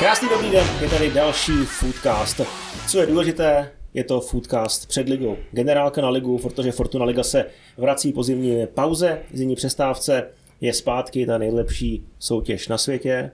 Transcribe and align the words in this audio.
Krásný 0.00 0.28
dobrý 0.28 0.50
den, 0.50 0.66
je 0.82 0.88
tady 0.88 1.10
další 1.10 1.52
Foodcast. 1.52 2.40
Co 2.88 3.00
je 3.00 3.06
důležité, 3.06 3.70
je 3.94 4.04
to 4.04 4.20
Foodcast 4.20 4.88
před 4.88 5.08
ligou. 5.08 5.36
Generálka 5.52 6.00
na 6.00 6.08
ligu, 6.08 6.38
protože 6.38 6.72
Fortuna 6.72 7.04
Liga 7.04 7.22
se 7.22 7.46
vrací 7.76 8.12
po 8.12 8.22
zimní 8.22 8.66
pauze, 8.66 9.22
zimní 9.32 9.56
přestávce, 9.56 10.26
je 10.60 10.72
zpátky 10.72 11.26
ta 11.26 11.38
nejlepší 11.38 12.04
soutěž 12.18 12.68
na 12.68 12.78
světě, 12.78 13.30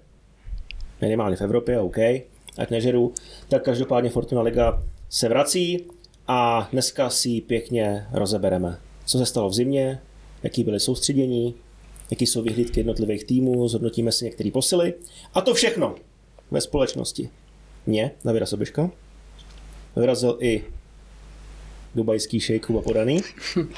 minimálně 1.01 1.37
v 1.37 1.41
Evropě, 1.41 1.81
OK, 1.81 1.99
ať 2.59 2.71
nežeru, 2.71 3.13
tak 3.49 3.65
každopádně 3.65 4.11
Fortuna 4.11 4.43
Liga 4.43 4.83
se 5.09 5.29
vrací 5.29 5.85
a 6.29 6.69
dneska 6.73 7.11
si 7.11 7.29
ji 7.29 7.41
pěkně 7.41 8.07
rozebereme. 8.13 8.79
Co 9.05 9.19
se 9.19 9.27
stalo 9.27 9.49
v 9.49 9.55
zimě, 9.55 10.01
jaký 10.43 10.65
byly 10.65 10.81
soustředění, 10.81 11.55
jaký 12.11 12.27
jsou 12.27 12.43
vyhlídky 12.43 12.81
jednotlivých 12.81 13.25
týmů, 13.25 13.69
zhodnotíme 13.69 14.13
si 14.13 14.25
některé 14.25 14.51
posily 14.51 14.95
a 15.35 15.41
to 15.41 15.55
všechno 15.55 15.95
ve 16.51 16.61
společnosti. 16.61 17.31
Mě, 17.87 18.11
Davida 18.25 18.47
Sobiška, 18.47 18.91
vyrazil 19.97 20.39
i 20.41 20.65
dubajský 21.95 22.41
šejk 22.41 22.67
Kuba 22.67 22.83
Podaný. 22.83 23.21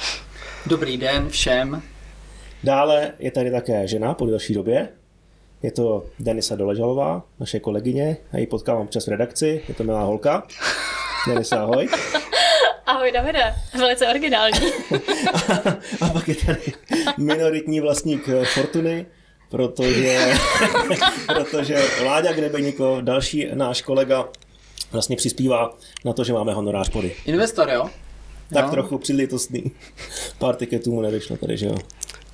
Dobrý 0.66 0.96
den 0.96 1.28
všem. 1.28 1.82
Dále 2.64 3.12
je 3.18 3.30
tady 3.30 3.50
také 3.50 3.88
žena 3.88 4.14
po 4.14 4.26
delší 4.26 4.54
době. 4.54 4.88
Je 5.62 5.72
to 5.72 6.06
Denisa 6.20 6.56
Doležalová, 6.56 7.22
naše 7.40 7.60
kolegyně. 7.60 8.16
Já 8.32 8.38
ji 8.38 8.46
potkávám 8.46 8.82
občas 8.82 9.06
v 9.06 9.10
redakci. 9.10 9.62
Je 9.68 9.74
to 9.74 9.84
milá 9.84 10.02
holka. 10.02 10.46
Denisa, 11.28 11.62
ahoj. 11.62 11.88
Ahoj 12.86 13.12
Davide, 13.12 13.54
velice 13.78 14.08
originální. 14.08 14.58
a, 15.32 15.68
a 16.06 16.08
pak 16.12 16.28
je 16.28 16.34
tady 16.34 16.72
minoritní 17.18 17.80
vlastník 17.80 18.28
Fortuny, 18.54 19.06
protože, 19.48 20.32
protože 21.26 21.82
Láďa 22.04 22.32
Grebeníko, 22.32 22.98
další 23.00 23.46
náš 23.54 23.82
kolega, 23.82 24.28
vlastně 24.92 25.16
přispívá 25.16 25.74
na 26.04 26.12
to, 26.12 26.24
že 26.24 26.32
máme 26.32 26.54
honorář 26.54 26.88
pody. 26.88 27.16
Investor, 27.26 27.70
jo? 27.70 27.90
Tak 28.54 28.64
Jo. 28.64 28.70
trochu 28.70 28.98
přilítostný. 28.98 29.70
Pár 30.38 30.54
tiketů 30.56 30.92
mu 30.92 31.00
nevyšlo 31.00 31.36
tady, 31.36 31.56
že 31.56 31.66
jo. 31.66 31.76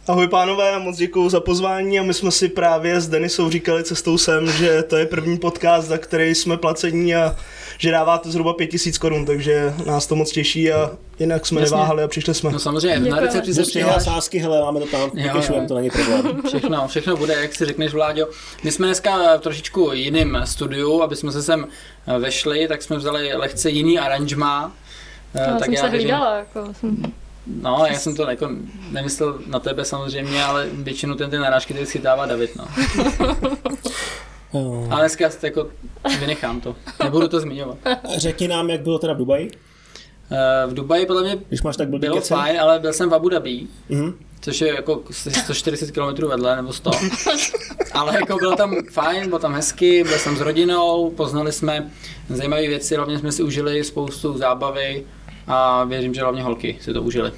Ahoj 0.09 0.29
pánové, 0.29 0.79
moc 0.79 0.97
děkuji 0.97 1.29
za 1.29 1.41
pozvání 1.41 1.99
a 1.99 2.03
my 2.03 2.15
jsme 2.15 2.31
si 2.31 2.49
právě 2.49 3.01
s 3.01 3.09
Denisou 3.09 3.51
říkali 3.51 3.85
cestou 3.85 4.19
sem, 4.19 4.53
že 4.53 4.83
to 4.83 4.97
je 4.97 5.07
první 5.07 5.39
podcast, 5.39 5.89
za 5.89 5.99
který 5.99 6.35
jsme 6.35 6.57
placení 6.57 7.15
a 7.15 7.37
že 7.79 7.91
dáváte 7.91 8.31
zhruba 8.31 8.53
5000 8.55 8.99
korun, 8.99 9.27
takže 9.27 9.75
nás 9.87 10.07
to 10.07 10.17
moc 10.17 10.31
těší 10.33 10.73
a 10.73 10.91
jinak 11.19 11.47
jsme 11.47 11.61
Jasně. 11.61 11.77
neváhali 11.77 12.03
a 12.03 12.09
přišli 12.09 12.35
jsme. 12.35 12.51
No 12.53 12.59
samozřejmě, 12.59 12.95
na 12.99 13.05
Děkujeme. 13.05 13.27
recepci 13.27 13.55
se 13.55 13.63
přihlaš. 13.63 14.03
sázky, 14.05 14.39
hele, 14.39 14.61
máme 14.61 14.81
to 14.81 14.87
tam, 14.87 15.11
jo. 15.15 15.43
to 15.69 15.75
není 15.75 15.91
problém. 15.91 16.43
Všechno, 16.49 16.89
všechno 16.89 17.17
bude, 17.17 17.35
jak 17.35 17.55
si 17.55 17.65
řekneš, 17.65 17.93
Vláďo. 17.93 18.27
My 18.65 18.73
jsme 18.73 18.87
dneska 18.87 19.37
v 19.37 19.41
trošičku 19.41 19.91
jiným 19.93 20.39
studiu, 20.45 21.03
aby 21.03 21.17
jsme 21.17 21.33
se 21.33 21.43
sem 21.43 21.67
eh, 22.07 22.19
vešli, 22.19 22.69
tak 22.69 22.83
jsme 22.83 22.97
vzali 22.97 23.35
lehce 23.35 23.71
jiný 23.71 23.99
aranžma. 23.99 24.73
Eh, 25.35 25.41
Já 25.51 25.57
tak 25.59 25.65
jsem 25.65 25.77
se 25.77 25.89
věřím- 25.89 26.01
hlídala, 26.11 26.37
jako 26.37 26.75
jsem 26.81 26.97
No, 27.47 27.85
já 27.91 27.99
jsem 27.99 28.17
to 28.17 28.31
jako 28.31 28.49
nemyslel 28.91 29.39
na 29.47 29.59
tebe 29.61 29.85
samozřejmě, 29.85 30.45
ale 30.45 30.69
většinu 30.73 31.15
ten 31.15 31.31
ty 31.31 31.39
narážky 31.39 31.75
tady 31.75 31.87
schytává 31.87 32.27
David, 32.27 32.57
no. 32.57 32.65
Ale 34.91 35.01
dneska 35.01 35.31
jako 35.43 35.69
vynechám 36.21 36.61
to, 36.61 36.77
nebudu 37.05 37.29
to 37.29 37.41
zmiňovat. 37.41 37.79
Řekni 38.17 38.49
nám, 38.49 38.71
jak 38.71 38.81
bylo 38.81 38.99
teda 38.99 39.13
v 39.13 39.17
Dubaji, 39.17 39.51
Eh, 40.31 40.67
V 40.67 40.75
Dubaji 40.75 41.07
podle 41.07 41.23
mě 41.23 41.39
když 41.49 41.63
máš 41.63 41.77
tak 41.77 41.89
bylo 41.89 42.15
kece. 42.17 42.35
fajn, 42.35 42.61
ale 42.61 42.79
byl 42.79 42.93
jsem 42.93 43.11
v 43.11 43.15
Abu 43.15 43.29
Dhabi, 43.29 43.67
Mhm. 43.89 44.15
což 44.41 44.61
je 44.61 44.75
jako 44.75 45.03
140 45.11 45.91
km 45.91 46.27
vedle, 46.29 46.57
nebo 46.57 46.73
100. 46.73 46.91
Ale 47.93 48.15
jako 48.15 48.37
bylo 48.37 48.57
tam 48.57 48.75
fajn, 48.93 49.27
bylo 49.27 49.39
tam 49.39 49.55
hezky, 49.55 50.05
byl 50.05 50.19
jsem 50.19 50.37
s 50.37 50.41
rodinou, 50.41 51.11
poznali 51.11 51.53
jsme 51.53 51.91
zajímavé 52.29 52.67
věci, 52.69 52.97
hlavně 52.97 53.19
jsme 53.19 53.33
si 53.33 53.43
užili 53.43 53.85
spoustu 53.85 54.39
zábavy 54.39 55.05
a 55.47 55.85
věřím, 55.85 56.15
že 56.15 56.21
hlavně 56.21 56.43
holky 56.43 56.79
si 56.81 56.93
to 56.93 57.03
užili. 57.03 57.33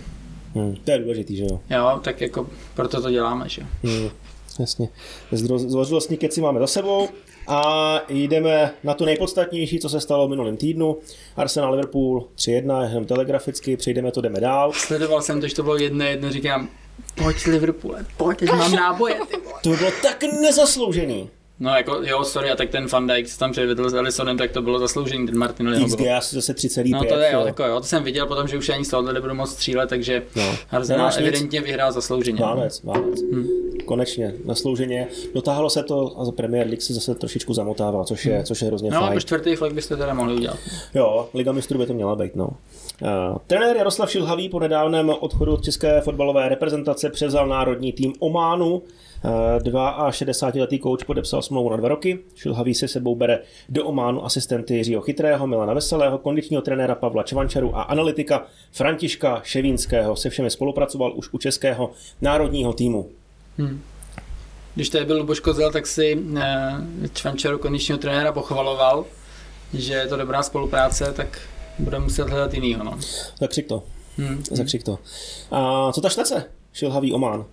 Hmm, 0.54 0.76
to 0.84 0.90
je 0.90 0.98
důležitý, 0.98 1.36
že 1.36 1.44
jo. 1.44 1.60
Jo, 1.70 2.00
tak 2.04 2.20
jako 2.20 2.46
proto 2.74 3.02
to 3.02 3.10
děláme, 3.10 3.48
že 3.48 3.62
jo. 3.62 3.68
Hmm, 3.84 4.10
jasně. 4.58 4.88
Zdvořilostní 5.32 6.16
keci 6.16 6.40
máme 6.40 6.60
za 6.60 6.66
sebou 6.66 7.08
a 7.46 8.00
jdeme 8.08 8.74
na 8.84 8.94
to 8.94 9.04
nejpodstatnější, 9.04 9.78
co 9.80 9.88
se 9.88 10.00
stalo 10.00 10.26
v 10.26 10.30
minulém 10.30 10.56
týdnu. 10.56 10.96
Arsenal 11.36 11.70
Liverpool 11.70 12.28
3-1, 12.36 12.88
jenom 12.88 13.04
telegraficky, 13.04 13.76
přejdeme 13.76 14.12
to, 14.12 14.20
jdeme 14.20 14.40
dál. 14.40 14.72
Sledoval 14.72 15.22
jsem 15.22 15.40
to, 15.40 15.48
že 15.48 15.54
to 15.54 15.62
bylo 15.62 15.76
jedno, 15.76 16.04
jedno, 16.04 16.30
říkám, 16.30 16.68
pojď 17.14 17.46
Liverpoole, 17.46 18.06
pojď, 18.16 18.42
mám 18.42 18.72
náboje, 18.72 19.14
ty. 19.30 19.36
To 19.62 19.70
by 19.70 19.76
bylo 19.76 19.90
tak 20.02 20.24
nezasloužený. 20.40 21.30
No 21.60 21.70
jako, 21.70 22.00
jo, 22.02 22.24
sorry, 22.24 22.50
a 22.50 22.56
tak 22.56 22.70
ten 22.70 22.86
Van 22.86 23.06
Dijk, 23.06 23.28
co 23.28 23.38
tam 23.38 23.52
předvedl 23.52 23.90
s 23.90 23.94
Elisonem, 23.94 24.38
tak 24.38 24.50
to 24.50 24.62
bylo 24.62 24.78
zasloužený, 24.78 25.26
ten 25.26 25.38
Martin 25.38 25.84
XG 25.86 26.00
asi 26.16 26.34
zase 26.34 26.52
3,5. 26.52 26.90
No 26.90 27.04
to 27.04 27.14
je, 27.18 27.32
jo, 27.32 27.42
jako 27.46 27.64
jo, 27.64 27.80
to 27.80 27.86
jsem 27.86 28.02
viděl 28.04 28.26
potom, 28.26 28.48
že 28.48 28.58
už 28.58 28.68
ani 28.68 28.84
z 28.84 28.88
tohohle 28.90 29.12
nebudu 29.12 29.34
moc 29.34 29.50
střílet, 29.50 29.88
takže 29.88 30.22
No. 30.36 30.42
no. 30.42 30.56
Arsenal 30.70 30.98
Nemáš 30.98 31.16
nic? 31.16 31.22
evidentně 31.26 31.60
vyhrál 31.60 31.92
zaslouženě. 31.92 32.40
Válec, 32.40 32.82
válec. 32.82 33.20
Hmm. 33.32 33.46
Konečně, 33.84 34.34
zaslouženě. 34.44 35.08
Dotáhlo 35.34 35.70
se 35.70 35.82
to 35.82 36.12
a 36.20 36.24
za 36.24 36.32
Premier 36.32 36.66
League 36.66 36.82
se 36.82 36.94
zase 36.94 37.14
trošičku 37.14 37.54
zamotává, 37.54 38.04
což 38.04 38.26
je, 38.26 38.42
což 38.44 38.60
je 38.62 38.68
hrozně 38.68 38.90
No, 38.90 38.96
fajn. 39.00 39.08
jako 39.12 39.20
čtvrtý 39.20 39.56
flag 39.56 39.72
byste 39.74 39.96
teda 39.96 40.14
mohli 40.14 40.34
udělat. 40.34 40.58
Jo, 40.94 41.28
Liga 41.34 41.52
mistrů 41.52 41.78
by 41.78 41.86
to 41.86 41.94
měla 41.94 42.16
být, 42.16 42.36
no. 42.36 42.48
Uh, 43.02 43.38
trenér 43.46 43.76
Jaroslav 43.76 44.10
Šilhavý 44.10 44.48
po 44.48 44.60
nedávném 44.60 45.10
odchodu 45.20 45.52
od 45.52 45.64
české 45.64 46.00
fotbalové 46.00 46.48
reprezentace 46.48 47.10
převzal 47.10 47.48
národní 47.48 47.92
tým 47.92 48.12
Ománu. 48.18 48.82
Uh, 49.24 49.30
62-letý 50.10 50.78
kouč 50.78 51.02
podepsal 51.04 51.42
smlouvu 51.42 51.70
na 51.70 51.76
dva 51.76 51.88
roky. 51.88 52.18
Šilhavý 52.34 52.74
se 52.74 52.88
sebou 52.88 53.14
bere 53.14 53.38
do 53.68 53.84
Ománu 53.86 54.24
asistenty 54.24 54.74
Jiřího 54.74 55.02
Chytrého, 55.02 55.46
Milana 55.46 55.74
Veselého, 55.74 56.18
kondičního 56.18 56.62
trenéra 56.62 56.94
Pavla 56.94 57.22
Čvančaru 57.22 57.76
a 57.76 57.82
analytika 57.82 58.46
Františka 58.72 59.40
Ševínského. 59.44 60.16
Se 60.16 60.30
všemi 60.30 60.50
spolupracoval 60.50 61.12
už 61.16 61.28
u 61.32 61.38
českého 61.38 61.90
národního 62.20 62.72
týmu. 62.72 63.08
Hm. 63.58 63.80
Když 64.74 64.88
tady 64.88 65.04
byl 65.04 65.18
Luboš 65.18 65.40
Kozel, 65.40 65.72
tak 65.72 65.86
si 65.86 66.18
eh, 66.38 66.72
Čvančaru 67.12 67.58
kondičního 67.58 67.98
trenéra 67.98 68.32
pochvaloval, 68.32 69.04
že 69.74 69.94
je 69.94 70.06
to 70.06 70.16
dobrá 70.16 70.42
spolupráce, 70.42 71.12
tak 71.12 71.38
budeme 71.78 72.04
muset 72.04 72.28
hledat 72.28 72.54
jinýho, 72.54 72.84
no. 72.84 72.98
Zakřik 73.40 73.66
to, 73.66 73.82
Hm. 74.18 74.42
zakřik 74.50 74.82
to. 74.82 74.98
A 75.50 75.92
co 75.92 76.00
ta 76.00 76.08
štece? 76.08 76.44
Šilhavý 76.72 77.12
Omán. 77.12 77.44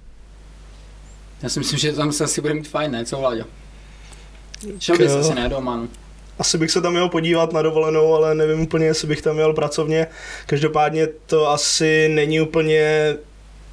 Já 1.44 1.50
si 1.50 1.59
myslím, 1.59 1.80
že 1.80 1.94
tam 1.94 2.12
se 2.12 2.24
asi 2.24 2.42
bude 2.42 2.54
mít 2.54 2.68
fajn, 2.68 2.92
ne? 2.92 3.06
Co 3.06 3.18
Vláďo? 3.18 3.44
Šel 4.80 4.98
bys 4.98 5.12
Jo. 5.12 5.20
asi 5.20 5.36
ne 5.36 5.50
do 5.50 5.58
Omanu. 5.58 5.90
Asi 6.40 6.58
bych 6.58 6.72
se 6.72 6.81
tam 6.81 6.92
měl 6.94 7.09
podívat 7.09 7.54
na 7.54 7.62
dovolenou, 7.62 8.14
ale 8.14 8.36
nevím 8.36 8.62
úplně, 8.62 8.86
jestli 8.86 9.08
bych 9.08 9.22
tam 9.22 9.36
měl 9.36 9.54
pracovně. 9.54 10.08
Každopádně 10.46 11.08
to 11.26 11.50
asi 11.50 12.09
není 12.09 12.42
úplně 12.42 13.16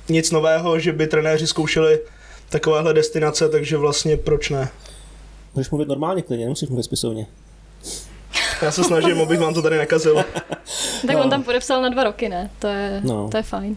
nic 0.08 0.30
nového, 0.30 0.78
že 0.78 0.92
by 0.92 1.06
trenéři 1.06 1.46
zkoušeli 1.46 2.00
takovéhle 2.48 2.94
destinace, 2.94 3.48
takže 3.48 3.76
vlastně 3.76 4.16
proč 4.16 4.50
ne? 4.50 4.68
Můžeš 5.54 5.70
mluvit 5.70 5.88
normálně 5.88 6.22
klidně, 6.22 6.44
nemusíš 6.44 6.68
mluvit 6.68 6.82
spisovně. 6.82 7.26
Já 8.62 8.70
se 8.70 8.84
snažím, 8.84 9.20
abych 9.20 9.40
vám 9.40 9.54
to 9.54 9.62
tady 9.62 9.78
nekazil. 9.78 10.24
Tak 11.06 11.16
No. 11.16 11.22
on 11.24 11.30
tam 11.30 11.42
podepsal 11.42 11.82
na 11.82 11.88
dva 11.88 12.04
roky, 12.04 12.28
ne? 12.28 12.50
To 12.58 12.66
je, 12.66 13.00
No. 13.04 13.28
to 13.30 13.36
je 13.36 13.42
fajn. 13.42 13.76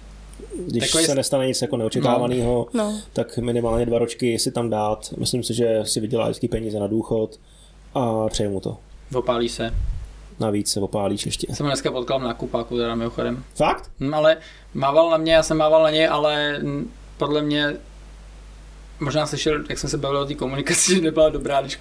Když 0.68 0.92
Takový- 0.92 1.06
se 1.06 1.16
nestane 1.16 1.48
nic 1.48 1.62
jako 1.62 1.78
neočekávaného, 1.78 2.68
No. 2.74 3.00
tak 3.14 3.38
minimálně 3.38 3.86
dva 3.86 4.00
ročky 4.00 4.40
si 4.40 4.52
tam 4.52 4.70
dát. 4.70 5.14
Myslím 5.18 5.44
si, 5.44 5.54
že 5.54 5.80
si 5.84 6.00
vydělá 6.00 6.26
vždycky 6.26 6.48
peníze 6.48 6.80
na 6.80 6.88
důchod 6.88 7.40
a 7.94 8.28
přeju 8.30 8.50
mu 8.52 8.60
to. 8.60 8.78
Opálí 9.14 9.50
se. 9.50 9.74
Navíc 10.40 10.72
se 10.72 10.80
opálíš 10.80 11.26
ještě. 11.26 11.48
Jsem 11.56 11.66
ho 11.66 11.70
dneska 11.70 11.92
potkal 11.92 12.20
na 12.20 12.34
kupáku, 12.34 12.78
teda 12.78 12.96
mimochodem. 12.96 13.44
Fakt? 13.56 13.92
Hm, 14.00 14.14
ale 14.14 14.38
mával 14.74 15.10
na 15.10 15.18
mě, 15.18 15.34
já 15.34 15.44
jsem 15.44 15.58
mával 15.58 15.84
na 15.84 15.90
něj, 15.90 16.08
ale 16.08 16.60
podle 17.18 17.42
mě 17.42 17.76
možná 19.00 19.28
slyšel, 19.28 19.64
jak 19.70 19.80
jsem 19.80 19.90
se 19.90 19.98
bavil 19.98 20.20
o 20.20 20.26
té 20.26 20.34
komunikaci, 20.36 20.96
že 20.96 21.02
nebyla 21.02 21.30
dobrá, 21.30 21.62
když 21.62 21.80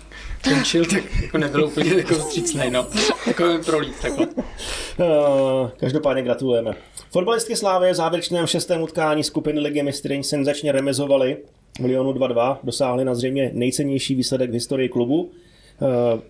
končil, 0.49 0.85
tak 0.85 1.23
jako 1.23 1.38
nebyl 1.38 1.64
úplně 1.64 1.94
jako 1.94 2.14
vstřícnej, 2.14 2.70
no. 2.70 2.87
Jako 3.26 3.44
prolít 3.64 3.94
takhle. 4.02 4.26
Uh, 4.26 5.69
každopádně 5.76 6.23
gratulujeme. 6.23 6.75
Fotbalistky 7.12 7.56
Slávy 7.56 7.91
v 7.91 7.94
závěrečném 7.94 8.47
šestém 8.47 8.82
utkání 8.82 9.25
skupiny 9.25 9.61
Ligy 9.61 9.82
mistryň 9.82 10.23
senzačně 10.23 10.73
remizovali 10.73 11.37
milionu 11.81 12.12
2-2, 12.12 12.59
dosáhli 12.62 13.05
na 13.05 13.14
zřejmě 13.14 13.50
nejcennější 13.55 14.14
výsledek 14.14 14.50
v 14.50 14.53
historii 14.53 14.88
klubu. 14.88 15.23
Uh, 15.23 15.31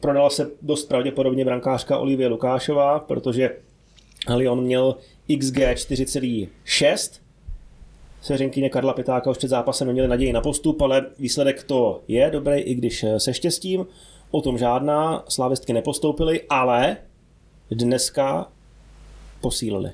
prodala 0.00 0.30
se 0.30 0.50
dost 0.62 0.84
pravděpodobně 0.84 1.44
brankářka 1.44 1.98
Olivie 1.98 2.28
Lukášová, 2.28 2.98
protože 2.98 3.56
Lyon 4.36 4.64
měl 4.64 4.96
XG 5.38 5.56
4,6. 5.56 7.20
Seřenkyně 8.22 8.70
Karla 8.70 8.92
Pitáka 8.92 9.30
už 9.30 9.38
před 9.38 9.48
zápasem 9.48 9.86
neměli 9.86 10.08
naději 10.08 10.32
na 10.32 10.40
postup, 10.40 10.82
ale 10.82 11.06
výsledek 11.18 11.62
to 11.62 12.02
je 12.08 12.30
dobrý, 12.30 12.60
i 12.60 12.74
když 12.74 13.04
eh, 13.04 13.20
se 13.20 13.34
štěstím. 13.34 13.86
O 14.30 14.40
tom 14.40 14.58
žádná, 14.58 15.24
slávistky 15.28 15.72
nepostoupily, 15.72 16.40
ale 16.48 16.96
dneska 17.70 18.48
posílili. 19.40 19.92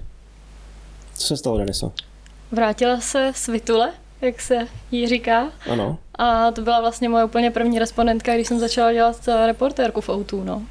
Co 1.18 1.26
se 1.26 1.36
stalo, 1.36 1.58
Deniso? 1.58 1.92
Vrátila 2.52 3.00
se 3.00 3.32
Svitule 3.34 3.92
jak 4.20 4.40
se 4.40 4.66
jí 4.90 5.08
říká. 5.08 5.48
Ano. 5.70 5.98
A 6.14 6.50
to 6.50 6.62
byla 6.62 6.80
vlastně 6.80 7.08
moje 7.08 7.24
úplně 7.24 7.50
první 7.50 7.78
respondentka, 7.78 8.34
když 8.34 8.48
jsem 8.48 8.58
začala 8.58 8.92
dělat 8.92 9.28
eh, 9.28 9.46
reportérku 9.46 10.00
v 10.00 10.08
Outu, 10.08 10.44
no. 10.44 10.62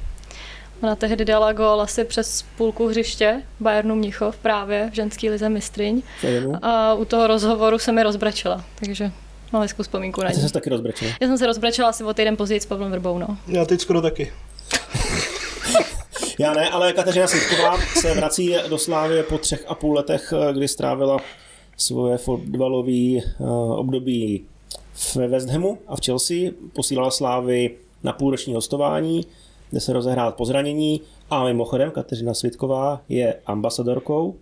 Ona 0.82 0.96
tehdy 0.96 1.26
dala 1.26 1.54
gól 1.54 1.82
asi 1.82 2.04
přes 2.04 2.46
půlku 2.58 2.88
hřiště 2.88 3.42
Bayernu 3.60 3.96
Mnichov 3.96 4.38
právě 4.38 4.90
v 4.92 4.96
ženský 4.96 5.30
lize 5.30 5.50
mistryň. 5.50 6.02
A 6.62 6.94
u 6.94 7.06
toho 7.06 7.28
rozhovoru 7.28 7.80
se 7.80 7.92
mi 7.92 8.04
rozbrečela, 8.04 8.64
takže 8.80 9.12
mám 9.52 9.62
hezkou 9.62 9.84
vzpomínku 9.84 10.22
na 10.22 10.28
A 10.28 10.32
ty 10.32 10.38
ní. 10.38 10.48
jsi 10.48 10.54
taky 10.54 10.70
rozbrečil. 10.70 11.08
Já 11.22 11.28
jsem 11.28 11.38
se 11.38 11.48
rozbrečela 11.48 11.90
asi 11.90 12.04
o 12.04 12.14
týden 12.14 12.38
později 12.38 12.62
s 12.62 12.66
Pavlem 12.66 12.92
Vrbou, 12.92 13.18
no. 13.18 13.38
Já 13.48 13.66
teď 13.66 13.82
skoro 13.82 14.02
taky. 14.02 14.32
Já 16.40 16.54
ne, 16.54 16.70
ale 16.70 16.94
Kateřina 16.94 17.28
Svitková 17.28 17.78
se 17.78 18.14
vrací 18.14 18.56
do 18.70 18.78
Slávy 18.78 19.24
po 19.24 19.38
třech 19.38 19.66
a 19.68 19.76
půl 19.76 19.96
letech, 19.96 20.34
eh, 20.50 20.54
kdy 20.54 20.68
strávila 20.68 21.18
svoje 21.78 22.18
fotbalové 22.18 23.20
období 23.76 24.46
v 24.94 25.16
West 25.16 25.50
Hamu 25.50 25.78
a 25.88 25.96
v 25.96 26.06
Chelsea. 26.06 26.52
Posílala 26.74 27.12
Slávy 27.12 27.72
na 28.04 28.14
půlroční 28.14 28.54
hostování, 28.54 29.26
kde 29.70 29.80
se 29.80 29.94
rozehrát 29.94 30.36
po 30.36 30.46
zranění. 30.46 31.02
A 31.30 31.44
mimochodem 31.44 31.92
Kateřina 31.92 32.34
Svitková 32.34 33.02
je 33.10 33.36
ambasadorkou 33.46 34.36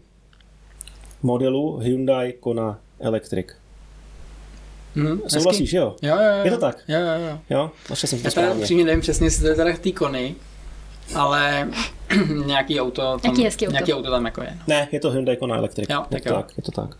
modelu 1.23 1.77
Hyundai 1.77 2.33
Kona 2.33 2.79
Electric. 2.99 3.47
Hm, 4.95 5.19
Souhlasíš, 5.27 5.73
jo? 5.73 5.95
Jo, 6.01 6.15
jo, 6.15 6.37
jo. 6.37 6.45
Je 6.45 6.51
to 6.51 6.57
tak? 6.57 6.83
Jo, 6.87 6.99
jo, 6.99 7.29
jo. 7.29 7.39
Jo, 7.49 7.71
našel 7.89 8.07
jsem 8.07 8.19
to 8.19 8.27
Já 8.27 8.31
teda 8.31 8.53
upřímně 8.53 8.83
nevím 8.83 9.01
přesně, 9.01 9.27
jestli 9.27 9.41
to 9.41 9.47
je 9.47 9.55
teda 9.55 9.77
ty 9.77 9.91
kony, 9.91 10.35
ale 11.15 11.67
nějaký 12.45 12.81
auto 12.81 13.01
tam, 13.01 13.19
Nějaký 13.23 13.43
hezký 13.43 13.65
auto. 13.67 13.71
nějaký 13.71 13.93
auto 13.93 14.11
tam 14.11 14.25
jako 14.25 14.41
je. 14.41 14.49
No. 14.51 14.63
Ne, 14.67 14.87
je 14.91 14.99
to 14.99 15.11
Hyundai 15.11 15.37
Kona 15.37 15.55
Electric. 15.57 15.89
Jo, 15.89 15.99
je 16.11 16.15
tak 16.15 16.23
to 16.23 16.29
jo. 16.29 16.35
tak, 16.35 16.51
je 16.57 16.63
to 16.63 16.71
tak. 16.71 16.95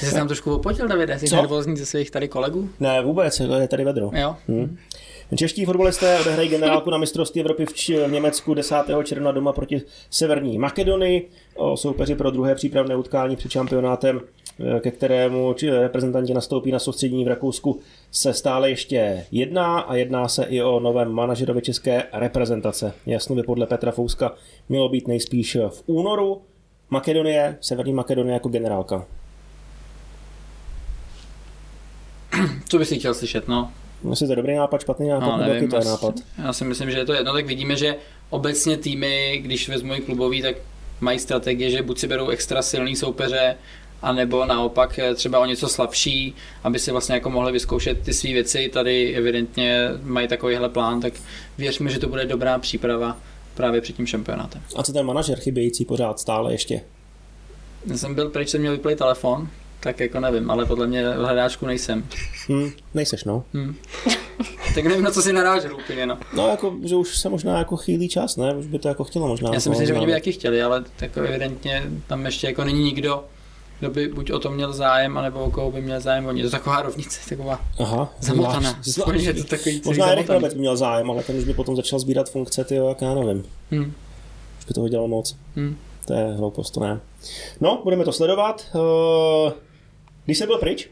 Ty 0.00 0.06
jsi 0.06 0.06
se 0.06 0.14
tam 0.14 0.26
trošku 0.26 0.54
opotil, 0.54 0.88
Davide, 0.88 1.18
jsi 1.18 1.26
Co? 1.26 1.36
nervózní 1.36 1.76
ze 1.76 1.86
svých 1.86 2.10
tady 2.10 2.28
kolegů? 2.28 2.68
Ne, 2.80 3.02
vůbec, 3.02 3.40
je 3.40 3.68
tady 3.68 3.84
vedro. 3.84 4.10
Jo. 4.14 4.36
Hmm. 4.48 4.76
Čeští 5.36 5.64
fotbalisté 5.64 6.20
odehrají 6.20 6.48
generálku 6.48 6.90
na 6.90 6.98
mistrovství 6.98 7.40
Evropy 7.40 7.66
v, 7.66 7.72
Č- 7.74 8.06
v 8.08 8.12
Německu 8.12 8.54
10. 8.54 8.74
června 9.04 9.32
doma 9.32 9.52
proti 9.52 9.82
Severní 10.10 10.58
Makedonii. 10.58 11.28
O 11.54 11.76
soupeři 11.76 12.14
pro 12.14 12.30
druhé 12.30 12.54
přípravné 12.54 12.96
utkání 12.96 13.36
před 13.36 13.50
šampionátem, 13.50 14.20
ke 14.80 14.90
kterému 14.90 15.54
reprezentanti 15.80 16.34
nastoupí 16.34 16.72
na 16.72 16.78
soustředění 16.78 17.24
v 17.24 17.28
Rakousku, 17.28 17.80
se 18.10 18.34
stále 18.34 18.70
ještě 18.70 19.26
jedná 19.32 19.78
a 19.78 19.94
jedná 19.94 20.28
se 20.28 20.44
i 20.44 20.62
o 20.62 20.80
novém 20.80 21.12
manažerovi 21.12 21.62
české 21.62 22.04
reprezentace. 22.12 22.92
Jasno 23.06 23.36
by 23.36 23.42
podle 23.42 23.66
Petra 23.66 23.92
Fouska 23.92 24.32
mělo 24.68 24.88
být 24.88 25.08
nejspíš 25.08 25.56
v 25.68 25.82
únoru. 25.86 26.42
Makedonie, 26.90 27.56
Severní 27.60 27.92
Makedonie 27.92 28.34
jako 28.34 28.48
generálka. 28.48 29.06
Co 32.68 32.78
bys 32.78 32.88
si 32.88 32.98
chtěl 32.98 33.14
slyšet, 33.14 33.48
no? 33.48 33.70
Jestli 34.10 34.26
to 34.26 34.32
je 34.32 34.36
dobrý 34.36 34.54
nápad, 34.54 34.80
špatný 34.80 35.08
nápad, 35.08 35.26
No, 35.36 35.42
jaký 35.42 35.52
nevím, 35.52 35.70
to 35.70 35.76
je 35.76 35.84
nápad? 35.84 36.14
Já 36.44 36.52
si 36.52 36.64
myslím, 36.64 36.90
že 36.90 36.98
je 36.98 37.04
to 37.04 37.12
jedno, 37.12 37.32
tak 37.32 37.46
vidíme, 37.46 37.76
že 37.76 37.96
obecně 38.30 38.76
týmy, 38.76 39.38
když 39.42 39.68
vezmu 39.68 39.94
i 39.94 40.00
klubový, 40.00 40.42
tak 40.42 40.56
mají 41.00 41.18
strategie, 41.18 41.70
že 41.70 41.82
buď 41.82 41.98
si 41.98 42.08
berou 42.08 42.28
extra 42.28 42.62
silný 42.62 42.96
soupeře, 42.96 43.56
anebo 44.04 44.46
naopak 44.46 45.00
třeba 45.14 45.38
o 45.38 45.46
něco 45.46 45.68
slabší, 45.68 46.34
aby 46.64 46.78
si 46.78 46.90
vlastně 46.90 47.14
jako 47.14 47.30
mohli 47.30 47.52
vyzkoušet 47.52 48.02
ty 48.02 48.12
své 48.12 48.32
věci. 48.32 48.70
Tady 48.72 49.14
evidentně 49.14 49.88
mají 50.02 50.28
takovýhle 50.28 50.68
plán, 50.68 51.00
tak 51.00 51.12
věřme, 51.58 51.90
že 51.90 51.98
to 51.98 52.08
bude 52.08 52.24
dobrá 52.26 52.58
příprava 52.58 53.16
právě 53.54 53.80
před 53.80 53.96
tím 53.96 54.06
šampionátem. 54.06 54.62
A 54.76 54.82
co 54.82 54.92
ten 54.92 55.06
manažer 55.06 55.38
chybějící 55.38 55.84
pořád 55.84 56.20
stále 56.20 56.52
ještě? 56.52 56.80
Já 57.86 57.96
jsem 57.96 58.14
byl 58.14 58.28
pryč, 58.28 58.48
jsem 58.48 58.60
měl 58.60 58.72
vyplý 58.72 58.94
telefon, 58.94 59.48
tak 59.80 60.00
jako 60.00 60.20
nevím, 60.20 60.50
ale 60.50 60.66
podle 60.66 60.86
mě 60.86 61.08
v 61.08 61.16
hledáčku 61.16 61.66
nejsem. 61.66 62.06
Hm, 62.48 62.70
nejseš, 62.94 63.24
no. 63.24 63.44
Hm. 63.54 63.74
tak 64.74 64.84
nevím, 64.84 65.04
na 65.04 65.10
co 65.10 65.22
si 65.22 65.32
narážel 65.32 65.76
úplně, 65.76 66.06
no. 66.06 66.18
No, 66.36 66.48
jako, 66.48 66.74
že 66.82 66.96
už 66.96 67.18
se 67.18 67.28
možná 67.28 67.58
jako 67.58 67.76
chýlí 67.76 68.08
čas, 68.08 68.36
ne? 68.36 68.54
Už 68.54 68.66
by 68.66 68.78
to 68.78 68.88
jako 68.88 69.04
chtělo 69.04 69.28
možná. 69.28 69.50
Já 69.54 69.60
si 69.60 69.70
myslím, 69.70 69.86
že 69.86 69.94
oni 69.94 70.06
by 70.06 70.12
taky 70.12 70.32
chtěli, 70.32 70.62
ale 70.62 70.84
tak 70.96 71.16
evidentně 71.16 71.82
tam 72.06 72.24
ještě 72.24 72.46
jako 72.46 72.64
není 72.64 72.84
nikdo, 72.84 73.24
kdo 73.84 73.90
by 73.94 74.08
buď 74.08 74.30
o 74.32 74.38
to 74.38 74.50
měl 74.50 74.72
zájem, 74.72 75.18
anebo 75.18 75.44
o 75.44 75.50
koho 75.50 75.70
by 75.70 75.80
měl 75.82 76.00
zájem 76.00 76.26
oni. 76.26 76.40
Je 76.40 76.44
to 76.44 76.50
taková 76.50 76.82
rovnice, 76.82 77.20
taková 77.28 77.60
Aha, 77.80 78.12
zamotaná. 78.20 78.60
zvlášť- 78.82 78.98
Aspoň 78.98 79.20
je 79.20 79.34
to 79.34 79.44
takový 79.44 79.82
Možná 79.84 80.06
Erik. 80.06 80.26
Brabec 80.26 80.54
by 80.54 80.60
měl 80.60 80.76
zájem, 80.76 81.10
ale 81.10 81.22
ten 81.22 81.36
už 81.36 81.44
by 81.44 81.54
potom 81.54 81.76
začal 81.76 81.98
sbírat 81.98 82.30
funkce, 82.30 82.64
ty 82.64 82.74
jak 82.74 83.02
já 83.02 83.14
nevím. 83.14 83.44
Hm, 83.70 83.92
Už 84.58 84.64
by 84.64 84.74
toho 84.74 84.88
dělal 84.88 85.08
moc. 85.08 85.36
hm. 85.56 85.76
To 86.06 86.14
je 86.14 86.24
hloupost, 86.36 86.70
to 86.70 86.80
ne. 86.80 87.00
No, 87.60 87.80
budeme 87.84 88.04
to 88.04 88.12
sledovat. 88.12 88.66
Eh, 89.48 89.52
Když 90.24 90.38
se 90.38 90.46
byl 90.46 90.58
pryč, 90.58 90.90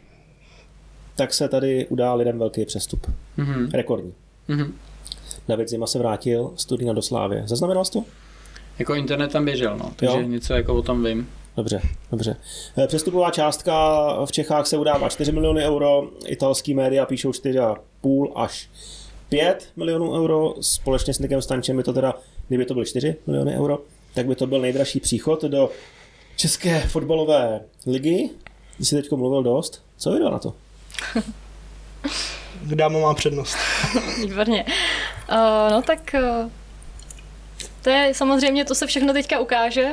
tak 1.16 1.34
se 1.34 1.48
tady 1.48 1.86
udál 1.86 2.18
lidem 2.18 2.38
velký 2.38 2.64
přestup. 2.64 3.06
Mhm, 3.36 3.70
Rekordní. 3.72 4.12
mhm. 4.48 4.74
David 5.48 5.68
Zima 5.68 5.86
se 5.86 5.98
vrátil 5.98 6.52
z 6.56 6.64
Turína 6.64 6.92
do 6.92 7.02
Slávy. 7.02 7.42
Zaznamenal 7.46 7.84
jsi 7.84 7.92
to? 7.92 8.04
Jako 8.78 8.94
internet 8.94 9.32
tam 9.32 9.44
běžel, 9.44 9.76
no, 9.78 9.92
takže 9.96 10.16
Jo. 10.16 10.22
něco 10.22 10.54
jako 10.54 10.74
o 10.74 10.82
tom 10.82 11.04
vím. 11.04 11.28
Dobře, 11.56 11.80
dobře. 12.10 12.36
Eh, 12.78 12.86
Přestupová 12.86 13.30
částka 13.30 14.06
v 14.24 14.32
Čechách 14.32 14.66
se 14.66 14.76
udává 14.76 15.08
4 15.08 15.32
miliony 15.32 15.64
euro, 15.64 16.08
italský 16.26 16.74
média 16.74 17.06
píšou 17.06 17.30
4,5 17.30 18.32
až 18.36 18.70
5 19.28 19.68
milionů 19.76 20.12
euro, 20.12 20.54
společně 20.60 21.14
s 21.14 21.18
Nikem 21.18 21.42
Stančem 21.42 21.76
by 21.76 21.82
to 21.82 21.92
teda, 21.92 22.14
kdyby 22.48 22.64
to 22.64 22.74
byly 22.74 22.86
4 22.86 23.16
miliony 23.26 23.56
euro, 23.56 23.78
tak 24.14 24.26
by 24.26 24.34
to 24.34 24.46
byl 24.46 24.60
nejdražší 24.60 25.00
příchod 25.00 25.42
do 25.42 25.70
České 26.36 26.80
fotbalové 26.80 27.60
ligy. 27.86 28.30
Ty 28.78 28.84
jsi 28.84 28.96
teď 29.02 29.10
mluvil 29.10 29.42
dost. 29.42 29.82
Co 29.96 30.12
vydal 30.12 30.30
na 30.32 30.38
to? 30.38 30.54
Dáma 32.62 32.98
má 32.98 33.14
přednost. 33.14 33.56
Výborně. 34.20 34.64
Uh, 35.30 35.70
no 35.70 35.82
tak 35.82 36.14
uh, 36.14 36.50
to 37.82 37.90
je 37.90 38.14
samozřejmě, 38.14 38.64
to 38.64 38.74
se 38.74 38.86
všechno 38.86 39.12
teďka 39.12 39.38
ukáže 39.38 39.88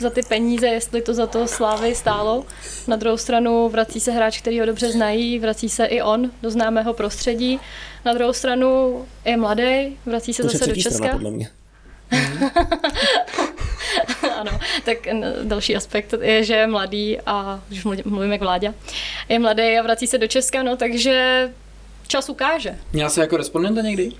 za 0.00 0.10
ty 0.10 0.22
peníze, 0.22 0.66
jestli 0.66 1.02
to 1.02 1.14
za 1.14 1.26
to 1.26 1.46
Slávy 1.48 1.94
stálo. 1.94 2.44
Na 2.86 2.96
druhou 2.96 3.16
stranu 3.16 3.68
vrací 3.68 4.00
se 4.00 4.12
hráč, 4.12 4.38
který 4.40 4.60
ho 4.60 4.66
dobře 4.66 4.92
znají, 4.92 5.38
vrací 5.38 5.68
se 5.68 5.84
i 5.84 6.02
on 6.02 6.30
do 6.42 6.50
známého 6.50 6.94
prostředí. 6.94 7.60
Na 8.04 8.12
druhou 8.12 8.32
stranu 8.32 9.04
je 9.24 9.36
mladý, 9.36 9.98
vrací 10.06 10.34
se 10.34 10.42
To 10.42 10.48
zase 10.48 10.58
do 10.58 10.64
třetí 10.64 10.80
strana, 10.82 10.98
Česka. 10.98 11.12
podle 11.12 11.30
mě. 11.30 11.50
ano, 14.40 14.58
tak 14.84 14.98
další 15.42 15.76
aspekt 15.76 16.14
je, 16.20 16.44
že 16.44 16.54
je 16.54 16.66
mladý 16.66 17.18
a 17.26 17.60
už 17.72 17.84
mluv- 17.84 18.02
mluvím 18.04 18.32
jak 18.32 18.40
vládě, 18.40 18.74
je 19.28 19.38
mladý 19.38 19.62
a 19.78 19.82
vrací 19.82 20.06
se 20.06 20.18
do 20.18 20.26
Česka, 20.26 20.62
no 20.62 20.76
takže 20.76 21.48
čas 22.08 22.28
ukáže. 22.28 22.78
Měl 22.92 23.10
jsi 23.10 23.20
jako 23.20 23.36
respondenta 23.36 23.80
někdy? 23.80 24.12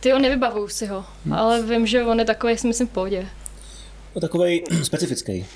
Ty 0.00 0.10
ho 0.10 0.18
nevybavuju 0.18 0.68
si 0.68 0.86
ho, 0.86 1.04
ale 1.34 1.62
vím, 1.62 1.86
že 1.86 2.04
on 2.04 2.18
je 2.18 2.24
takový, 2.24 2.58
si 2.58 2.66
myslím, 2.66 2.86
v 2.86 2.90
pohodě. 2.90 3.26
No, 4.14 4.20
takovej 4.20 4.64
specifický. 4.82 5.46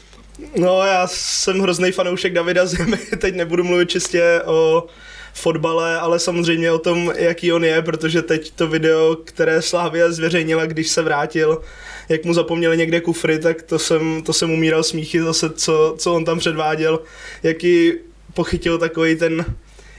No, 0.56 0.82
já 0.82 1.06
jsem 1.06 1.60
hrozný 1.60 1.92
fanoušek 1.92 2.32
Davida 2.32 2.66
Zimy, 2.66 2.96
teď 3.18 3.34
nebudu 3.34 3.64
mluvit 3.64 3.90
čistě 3.90 4.42
o 4.44 4.86
fotbale, 5.34 5.98
ale 5.98 6.18
samozřejmě 6.18 6.72
o 6.72 6.78
tom, 6.78 7.12
jaký 7.16 7.52
on 7.52 7.64
je, 7.64 7.82
protože 7.82 8.22
teď 8.22 8.50
to 8.50 8.68
video, 8.68 9.16
které 9.24 9.62
Slávia 9.62 10.12
zveřejnila, 10.12 10.66
když 10.66 10.88
se 10.88 11.02
vrátil, 11.02 11.60
jak 12.08 12.24
mu 12.24 12.34
zapomněli 12.34 12.76
někde 12.76 13.00
kufry, 13.00 13.38
tak 13.38 13.62
to 13.62 13.78
jsem, 13.78 14.22
to 14.22 14.32
jsem 14.32 14.50
umíral 14.50 14.82
smíchy 14.82 15.20
zase, 15.20 15.50
co, 15.50 15.94
co 15.98 16.14
on 16.14 16.24
tam 16.24 16.38
předváděl, 16.38 17.00
jaký 17.42 17.92
pochytil 18.34 18.78
takový 18.78 19.16
ten 19.16 19.44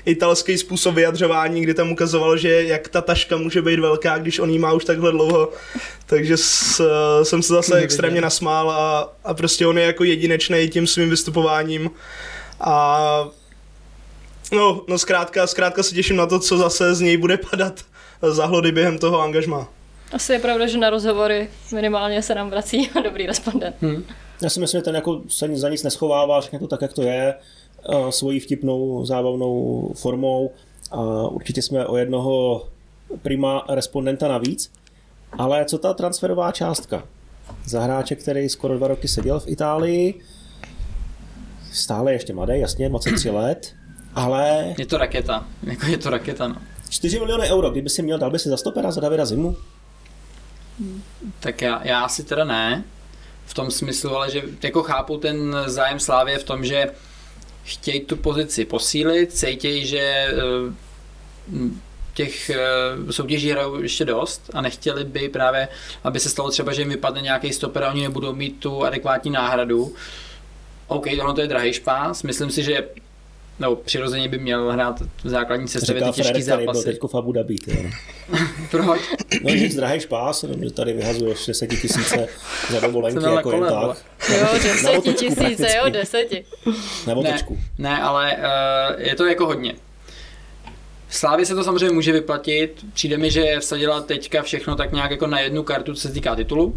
italský 0.06 0.58
způsob 0.58 0.96
vyjadřování, 0.96 1.62
kdy 1.62 1.74
tam 1.74 1.92
ukazoval, 1.92 2.38
že 2.38 2.64
jak 2.64 2.88
ta 2.88 3.02
taška 3.02 3.38
může 3.38 3.62
být 3.62 3.80
velká, 3.80 4.18
když 4.18 4.40
on 4.40 4.50
jí 4.50 4.60
má 4.60 4.74
už 4.74 4.86
takhle 4.86 5.12
dlouho. 5.12 5.50
Takže 6.06 6.38
s, 6.38 6.82
jsem 7.24 7.42
se 7.42 7.54
zase 7.54 7.76
extrémně 7.76 8.22
nasmál 8.22 8.72
a, 8.72 9.14
a 9.24 9.34
prostě 9.34 9.68
on 9.68 9.78
je 9.78 9.86
jako 9.86 10.04
jedinečný 10.04 10.70
tím 10.70 10.88
svým 10.88 11.10
vystupováním. 11.10 11.92
A 12.60 13.30
no, 14.52 14.82
no 14.88 14.98
zkrátka, 14.98 15.48
zkrátka 15.48 15.84
se 15.84 15.96
těším 15.96 16.16
na 16.16 16.26
to, 16.26 16.40
co 16.40 16.58
zase 16.58 16.96
z 16.96 17.02
něj 17.02 17.18
bude 17.18 17.38
padat 17.38 17.82
za 18.22 18.46
hlody 18.46 18.72
během 18.72 18.98
toho 18.98 19.22
angažma. 19.22 19.68
Asi 20.14 20.34
je 20.34 20.40
pravda, 20.40 20.68
že 20.68 20.78
na 20.78 20.90
rozhovory 20.90 21.50
minimálně 21.74 22.22
se 22.22 22.36
nám 22.36 22.50
vrací 22.50 22.90
dobrý 23.04 23.28
respondent. 23.28 23.76
Hm. 23.82 24.04
Já 24.42 24.50
si 24.50 24.60
myslím, 24.60 24.80
že 24.80 24.84
ten 24.84 24.96
jako 24.96 25.22
se 25.28 25.56
za 25.56 25.70
nic 25.70 25.84
neschovává, 25.84 26.42
řekne 26.42 26.60
to 26.60 26.68
tak, 26.68 26.82
jak 26.82 26.94
to 26.94 27.02
je, 27.02 27.34
svojí 28.10 28.40
vtipnou, 28.40 29.06
zábavnou 29.06 29.92
formou. 29.96 30.52
A 30.92 31.28
určitě 31.28 31.62
jsme 31.62 31.86
o 31.86 31.98
jednoho 31.98 32.66
prima 33.22 33.66
respondenta 33.70 34.28
navíc. 34.28 34.72
Ale 35.38 35.66
co 35.66 35.78
ta 35.78 35.94
transferová 35.94 36.52
částka? 36.52 37.04
Za 37.66 37.82
hráče, 37.82 38.16
který 38.16 38.50
skoro 38.50 38.78
dva 38.78 38.88
roky 38.88 39.08
seděl 39.08 39.40
v 39.40 39.48
Itálii, 39.48 40.22
stále 41.72 42.14
ještě 42.14 42.34
mladý, 42.34 42.60
jasně, 42.60 42.90
23 42.90 43.30
let, 43.32 43.76
ale 44.16 44.76
Je 44.78 44.86
to 44.86 44.98
raketa, 44.98 45.48
jako 45.64 45.86
je 45.86 45.98
to 45.98 46.10
raketa, 46.10 46.48
no. 46.48 46.56
4 46.90 47.20
miliony 47.20 47.50
euro, 47.50 47.70
kdyby 47.70 47.90
si 47.90 48.02
měl, 48.02 48.18
dal 48.18 48.32
by 48.32 48.40
si 48.40 48.50
za 48.50 48.58
stopera 48.58 48.92
za 48.92 49.02
Davida 49.02 49.26
Zimu? 49.26 49.58
Tak 51.40 51.62
já, 51.62 51.82
já 51.84 52.02
asi 52.02 52.24
teda 52.24 52.44
ne, 52.44 52.84
v 53.46 53.54
tom 53.54 53.72
smyslu, 53.72 54.16
ale 54.16 54.32
že 54.32 54.44
jako 54.64 54.84
chápu 54.84 55.18
ten 55.18 55.56
zájem 55.66 56.00
Slávě 56.00 56.40
v 56.40 56.44
tom, 56.44 56.66
že 56.66 56.88
chtějí 57.64 58.00
tu 58.00 58.16
pozici 58.16 58.66
posílit, 58.66 59.34
cítějí, 59.34 59.86
že 59.86 60.00
eh, 60.00 60.34
těch 62.14 62.50
eh, 62.50 63.14
soutěží 63.14 63.52
hrajou 63.52 63.82
ještě 63.82 64.06
dost 64.06 64.50
a 64.54 64.62
nechtěli 64.62 65.04
by 65.04 65.30
právě, 65.30 65.68
aby 66.04 66.20
se 66.20 66.30
stalo 66.30 66.52
třeba, 66.52 66.74
že 66.74 66.82
jim 66.82 66.90
vypadne 66.90 67.22
nějaký 67.22 67.54
stoper 67.54 67.84
a 67.84 67.92
oni 67.92 68.02
nebudou 68.02 68.34
mít 68.34 68.60
tu 68.60 68.84
adekvátní 68.84 69.32
náhradu. 69.32 69.96
OK, 70.88 71.08
tohle 71.18 71.34
to 71.34 71.42
je 71.42 71.48
drahý 71.48 71.74
špás, 71.74 72.24
myslím 72.24 72.52
si, 72.52 72.64
že 72.64 72.88
no, 73.62 73.76
přirozeně 73.76 74.28
by 74.28 74.40
měl 74.40 74.72
hrát 74.72 75.02
v 75.24 75.30
základní 75.30 75.68
sestavě 75.68 76.02
ty 76.04 76.12
těžký 76.12 76.42
zápasy. 76.42 76.92
Říká 76.92 77.08
v 77.08 77.16
Abu 77.16 77.32
Dhabi, 77.32 77.56
Proč? 78.72 79.02
No 79.44 79.50
nic, 79.50 79.76
drahý 79.76 80.00
špás, 80.00 80.46
že 80.64 80.72
tady 80.72 80.94
vyhazuješ 80.94 81.46
10 81.46 81.68
tisíce 81.68 82.28
za 82.70 82.80
dovolenky, 82.80 83.24
jako 83.24 83.42
kole, 83.42 83.58
jen 83.58 83.66
tak. 83.66 83.98
Jo, 84.40 84.48
10 84.64 85.16
tisíce, 85.16 85.68
jo, 85.78 85.90
10. 85.90 86.28
Na 87.08 87.16
otočku. 87.16 87.58
Ne, 87.78 87.90
ne, 87.90 88.02
ale 88.02 88.38
uh, 88.38 89.02
je 89.02 89.16
to 89.16 89.26
jako 89.26 89.46
hodně. 89.46 89.74
Slávě 91.10 91.46
se 91.46 91.56
to 91.56 91.64
samozřejmě 91.64 91.92
může 91.92 92.12
vyplatit. 92.12 92.86
Přijde 92.94 93.18
mi, 93.18 93.32
že 93.32 93.60
vsadila 93.60 94.02
teďka 94.02 94.42
všechno 94.42 94.76
tak 94.76 94.92
nějak 94.92 95.12
jako 95.12 95.28
na 95.28 95.40
jednu 95.40 95.64
kartu, 95.64 95.94
co 95.94 96.02
se 96.02 96.14
týká 96.14 96.36
titulu. 96.36 96.76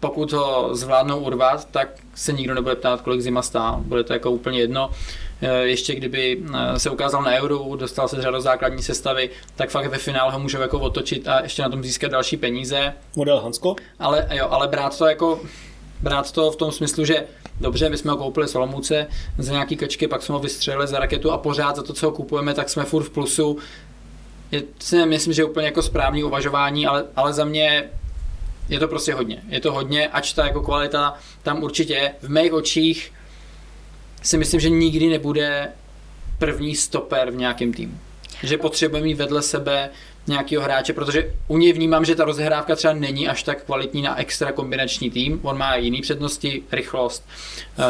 Pokud 0.00 0.32
ho 0.32 0.70
zvládnou 0.72 1.18
urvat, 1.18 1.68
tak 1.70 1.88
se 2.14 2.32
nikdo 2.32 2.54
nebude 2.54 2.74
ptát, 2.74 3.00
kolik 3.00 3.20
zima 3.20 3.42
stál. 3.42 3.80
Bude 3.84 4.04
to 4.04 4.12
jako 4.12 4.30
úplně 4.30 4.60
jedno. 4.60 4.90
Eh, 4.92 5.23
ještě 5.62 5.94
kdyby 5.94 6.42
eh, 6.54 6.78
se 6.78 6.90
ukázal 6.90 7.22
na 7.22 7.32
euro, 7.32 7.76
dostal 7.76 8.08
se 8.08 8.16
do 8.16 8.40
základní 8.40 8.82
sestavy, 8.82 9.30
tak 9.56 9.70
fakt 9.70 9.86
ve 9.86 9.98
finále 9.98 10.32
ho 10.32 10.38
můžou 10.38 10.60
jako 10.60 10.80
otočit 10.80 11.28
a 11.28 11.40
ještě 11.42 11.62
na 11.62 11.68
tom 11.68 11.82
získat 11.82 12.10
další 12.10 12.36
peníze. 12.36 12.92
Model 13.16 13.40
Hansko? 13.40 13.76
Ale, 13.98 14.28
jo, 14.32 14.46
ale 14.50 14.68
brát 14.68 14.98
to 14.98 15.06
jako 15.06 15.40
brát 16.00 16.32
to 16.32 16.50
v 16.50 16.56
tom 16.56 16.72
smyslu, 16.72 17.04
že 17.04 17.24
dobře, 17.60 17.88
my 17.88 17.96
jsme 17.96 18.10
ho 18.10 18.16
koupili 18.16 18.48
z 18.48 18.54
Olomouce 18.54 19.06
za 19.38 19.52
nějaký 19.52 19.76
kačky, 19.76 20.08
pak 20.08 20.22
jsme 20.22 20.32
ho 20.32 20.38
vystřelili 20.38 20.86
za 20.86 20.98
raketu 20.98 21.30
a 21.30 21.38
pořád 21.38 21.76
za 21.76 21.82
to, 21.82 21.92
co 21.92 22.06
ho 22.06 22.12
kupujeme, 22.12 22.54
tak 22.54 22.68
jsme 22.68 22.84
furt 22.84 23.02
v 23.02 23.10
plusu. 23.10 23.58
Je, 24.52 24.62
si 24.78 25.06
myslím, 25.06 25.32
že 25.32 25.42
je 25.42 25.46
úplně 25.46 25.66
jako 25.66 25.82
správný 25.82 26.24
uvažování, 26.24 26.86
ale, 26.86 27.04
ale 27.16 27.32
za 27.32 27.44
mě 27.44 27.90
je 28.68 28.78
to 28.78 28.88
prostě 28.88 29.14
hodně. 29.14 29.42
Je 29.48 29.60
to 29.60 29.72
hodně, 29.72 30.08
ač 30.08 30.32
ta 30.32 30.46
jako 30.46 30.62
kvalita 30.62 31.14
tam 31.42 31.62
určitě 31.62 31.94
je. 31.94 32.14
V 32.22 32.28
mých 32.28 32.52
očích 32.52 33.12
si 34.24 34.38
myslím, 34.38 34.60
že 34.60 34.70
nikdy 34.70 35.08
nebude 35.08 35.68
první 36.38 36.74
stoper 36.74 37.30
v 37.30 37.36
nějakém 37.36 37.72
týmu. 37.72 37.98
Že 38.42 38.58
potřebujeme 38.58 39.04
mít 39.04 39.14
vedle 39.14 39.42
sebe 39.42 39.90
nějakého 40.26 40.62
hráče, 40.62 40.92
protože 40.92 41.34
u 41.48 41.58
něj 41.58 41.72
vnímám, 41.72 42.04
že 42.04 42.14
ta 42.14 42.24
rozehrávka 42.24 42.76
třeba 42.76 42.94
není 42.94 43.28
až 43.28 43.42
tak 43.42 43.64
kvalitní 43.64 44.02
na 44.02 44.18
extra 44.18 44.52
kombinační 44.52 45.10
tým. 45.10 45.40
On 45.42 45.58
má 45.58 45.76
jiný 45.76 46.00
přednosti, 46.00 46.62
rychlost, 46.72 47.28
eh, 47.78 47.82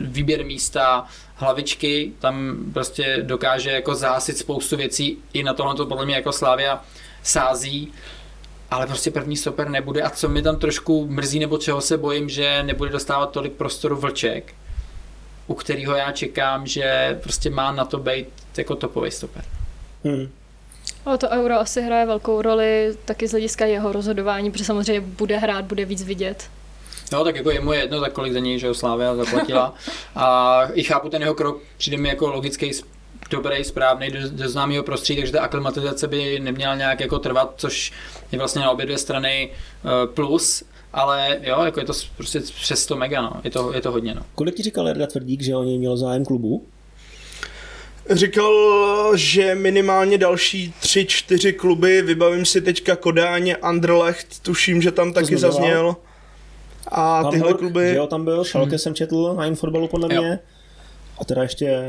výběr 0.00 0.44
místa, 0.44 1.06
hlavičky, 1.34 2.12
tam 2.18 2.56
prostě 2.72 3.18
dokáže 3.22 3.70
jako 3.70 3.94
zásit 3.94 4.38
spoustu 4.38 4.76
věcí. 4.76 5.18
I 5.32 5.42
na 5.42 5.54
tohle 5.54 5.74
to 5.74 5.86
podle 5.86 6.04
mě 6.04 6.14
jako 6.14 6.32
Slávia 6.32 6.84
sází 7.22 7.92
ale 8.70 8.86
prostě 8.86 9.10
první 9.10 9.36
stoper 9.36 9.68
nebude 9.68 10.02
a 10.02 10.10
co 10.10 10.28
mi 10.28 10.42
tam 10.42 10.56
trošku 10.56 11.06
mrzí 11.10 11.38
nebo 11.38 11.58
čeho 11.58 11.80
se 11.80 11.98
bojím, 11.98 12.28
že 12.28 12.62
nebude 12.62 12.90
dostávat 12.90 13.30
tolik 13.30 13.52
prostoru 13.52 13.96
vlček, 13.96 14.54
u 15.48 15.54
kterého 15.54 15.94
já 15.94 16.12
čekám, 16.12 16.66
že 16.66 17.18
prostě 17.22 17.50
má 17.50 17.72
na 17.72 17.84
to 17.84 17.98
být 17.98 18.28
jako 18.56 18.74
topový 18.74 19.10
stoper. 19.10 19.44
Hmm. 20.04 20.28
Ale 21.06 21.18
to 21.18 21.28
euro 21.28 21.54
asi 21.54 21.82
hraje 21.82 22.06
velkou 22.06 22.42
roli 22.42 22.96
taky 23.04 23.28
z 23.28 23.30
hlediska 23.30 23.66
jeho 23.66 23.92
rozhodování, 23.92 24.50
protože 24.50 24.64
samozřejmě 24.64 25.00
bude 25.00 25.38
hrát, 25.38 25.64
bude 25.64 25.84
víc 25.84 26.02
vidět. 26.02 26.50
No, 27.12 27.24
tak 27.24 27.36
jako 27.36 27.50
je 27.50 27.60
mu 27.60 27.72
jedno, 27.72 28.00
tak 28.00 28.12
kolik 28.12 28.32
za 28.32 28.38
něj, 28.38 28.58
že 28.58 28.68
ho 28.68 28.74
Slávia 28.74 29.14
zaplatila. 29.14 29.74
A 30.16 30.60
i 30.72 30.82
chápu 30.82 31.08
ten 31.08 31.22
jeho 31.22 31.34
krok, 31.34 31.62
přijde 31.76 31.96
mi 31.96 32.08
jako 32.08 32.28
logický, 32.28 32.70
dobrý, 33.30 33.64
správný 33.64 34.10
do, 34.10 34.18
do 34.30 34.48
známého 34.48 34.82
prostředí, 34.82 35.20
takže 35.20 35.32
ta 35.32 35.42
aklimatizace 35.42 36.08
by 36.08 36.40
neměla 36.40 36.74
nějak 36.74 37.00
jako 37.00 37.18
trvat, 37.18 37.54
což 37.56 37.92
je 38.32 38.38
vlastně 38.38 38.62
na 38.62 38.70
obě 38.70 38.86
dvě 38.86 38.98
strany 38.98 39.50
uh, 39.84 40.14
plus, 40.14 40.64
ale 40.92 41.38
jo, 41.42 41.62
jako 41.64 41.80
je 41.80 41.86
to 41.86 41.92
prostě 42.16 42.40
přes 42.40 42.82
100 42.82 42.96
mega, 42.96 43.22
no. 43.22 43.40
je, 43.44 43.50
to, 43.50 43.74
je 43.74 43.80
to 43.80 43.90
hodně. 43.90 44.14
No. 44.14 44.22
Kolik 44.34 44.54
ti 44.54 44.62
říkal 44.62 44.88
Jarda 44.88 45.06
Tvrdík, 45.06 45.42
že 45.42 45.56
o 45.56 45.64
něj 45.64 45.78
měl 45.78 45.96
zájem 45.96 46.24
klubu? 46.24 46.66
Říkal, 48.10 48.52
že 49.16 49.54
minimálně 49.54 50.18
další 50.18 50.74
tři, 50.80 51.04
čtyři 51.04 51.52
kluby, 51.52 52.02
vybavím 52.02 52.44
si 52.44 52.60
teďka 52.60 52.96
Kodáně, 52.96 53.56
Anderlecht, 53.56 54.42
tuším, 54.42 54.82
že 54.82 54.92
tam 54.92 55.12
to 55.12 55.20
taky 55.20 55.36
zazněl. 55.36 55.96
A 56.88 57.14
Hamburg, 57.14 57.34
tyhle 57.34 57.54
kluby... 57.54 57.94
Jo, 57.94 58.06
tam 58.06 58.24
byl, 58.24 58.44
Schalke 58.44 58.70
hmm. 58.70 58.78
jsem 58.78 58.94
četl 58.94 59.34
na 59.34 59.46
Inforbalu 59.46 59.88
podle 59.88 60.14
jo. 60.14 60.22
mě. 60.22 60.38
A 61.18 61.24
teda 61.24 61.42
ještě 61.42 61.80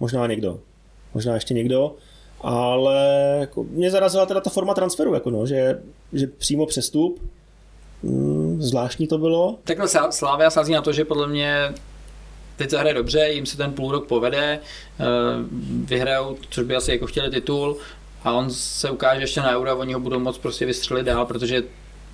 možná 0.00 0.26
někdo. 0.26 0.60
Možná 1.14 1.34
ještě 1.34 1.54
někdo. 1.54 1.94
Ale 2.40 3.36
jako, 3.40 3.64
mě 3.64 3.90
zarazila 3.90 4.26
teda 4.26 4.40
ta 4.40 4.50
forma 4.50 4.74
transferu, 4.74 5.14
jako 5.14 5.30
no, 5.30 5.46
že, 5.46 5.82
že 6.12 6.26
přímo 6.26 6.66
přestup, 6.66 7.20
mm, 8.02 8.62
zvláštní 8.62 9.06
to 9.06 9.18
bylo. 9.18 9.58
Takhle 9.64 9.88
Slávia 10.10 10.50
sází 10.50 10.72
na 10.72 10.82
to, 10.82 10.92
že 10.92 11.04
podle 11.04 11.28
mě 11.28 11.74
teď 12.56 12.70
zahraje 12.70 12.94
dobře, 12.94 13.28
jim 13.28 13.46
se 13.46 13.56
ten 13.56 13.72
půl 13.72 13.92
rok 13.92 14.06
povede, 14.06 14.60
eh, 15.00 15.04
vyhrajou, 15.84 16.36
což 16.50 16.64
by 16.64 16.76
asi 16.76 16.90
jako 16.90 17.06
chtěli 17.06 17.30
titul, 17.30 17.76
a 18.24 18.32
on 18.32 18.50
se 18.50 18.90
ukáže 18.90 19.20
ještě 19.20 19.40
na 19.40 19.56
euro 19.56 19.70
a 19.70 19.74
oni 19.74 19.92
ho 19.92 20.00
budou 20.00 20.18
moc 20.18 20.38
prostě 20.38 20.66
vystřelit 20.66 21.06
dál, 21.06 21.26
protože 21.26 21.62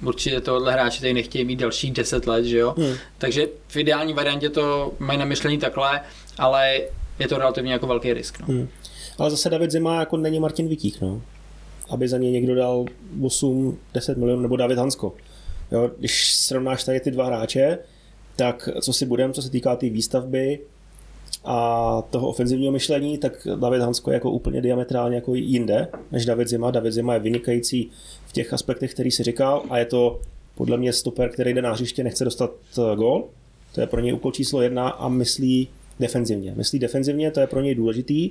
určitě 0.03 0.41
tohle 0.41 0.73
hráči 0.73 1.01
tady 1.01 1.15
nechtějí 1.15 1.45
mít 1.45 1.59
dalších 1.59 1.93
10 1.93 2.27
let, 2.27 2.45
že 2.45 2.59
jo. 2.59 2.75
Hmm. 2.79 2.95
Takže 3.19 3.49
v 3.69 3.77
ideální 3.77 4.15
variantě 4.15 4.51
to 4.51 4.93
mají 4.99 5.19
na 5.19 5.25
myšlení 5.25 5.59
takhle, 5.59 6.01
ale 6.39 6.81
je 7.19 7.29
to 7.29 7.39
relativně 7.39 7.73
jako 7.73 7.87
velký 7.87 8.13
risk. 8.13 8.41
No. 8.41 8.47
Hmm. 8.47 8.69
Ale 9.19 9.31
zase 9.31 9.51
David 9.51 9.71
Zima 9.71 10.01
jako 10.01 10.17
není 10.17 10.41
Martin 10.41 10.69
Vitík, 10.69 11.01
no. 11.01 11.23
Aby 11.91 12.09
za 12.09 12.19
něj 12.19 12.33
někdo 12.33 12.55
dal 12.55 12.85
8, 13.23 13.79
10 13.95 14.19
milionů, 14.19 14.43
nebo 14.43 14.57
David 14.57 14.79
Hansko. 14.79 15.13
Jo, 15.73 15.91
když 15.99 16.35
srovnáš 16.35 16.85
tady 16.85 17.01
ty 17.01 17.11
dva 17.11 17.27
hráče, 17.27 17.79
tak 18.37 18.69
co 18.81 18.93
si 18.93 19.07
budem, 19.07 19.33
co 19.33 19.43
se 19.43 19.51
týká 19.51 19.77
té 19.77 19.81
tý 19.81 19.91
výstavby 19.91 20.61
a 21.45 22.03
toho 22.11 22.29
ofenzivního 22.29 22.73
myšlení, 22.73 23.19
tak 23.19 23.49
David 23.61 23.81
Hansko 23.81 24.11
je 24.11 24.15
jako 24.15 24.31
úplně 24.31 24.61
diametrálně 24.61 25.17
jako 25.17 25.35
jinde 25.35 25.89
než 26.13 26.27
David 26.27 26.49
Zima. 26.49 26.71
David 26.71 26.93
Zima 26.93 27.15
je 27.15 27.21
vynikající 27.21 27.91
v 28.27 28.33
těch 28.33 28.53
aspektech, 28.53 28.95
který 28.95 29.11
si 29.11 29.23
říkal 29.23 29.63
a 29.71 29.79
je 29.79 29.85
to 29.85 30.21
podle 30.55 30.77
mě 30.77 30.93
stoper, 30.93 31.31
který 31.31 31.55
jde 31.55 31.63
na 31.63 31.73
hřiště, 31.73 32.05
nechce 32.05 32.25
dostat 32.25 32.51
eh, 32.79 32.97
gol. 32.97 33.25
To 33.75 33.81
je 33.81 33.87
pro 33.87 34.01
něj 34.01 34.15
úkol 34.15 34.33
číslo 34.33 34.63
jedna 34.63 34.89
a 34.89 35.09
myslí 35.09 35.69
defenzivně. 36.01 36.53
Myslí 36.57 36.79
defenzivně, 36.79 37.31
to 37.31 37.41
je 37.41 37.47
pro 37.47 37.61
něj 37.61 37.75
důležitý. 37.75 38.31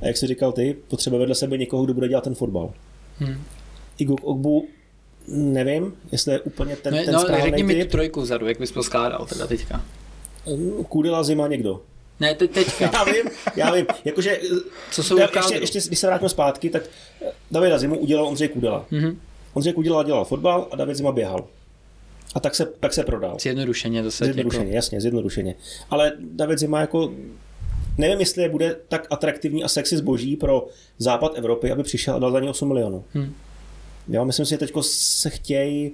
A 0.00 0.06
jak 0.06 0.16
jsi 0.16 0.26
říkal 0.26 0.52
ty, 0.52 0.76
potřebuje 0.88 1.20
vedle 1.20 1.34
sebe 1.34 1.58
někoho, 1.58 1.84
kdo 1.84 1.94
bude 1.94 2.08
dělat 2.08 2.24
ten 2.24 2.34
fotbal. 2.34 2.72
Hmm. 3.18 3.42
Iguk 3.98 4.20
Ogbu 4.24 4.68
nevím, 5.28 5.94
jestli 6.12 6.32
je 6.32 6.40
úplně 6.40 6.76
ten, 6.76 6.94
no, 6.94 7.04
ten 7.04 7.14
no, 7.14 7.20
správný 7.20 7.44
řekni 7.44 7.62
mi 7.62 7.84
tu 7.84 7.90
trojku 7.90 8.20
vzadu, 8.20 8.48
jak 8.48 8.58
bys 8.58 8.72
poskládal 8.72 9.26
teda 9.26 9.46
teďka. 9.46 9.84
Kudila 10.88 11.22
zima 11.22 11.46
někdo. 11.46 11.82
Ne, 12.20 12.34
te, 12.34 12.48
teďka. 12.48 12.84
já 12.92 13.04
vím, 13.04 13.24
já 13.56 13.74
vím. 13.74 13.86
Jakože, 14.04 14.40
Co 14.90 15.02
jsou 15.02 15.18
ještě, 15.18 15.38
ještě, 15.38 15.58
ještě, 15.58 15.80
když 15.88 15.98
se 15.98 16.06
vrátím 16.06 16.28
zpátky, 16.28 16.70
tak 16.70 16.82
Davida 17.50 17.78
Zimu 17.78 17.98
udělal 17.98 18.26
Ondřej 18.26 18.48
Kudela. 18.48 18.86
Mm-hmm. 18.92 19.16
Ondřej 19.54 19.72
Kudela 19.72 20.02
dělal 20.02 20.24
fotbal 20.24 20.68
a 20.70 20.76
David 20.76 20.96
Zima 20.96 21.12
běhal. 21.12 21.44
A 22.34 22.40
tak 22.40 22.54
se, 22.54 22.66
tak 22.80 22.92
se 22.92 23.04
prodal. 23.04 23.36
Zjednodušeně 23.40 24.04
zase. 24.04 24.24
Zjednodušeně, 24.24 24.64
jako... 24.64 24.74
jasně, 24.74 25.00
zjednodušeně. 25.00 25.54
Ale 25.90 26.12
David 26.18 26.58
Zima 26.58 26.80
jako 26.80 27.12
nevím, 27.98 28.20
jestli 28.20 28.42
je 28.42 28.48
bude 28.48 28.76
tak 28.88 29.06
atraktivní 29.10 29.64
a 29.64 29.68
sexy 29.68 29.96
zboží 29.96 30.36
pro 30.36 30.66
západ 30.98 31.32
Evropy, 31.38 31.72
aby 31.72 31.82
přišel 31.82 32.14
a 32.14 32.18
dal 32.18 32.32
za 32.32 32.40
ně 32.40 32.50
8 32.50 32.68
milionů. 32.68 33.04
Hmm. 33.14 33.34
Já 34.08 34.24
myslím 34.24 34.46
si, 34.46 34.50
že 34.50 34.58
teď 34.58 34.72
se 34.82 35.30
chtějí 35.30 35.92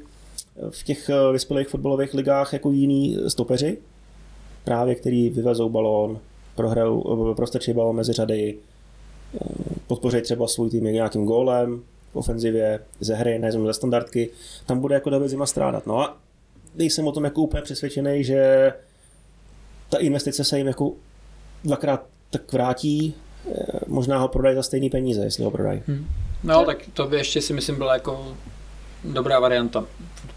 v 0.71 0.83
těch 0.83 1.09
eh, 1.09 1.33
vyspělých 1.33 1.69
fotbalových 1.69 2.14
ligách 2.14 2.52
jako 2.52 2.71
jiní 2.71 3.16
stopeři, 3.28 3.78
právě 4.64 4.95
který 4.95 5.28
vyvezou 5.31 5.69
balón, 5.69 6.19
prohrajou, 6.54 7.31
eh, 7.33 7.35
prostrčí 7.35 7.73
balón 7.73 7.97
mezi 7.97 8.12
řady, 8.12 8.54
eh, 9.35 9.38
podpoří 9.87 10.21
třeba 10.21 10.49
svůj 10.49 10.71
tým 10.71 10.85
nějakým 10.85 11.25
gólem 11.25 11.83
v 12.12 12.16
ofenzivě, 12.16 12.81
ze 13.00 13.14
hry, 13.14 13.38
ne 13.38 13.52
ze 13.52 13.73
standardky, 13.73 14.31
tam 14.66 14.81
bude 14.81 14.95
jako 14.95 15.11
David 15.11 15.31
Zima 15.31 15.47
strádat. 15.47 15.87
No 15.87 16.00
a 16.00 16.16
nejsem 16.75 17.07
o 17.07 17.12
tom 17.12 17.25
jako 17.25 17.42
úplně 17.42 17.62
přesvědčený, 17.62 18.25
že 18.25 18.73
ta 19.88 19.99
investice 19.99 20.45
se 20.45 20.59
jim 20.59 20.66
jako 20.66 20.92
dvakrát 21.64 22.07
tak 22.31 22.52
vrátí, 22.52 23.14
možná 23.87 24.19
ho 24.19 24.28
prodají 24.28 24.57
za 24.57 24.62
stejný 24.62 24.90
peníze, 24.90 25.25
jestli 25.25 25.45
ho 25.45 25.50
prodají. 25.50 25.83
Hmm. 25.87 26.07
No, 26.44 26.64
tak 26.64 26.78
to 26.92 27.06
by 27.06 27.16
ještě 27.16 27.40
si 27.40 27.52
myslím 27.52 27.76
byla 27.76 27.92
jako 27.94 28.37
dobrá 29.04 29.40
varianta 29.40 29.84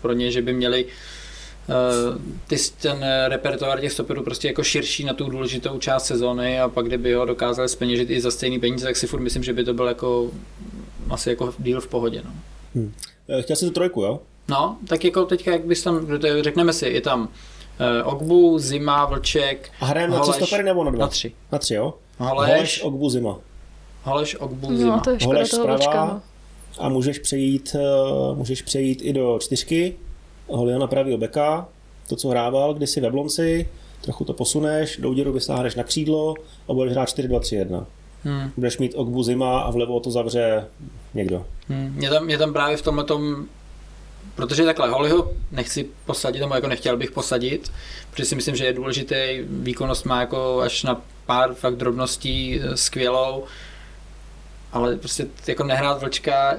pro 0.01 0.13
ně, 0.13 0.31
že 0.31 0.41
by 0.41 0.53
měli 0.53 0.85
uh, 0.85 2.21
ty, 2.47 2.55
ten 2.81 3.05
repertoár 3.27 3.79
těch 3.79 3.91
stoperů 3.91 4.24
prostě 4.24 4.47
jako 4.47 4.63
širší 4.63 5.03
na 5.03 5.13
tu 5.13 5.29
důležitou 5.29 5.79
část 5.79 6.05
sezóny 6.05 6.59
a 6.59 6.69
pak 6.69 6.85
kdyby 6.85 7.13
ho 7.13 7.25
dokázali 7.25 7.69
speněžit 7.69 8.09
i 8.09 8.21
za 8.21 8.31
stejný 8.31 8.59
peníze, 8.59 8.85
tak 8.85 8.95
si 8.95 9.07
furt 9.07 9.19
myslím, 9.19 9.43
že 9.43 9.53
by 9.53 9.63
to 9.63 9.74
byl 9.74 9.88
jako 9.88 10.31
asi 11.09 11.29
jako 11.29 11.53
díl 11.59 11.81
v 11.81 11.88
pohodě. 11.88 12.21
No. 12.25 12.31
Hmm. 12.75 12.93
Chtěl 13.41 13.55
jsi 13.55 13.65
tu 13.65 13.71
trojku, 13.71 14.01
jo? 14.01 14.19
No, 14.47 14.77
tak 14.88 15.05
jako 15.05 15.25
teďka, 15.25 15.51
jak 15.51 15.65
bys 15.65 15.83
tam, 15.83 16.07
řekneme 16.41 16.74
si, 16.74 16.88
je 16.88 17.01
tam 17.01 17.29
Uh, 18.03 18.13
Ogbu, 18.13 18.59
Zima, 18.59 19.05
Vlček, 19.05 19.71
A 19.79 19.85
hrajeme 19.85 20.15
na 20.15 20.21
tři 20.21 20.33
stopery 20.33 20.63
nebo 20.63 20.83
na 20.83 20.91
dva? 20.91 21.00
na 21.00 21.07
tři. 21.07 21.33
Na 21.51 21.59
tři, 21.59 21.74
jo? 21.74 21.93
Holeš, 22.17 22.50
Holeš, 22.51 22.81
Ogbu, 22.83 23.09
Zima. 23.09 23.38
Holeš 24.05 24.35
Ogbu, 24.35 24.77
Zima. 24.77 24.95
No, 24.95 25.01
to 25.01 25.09
je 25.09 25.19
škoda 25.19 25.38
Holeš 25.38 25.50
toho 25.50 25.63
zprava. 25.63 25.77
vlčka. 25.77 26.05
No. 26.05 26.21
A 26.79 26.89
můžeš 26.89 27.19
přejít, 27.19 27.75
eh, 27.79 28.35
můžeš 28.35 28.62
přejít 28.62 29.00
i 29.01 29.13
do 29.13 29.39
čtyřky, 29.41 29.95
Holiana 30.47 30.79
na 30.79 30.88
pravýho 30.88 31.17
beka, 31.17 31.67
to, 32.09 32.15
co 32.15 32.29
hrával 32.29 32.74
kdysi 32.74 33.01
ve 33.01 33.12
Blonci, 33.12 33.69
trochu 34.01 34.25
to 34.25 34.33
posuneš, 34.33 34.97
Douděru 34.97 35.33
vysáhneš 35.33 35.75
na 35.75 35.83
křídlo 35.83 36.33
a 36.69 36.74
budeš 36.74 36.93
hrát 36.93 37.09
4-2-3-1. 37.09 37.85
Hmm. 38.24 38.51
Budeš 38.57 38.77
mít 38.77 38.93
Ogbu 38.95 39.24
Zima 39.24 39.59
a 39.59 39.71
vlevo 39.71 40.00
to 40.00 40.12
zavře 40.12 40.65
někdo. 41.13 41.45
Hmm. 41.69 41.93
Mě, 41.95 42.09
tam, 42.09 42.25
mě 42.25 42.38
tam 42.38 42.53
právě 42.53 42.77
v 42.77 42.81
tomhle 42.81 43.03
tom, 43.03 43.45
protože 44.35 44.65
takhle, 44.65 44.89
Hollyho 44.89 45.31
nechci 45.51 45.89
posadit, 46.05 46.39
nebo 46.39 46.55
jako 46.55 46.67
nechtěl 46.67 46.97
bych 46.97 47.12
posadit, 47.12 47.71
protože 48.12 48.25
si 48.25 48.35
myslím, 48.35 48.55
že 48.55 48.65
je 48.65 48.74
důležitý, 48.74 49.15
výkonnost 49.50 50.05
má 50.05 50.19
jako 50.19 50.59
až 50.62 50.83
na 50.83 51.01
pár 51.25 51.53
fakt 51.53 51.75
drobností 51.75 52.62
eh, 52.62 52.77
skvělou, 52.77 53.43
ale 54.75 54.96
prostě 54.96 55.27
jako 55.48 55.63
nehrát 55.63 56.01
vlčka, 56.01 56.53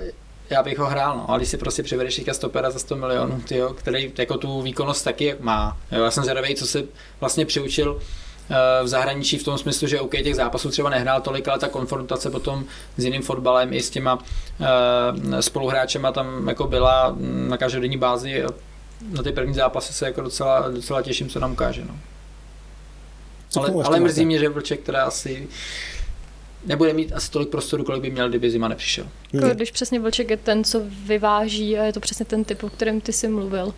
já 0.51 0.63
bych 0.63 0.79
ho 0.79 0.87
hrál, 0.87 1.17
no. 1.17 1.31
ale 1.31 1.39
když 1.39 1.49
si 1.49 1.57
prostě 1.59 1.83
přivedeš 1.83 2.17
teďka 2.17 2.35
stopera 2.35 2.71
za 2.71 2.79
100 2.79 2.97
milionů, 2.97 3.41
tyjo, 3.41 3.75
který 3.75 4.13
jako 4.19 4.39
tu 4.39 4.63
výkonnost 4.63 5.05
taky 5.05 5.37
má. 5.41 5.77
Jo, 5.93 6.05
já 6.05 6.11
jsem 6.11 6.25
zvědavý, 6.25 6.55
co 6.55 6.67
se 6.67 6.83
vlastně 7.21 7.47
přiučil 7.47 8.01
eh, 8.51 8.85
v 8.85 8.89
zahraničí 8.89 9.39
v 9.39 9.45
tom 9.45 9.59
smyslu, 9.59 9.89
že 9.89 10.01
OK, 10.01 10.11
těch 10.11 10.37
zápasů 10.37 10.71
třeba 10.71 10.91
nehrál 10.91 11.21
tolik, 11.21 11.49
ale 11.49 11.59
ta 11.59 11.69
konfrontace 11.69 12.31
potom 12.31 12.65
s 12.97 13.05
jiným 13.05 13.23
fotbalem 13.23 13.73
i 13.73 13.83
s 13.83 13.91
těma 13.91 14.15
uh, 14.15 15.41
spoluhráčema 15.41 16.13
tam 16.13 16.49
jako 16.49 16.67
byla 16.67 17.17
na 17.49 17.57
každodenní 17.57 17.97
bázi. 17.97 18.45
Na 19.11 19.23
ty 19.23 19.33
první 19.33 19.55
zápasy 19.55 19.93
se 19.93 20.07
jako 20.07 20.21
docela, 20.21 20.69
docela 20.69 21.03
těším, 21.03 21.29
co 21.29 21.41
nám 21.41 21.53
ukáže. 21.53 21.83
No. 21.85 21.95
Ale, 23.57 23.85
ale 23.85 24.01
mrzí 24.01 24.27
mě, 24.27 24.39
že 24.39 24.49
Vlček 24.49 24.83
teda 24.83 25.05
asi 25.05 25.49
nebude 26.67 26.93
mít 26.93 27.13
asi 27.13 27.31
tolik 27.31 27.49
prostoru, 27.49 27.85
kolik 27.85 28.03
by 28.03 28.11
měl, 28.11 28.29
kdyby 28.29 28.51
Zima 28.51 28.69
nepřišel. 28.69 29.07
Jako, 29.33 29.47
Hmm. 29.47 29.57
když 29.57 29.71
přesně 29.71 30.01
vlček 30.01 30.31
je 30.31 30.37
ten, 30.37 30.65
co 30.65 30.83
vyváží 31.07 31.79
a 31.79 31.85
je 31.85 31.93
to 31.93 32.01
přesně 32.01 32.25
ten 32.25 32.45
typ, 32.45 32.63
o 32.63 32.69
kterém 32.71 33.01
ty 33.01 33.13
jsi 33.13 33.29
mluvil. 33.29 33.75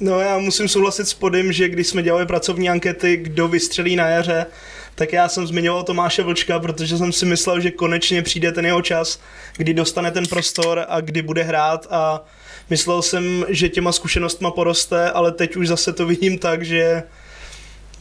No 0.00 0.20
já 0.20 0.38
musím 0.38 0.68
souhlasit 0.68 1.08
s 1.08 1.14
Podem, 1.14 1.52
že 1.52 1.68
když 1.68 1.86
jsme 1.86 2.02
dělali 2.02 2.26
pracovní 2.26 2.70
ankety, 2.70 3.16
kdo 3.16 3.48
vystřelí 3.48 3.96
na 3.96 4.08
jaře, 4.08 4.46
tak 4.94 5.12
já 5.12 5.28
jsem 5.28 5.46
zmiňoval 5.46 5.82
Tomáše 5.82 6.22
Vlčka, 6.22 6.60
protože 6.60 6.98
jsem 6.98 7.12
si 7.12 7.26
myslel, 7.26 7.60
že 7.60 7.70
konečně 7.70 8.22
přijde 8.22 8.52
ten 8.52 8.66
jeho 8.66 8.82
čas, 8.82 9.20
kdy 9.56 9.74
dostane 9.74 10.10
ten 10.10 10.26
prostor 10.26 10.84
a 10.88 11.00
kdy 11.00 11.22
bude 11.22 11.42
hrát 11.42 11.86
a 11.90 12.24
myslel 12.70 13.02
jsem, 13.02 13.44
že 13.48 13.68
těma 13.68 13.92
zkušenostma 13.92 14.50
poroste, 14.50 15.10
ale 15.10 15.32
teď 15.32 15.56
už 15.56 15.68
zase 15.68 15.92
to 15.92 16.06
vidím 16.06 16.38
tak, 16.38 16.62
že 16.64 17.02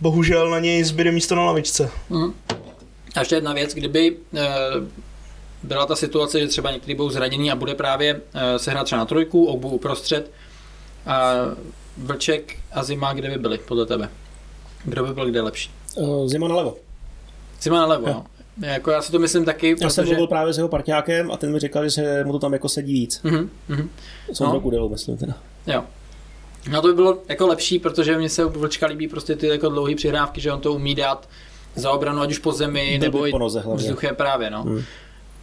bohužel 0.01 0.49
na 0.49 0.59
něj 0.59 0.83
zbyde 0.83 1.11
místo 1.11 1.35
na 1.35 1.43
lavičce. 1.43 1.89
Mhm. 2.09 2.33
A 3.15 3.19
ještě 3.19 3.35
jedna 3.35 3.53
věc, 3.53 3.73
kdyby 3.73 4.17
eh, 4.35 4.47
byla 5.63 5.85
ta 5.85 5.95
situace, 5.95 6.39
že 6.39 6.47
třeba 6.47 6.71
některý 6.71 6.95
budou 6.95 7.09
zraněný 7.09 7.51
a 7.51 7.55
bude 7.55 7.75
právě 7.75 8.21
eh, 8.33 8.59
se 8.59 8.71
hrát 8.71 8.83
třeba 8.83 8.99
na 8.99 9.05
trojku, 9.05 9.45
obu 9.45 9.69
uprostřed, 9.69 10.31
a 11.05 11.33
Vlček 11.97 12.55
a 12.71 12.83
Zima, 12.83 13.13
kde 13.13 13.29
by 13.29 13.37
byli 13.37 13.57
podle 13.57 13.85
tebe? 13.85 14.09
Kdo 14.83 15.03
by 15.03 15.13
byl 15.13 15.25
kde 15.25 15.41
lepší? 15.41 15.71
Eh, 15.97 16.27
Zima 16.27 16.47
nalevo. 16.47 16.77
Zima 17.61 17.79
nalevo, 17.79 18.07
Jo. 18.07 18.13
no. 18.13 18.25
Jako 18.67 18.91
já 18.91 19.01
si 19.01 19.11
to 19.11 19.19
myslím 19.19 19.45
taky, 19.45 19.75
Já 19.81 19.89
jsem 19.89 20.03
protože... 20.03 20.13
mluvil 20.15 20.27
právě 20.27 20.53
s 20.53 20.57
jeho 20.57 20.69
parťákem 20.69 21.31
a 21.31 21.37
ten 21.37 21.51
mi 21.53 21.59
říkal, 21.59 21.83
že 21.83 21.91
se 21.91 22.23
mu 22.23 22.31
to 22.31 22.39
tam 22.39 22.53
jako 22.53 22.69
sedí 22.69 22.93
víc. 22.93 23.21
Mhm, 23.23 23.49
mhm. 23.67 23.89
Jsou 24.33 24.45
No. 24.45 24.61
Kudelou, 24.61 24.89
myslím 24.89 25.17
teda. 25.17 25.33
Jo. 25.67 25.83
No 26.71 26.81
to 26.81 26.87
by 26.87 26.93
bylo 26.93 27.17
jako 27.29 27.47
lepší, 27.47 27.79
protože 27.79 28.17
mně 28.17 28.29
se 28.29 28.45
u 28.45 28.49
Vlčka 28.49 28.87
líbí 28.87 29.07
prostě 29.07 29.35
ty 29.35 29.47
jako 29.47 29.69
dlouhé 29.69 29.95
přihrávky, 29.95 30.41
že 30.41 30.51
on 30.51 30.61
to 30.61 30.73
umí 30.73 30.95
dát 30.95 31.29
za 31.75 31.91
obranu, 31.91 32.21
ať 32.21 32.31
už 32.31 32.37
po 32.37 32.51
zemi, 32.51 32.85
Blbý 32.85 32.99
nebo 32.99 33.27
i 33.27 33.31
po 33.31 33.37
noze 33.39 33.59
hlavně. 33.59 33.83
vzduché 33.83 34.13
právě, 34.13 34.49
no. 34.49 34.63
Hmm. 34.63 34.81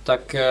Tak 0.04 0.34
eh, 0.34 0.44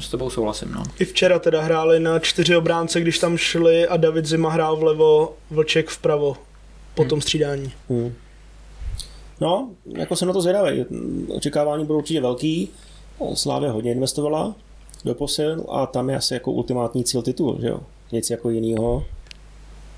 s 0.00 0.08
tebou 0.08 0.30
souhlasím, 0.30 0.72
no. 0.72 0.82
I 0.98 1.04
včera 1.04 1.38
teda 1.38 1.60
hráli 1.62 2.00
na 2.00 2.18
čtyři 2.18 2.56
obránce, 2.56 3.00
když 3.00 3.18
tam 3.18 3.36
šli 3.36 3.88
a 3.88 3.96
David 3.96 4.26
Zima 4.26 4.50
hrál 4.50 4.76
vlevo, 4.76 5.36
Vlček 5.50 5.88
vpravo 5.88 6.36
po 6.94 7.04
tom 7.04 7.20
střídání. 7.20 7.72
Hmm. 7.88 8.14
No, 9.40 9.70
jako 9.86 10.16
jsem 10.16 10.28
na 10.28 10.34
to 10.34 10.40
zvědavý. 10.40 10.84
Očekávání 11.28 11.84
budou 11.84 11.98
určitě 11.98 12.20
velký. 12.20 12.68
Slávě 13.34 13.70
hodně 13.70 13.92
investovala 13.92 14.54
do 15.04 15.14
posil 15.14 15.66
a 15.70 15.86
tam 15.86 16.10
je 16.10 16.16
asi 16.16 16.34
jako 16.34 16.52
ultimátní 16.52 17.04
cíl 17.04 17.22
titul, 17.22 17.58
že 17.60 17.68
jo? 17.68 17.80
Nic 18.12 18.30
jako 18.30 18.50
jinýho. 18.50 19.04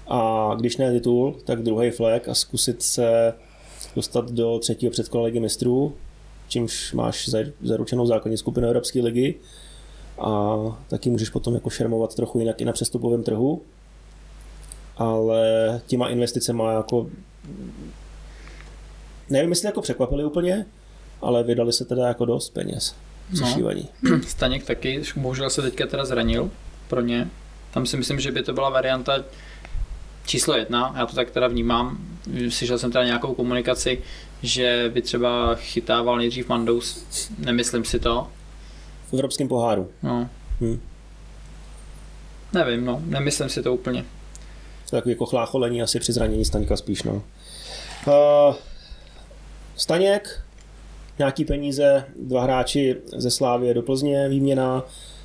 A 0.09 0.51
když 0.57 0.77
ne 0.77 0.93
titul, 0.93 1.37
tak 1.45 1.63
druhý 1.63 1.91
flag 1.91 2.29
a 2.29 2.35
zkusit 2.35 2.83
se 2.83 3.35
dostat 3.97 4.31
do 4.31 4.59
třetího 4.59 4.91
předkola 4.91 5.25
ligy 5.25 5.41
mistrů, 5.41 5.95
čímž 6.49 6.93
máš 6.93 7.29
za- 7.29 7.39
zaručenou 7.63 8.07
základní 8.07 8.37
skupinu 8.39 8.67
Evropské 8.67 9.01
ligy 9.03 9.35
a 10.19 10.57
taky 10.89 11.11
můžeš 11.11 11.31
potom 11.31 11.55
jako 11.55 11.71
šermovat 11.71 12.15
trochu 12.15 12.39
jinak 12.39 12.61
i 12.61 12.65
na 12.65 12.73
přestupovém 12.73 13.23
trhu. 13.23 13.63
Ale 14.97 15.81
těma 15.87 16.09
investicema 16.09 16.73
jako 16.73 17.07
nevím, 19.31 19.51
jestli 19.51 19.67
jako 19.67 19.83
překvapili 19.83 20.25
úplně, 20.25 20.67
ale 21.21 21.43
vydali 21.43 21.73
se 21.73 21.85
teda 21.85 22.09
jako 22.09 22.25
dost 22.25 22.51
peněz. 22.51 22.95
No. 23.41 23.47
Sešívaní. 23.47 23.89
Staněk 24.27 24.65
taky, 24.65 25.03
bohužel 25.17 25.51
se 25.51 25.63
teďka 25.63 25.87
teda 25.87 26.05
zranil 26.05 26.51
pro 26.89 27.01
ně. 27.01 27.29
Tam 27.71 27.87
si 27.87 27.97
myslím, 27.97 28.21
že 28.21 28.33
by 28.33 28.43
to 28.43 28.53
byla 28.53 28.71
varianta 28.71 29.25
číslo 30.27 30.57
jedna, 30.57 30.95
já 30.97 31.07
to 31.07 31.15
tak 31.15 31.31
teda 31.31 31.47
vnímám. 31.47 31.99
Slyšel 32.49 32.79
jsem 32.79 32.93
teda 32.93 33.05
nějakou 33.05 33.35
komunikaci, 33.35 34.03
že 34.43 34.91
by 34.95 35.03
třeba 35.03 35.55
chytával 35.55 36.17
nejdřív 36.17 36.49
Mandous, 36.49 37.07
nemyslím 37.39 37.85
si 37.85 38.01
to. 38.01 38.29
V 39.09 39.13
evropském 39.13 39.49
poháru. 39.49 39.91
No. 40.03 40.29
Hm. 40.61 40.81
Nevím, 42.53 42.85
no, 42.85 43.03
nemyslím 43.05 43.49
si 43.49 43.63
to 43.63 43.75
úplně. 43.75 44.05
Takový 44.91 45.13
jako 45.13 45.27
chlácholení 45.27 45.83
asi 45.83 46.01
při 46.01 46.13
zranění 46.13 46.45
Staňka 46.45 46.77
spíš, 46.77 47.03
no. 47.03 47.23
Uh, 48.07 48.55
Staněk, 49.77 50.41
nějaký 51.19 51.45
peníze, 51.45 52.05
dva 52.23 52.43
hráči 52.43 52.97
ze 53.17 53.31
Slávie 53.31 53.75
do 53.75 53.83
Plzně, 53.83 54.29
výměna 54.29 54.83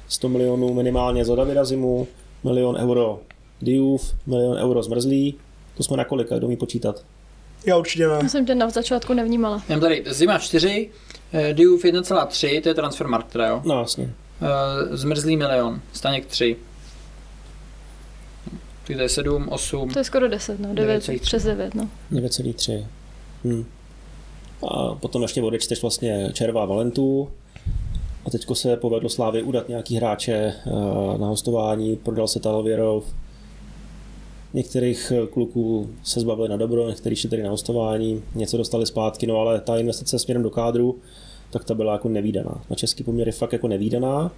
100 0.08 0.30
milionů 0.30 0.74
minimálně 0.74 1.26
za 1.26 1.36
Davida 1.36 1.66
Zimu, 1.66 2.08
milion 2.44 2.76
euro 2.76 3.20
Diouf, 3.62 4.16
milion 4.28 4.58
euro 4.58 4.84
zmrzlý. 4.84 5.36
To 5.78 5.84
jsme 5.84 5.98
na 5.98 6.06
kolika, 6.06 6.38
kdo 6.38 6.48
umí 6.48 6.58
počítat? 6.58 7.04
Já 7.66 7.78
určitě 7.78 8.08
ne. 8.08 8.20
Já 8.24 8.30
jsem 8.30 8.46
tě 8.46 8.56
na 8.56 8.70
začátku 8.70 9.14
nevnímala. 9.14 9.64
Mám 9.70 9.80
tady 9.80 10.04
Zima 10.08 10.40
4, 10.40 10.90
eh, 11.34 11.54
Diouf 11.54 11.86
1,3, 11.86 12.62
to 12.62 12.70
je 12.70 12.76
transfermarkt, 12.76 13.32
teda 13.32 13.48
jo. 13.48 13.62
No 13.66 13.80
jasně. 13.80 14.14
Eh, 14.42 14.98
Zmrzlý 14.98 15.38
milion, 15.38 15.82
Staněk 15.94 16.26
3. 16.26 16.56
Tak 18.88 18.96
to 18.98 19.02
je 19.02 19.10
7, 19.10 19.50
8. 19.50 19.90
To 19.90 20.00
je 20.00 20.04
skoro 20.04 20.28
10, 20.28 20.60
no. 20.60 20.74
9, 20.74 21.04
9,3. 21.04 21.20
přes 21.20 21.44
9, 21.44 21.76
no. 21.76 21.90
9,3. 22.12 22.86
Hm. 23.44 23.66
A 24.68 24.96
potom 24.96 25.22
ještě 25.22 25.42
odečteš 25.42 25.82
vlastně 25.82 26.30
Červa 26.34 26.66
Valentu. 26.66 27.30
A 28.26 28.30
teďko 28.30 28.56
se 28.56 28.78
povedlo 28.78 29.10
Slávě 29.10 29.44
udat 29.44 29.70
nějaký 29.70 29.96
hráče 29.96 30.34
eh, 30.34 30.72
na 31.18 31.28
hostování, 31.28 31.96
prodal 31.96 32.28
se 32.28 32.40
Talvěrov. 32.40 33.04
Některých 34.54 35.12
eh, 35.16 35.28
kluků 35.28 35.90
se 36.04 36.20
zbavili 36.20 36.50
na 36.50 36.58
dobro, 36.58 36.90
některý 36.90 37.16
šli 37.16 37.30
tady 37.30 37.44
na 37.44 37.50
hostování, 37.50 38.24
něco 38.36 38.58
dostali 38.58 38.86
zpátky, 38.86 39.28
no 39.28 39.38
ale 39.38 39.62
ta 39.62 39.78
investice 39.78 40.20
směrem 40.20 40.44
do 40.44 40.50
kádru, 40.50 41.00
tak 41.50 41.64
ta 41.64 41.74
byla 41.74 41.94
jako 41.94 42.10
nevýdaná. 42.10 42.62
Na 42.70 42.76
český 42.76 43.04
poměr 43.04 43.28
je 43.28 43.32
fakt 43.32 43.54
jako 43.54 43.68
nevýdaná, 43.68 44.32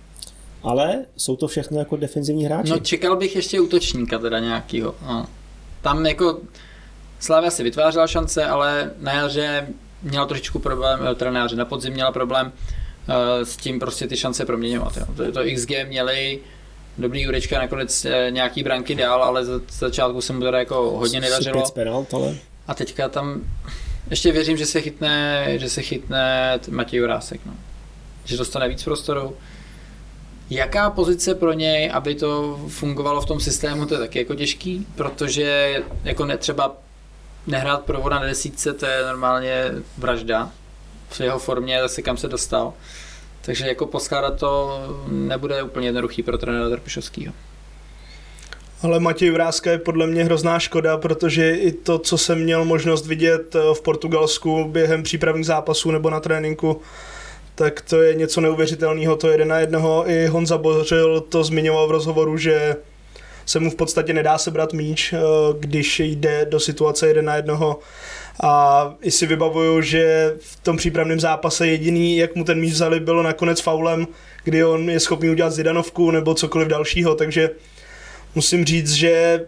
ale 0.63 1.06
jsou 1.17 1.36
to 1.36 1.47
všechno 1.47 1.80
jako 1.80 1.97
defenzivní 1.97 2.45
hráči. 2.45 2.71
No 2.71 2.80
čekal 2.80 3.15
bych 3.15 3.36
ještě 3.36 3.60
útočníka 3.60 4.19
teda 4.19 4.39
nějakýho. 4.39 4.95
No. 5.08 5.26
Tam 5.82 6.06
jako 6.06 6.41
Slávia 7.21 7.52
si 7.52 7.63
vytvářela 7.63 8.08
šance, 8.08 8.45
ale 8.45 8.91
na 9.00 9.13
jaře 9.13 9.67
měla 10.04 10.26
trošičku 10.26 10.60
problém, 10.60 11.00
eh, 11.12 11.15
teda 11.15 11.32
na 11.32 11.39
jaře, 11.39 11.56
na 11.56 11.65
podzim 11.65 11.93
měla 11.93 12.12
problém 12.12 12.52
eh, 13.10 13.45
s 13.45 13.58
tím 13.58 13.80
prostě 13.80 14.08
ty 14.08 14.17
šance 14.17 14.45
proměňovat. 14.45 14.97
Jo. 14.97 15.06
To, 15.15 15.32
to 15.32 15.39
XG 15.56 15.71
měli, 15.88 16.39
dobrý 17.02 17.22
Jurečka 17.22 17.60
nakonec 17.60 18.06
eh, 18.06 18.28
nějaký 18.32 18.64
branky 18.64 18.96
dál, 18.96 19.24
ale 19.24 19.46
za 19.46 19.58
za 19.58 19.64
začátku 19.70 20.22
se 20.22 20.34
mu 20.34 20.42
teda 20.42 20.60
jako 20.60 20.92
hodně 20.92 21.22
nedařilo. 21.22 21.64
penalt, 21.74 22.14
ale 22.14 22.36
A 22.68 22.74
teďka 22.74 23.10
tam 23.10 23.42
ještě 24.10 24.32
věřím, 24.32 24.58
že 24.58 24.66
se 24.66 24.82
chytne, 24.82 25.46
že 25.60 25.70
se 25.70 25.82
chytne 25.82 26.60
Matěj 26.70 27.00
Jurásek, 27.00 27.42
no. 27.46 27.54
Že 28.26 28.38
dostane 28.38 28.70
víc 28.70 28.84
prostoru. 28.84 29.38
Jaká 30.50 30.90
pozice 30.90 31.36
pro 31.36 31.54
něj, 31.54 31.92
aby 31.94 32.16
to 32.16 32.60
fungovalo 32.68 33.22
v 33.22 33.26
tom 33.26 33.40
systému, 33.40 33.86
to 33.86 33.94
je 33.94 34.00
taky 34.00 34.20
jako 34.20 34.36
těžký, 34.36 34.88
protože 34.96 35.84
jako 36.04 36.26
netřeba 36.26 36.78
nehrát 37.48 37.82
provoda 37.82 38.20
na 38.20 38.26
desítce, 38.26 38.74
to 38.74 38.86
je 38.86 39.06
normálně 39.06 39.72
vražda. 39.98 40.52
V 41.10 41.22
jeho 41.22 41.40
formě 41.40 41.82
zase 41.82 42.02
kam 42.02 42.18
se 42.18 42.28
dostal. 42.28 42.74
Takže 43.42 43.68
jako 43.68 43.86
poskládat 43.86 44.40
to 44.40 44.80
nebude 45.08 45.64
úplně 45.64 45.88
jednoduchý 45.88 46.24
pro 46.24 46.38
trenéra 46.38 46.70
Trpišovského. 46.70 47.34
Ale 48.84 49.00
Matěj 49.00 49.32
Vrázka 49.32 49.72
je 49.72 49.78
podle 49.78 50.08
mě 50.08 50.24
hrozná 50.24 50.60
škoda, 50.60 50.98
protože 50.98 51.56
i 51.56 51.72
to, 51.72 52.00
co 52.00 52.18
jsem 52.18 52.44
měl 52.44 52.66
možnost 52.66 53.08
vidět 53.08 53.56
eh, 53.56 53.60
v 53.74 53.82
Portugalsku 53.82 54.66
během 54.66 55.04
přípravných 55.04 55.46
zápasů 55.46 55.92
nebo 55.92 56.10
na 56.10 56.20
tréninku, 56.20 56.82
tak 57.56 57.82
to 57.82 58.02
je 58.02 58.16
něco 58.16 58.42
neuvěřitelného, 58.42 59.16
to 59.16 59.28
jeden 59.28 59.48
na 59.48 59.60
jednoho. 59.60 60.10
I 60.10 60.28
Honza 60.28 60.58
Bořil 60.58 61.22
to 61.22 61.44
zmiňoval 61.44 61.88
v 61.88 61.92
rozhovoru, 61.92 62.38
že 62.38 62.76
se 63.46 63.60
mu 63.60 63.70
v 63.70 63.76
podstatě 63.76 64.14
nedá 64.14 64.38
sebrat 64.38 64.74
míč, 64.74 65.14
eh, 65.14 65.20
když 65.60 66.00
jde 66.00 66.48
do 66.50 66.60
situace 66.60 67.08
jeden 67.08 67.26
na 67.26 67.36
jednoho. 67.36 67.80
A 68.44 68.94
i 69.02 69.12
si 69.12 69.26
vybavuju, 69.26 69.82
že 69.82 70.34
v 70.39 70.60
tom 70.63 70.78
přípravném 70.78 71.20
zápase 71.20 71.67
jediný, 71.67 72.17
jak 72.17 72.36
mu 72.36 72.44
ten 72.44 72.60
míč 72.60 72.74
vzali, 72.74 73.00
bylo 73.00 73.24
nakonec 73.24 73.62
faulem, 73.62 74.08
kdy 74.44 74.63
on 74.63 74.89
je 74.89 75.00
schopný 75.00 75.30
udělat 75.30 75.50
zidanovku 75.50 76.12
nebo 76.12 76.34
cokoliv 76.34 76.67
dalšího, 76.67 77.15
takže 77.15 77.50
musím 78.36 78.65
říct, 78.65 78.94
že 78.94 79.46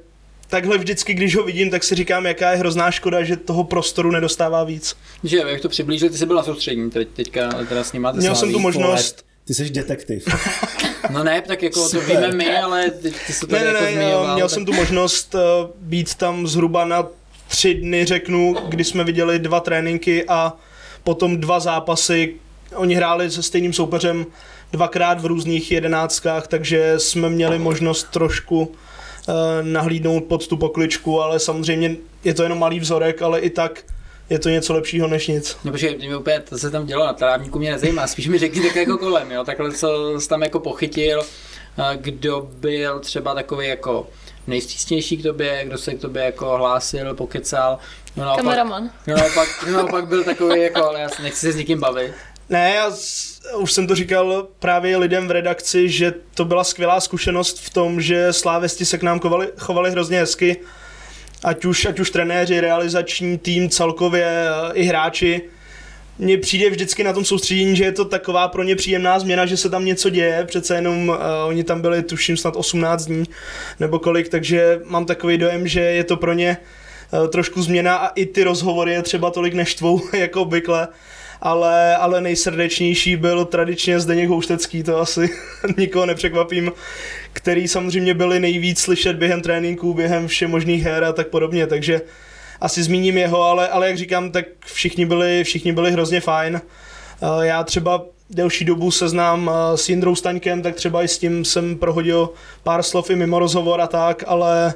takhle 0.50 0.78
vždycky, 0.78 1.14
když 1.14 1.36
ho 1.36 1.44
vidím, 1.44 1.70
tak 1.70 1.84
si 1.84 1.96
říkám, 1.96 2.26
jaká 2.26 2.52
je 2.52 2.58
hrozná 2.58 2.92
škoda, 2.92 3.24
že 3.24 3.38
toho 3.38 3.64
prostoru 3.64 4.12
nedostává 4.12 4.64
víc. 4.64 4.96
Že 5.24 5.38
jak 5.38 5.62
to 5.62 5.70
přiblížil, 5.70 6.10
ty 6.10 6.18
jsi 6.18 6.26
byl 6.26 6.36
na 6.36 6.44
soustředění 6.44 6.92
teď, 6.92 7.08
teďka, 7.08 7.50
teda 7.70 7.84
s 7.84 7.94
ním 7.94 8.02
máte 8.02 8.18
Měl 8.18 8.36
jsem 8.36 8.52
tu 8.52 8.60
možnost, 8.60 9.26
Ty 9.46 9.54
jsi 9.54 9.70
detektiv. 9.70 10.26
No 11.10 11.24
ne, 11.24 11.42
tak 11.42 11.64
jako 11.64 11.88
Super. 11.88 12.08
to 12.08 12.14
víme 12.14 12.32
my, 12.32 12.58
ale 12.58 12.92
ty, 12.92 13.12
ty 13.28 13.34
jsi 13.34 13.48
to 13.48 13.56
ne, 13.56 13.62
jako 13.62 13.84
ne, 13.84 13.92
zmiňoval. 13.92 14.34
měl 14.34 14.48
tak... 14.48 14.54
jsem 14.54 14.66
tu 14.66 14.74
možnost 14.74 15.36
uh, 15.36 15.42
být 15.76 16.16
tam 16.16 16.48
zhruba 16.48 16.86
na 16.86 17.08
tři 17.54 17.74
dny, 17.74 18.06
řeknu, 18.06 18.56
kdy 18.68 18.84
jsme 18.84 19.04
viděli 19.04 19.40
dva 19.40 19.60
tréninky 19.60 20.26
a 20.28 20.54
potom 21.04 21.38
dva 21.38 21.60
zápasy. 21.60 22.36
Oni 22.76 22.96
hráli 22.96 23.32
se 23.32 23.44
stejným 23.44 23.74
soupeřem 23.74 24.26
dvakrát 24.72 25.22
v 25.22 25.26
různých 25.26 25.72
jedenáctkách, 25.72 26.48
takže 26.48 26.94
jsme 26.98 27.30
měli 27.30 27.60
možnost 27.60 28.04
trošku 28.12 28.62
uh, 28.62 29.36
nahlídnout 29.62 30.24
pod 30.24 30.48
tu 30.48 30.58
pokličku, 30.58 31.22
ale 31.22 31.40
samozřejmě 31.40 31.96
je 32.24 32.34
to 32.34 32.44
jenom 32.44 32.60
malý 32.60 32.80
vzorek, 32.80 33.22
ale 33.22 33.40
i 33.40 33.50
tak 33.50 33.84
je 34.30 34.40
to 34.40 34.50
něco 34.50 34.74
lepšího 34.74 35.08
než 35.08 35.28
nic. 35.28 35.58
No 35.64 35.72
počkej, 35.72 35.98
mě 35.98 36.18
úplně, 36.18 36.40
to 36.40 36.58
se 36.58 36.72
tam 36.72 36.86
dělo 36.86 37.06
na 37.06 37.14
trávníku 37.14 37.60
mě 37.60 37.72
nezajímá, 37.72 38.08
spíš 38.08 38.28
mi 38.28 38.38
řekni 38.38 38.62
tak 38.62 38.76
jako 38.76 38.98
kolem, 38.98 39.32
jo, 39.32 39.44
takhle 39.44 39.72
co 39.72 40.20
jsi 40.20 40.30
tam 40.30 40.42
jako 40.42 40.60
pochytil, 40.60 41.22
a 41.78 41.96
kdo 41.96 42.50
byl 42.54 43.00
třeba 43.00 43.36
takový 43.36 43.68
jako 43.68 44.08
nejstřísnější 44.48 45.18
k 45.18 45.24
tobě, 45.24 45.62
kdo 45.66 45.78
se 45.78 45.94
k 45.94 46.02
tobě 46.02 46.24
jako 46.24 46.58
hlásil, 46.58 47.14
pokecal, 47.14 47.80
no 48.16 48.24
naopak, 48.24 48.44
Kameraman. 48.44 48.92
no 49.08 49.16
naopak, 49.18 49.66
no 49.68 49.74
naopak 49.74 50.08
byl 50.08 50.24
takový 50.24 50.62
jako, 50.62 50.86
ale 50.86 51.02
já 51.02 51.10
se 51.10 51.22
nechci 51.22 51.40
se 51.40 51.52
s 51.52 51.56
nikým 51.56 51.80
bavit. 51.80 52.14
Ne, 52.50 52.74
já 52.76 52.92
s- 52.92 53.42
už 53.58 53.72
jsem 53.72 53.88
to 53.88 53.96
říkal 53.96 54.48
právě 54.60 54.98
lidem 54.98 55.28
v 55.28 55.32
redakci, 55.32 55.90
že 55.90 56.14
to 56.34 56.46
byla 56.46 56.64
skvělá 56.64 57.00
zkušenost 57.02 57.60
v 57.60 57.70
tom, 57.70 58.02
že 58.02 58.34
slávesti 58.34 58.86
se 58.86 58.98
k 58.98 59.04
nám 59.04 59.20
chovali, 59.20 59.50
chovali 59.58 59.92
hrozně 59.92 60.20
hezky. 60.20 60.58
Ať 61.44 61.66
už, 61.66 61.86
ať 61.86 62.00
už 62.00 62.10
trenéři, 62.10 62.60
realizační 62.62 63.38
tým, 63.38 63.70
celkově 63.70 64.26
eh, 64.26 64.74
i 64.74 64.84
hráči. 64.84 65.42
Mně 66.20 66.38
přijde 66.38 66.70
vždycky 66.70 67.04
na 67.04 67.14
tom 67.14 67.26
soustředění, 67.26 67.76
že 67.76 67.84
je 67.84 67.92
to 67.92 68.06
taková 68.06 68.48
pro 68.48 68.64
ně 68.64 68.76
příjemná 68.76 69.20
změna, 69.20 69.46
že 69.46 69.58
se 69.58 69.70
tam 69.70 69.86
něco 69.86 70.10
děje, 70.10 70.44
přece 70.46 70.76
jenom 70.76 71.10
uh, 71.10 71.16
oni 71.46 71.64
tam 71.64 71.82
byli 71.82 72.04
tuším 72.04 72.38
snad 72.38 72.56
18 72.56 73.06
dní 73.06 73.24
nebo 73.80 74.00
kolik, 74.00 74.30
takže 74.30 74.80
mám 74.86 75.06
takový 75.06 75.38
dojem, 75.38 75.68
že 75.68 75.80
je 75.80 76.04
to 76.04 76.18
pro 76.18 76.34
ně 76.34 76.58
uh, 77.12 77.28
trošku 77.28 77.62
změna 77.62 77.96
a 77.96 78.08
i 78.08 78.26
ty 78.26 78.44
rozhovory 78.44 78.94
je 78.94 79.02
třeba 79.02 79.32
tolik 79.32 79.54
neštvou 79.54 80.02
jako 80.14 80.42
obvykle. 80.42 80.88
Ale, 81.42 81.96
ale 81.96 82.22
nejsrdečnější 82.22 83.16
byl 83.16 83.46
tradičně 83.46 84.00
Zdeněk 84.00 84.30
Houštecký, 84.30 84.84
to 84.84 85.00
asi 85.00 85.30
nikoho 85.78 86.06
nepřekvapím, 86.06 86.72
který 87.34 87.68
samozřejmě 87.68 88.14
byli 88.14 88.40
nejvíc 88.40 88.80
slyšet 88.80 89.16
během 89.16 89.42
tréninků, 89.42 89.94
během 89.94 90.28
všemožných 90.28 90.84
her 90.84 91.04
a 91.04 91.14
tak 91.14 91.28
podobně, 91.28 91.68
takže 91.68 92.02
asi 92.64 92.84
zmíním 92.84 93.18
jeho, 93.18 93.44
ale, 93.44 93.68
ale 93.70 93.88
jak 93.88 93.98
říkám, 93.98 94.32
tak 94.32 94.46
všichni 94.66 95.06
byli, 95.06 95.44
všichni 95.44 95.74
byli 95.74 95.92
hrozně 95.92 96.22
fajn. 96.22 96.62
Eh, 97.22 97.46
Já 97.46 97.64
třeba 97.64 98.06
delší 98.30 98.66
dobu 98.66 98.92
se 98.92 99.10
znám 99.10 99.52
eh, 99.54 99.78
s 99.78 99.90
Jindrou 99.90 100.16
Staňkem, 100.16 100.62
tak 100.62 100.76
třeba 100.76 101.04
i 101.04 101.08
s 101.08 101.18
tím 101.18 101.46
jsem 101.46 101.78
prohodil 101.78 102.30
pár 102.64 102.84
slov 102.84 103.10
i 103.10 103.16
mimo 103.16 103.40
rozhovor 103.40 103.82
a 103.82 103.88
tak, 103.88 104.24
ale 104.28 104.74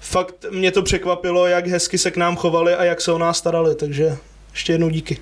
fakt 0.00 0.44
mě 0.50 0.70
to 0.72 0.82
překvapilo, 0.82 1.46
jak 1.46 1.66
hezky 1.66 1.98
se 1.98 2.10
k 2.10 2.16
nám 2.16 2.36
chovali 2.36 2.74
a 2.74 2.84
jak 2.84 3.00
se 3.00 3.12
o 3.12 3.18
nás 3.18 3.38
starali, 3.38 3.74
takže 3.74 4.16
ještě 4.52 4.72
jednou 4.72 4.88
díky. 4.88 5.18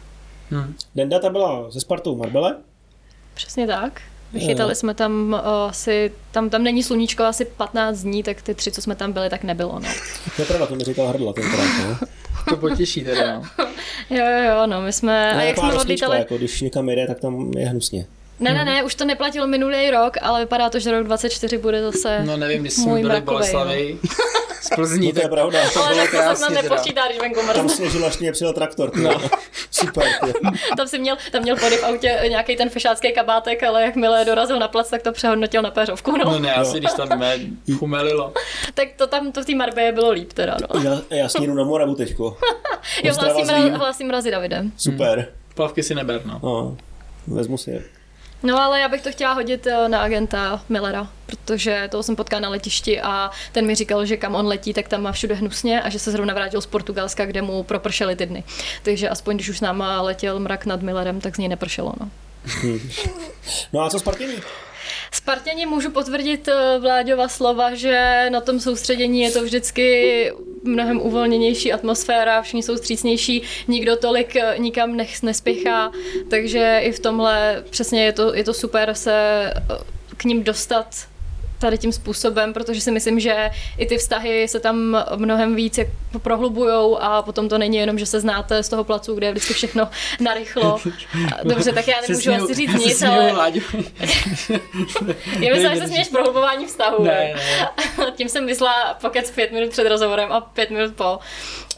Hm. 0.50 0.74
Denda 0.94 1.18
ta 1.18 1.30
byla 1.30 1.70
ze 1.70 1.80
Spartou 1.80 2.16
Marbele. 2.16 2.56
Přesně 3.34 3.66
tak. 3.66 4.00
Vychytali 4.32 4.74
jsme 4.74 4.94
tam 4.94 5.32
uh, 5.32 5.68
asi, 5.68 6.12
tam, 6.30 6.50
tam 6.50 6.62
není 6.62 6.82
sluníčko 6.82 7.22
asi 7.22 7.44
15 7.44 7.98
dní, 8.02 8.22
tak 8.22 8.42
ty 8.42 8.54
tři, 8.54 8.70
co 8.72 8.82
jsme 8.82 8.94
tam 8.96 9.12
byli, 9.12 9.30
tak 9.30 9.44
nebylo, 9.44 9.72
no. 9.72 9.88
To 10.36 10.42
je 10.42 10.46
pravda, 10.46 10.66
to 10.66 10.74
mi 10.74 10.84
říkal 10.84 11.06
Hrdla 11.08 11.32
tenkrát. 11.32 11.68
No. 11.88 11.98
To 12.48 12.56
potěší 12.56 13.04
teda, 13.04 13.34
no. 13.34 13.42
Jo, 14.10 14.24
jo, 14.24 14.44
jo, 14.44 14.66
no, 14.66 14.80
my 14.80 14.92
jsme, 14.92 15.32
a 15.32 15.34
No, 15.36 15.40
jak 15.40 15.54
taková 15.54 15.72
jsme 15.72 15.80
odlítali, 15.80 16.18
Jako, 16.18 16.36
když 16.36 16.60
někam 16.60 16.88
jede, 16.88 17.06
tak 17.06 17.20
tam 17.20 17.50
je 17.56 17.66
hnusně. 17.66 18.06
Ne, 18.40 18.54
ne, 18.54 18.64
ne, 18.64 18.82
už 18.82 18.94
to 18.94 19.04
neplatilo 19.04 19.46
minulý 19.46 19.90
rok, 19.90 20.16
ale 20.22 20.40
vypadá 20.40 20.70
to, 20.70 20.78
že 20.78 20.90
rok 20.90 21.06
24 21.06 21.58
bude 21.58 21.82
zase 21.92 22.22
No 22.24 22.36
nevím, 22.36 22.60
když 22.60 22.72
jsme 22.72 22.84
Můj 22.86 23.00
byli 23.00 23.10
v 23.10 23.12
mrakovej, 23.12 23.34
Boleslavi 23.52 23.98
z 24.60 24.68
Plzní, 24.74 25.06
No 25.06 25.12
to 25.12 25.20
je 25.20 25.28
pravda. 25.28 25.58
to 25.74 25.84
ale 25.84 25.94
bylo 25.94 26.00
tak 26.06 26.10
to 26.10 26.16
se 26.16 26.22
krásně 26.22 26.46
teda. 26.56 26.62
nepočítá, 26.62 27.06
když 27.06 27.18
venku 27.20 27.40
Tam 27.40 27.46
mrzne. 27.64 27.68
sněžil, 27.68 28.06
až 28.06 28.18
mě 28.18 28.32
přijel 28.32 28.52
traktor. 28.52 28.96
No. 28.96 29.20
Super. 29.70 30.04
Ty. 30.24 30.32
Tam 30.76 30.88
si 30.88 30.98
měl, 30.98 31.16
tam 31.32 31.42
měl 31.42 31.56
pody 31.56 31.76
v 31.76 31.84
autě 31.84 32.18
nějaký 32.28 32.56
ten 32.56 32.70
fešácký 32.70 33.12
kabátek, 33.12 33.62
ale 33.62 33.82
jakmile 33.82 34.24
dorazil 34.24 34.58
na 34.58 34.68
plac, 34.68 34.90
tak 34.90 35.02
to 35.02 35.12
přehodnotil 35.12 35.62
na 35.62 35.70
péřovku, 35.70 36.16
no. 36.16 36.24
No 36.24 36.38
ne, 36.38 36.54
asi 36.54 36.78
když 36.78 36.92
tam 36.92 37.18
me 37.18 37.38
chumelilo. 37.78 38.32
Tak 38.74 38.88
to 38.96 39.06
tam 39.06 39.32
to 39.32 39.42
v 39.42 39.44
té 39.44 39.54
Marbě 39.54 39.92
bylo 39.92 40.10
líp 40.10 40.32
teda, 40.32 40.56
no. 40.74 40.80
Já, 40.80 41.00
já 41.10 41.28
snídu 41.28 41.54
na 41.54 41.64
Moravu 41.64 41.94
teďko. 41.94 42.36
Jo, 43.02 43.14
hlásím, 43.20 43.48
ra, 43.48 43.76
hlásím 43.78 44.10
razy 44.10 44.30
Davidem. 44.30 44.72
Super. 44.76 45.28
Plavky 45.54 45.82
si 45.82 45.94
neber, 45.94 46.20
no. 46.26 46.40
No, 46.42 46.76
vezmu 47.26 47.58
si 47.58 47.70
je. 47.70 47.82
No 48.46 48.62
ale 48.62 48.80
já 48.80 48.88
bych 48.88 49.02
to 49.02 49.12
chtěla 49.12 49.32
hodit 49.32 49.66
eh, 49.66 49.88
na 49.88 50.00
agenta 50.00 50.62
Millera, 50.68 51.08
protože 51.26 51.88
toho 51.90 52.02
jsem 52.02 52.16
potkala 52.16 52.40
na 52.40 52.48
letišti 52.48 53.00
a 53.00 53.30
ten 53.52 53.66
mi 53.66 53.74
říkal, 53.74 54.06
že 54.06 54.16
kam 54.16 54.34
on 54.34 54.46
letí, 54.46 54.74
tak 54.74 54.88
tam 54.88 55.02
má 55.02 55.12
všude 55.12 55.34
hnusně 55.34 55.82
a 55.82 55.88
že 55.88 55.98
se 55.98 56.10
zrovna 56.10 56.34
vrátil 56.34 56.60
z 56.60 56.66
Portugalska, 56.66 57.26
kde 57.26 57.42
mu 57.42 57.62
propršely 57.62 58.16
ty 58.16 58.26
dny. 58.26 58.44
Takže 58.82 59.08
aspoň 59.08 59.36
když 59.36 59.48
už 59.48 59.58
s 59.58 59.60
náma 59.60 60.02
letěl 60.02 60.40
mrak 60.40 60.66
nad 60.66 60.82
Millerem, 60.82 61.20
tak 61.20 61.34
z 61.34 61.38
něj 61.38 61.48
nepršelo. 61.48 61.92
No. 62.00 62.10
No 63.72 63.80
a 63.80 63.90
co 63.90 63.98
Spartění? 63.98 64.34
Spartěni 65.12 65.66
můžu 65.66 65.90
potvrdit 65.90 66.48
eh, 66.48 66.78
Vláďova 66.78 67.28
slova, 67.28 67.74
že 67.74 68.26
na 68.30 68.40
tom 68.40 68.60
soustředění 68.60 69.20
je 69.20 69.30
to 69.30 69.44
vždycky 69.44 70.32
mnohem 70.66 71.00
uvolněnější 71.00 71.72
atmosféra, 71.72 72.42
všichni 72.42 72.62
jsou 72.62 72.76
střícnější, 72.76 73.42
nikdo 73.68 73.96
tolik 73.96 74.36
eh, 74.36 74.54
nikam 74.58 74.96
nech, 74.96 75.22
nespěchá, 75.22 75.92
takže 76.30 76.80
i 76.82 76.92
v 76.92 77.00
tomhle 77.00 77.64
přesně 77.70 78.04
je 78.04 78.12
to, 78.12 78.34
je 78.34 78.44
to 78.44 78.54
super 78.54 78.94
se 78.94 79.12
eh, 79.56 79.78
k 80.16 80.24
ním 80.24 80.44
dostat 80.44 80.86
tady 81.58 81.78
tím 81.78 81.92
způsobem, 81.92 82.52
protože 82.52 82.80
si 82.80 82.90
myslím, 82.90 83.20
že 83.20 83.50
i 83.78 83.86
ty 83.86 83.98
vztahy 83.98 84.48
se 84.48 84.60
tam 84.60 85.04
mnohem 85.16 85.54
víc 85.54 85.78
jak 85.78 85.88
prohlubujou 86.22 86.98
a 86.98 87.22
potom 87.22 87.48
to 87.48 87.58
není 87.58 87.76
jenom, 87.76 87.98
že 87.98 88.06
se 88.06 88.20
znáte 88.20 88.62
z 88.62 88.68
toho 88.68 88.84
placu, 88.84 89.14
kde 89.14 89.26
je 89.26 89.32
vždycky 89.32 89.54
všechno 89.54 89.88
narychlo. 90.20 90.80
Dobře, 91.44 91.72
tak 91.72 91.88
já 91.88 91.96
nemůžu 92.08 92.32
asi 92.32 92.54
říct 92.54 92.74
nic, 92.74 92.98
směju, 92.98 93.38
ale 93.38 93.52
já 95.40 95.54
myslím, 95.54 95.74
že 95.74 95.80
se 95.80 95.86
směješ 95.86 96.08
prohlubování 96.08 96.66
vztahu. 96.66 97.04
Ne, 97.04 97.34
ne. 97.34 98.12
Tím 98.16 98.28
jsem 98.28 98.46
vysla 98.46 98.98
pokec 99.00 99.30
pět 99.30 99.52
minut 99.52 99.70
před 99.70 99.88
rozhovorem 99.88 100.32
a 100.32 100.40
pět 100.40 100.70
minut 100.70 100.94
po. 100.94 101.18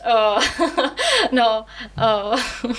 Uh, 0.06 0.42
no, 1.32 1.64
uh, 2.64 2.72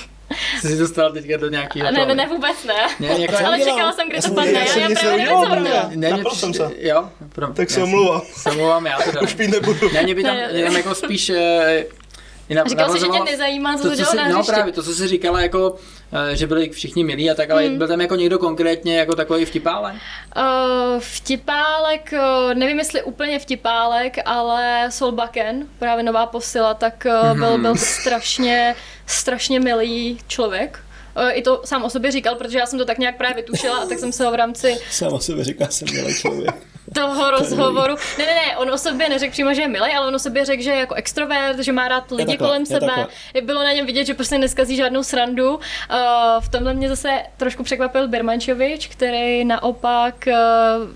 Jsi 0.61 0.67
si 0.67 0.77
dostal 0.77 1.11
teďka 1.11 1.37
do 1.37 1.49
nějakého 1.49 1.91
ne, 1.91 2.05
ne, 2.05 2.15
ne, 2.15 2.27
vůbec 2.27 2.63
ne. 2.65 2.73
Ne, 2.99 3.07
jako- 3.21 3.45
Ale 3.45 3.57
dělal? 3.57 3.73
čekala 3.75 3.91
jsem, 3.91 4.07
kdy 4.09 4.15
Já 4.15 4.21
to 4.21 4.31
padne. 4.33 4.51
Já, 4.51 4.65
jsem 4.65 4.81
já 4.81 4.87
nic 4.87 4.99
právě 4.99 5.17
nevím, 5.25 5.37
co 5.43 5.55
ne. 5.55 5.89
Ne, 5.95 6.13
mě 6.13 6.23
jsem 6.33 6.53
se. 6.53 6.71
Jo, 6.77 7.09
prom, 7.35 7.53
Tak 7.53 7.69
se 7.69 7.79
já 7.79 7.83
omlouvám. 7.85 8.21
Se 8.33 8.51
omlouvám 8.51 8.85
já 8.85 8.97
teda. 8.97 9.21
Už 9.23 9.33
pít 9.33 9.47
nebudu. 9.51 9.89
Ne, 9.93 10.03
mě 10.03 10.15
by 10.15 10.23
tam, 10.23 10.35
Ne. 10.35 10.49
mě 10.53 10.63
tam 10.63 10.75
jako 10.77 10.95
spíš... 10.95 11.29
eh, 11.29 11.85
i 12.49 12.55
na- 12.55 12.63
Říkal 12.63 12.89
jsi, 12.93 12.99
že 12.99 13.05
tě 13.07 13.19
nezajímá, 13.31 13.77
co 13.77 13.83
to, 13.83 13.89
se 13.95 14.03
co 14.05 14.11
jsi, 14.11 14.17
na 14.17 14.27
No 14.27 14.33
hřišti. 14.35 14.51
právě, 14.51 14.73
to, 14.73 14.83
co 14.83 14.93
jsi 14.93 15.07
říkala, 15.07 15.41
jako, 15.41 15.75
eh, 15.75 15.98
že 16.33 16.47
byli 16.47 16.69
všichni 16.69 17.03
milí 17.03 17.31
a 17.31 17.35
tak, 17.35 17.49
ale 17.49 17.65
Hmm. 17.65 17.77
byl 17.77 17.87
tam 17.87 18.01
jako 18.01 18.15
někdo 18.15 18.39
konkrétně 18.39 18.97
jako 18.97 19.15
takový 19.15 19.45
vtipále? 19.45 19.91
Uh, 20.37 20.99
vtipálek, 20.99 22.13
uh, 22.13 22.53
nevím 22.53 22.79
jestli 22.79 23.03
úplně 23.03 23.39
vtipálek, 23.39 24.17
ale 24.25 24.87
Solbaken, 24.89 25.67
právě 25.79 26.03
nová 26.03 26.25
posila, 26.25 26.73
tak 26.73 27.07
byl, 27.33 27.57
byl 27.57 27.75
strašně, 27.75 28.75
strašně 29.05 29.59
milý 29.59 30.17
člověk. 30.27 30.79
I 31.31 31.41
to 31.41 31.61
sám 31.65 31.83
o 31.83 31.89
sobě 31.89 32.11
říkal, 32.11 32.35
protože 32.35 32.57
já 32.57 32.65
jsem 32.65 32.79
to 32.79 32.85
tak 32.85 32.97
nějak 32.97 33.17
právě 33.17 33.35
vytušila 33.35 33.77
a 33.77 33.85
tak 33.85 33.99
jsem 33.99 34.11
se 34.11 34.25
ho 34.25 34.31
v 34.31 34.35
rámci 34.35 34.77
Sám 34.91 35.13
o 35.13 35.19
sobě 35.19 35.43
říká, 35.43 35.67
jsem 35.67 35.87
milý 35.93 36.13
člověk. 36.15 36.55
Toho 36.93 37.31
rozhovoru. 37.31 37.95
Ne, 38.17 38.25
ne, 38.25 38.33
ne, 38.33 38.57
on 38.57 38.69
o 38.71 38.77
sobě 38.77 39.09
neřekl 39.09 39.31
přímo, 39.31 39.53
že 39.53 39.61
je 39.61 39.67
milý, 39.67 39.91
ale 39.91 40.07
on 40.07 40.15
o 40.15 40.19
sobě 40.19 40.45
řekl, 40.45 40.63
že 40.63 40.71
je 40.71 40.79
jako 40.79 40.95
extrovert, 40.95 41.59
že 41.59 41.71
má 41.71 41.87
rád 41.87 42.11
lidi 42.11 42.25
takhle, 42.25 42.47
kolem 42.47 42.61
je 42.61 42.65
sebe. 42.65 42.79
takhle. 42.79 43.07
Bylo 43.41 43.63
na 43.63 43.71
něm 43.71 43.85
vidět, 43.85 44.05
že 44.05 44.13
prostě 44.13 44.37
neskazí 44.37 44.75
žádnou 44.75 45.03
srandu. 45.03 45.55
Uh, 45.55 45.59
v 46.39 46.49
tomhle 46.49 46.73
mě 46.73 46.89
zase 46.89 47.23
trošku 47.37 47.63
překvapil 47.63 48.07
Birmančovič, 48.07 48.87
který 48.87 49.45
naopak 49.45 50.27
uh, 50.27 50.89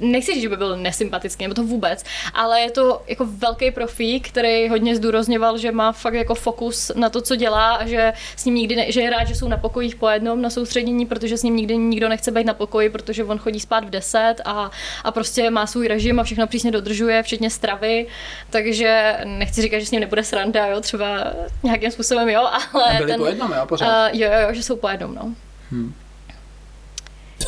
nechci 0.00 0.34
říct, 0.34 0.42
že 0.42 0.48
by 0.48 0.56
byl 0.56 0.76
nesympatický, 0.76 1.44
nebo 1.44 1.54
to 1.54 1.62
vůbec, 1.62 2.04
ale 2.34 2.60
je 2.60 2.70
to 2.70 3.02
jako 3.06 3.26
velký 3.26 3.70
profík, 3.70 4.28
který 4.28 4.68
hodně 4.68 4.96
zdůrazňoval, 4.96 5.58
že 5.58 5.72
má 5.72 5.92
fakt 5.92 6.14
jako 6.14 6.34
fokus 6.34 6.90
na 6.94 7.10
to, 7.10 7.20
co 7.20 7.36
dělá 7.36 7.74
a 7.74 7.86
že 7.86 8.12
s 8.36 8.44
ním 8.44 8.54
nikdy 8.54 8.76
ne, 8.76 8.92
že 8.92 9.00
je 9.00 9.10
rád, 9.10 9.24
že 9.24 9.34
jsou 9.34 9.48
na 9.48 9.56
pokojích 9.56 9.96
po 9.96 10.08
jednom 10.08 10.42
na 10.42 10.50
soustředění, 10.50 11.06
protože 11.06 11.36
s 11.36 11.42
ním 11.42 11.56
nikdy 11.56 11.76
nikdo 11.76 12.08
nechce 12.08 12.30
být 12.30 12.46
na 12.46 12.54
pokoji, 12.54 12.90
protože 12.90 13.24
on 13.24 13.38
chodí 13.38 13.60
spát 13.60 13.84
v 13.84 13.90
10 13.90 14.34
a, 14.44 14.70
a 15.04 15.10
prostě 15.10 15.50
má 15.50 15.66
svůj 15.66 15.88
režim 15.88 16.20
a 16.20 16.24
všechno 16.24 16.46
přísně 16.46 16.70
dodržuje, 16.70 17.22
včetně 17.22 17.50
stravy, 17.50 18.06
takže 18.50 19.16
nechci 19.24 19.62
říkat, 19.62 19.78
že 19.78 19.86
s 19.86 19.90
ním 19.90 20.00
nebude 20.00 20.24
sranda, 20.24 20.66
jo, 20.66 20.80
třeba 20.80 21.32
nějakým 21.62 21.90
způsobem, 21.90 22.28
jo, 22.28 22.40
ale 22.72 22.84
A 22.84 22.96
byli 22.96 23.10
ten, 23.10 23.20
po 23.20 23.26
jednom, 23.26 23.52
jo, 23.52 23.66
pořád. 23.66 24.12
Uh, 24.12 24.20
jo, 24.20 24.30
jo, 24.32 24.40
jo, 24.40 24.54
že 24.54 24.62
jsou 24.62 24.76
po 24.76 24.88
jednom, 24.88 25.14
no. 25.14 25.34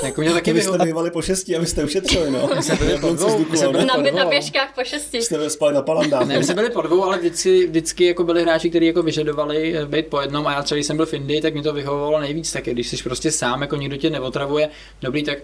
Jako 0.02 0.20
mě 0.20 0.30
taky 0.32 0.42
Kdybyste 0.50 0.68
vyhodil. 0.70 0.84
vyhvali 0.84 1.10
po 1.10 1.22
šesti, 1.22 1.56
abyste 1.56 1.84
ušetřili, 1.84 2.30
no. 2.30 2.48
jsme 2.62 2.74
byli 2.76 2.98
po 3.00 3.08
dvou, 3.10 3.38
my 3.50 3.56
jsme 3.58 3.68
byli 3.68 3.84
Na, 3.84 3.94
po 3.94 4.00
na 4.02 4.10
dvou. 4.10 4.30
běžkách 4.30 4.74
po 4.74 4.84
šesti. 4.84 5.22
Jste 5.22 5.50
spali 5.50 5.74
na 5.74 5.82
palandách. 5.82 6.26
Ne, 6.26 6.38
my 6.38 6.44
jsme 6.44 6.54
byli 6.54 6.70
po 6.70 6.82
dvou, 6.82 7.04
ale 7.04 7.18
vždycky, 7.18 7.66
vždycky 7.66 8.04
jako 8.04 8.24
byli 8.24 8.42
hráči, 8.42 8.70
kteří 8.70 8.86
jako 8.86 9.02
vyžadovali 9.02 9.76
eh, 9.76 9.86
být 9.86 10.06
po 10.06 10.20
jednom 10.20 10.46
a 10.46 10.52
já 10.52 10.62
třeba, 10.62 10.76
když 10.76 10.86
jsem 10.86 10.96
byl 10.96 11.06
v 11.06 11.14
Indii, 11.14 11.40
tak 11.40 11.54
mi 11.54 11.62
to 11.62 11.72
vyhovovalo 11.72 12.20
nejvíc 12.20 12.52
taky, 12.52 12.70
když 12.72 12.88
jsi 12.88 12.96
prostě 13.02 13.30
sám, 13.30 13.62
jako 13.62 13.76
nikdo 13.76 13.96
tě 13.96 14.10
neotravuje, 14.10 14.68
dobrý, 15.02 15.22
tak 15.22 15.38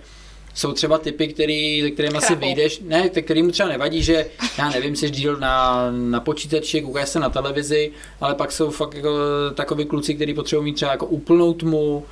jsou 0.54 0.72
třeba 0.72 0.98
typy, 0.98 1.28
který, 1.28 1.82
se 1.82 1.90
kterým 1.90 2.16
asi 2.16 2.34
vyjdeš, 2.34 2.80
ne, 2.84 3.08
tak 3.08 3.24
kterým 3.24 3.50
třeba 3.50 3.68
nevadí, 3.68 4.02
že 4.02 4.26
já 4.58 4.70
nevím, 4.70 4.96
jsi 4.96 5.10
díl 5.10 5.36
na, 5.36 5.86
na 5.90 6.20
počítači, 6.20 6.82
koukáš 6.82 7.08
se 7.08 7.20
na 7.20 7.30
televizi, 7.30 7.90
ale 8.20 8.34
pak 8.34 8.52
jsou 8.52 8.70
fakt 8.70 8.94
jako 8.94 9.18
takový 9.54 9.84
kluci, 9.84 10.14
kteří 10.14 10.34
potřebují 10.34 10.64
mít 10.64 10.74
třeba 10.74 10.90
jako 10.90 11.06
úplnou 11.06 11.52
tmu, 11.54 12.04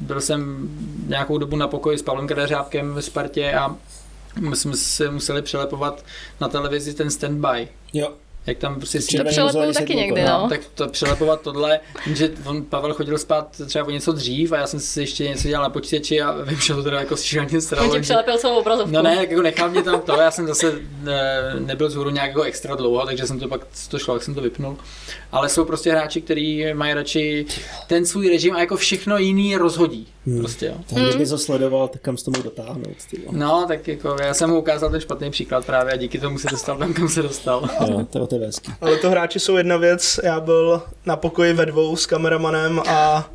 byl 0.00 0.20
jsem 0.20 0.68
nějakou 1.06 1.38
dobu 1.38 1.56
na 1.56 1.68
pokoji 1.68 1.98
s 1.98 2.02
Pavlem 2.02 2.26
Kadeřábkem 2.26 2.94
ve 2.94 3.02
Spartě 3.02 3.52
a 3.52 3.76
my 4.40 4.56
jsme 4.56 4.76
se 4.76 5.10
museli 5.10 5.42
přelepovat 5.42 6.04
na 6.40 6.48
televizi 6.48 6.94
ten 6.94 7.10
standby. 7.10 7.68
Jo. 7.92 8.12
Jak 8.48 8.58
tam 8.58 8.74
prostě 8.74 8.98
To 8.98 9.04
přelepuju 9.24 9.52
zelený 9.52 9.72
taky 9.74 9.94
někdy, 9.94 10.22
no. 10.22 10.28
no. 10.42 10.48
tak 10.48 10.60
to 10.74 10.88
přelepovat 10.88 11.40
tohle, 11.40 11.80
že 12.14 12.30
on, 12.44 12.62
Pavel 12.64 12.94
chodil 12.94 13.18
spát 13.18 13.56
třeba 13.66 13.84
o 13.84 13.90
něco 13.90 14.12
dřív 14.12 14.52
a 14.52 14.56
já 14.56 14.66
jsem 14.66 14.80
si 14.80 15.00
ještě 15.00 15.28
něco 15.28 15.48
dělal 15.48 15.62
na 15.62 15.70
počítači 15.70 16.20
a 16.22 16.32
vím, 16.42 16.58
že 16.60 16.74
to 16.74 16.82
teda 16.82 16.98
jako 17.00 17.16
šíleně 17.16 17.60
stralo. 17.60 17.84
On 17.86 17.90
ti 17.90 17.96
že- 17.96 18.02
přelepil 18.02 18.38
celou 18.38 18.58
obrazovku. 18.58 18.92
No 18.94 19.02
ne, 19.02 19.16
tak 19.16 19.30
jako 19.30 19.42
nechal 19.42 19.70
mě 19.70 19.82
tam 19.82 20.00
to, 20.00 20.12
já 20.12 20.30
jsem 20.30 20.46
zase 20.46 20.78
ne, 21.02 21.42
nebyl 21.58 21.90
zhůru 21.90 22.10
nějak 22.10 22.28
jako 22.28 22.42
extra 22.42 22.74
dlouho, 22.74 23.06
takže 23.06 23.26
jsem 23.26 23.38
to 23.40 23.48
pak, 23.48 23.60
to 23.90 23.98
šlo, 23.98 24.14
jak 24.14 24.22
jsem 24.22 24.34
to 24.34 24.40
vypnul. 24.40 24.76
Ale 25.32 25.48
jsou 25.48 25.64
prostě 25.64 25.90
hráči, 25.90 26.20
kteří 26.20 26.64
mají 26.74 26.94
radši 26.94 27.46
ten 27.86 28.06
svůj 28.06 28.28
režim 28.28 28.56
a 28.56 28.60
jako 28.60 28.76
všechno 28.76 29.18
jiný 29.18 29.56
rozhodí. 29.56 30.06
Hmm. 30.26 30.38
Prostě 30.38 30.66
jo. 30.66 30.74
Tak 30.94 31.02
kdyby 31.02 31.26
to 31.26 31.38
sledoval, 31.38 31.88
tak 31.88 32.02
kam 32.02 32.16
se 32.16 32.24
to 32.24 32.30
mohl 32.30 32.42
dotáhnout. 32.42 32.96
Ty 33.10 33.20
vole. 33.26 33.38
No, 33.38 33.64
tak 33.68 33.88
jako 33.88 34.16
já 34.22 34.34
jsem 34.34 34.50
mu 34.50 34.58
ukázal 34.58 34.90
ten 34.90 35.00
špatný 35.00 35.30
příklad 35.30 35.66
právě 35.66 35.92
a 35.92 35.96
díky 35.96 36.18
tomu 36.18 36.38
se 36.38 36.48
dostal 36.50 36.76
tam, 36.78 36.92
kam 36.94 37.08
se 37.08 37.22
dostal. 37.22 37.68
Jo, 37.90 38.06
to 38.10 38.18
je 38.18 38.37
o 38.38 38.40
té 38.40 38.46
hezký. 38.46 38.72
Ale 38.80 38.96
to 38.96 39.10
hráči 39.10 39.40
jsou 39.40 39.56
jedna 39.56 39.76
věc, 39.76 40.20
já 40.24 40.40
byl 40.40 40.82
na 41.06 41.16
pokoji 41.16 41.52
ve 41.52 41.66
dvou 41.66 41.96
s 41.96 42.06
kameramanem 42.06 42.82
a 42.88 43.30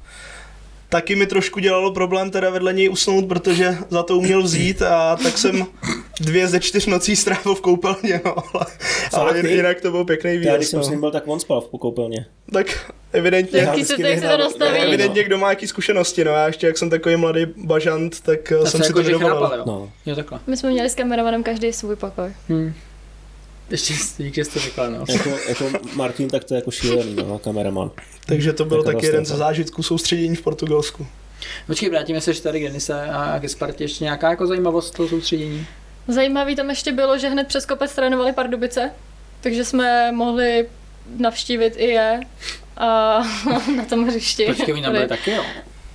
taky 0.90 1.16
mi 1.16 1.26
trošku 1.28 1.60
dělalo 1.60 1.92
problém 1.94 2.32
teda 2.32 2.50
vedle 2.50 2.74
něj 2.74 2.90
usnout, 2.90 3.26
protože 3.28 3.78
za 3.90 4.04
to 4.04 4.18
uměl 4.18 4.44
vzít 4.44 4.82
a 4.82 5.16
tak 5.24 5.38
jsem 5.38 5.66
dvě 6.22 6.48
ze 6.48 6.60
čtyř 6.60 6.86
nocí 6.86 7.16
strávil 7.16 7.56
v 7.56 7.62
koupelně, 7.62 8.22
no, 8.26 8.36
ale, 8.54 8.66
ale 9.14 9.50
jinak 9.50 9.82
to 9.82 9.92
byl 9.92 10.06
pěkný 10.06 10.30
Já 10.32 10.38
když 10.38 10.48
výjezd. 10.50 10.72
jsem 10.72 10.84
s 10.84 10.88
ním 10.90 10.96
No. 10.96 11.00
byl, 11.02 11.12
tak 11.12 11.24
on 11.28 11.40
spal 11.40 11.62
v 11.62 11.68
pokoupelně. 11.68 12.26
Tak 12.54 12.92
evidentně, 13.14 13.60
Jak 13.60 13.70
se, 13.70 13.76
vždycky 13.76 14.02
jak 14.02 14.20
se 14.20 14.28
to 14.28 14.38
dostaví? 14.38 14.78
evidentně 14.80 15.24
kdo 15.24 15.38
má 15.38 15.50
jaký 15.50 15.68
zkušenosti, 15.68 16.24
no 16.24 16.32
já 16.32 16.48
ještě 16.48 16.68
jak 16.68 16.78
jsem 16.78 16.90
takový 16.90 17.16
mladý 17.16 17.46
bažant, 17.58 18.22
tak 18.22 18.52
eh, 18.52 18.56
A 18.58 18.66
jsem 18.66 18.84
si 18.84 18.90
jako, 18.90 19.04
to 19.04 19.10
jo. 19.10 19.64
No. 19.66 19.92
Jo, 20.06 20.16
takhle. 20.16 20.40
My 20.48 20.58
jsme 20.58 20.70
měli 20.72 20.90
s 20.90 20.96
kameramanem 20.96 21.44
každý 21.44 21.74
svůj 21.74 21.96
pokoj. 21.96 22.34
Hm. 22.50 22.74
Ještě 23.70 23.94
díky, 24.18 24.42
že 24.42 24.46
jste 24.46 24.60
řekla, 24.60 24.90
no. 24.90 25.06
Jako, 25.10 25.30
jako 25.48 25.72
Martin, 25.96 26.30
tak 26.30 26.44
to 26.44 26.54
je 26.54 26.58
jako 26.58 26.72
šílený, 26.72 27.16
no, 27.16 27.40
kameraman. 27.40 27.92
Takže 28.26 28.54
to 28.54 28.66
byl 28.66 28.78
Jako 28.78 28.92
taky 28.92 29.06
jeden 29.06 29.26
ze 29.26 29.38
zážitků 29.38 29.84
soustředění 29.84 30.36
v 30.36 30.42
Portugalsku. 30.42 31.08
Počkej, 31.68 31.90
vrátíme 31.90 32.22
se 32.22 32.32
ještě 32.32 32.44
tady 32.44 32.60
k 32.60 32.64
Denise 32.64 33.06
a 33.06 33.40
ke 33.40 33.50
Spartě. 33.50 33.84
Ještě 33.84 34.04
nějaká 34.04 34.30
jako 34.30 34.48
zajímavost 34.48 34.92
toho 34.92 35.10
soustředění? 35.10 35.68
Zajímavý 36.08 36.56
tam 36.56 36.70
ještě 36.70 36.92
bylo, 36.92 37.18
že 37.18 37.30
hned 37.30 37.48
přes 37.48 37.66
kopec 37.66 37.96
trénovali 37.96 38.34
Pardubice, 38.34 38.92
takže 39.42 39.66
jsme 39.66 40.12
mohli 40.12 40.70
navštívit 41.18 41.74
i 41.78 41.86
je 41.88 42.20
a 42.78 43.20
na 43.76 43.86
tom 43.90 44.08
hřišti. 44.08 44.46
Počkej, 44.46 44.74
oni 44.74 44.84
tam 44.84 44.92
byli 44.92 45.08
taky, 45.08 45.32
jo. 45.32 45.44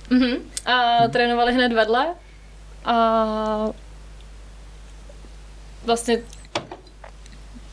Mhm. 0.09 0.35
A 0.65 1.07
trénovali 1.07 1.53
hned 1.53 1.73
vedle 1.73 2.07
a 2.85 3.69
vlastně 5.85 6.21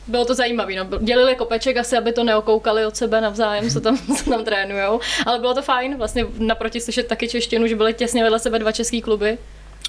bylo 0.07 0.25
to 0.25 0.35
zajímavé, 0.35 0.73
no. 0.75 0.99
dělili 0.99 1.35
kopeček 1.35 1.77
asi, 1.77 1.97
aby 1.97 2.13
to 2.13 2.23
neokoukali 2.23 2.85
od 2.85 2.95
sebe 2.95 3.21
navzájem, 3.21 3.69
co 3.69 3.81
tam, 3.81 3.97
co 4.17 4.29
tam 4.29 4.45
trénujou, 4.45 4.99
ale 5.25 5.39
bylo 5.39 5.53
to 5.53 5.61
fajn, 5.61 5.97
vlastně 5.97 6.25
naproti 6.39 6.81
slyšet 6.81 7.07
taky 7.07 7.27
češtinu, 7.27 7.67
že 7.67 7.75
byly 7.75 7.93
těsně 7.93 8.23
vedle 8.23 8.39
sebe 8.39 8.59
dva 8.59 8.71
český 8.71 9.01
kluby. 9.01 9.37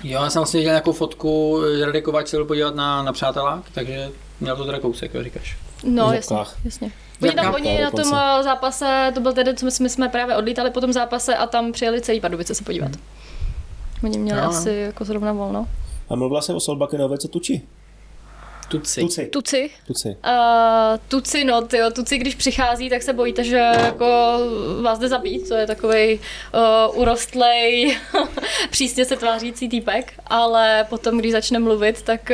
Jo, 0.04 0.22
já 0.22 0.31
jsem 0.31 0.40
vlastně 0.40 0.59
viděl 0.59 0.72
nějakou 0.72 0.92
fotku, 0.92 1.61
Radek 1.85 2.04
Kováč 2.04 2.28
se 2.28 2.37
byl 2.37 2.44
podívat 2.44 2.74
na, 2.74 3.02
na 3.02 3.12
přátelák, 3.12 3.64
takže 3.74 4.11
měl 4.40 4.57
to 4.57 4.64
teda 4.64 4.81
kousek, 4.81 5.14
jo, 5.14 5.22
říkáš. 5.22 5.57
No, 5.85 6.12
jasně, 6.12 6.37
jasně. 6.64 6.90
Oni 7.22 7.33
tam, 7.33 7.54
oni 7.54 7.83
na 7.83 7.90
tom 7.90 8.14
eh, 8.14 8.42
zápase, 8.42 9.11
to 9.14 9.20
byl 9.20 9.33
tedy, 9.33 9.54
co 9.54 9.66
my, 9.66 9.88
jsme 9.88 10.09
právě 10.09 10.37
odlítali 10.37 10.70
po 10.70 10.81
tom 10.81 10.92
zápase 10.92 11.37
a 11.37 11.46
tam 11.46 11.72
přijeli 11.72 12.00
celý 12.00 12.20
Pardubice 12.20 12.54
se 12.54 12.64
podívat. 12.64 12.90
Oni 14.04 14.18
měli 14.18 14.40
no. 14.40 14.48
asi 14.48 14.70
jako 14.70 15.04
zrovna 15.04 15.33
volno. 15.33 15.66
A 16.09 16.14
mluvila 16.14 16.42
se 16.42 16.54
o 16.54 16.61
Solbakenovi, 16.61 17.18
co 17.18 17.28
tuči? 17.28 17.62
Tuci. 18.68 19.00
Tuci. 19.00 19.26
Tuci, 19.26 19.70
Tuci. 19.87 20.09
Uh, 20.09 20.98
tuci, 21.09 21.44
no, 21.44 21.62
tyjo, 21.62 21.90
tuci, 21.90 22.18
když 22.18 22.35
přichází, 22.35 22.90
tak 22.90 23.02
se 23.02 23.12
bojíte, 23.12 23.44
že 23.44 23.57
jako 23.85 24.38
vás 24.83 24.98
jde 24.98 25.09
zabít, 25.09 25.48
to 25.48 25.54
je 25.54 25.66
takový 25.66 26.20
uh, 26.54 27.00
urostlej, 27.00 27.96
přísně 28.70 29.04
se 29.04 29.16
tvářící 29.16 29.68
týpek, 29.68 30.12
ale 30.26 30.87
potom, 30.88 31.18
když 31.18 31.33
začne 31.33 31.59
mluvit, 31.59 32.02
tak, 32.02 32.33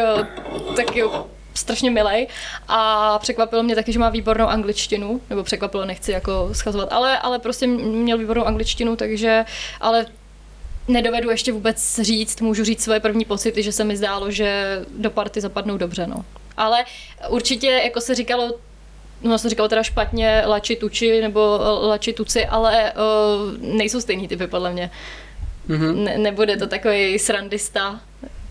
uh, 0.57 0.75
tak 0.77 0.97
jo, 0.97 1.27
strašně 1.55 1.91
milej 1.91 2.27
a 2.69 3.19
překvapilo 3.19 3.63
mě 3.63 3.75
taky, 3.75 3.93
že 3.93 3.99
má 3.99 4.09
výbornou 4.09 4.47
angličtinu, 4.47 5.21
nebo 5.31 5.43
překvapilo, 5.43 5.85
nechci 5.85 6.13
jako 6.13 6.49
schazovat, 6.53 6.93
ale, 6.93 7.19
ale 7.19 7.39
prostě 7.39 7.67
měl 7.67 8.19
výbornou 8.19 8.45
angličtinu, 8.45 8.97
takže, 8.97 9.45
ale 9.81 10.07
nedovedu 10.89 11.31
ještě 11.31 11.53
vůbec 11.53 12.01
říct, 12.01 12.41
můžu 12.41 12.65
říct 12.65 12.83
svoje 12.83 13.01
první 13.01 13.25
pocity, 13.25 13.63
že 13.63 13.73
se 13.73 13.85
mi 13.85 13.97
zdálo, 13.97 14.31
že 14.31 14.81
do 14.99 15.11
party 15.11 15.41
zapadnou 15.41 15.77
dobře, 15.77 16.07
no. 16.07 16.25
Ale 16.57 16.85
určitě, 17.29 17.67
jako 17.67 18.01
se 18.01 18.15
říkalo, 18.15 18.55
no 19.23 19.39
se 19.39 19.49
říkalo 19.49 19.69
teda 19.69 19.83
špatně 19.83 20.43
lači 20.47 20.77
tuči 20.77 21.21
nebo 21.21 21.59
lači 21.83 22.13
tuci, 22.13 22.47
ale 22.47 22.93
uh, 22.93 23.75
nejsou 23.77 24.01
stejný 24.01 24.29
typy 24.29 24.47
podle 24.47 24.73
mě. 24.73 24.91
Mhm. 25.69 26.05
Ne, 26.05 26.19
nebude 26.19 26.57
to 26.57 26.67
takový 26.67 27.19
srandista 27.19 28.01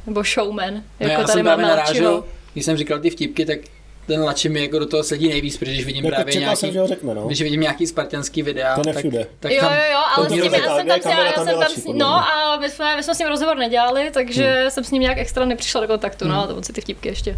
nebo 0.06 0.24
showman, 0.24 0.74
No 0.74 0.82
jako 1.00 1.22
já 1.22 1.28
tady 1.28 1.32
jsem 1.32 1.46
máme 1.46 1.63
narážel, 1.63 2.24
když 2.54 2.65
jsem 2.65 2.78
říkal 2.78 3.00
ty 3.00 3.10
vtipky, 3.10 3.46
tak 3.46 3.60
ten 4.08 4.24
Lači 4.24 4.50
mi 4.50 4.62
jako 4.62 4.80
do 4.80 4.86
toho 4.86 5.04
sedí 5.04 5.30
nejvíc, 5.30 5.58
protože 5.58 5.72
když 5.72 5.86
vidím 5.86 6.06
Jako 6.06 6.16
právě 6.16 6.36
nějaký, 6.36 6.56
jsem, 6.56 6.72
že 6.72 6.80
ho 6.80 6.88
řekne, 6.88 7.16
no. 7.16 7.28
když 7.28 7.42
vidím 7.42 7.62
nějaký 7.62 7.88
spartianský 7.88 8.44
videa, 8.44 8.78
je 8.88 8.94
tak, 8.94 9.06
tak 9.39 9.52
Jo, 9.52 9.62
tam, 9.62 9.74
jo, 9.74 9.80
jo, 9.92 10.00
ale 10.18 10.28
to 10.28 10.36
s 10.36 10.42
tím, 10.42 10.54
já 10.54 10.78
jsem 10.78 10.88
tam, 10.88 11.00
Kamera 11.00 11.26
já 11.26 11.34
jsem 11.34 11.60
tam, 11.86 11.98
no 11.98 12.08
a 12.08 12.58
my 12.62 12.70
jsme, 12.70 12.96
my 12.96 13.04
jsme 13.04 13.16
s 13.16 13.20
ním 13.20 13.28
rozhovor 13.28 13.58
nedělali, 13.58 14.12
takže 14.13 14.66
jsem 14.70 14.84
s 14.84 14.92
ním 14.92 15.02
nějak 15.02 15.18
extra 15.18 15.46
nepřišla 15.46 15.82
do 15.82 15.88
kontaktu, 15.88 16.28
no, 16.28 16.44
a 16.44 16.48
to 16.48 16.56
on 16.56 16.63
si 16.63 16.74
ty 16.74 16.82
vtipky 16.82 17.10
ještě 17.10 17.38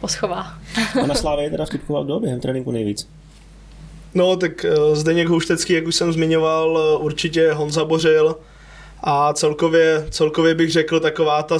poschová. 0.00 0.54
A 1.02 1.06
na 1.06 1.14
Slávě 1.14 1.50
teda 1.50 1.64
vtipkoval 1.64 2.04
kdo 2.04 2.20
během 2.20 2.40
tréninku 2.40 2.70
nejvíc? 2.70 3.08
No, 4.14 4.36
tak 4.36 4.64
eh, 4.64 4.96
Zdeněk 4.96 5.28
Houštecký, 5.28 5.72
jak 5.72 5.86
už 5.86 5.94
jsem 5.94 6.12
zmiňoval, 6.12 6.78
eh, 6.78 6.98
určitě 6.98 7.52
Honza 7.52 7.84
Bořil 7.84 8.36
a 9.02 9.32
celkově, 9.32 10.06
celkově 10.10 10.54
bych 10.54 10.72
řekl 10.72 11.00
taková 11.00 11.42
ta 11.42 11.58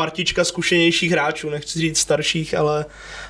partička 0.00 0.44
zkušenějších 0.44 1.10
hráčů, 1.10 1.50
nechci 1.50 1.78
říct 1.78 1.98
starších, 1.98 2.54
ale, 2.54 2.84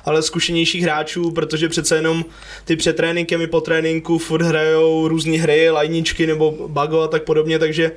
ale 0.05 0.21
zkušenějších 0.21 0.83
hráčů, 0.83 1.31
protože 1.31 1.69
přece 1.69 1.95
jenom 1.95 2.25
ty 2.65 2.75
před 2.75 2.95
tréninkem 2.95 3.41
i 3.41 3.47
po 3.47 3.61
tréninku 3.61 4.17
furt 4.17 4.41
hrajou 4.41 5.07
různé 5.07 5.37
hry, 5.37 5.69
lajničky 5.69 6.27
nebo 6.27 6.67
bago 6.67 7.01
a 7.01 7.07
tak 7.07 7.23
podobně, 7.23 7.59
takže 7.59 7.91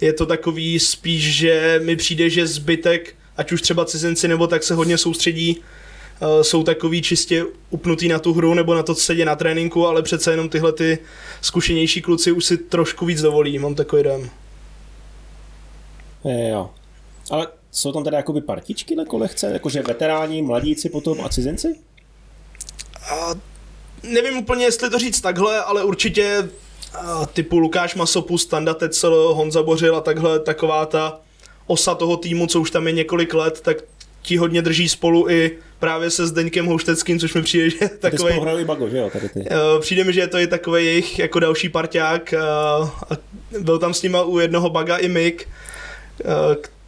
je 0.00 0.12
to 0.12 0.26
takový 0.26 0.78
spíš, 0.78 1.36
že 1.36 1.80
mi 1.84 1.96
přijde, 1.96 2.30
že 2.30 2.46
zbytek, 2.46 3.14
ať 3.36 3.52
už 3.52 3.62
třeba 3.62 3.84
cizinci 3.84 4.28
nebo 4.28 4.46
tak 4.46 4.62
se 4.62 4.74
hodně 4.74 4.98
soustředí 4.98 5.60
eh, 5.60 6.44
jsou 6.44 6.62
takový 6.62 7.02
čistě 7.02 7.44
upnutý 7.70 8.08
na 8.08 8.18
tu 8.18 8.32
hru 8.32 8.54
nebo 8.54 8.74
na 8.74 8.82
to, 8.82 8.94
co 8.94 9.02
se 9.02 9.14
děje 9.14 9.26
na 9.26 9.36
tréninku, 9.36 9.86
ale 9.86 10.02
přece 10.02 10.30
jenom 10.30 10.48
tyhle 10.48 10.72
ty 10.72 10.98
zkušenější 11.40 12.02
kluci 12.02 12.32
už 12.32 12.44
si 12.44 12.56
trošku 12.56 13.06
víc 13.06 13.20
dovolí, 13.20 13.58
mám 13.58 13.74
takový 13.74 14.02
dojem. 14.02 14.30
Je, 16.24 16.48
jo. 16.48 16.70
Ale 17.30 17.61
jsou 17.72 17.92
tam 17.92 18.04
teda 18.04 18.16
jakoby 18.16 18.40
partičky 18.40 18.96
na 18.96 19.04
kolechce? 19.04 19.50
Jakože 19.52 19.82
veteráni, 19.82 20.42
mladíci 20.42 20.88
potom 20.88 21.20
a 21.20 21.28
cizinci? 21.28 21.74
A 23.10 23.34
nevím 24.02 24.38
úplně, 24.38 24.64
jestli 24.64 24.90
to 24.90 24.98
říct 24.98 25.20
takhle, 25.20 25.60
ale 25.60 25.84
určitě 25.84 26.48
a, 26.94 27.26
typu 27.26 27.58
Lukáš 27.58 27.94
Masopus, 27.94 28.42
Standa 28.42 28.74
Tecel, 28.74 29.34
Honza 29.34 29.62
Bořil 29.62 29.96
a 29.96 30.00
takhle 30.00 30.40
taková 30.40 30.86
ta 30.86 31.20
osa 31.66 31.94
toho 31.94 32.16
týmu, 32.16 32.46
co 32.46 32.60
už 32.60 32.70
tam 32.70 32.86
je 32.86 32.92
několik 32.92 33.34
let, 33.34 33.60
tak 33.60 33.76
ti 34.22 34.36
hodně 34.36 34.62
drží 34.62 34.88
spolu 34.88 35.30
i 35.30 35.58
právě 35.78 36.10
se 36.10 36.26
Zdeňkem 36.26 36.66
Houšteckým, 36.66 37.18
což 37.18 37.34
mi 37.34 37.42
přijde, 37.42 37.70
že 37.70 37.76
je 37.80 37.88
takový... 37.88 38.34
Ty 38.56 38.64
Bago, 38.64 38.88
že 38.88 38.98
jo, 38.98 39.10
tady 39.12 39.28
ty. 39.28 39.40
Uh, 39.40 39.46
přijde 39.80 40.04
mi, 40.04 40.12
že 40.12 40.26
to 40.26 40.38
je 40.38 40.46
takový 40.46 40.84
jejich 40.84 41.18
jako 41.18 41.40
další 41.40 41.68
parťák 41.68 42.34
uh, 42.36 42.88
a 43.10 43.16
byl 43.60 43.78
tam 43.78 43.94
s 43.94 44.02
nima 44.02 44.22
u 44.22 44.38
jednoho 44.38 44.70
baga 44.70 44.96
i 44.96 45.08
Mick, 45.08 45.48
uh, 46.24 46.30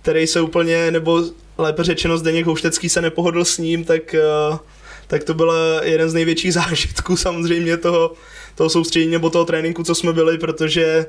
který 0.04 0.26
se 0.26 0.40
úplně, 0.40 0.90
nebo 0.90 1.22
lépe 1.58 1.84
řečeno 1.84 2.18
Zdeněk 2.18 2.46
Houštecký 2.46 2.88
se 2.88 3.02
nepohodl 3.02 3.44
s 3.44 3.58
ním, 3.58 3.84
tak, 3.84 4.14
uh, 4.50 4.58
tak 5.06 5.24
to 5.24 5.34
byl 5.34 5.52
jeden 5.82 6.10
z 6.10 6.14
největších 6.14 6.54
zážitků 6.60 7.16
samozřejmě 7.16 7.76
toho, 7.76 8.12
toho 8.54 8.70
soustředění 8.70 9.12
nebo 9.12 9.30
toho 9.30 9.44
tréninku, 9.44 9.84
co 9.84 9.94
jsme 9.94 10.12
byli, 10.12 10.38
protože 10.38 11.06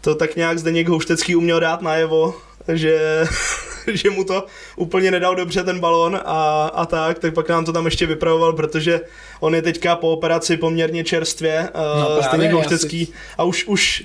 to 0.00 0.14
tak 0.14 0.36
nějak 0.36 0.58
Zdeněk 0.58 0.88
Houštecký 0.88 1.36
uměl 1.36 1.60
dát 1.60 1.82
najevo, 1.82 2.34
že, 2.72 3.24
že 3.92 4.10
mu 4.10 4.24
to 4.24 4.46
úplně 4.76 5.10
nedal 5.10 5.34
dobře 5.34 5.62
ten 5.62 5.80
balon 5.80 6.20
a, 6.24 6.70
a 6.74 6.86
tak, 6.86 7.18
tak 7.18 7.34
pak 7.34 7.48
nám 7.48 7.64
to 7.64 7.72
tam 7.72 7.84
ještě 7.84 8.06
vypravoval, 8.06 8.52
protože 8.52 9.00
on 9.40 9.54
je 9.54 9.62
teďka 9.62 9.96
po 9.96 10.12
operaci 10.12 10.56
poměrně 10.56 11.04
čerstvě, 11.04 11.68
no, 11.74 12.16
uh, 12.16 12.24
Zdeněk 12.28 12.52
Houštecký. 12.52 13.12
A 13.38 13.44
už, 13.44 13.64
už 13.66 14.04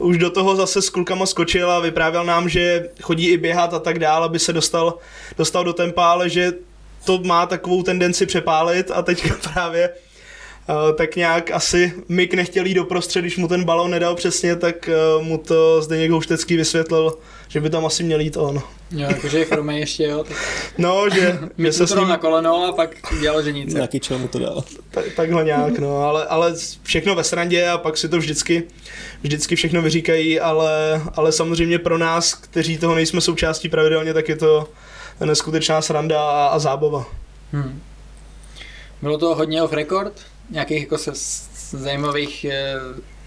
už 0.00 0.18
do 0.18 0.30
toho 0.30 0.56
zase 0.56 0.82
s 0.82 0.90
klukama 0.90 1.26
skočil 1.26 1.70
a 1.70 1.80
vyprávěl 1.80 2.24
nám, 2.24 2.48
že 2.48 2.88
chodí 3.02 3.28
i 3.28 3.36
běhat 3.36 3.74
a 3.74 3.78
tak 3.78 3.98
dále, 3.98 4.26
aby 4.26 4.38
se 4.38 4.52
dostal, 4.52 4.98
dostal 5.38 5.64
do 5.64 5.72
tempa, 5.72 6.10
ale 6.10 6.28
že 6.28 6.52
to 7.04 7.18
má 7.18 7.46
takovou 7.46 7.82
tendenci 7.82 8.26
přepálit 8.26 8.90
a 8.90 9.02
teďka 9.02 9.34
právě 9.52 9.90
Uh, 10.68 10.96
tak 10.96 11.16
nějak 11.16 11.50
asi 11.50 11.92
Mik 12.08 12.34
nechtěl 12.34 12.66
jít 12.66 12.74
doprostřed, 12.74 13.20
když 13.20 13.36
mu 13.36 13.48
ten 13.48 13.64
balon 13.64 13.90
nedal 13.90 14.14
přesně, 14.14 14.56
tak 14.56 14.88
uh, 15.18 15.24
mu 15.24 15.38
to 15.38 15.82
Zdeněk 15.82 16.10
Houštecký 16.10 16.56
vysvětlil, 16.56 17.18
že 17.50 17.60
by 17.60 17.70
tam 17.70 17.86
asi 17.86 18.02
měl 18.02 18.20
jít 18.20 18.36
on. 18.36 18.62
Jo, 18.90 19.08
jakože 19.08 19.38
je 19.38 19.44
chromej 19.44 19.80
ještě, 19.80 20.04
jo. 20.04 20.24
Tak... 20.24 20.36
No, 20.78 21.10
že... 21.10 21.38
My 21.56 21.72
se 21.72 21.86
s 21.86 21.94
ním... 21.94 22.08
na 22.08 22.16
koleno 22.16 22.64
a 22.64 22.72
pak 22.72 22.90
dělal 23.20 23.42
ženice. 23.42 23.78
Taky 23.78 24.00
čo 24.00 24.18
mu 24.18 24.28
to 24.28 24.38
dal. 24.38 24.64
Tak, 24.90 25.04
takhle 25.16 25.44
nějak, 25.44 25.78
no, 25.78 26.02
ale, 26.02 26.26
ale 26.26 26.54
všechno 26.82 27.14
ve 27.14 27.24
srandě 27.24 27.68
a 27.68 27.78
pak 27.78 27.96
si 27.96 28.08
to 28.08 28.18
vždycky, 28.18 28.62
vždycky 29.22 29.56
všechno 29.56 29.82
vyříkají, 29.82 30.40
ale, 30.40 31.02
ale 31.14 31.32
samozřejmě 31.32 31.78
pro 31.78 31.98
nás, 31.98 32.34
kteří 32.34 32.78
toho 32.78 32.94
nejsme 32.94 33.20
součástí 33.20 33.68
pravidelně, 33.68 34.14
tak 34.14 34.28
je 34.28 34.36
to 34.36 34.68
neskutečná 35.24 35.82
sranda 35.82 36.22
a, 36.22 36.46
a 36.46 36.58
zábava. 36.58 37.06
Hmm. 37.52 37.82
Bylo 39.02 39.18
to 39.18 39.34
hodně 39.34 39.62
off 39.62 39.72
record? 39.72 40.12
Nějakých 40.50 40.80
jako 40.82 40.98
se 40.98 41.12
zajímavých 41.78 42.44
eh, 42.44 42.74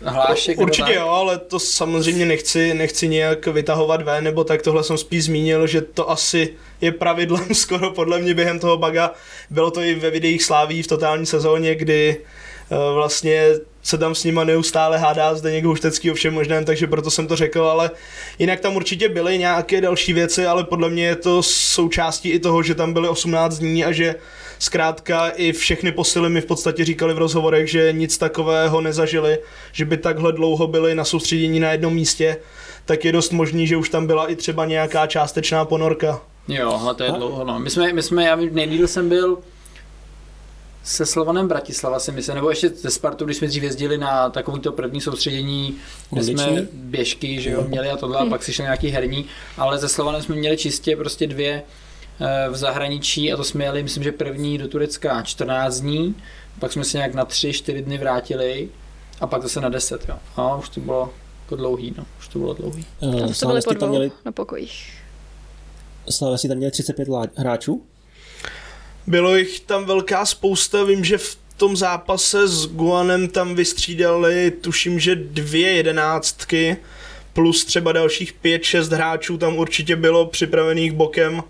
hlášek? 0.06 0.60
Určitě 0.60 0.94
jo, 0.94 1.08
ale 1.08 1.38
to 1.38 1.60
samozřejmě 1.60 2.26
nechci, 2.26 2.74
nechci 2.74 3.08
nějak 3.08 3.48
vytahovat 3.48 4.02
ven, 4.02 4.24
nebo 4.24 4.44
tak 4.44 4.62
tohle 4.62 4.84
jsem 4.84 4.98
spíš 4.98 5.24
zmínil, 5.24 5.68
že 5.68 5.82
to 5.82 6.10
asi 6.10 6.54
je 6.82 6.92
pravidlem 6.92 7.48
skoro 7.54 7.92
podle 7.92 8.20
mě 8.20 8.34
během 8.34 8.60
toho 8.60 8.78
baga. 8.78 9.12
Bylo 9.50 9.72
to 9.72 9.82
i 9.82 9.96
ve 9.96 10.10
videích 10.10 10.44
Sláví 10.44 10.84
v 10.84 10.88
totální 10.88 11.26
sezóně, 11.26 11.76
kdy 11.76 12.18
eh, 12.72 12.76
vlastně 12.94 13.50
se 13.84 13.98
tam 13.98 14.16
s 14.16 14.24
nima 14.24 14.44
neustále 14.44 14.98
hádá 14.98 15.36
Zdeněk 15.36 15.66
Huštecký 15.66 16.12
o 16.12 16.14
všem 16.14 16.34
možném, 16.34 16.66
takže 16.66 16.88
proto 16.88 17.12
jsem 17.12 17.28
to 17.28 17.36
řekl, 17.36 17.62
ale 17.64 17.92
jinak 18.40 18.60
tam 18.60 18.76
určitě 18.76 19.10
byly 19.10 19.38
nějaké 19.38 19.82
další 19.82 20.14
věci, 20.14 20.46
ale 20.46 20.64
podle 20.64 20.90
mě 20.90 21.06
je 21.06 21.16
to 21.16 21.44
součástí 21.44 22.30
i 22.30 22.40
toho, 22.40 22.64
že 22.64 22.76
tam 22.76 22.94
byly 22.94 23.08
18 23.08 23.58
dní 23.58 23.86
a 23.86 23.92
že 23.92 24.16
zkrátka 24.64 25.30
i 25.30 25.52
všechny 25.52 25.92
posily 25.92 26.30
mi 26.30 26.42
v 26.42 26.46
podstatě 26.46 26.86
říkali 26.86 27.14
v 27.14 27.18
rozhovorech, 27.18 27.72
že 27.72 27.94
nic 27.94 28.18
takového 28.18 28.82
nezažili, 28.82 29.40
že 29.72 29.86
by 29.86 29.98
takhle 29.98 30.34
dlouho 30.34 30.68
byli 30.68 30.96
na 30.96 31.06
soustředění 31.06 31.60
na 31.60 31.72
jednom 31.72 31.94
místě, 31.94 32.38
tak 32.86 33.06
je 33.06 33.12
dost 33.12 33.32
možný, 33.32 33.68
že 33.68 33.78
už 33.78 33.90
tam 33.90 34.08
byla 34.08 34.28
i 34.28 34.36
třeba 34.36 34.66
nějaká 34.66 35.08
částečná 35.08 35.66
ponorka. 35.66 36.22
Jo, 36.48 36.80
ale 36.82 36.96
to 36.96 37.04
je 37.04 37.12
dlouho, 37.12 37.44
no. 37.44 37.60
My 37.60 37.70
jsme, 37.70 37.94
my 37.94 38.04
jsme 38.04 38.24
já 38.24 38.36
nejdíl 38.36 38.88
jsem 38.88 39.10
byl 39.10 39.38
se 40.84 41.06
Slovanem 41.06 41.48
Bratislava 41.48 42.00
si 42.00 42.12
myslím, 42.12 42.36
nebo 42.36 42.50
ještě 42.50 42.70
ze 42.70 42.90
Spartu, 42.90 43.26
když 43.26 43.38
jsme 43.38 43.48
dřív 43.48 43.64
jezdili 43.64 43.98
na 43.98 44.30
takovýto 44.30 44.72
první 44.72 45.02
soustředění, 45.02 45.76
kde 46.12 46.24
jsme 46.24 46.68
běžky, 46.74 47.42
že 47.42 47.50
jo, 47.50 47.66
měli 47.68 47.90
a 47.90 47.98
tohle, 47.98 48.18
a 48.20 48.26
pak 48.26 48.44
si 48.44 48.54
šel 48.54 48.64
nějaký 48.64 48.90
herní, 48.90 49.26
ale 49.58 49.78
ze 49.78 49.90
Slovanem 49.90 50.22
jsme 50.22 50.36
měli 50.36 50.58
čistě 50.58 50.96
prostě 50.96 51.28
dvě 51.28 51.64
v 52.50 52.56
zahraničí 52.56 53.34
a 53.34 53.38
to 53.38 53.44
jsme 53.44 53.64
jeli, 53.64 53.84
myslím, 53.84 54.04
že 54.04 54.12
první 54.12 54.58
do 54.58 54.68
Turecka 54.68 55.22
14 55.22 55.80
dní, 55.80 56.16
pak 56.60 56.72
jsme 56.72 56.84
se 56.84 56.98
nějak 56.98 57.14
na 57.14 57.26
3-4 57.26 57.84
dny 57.84 57.98
vrátili 57.98 58.70
a 59.22 59.28
pak 59.28 59.42
zase 59.42 59.62
na 59.62 59.70
10, 59.70 60.10
jo. 60.10 60.16
A 60.36 60.56
už 60.56 60.70
to 60.70 60.80
bylo 60.80 61.14
jako 61.44 61.56
dlouhý, 61.56 61.94
no, 61.98 62.06
už 62.20 62.28
to 62.28 62.40
bylo 62.40 62.54
dlouhý. 62.54 62.86
Uh, 63.00 63.24
a 63.24 63.28
to 63.40 63.48
byly 63.48 63.62
po 63.62 63.74
dvou 63.74 63.90
měli... 63.90 64.12
na 64.26 64.32
pokojích. 64.32 64.94
Slávě 66.10 66.38
tam 66.48 66.58
měli 66.58 66.72
35 66.72 67.08
hráčů? 67.36 67.84
Bylo 69.08 69.36
jich 69.36 69.60
tam 69.60 69.86
velká 69.86 70.26
spousta, 70.26 70.84
vím, 70.84 71.04
že 71.04 71.18
v 71.18 71.38
tom 71.58 71.78
zápase 71.78 72.48
s 72.48 72.68
Guanem 72.68 73.28
tam 73.28 73.56
vystřídali, 73.56 74.52
tuším, 74.52 75.00
že 75.00 75.16
dvě 75.16 75.72
jedenáctky, 75.72 76.78
plus 77.34 77.66
třeba 77.66 77.92
dalších 77.92 78.34
pět, 78.34 78.64
šest 78.64 78.90
hráčů 78.90 79.38
tam 79.38 79.58
určitě 79.58 79.96
bylo 79.96 80.26
připravených 80.26 80.92
bokem 80.92 81.44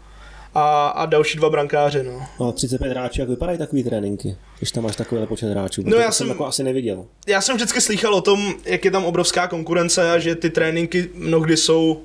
a, 0.53 0.87
a 0.87 1.05
další 1.05 1.37
dva 1.37 1.49
brankáře. 1.49 2.03
No. 2.03 2.25
no 2.39 2.51
35 2.51 2.89
hráčů, 2.89 3.21
jak 3.21 3.29
vypadají 3.29 3.57
takový 3.57 3.83
tréninky, 3.83 4.35
když 4.57 4.71
tam 4.71 4.83
máš 4.83 4.95
takový 4.95 5.27
počet 5.27 5.49
hráčů? 5.49 5.81
No 5.85 5.97
já 5.97 6.11
jsem, 6.11 6.11
jsem 6.11 6.29
jako 6.29 6.45
asi 6.45 6.63
neviděl. 6.63 7.05
Já 7.27 7.41
jsem 7.41 7.55
vždycky 7.55 7.81
slychal 7.81 8.15
o 8.15 8.21
tom, 8.21 8.53
jak 8.65 8.85
je 8.85 8.91
tam 8.91 9.05
obrovská 9.05 9.47
konkurence 9.47 10.11
a 10.11 10.19
že 10.19 10.35
ty 10.35 10.49
tréninky 10.49 11.09
mnohdy 11.13 11.57
jsou 11.57 12.01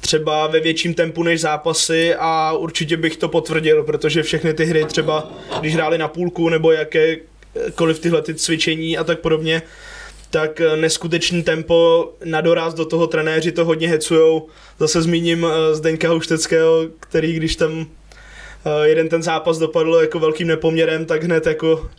třeba 0.00 0.46
ve 0.46 0.60
větším 0.60 0.94
tempu 0.94 1.22
než 1.22 1.40
zápasy 1.40 2.14
a 2.18 2.52
určitě 2.52 2.96
bych 2.96 3.16
to 3.16 3.28
potvrdil, 3.28 3.82
protože 3.82 4.22
všechny 4.22 4.54
ty 4.54 4.64
hry 4.64 4.84
třeba, 4.84 5.30
když 5.60 5.74
hráli 5.74 5.98
na 5.98 6.08
půlku 6.08 6.48
nebo 6.48 6.72
jakékoliv 6.72 7.98
tyhle 8.00 8.22
ty 8.22 8.34
cvičení 8.34 8.98
a 8.98 9.04
tak 9.04 9.20
podobně, 9.20 9.62
tak 10.30 10.60
neskutečný 10.76 11.42
tempo 11.42 12.10
na 12.24 12.40
doraz 12.40 12.74
do 12.74 12.84
toho 12.84 13.06
trenéři 13.06 13.52
to 13.52 13.64
hodně 13.64 13.88
hecujou. 13.88 14.48
Zase 14.78 15.02
zmíním 15.02 15.46
eh, 15.46 15.74
Zdeňka 15.74 16.08
Hušteckého, 16.08 16.82
který 17.00 17.32
když 17.32 17.56
tam 17.56 17.86
eh, 18.64 18.88
jeden 18.88 19.08
ten 19.08 19.22
zápas 19.22 19.58
dopadl 19.58 19.94
jako 19.94 20.18
velkým 20.18 20.48
nepoměrem, 20.48 21.06
tak 21.06 21.24
hned 21.24 21.46
jako 21.46 21.90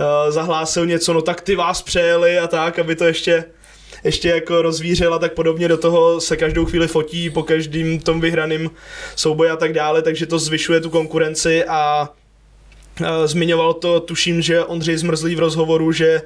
eh, 0.00 0.32
zahlásil 0.32 0.86
něco, 0.86 1.12
no 1.12 1.22
tak 1.22 1.40
ty 1.40 1.56
vás 1.56 1.82
přejeli 1.82 2.38
a 2.38 2.46
tak, 2.46 2.78
aby 2.78 2.96
to 2.96 3.04
ještě 3.04 3.44
ještě 4.04 4.28
jako 4.28 4.62
rozvířil 4.62 5.14
a 5.14 5.18
tak 5.18 5.34
podobně, 5.34 5.68
do 5.68 5.76
toho 5.76 6.20
se 6.20 6.36
každou 6.36 6.64
chvíli 6.64 6.88
fotí 6.88 7.30
po 7.30 7.42
každým 7.42 8.00
tom 8.00 8.20
vyhraným 8.20 8.70
souboji 9.16 9.50
a 9.50 9.56
tak 9.56 9.72
dále, 9.72 10.02
takže 10.02 10.26
to 10.26 10.38
zvyšuje 10.38 10.80
tu 10.80 10.90
konkurenci 10.90 11.64
a 11.64 12.08
zmiňoval 13.24 13.74
to, 13.74 14.00
tuším, 14.00 14.42
že 14.42 14.64
Ondřej 14.64 14.96
Zmrzlý 14.96 15.34
v 15.34 15.38
rozhovoru, 15.38 15.92
že 15.92 16.22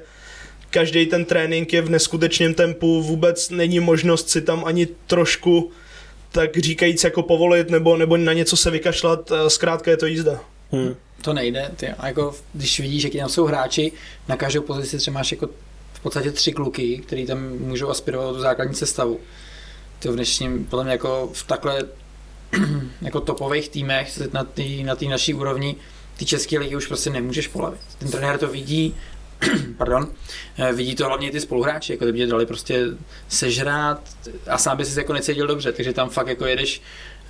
každý 0.69 1.05
ten 1.05 1.25
trénink 1.25 1.73
je 1.73 1.81
v 1.81 1.89
neskutečném 1.89 2.53
tempu, 2.53 3.03
vůbec 3.03 3.49
není 3.49 3.79
možnost 3.79 4.29
si 4.29 4.41
tam 4.41 4.65
ani 4.65 4.87
trošku 5.07 5.71
tak 6.31 6.57
říkajíc 6.57 7.03
jako 7.03 7.23
povolit 7.23 7.69
nebo, 7.69 7.97
nebo 7.97 8.17
na 8.17 8.33
něco 8.33 8.57
se 8.57 8.71
vykašlat, 8.71 9.31
zkrátka 9.47 9.91
je 9.91 9.97
to 9.97 10.05
jízda. 10.05 10.39
Hmm. 10.71 10.95
To 11.21 11.33
nejde, 11.33 11.71
ty, 11.75 11.87
a 11.87 12.07
jako 12.07 12.35
když 12.53 12.79
vidíš, 12.79 13.03
jaký 13.03 13.17
tam 13.17 13.29
jsou 13.29 13.45
hráči, 13.45 13.91
na 14.27 14.37
každou 14.37 14.61
pozici 14.61 14.97
třeba 14.97 15.13
máš 15.13 15.31
jako 15.31 15.49
v 15.93 15.99
podstatě 15.99 16.31
tři 16.31 16.51
kluky, 16.51 16.97
který 16.97 17.25
tam 17.25 17.49
můžou 17.49 17.89
aspirovat 17.89 18.35
do 18.35 18.41
základní 18.41 18.75
sestavu. 18.75 19.19
To 19.99 20.11
v 20.11 20.15
dnešním, 20.15 20.65
podle 20.65 20.83
mě 20.83 20.91
jako 20.91 21.29
v 21.33 21.47
takhle 21.47 21.83
jako 23.01 23.21
topových 23.21 23.69
týmech 23.69 24.19
na 24.33 24.43
té 24.43 24.63
na 24.83 24.95
tý 24.95 25.07
naší 25.07 25.33
úrovni 25.33 25.75
ty 26.17 26.25
české 26.25 26.59
ligy 26.59 26.75
už 26.75 26.87
prostě 26.87 27.09
nemůžeš 27.09 27.47
polavit. 27.47 27.79
Ten 27.97 28.11
trenér 28.11 28.37
to 28.37 28.47
vidí, 28.47 28.95
pardon, 29.77 30.07
eh, 30.57 30.73
vidí 30.73 30.95
to 30.95 31.05
hlavně 31.05 31.31
ty 31.31 31.39
spoluhráči, 31.39 31.93
jako 31.93 32.05
by 32.05 32.25
dali 32.25 32.45
prostě 32.45 32.85
sežrát 33.27 34.01
a 34.47 34.57
sám 34.57 34.77
by 34.77 34.85
si 34.85 34.99
jako 34.99 35.13
necítil 35.13 35.47
dobře, 35.47 35.71
takže 35.71 35.93
tam 35.93 36.09
fakt 36.09 36.27
jako 36.27 36.45
jedeš, 36.45 36.81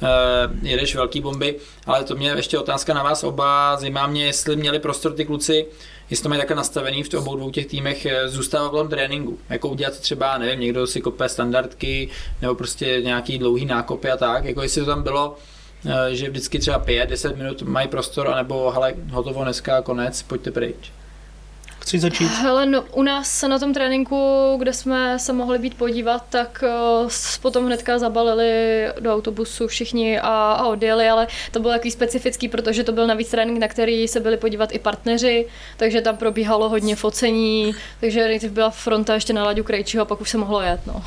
uh, 0.02 0.68
jedeš 0.68 0.96
velký 0.96 1.22
bomby, 1.22 1.56
ale 1.86 2.04
to 2.04 2.16
mě 2.16 2.30
ještě 2.30 2.60
otázka 2.60 2.94
na 2.94 3.04
vás 3.04 3.24
oba, 3.24 3.78
zajímá 3.78 4.08
mě, 4.08 4.26
jestli 4.26 4.56
měli 4.56 4.80
prostor 4.80 5.14
ty 5.14 5.26
kluci 5.26 5.66
jestli 6.10 6.24
to 6.24 6.30
mají 6.30 6.40
takhle 6.40 6.56
nastavený 6.56 7.04
v 7.04 7.14
obou 7.14 7.36
dvou 7.36 7.52
těch 7.52 7.66
týmech, 7.66 8.06
eh, 8.06 8.30
zůstává 8.30 8.68
v 8.68 8.72
tom 8.72 8.90
tréninku. 8.90 9.40
Jako 9.50 9.70
udělat 9.70 10.00
třeba, 10.00 10.38
nevím, 10.38 10.60
někdo 10.60 10.88
si 10.88 11.02
kope 11.02 11.30
standardky, 11.30 12.10
nebo 12.42 12.56
prostě 12.56 13.02
nějaký 13.04 13.38
dlouhý 13.38 13.66
nákopy 13.66 14.10
a 14.12 14.18
tak. 14.18 14.46
Jako 14.46 14.62
jestli 14.62 14.82
to 14.82 14.88
tam 14.88 15.04
bylo, 15.04 15.36
eh, 15.86 16.16
že 16.16 16.30
vždycky 16.30 16.60
třeba 16.60 16.80
5-10 16.80 17.38
minut 17.38 17.62
mají 17.62 17.88
prostor, 17.88 18.28
anebo 18.28 18.72
hele, 18.72 18.94
hotovo 19.12 19.44
dneska, 19.44 19.82
konec, 19.82 20.22
pojďte 20.22 20.52
pryč. 20.52 20.92
Chci 21.88 22.00
začít? 22.00 22.28
Hele, 22.28 22.66
no, 22.66 22.82
u 22.94 23.04
nás 23.04 23.42
na 23.42 23.60
tom 23.60 23.74
tréninku, 23.74 24.56
kde 24.60 24.74
jsme 24.74 25.20
se 25.20 25.34
mohli 25.34 25.60
být 25.60 25.78
podívat, 25.78 26.24
tak 26.30 26.64
uh, 27.04 27.10
potom 27.42 27.66
hnedka 27.66 28.00
zabalili 28.00 28.52
do 29.00 29.14
autobusu 29.14 29.68
všichni 29.68 30.20
a, 30.20 30.52
a 30.52 30.68
odjeli, 30.68 31.10
ale 31.10 31.28
to 31.52 31.60
bylo 31.60 31.74
takový 31.74 31.92
specifický, 31.92 32.48
protože 32.48 32.84
to 32.84 32.92
byl 32.92 33.08
navíc 33.08 33.30
trénink, 33.30 33.60
na 33.60 33.68
který 33.68 34.08
se 34.08 34.20
byli 34.20 34.38
podívat 34.38 34.76
i 34.76 34.80
partneři, 34.80 35.46
takže 35.78 36.02
tam 36.02 36.18
probíhalo 36.18 36.70
hodně 36.70 36.96
focení, 36.96 37.76
takže 38.00 38.24
nejdřív 38.24 38.52
byla 38.52 38.70
fronta 38.70 39.14
ještě 39.14 39.34
na 39.34 39.44
Laďu 39.44 39.64
Krejčího 39.64 40.02
a 40.02 40.06
pak 40.06 40.22
už 40.22 40.30
se 40.30 40.38
mohlo 40.38 40.62
jet. 40.62 40.80
No. 40.86 41.04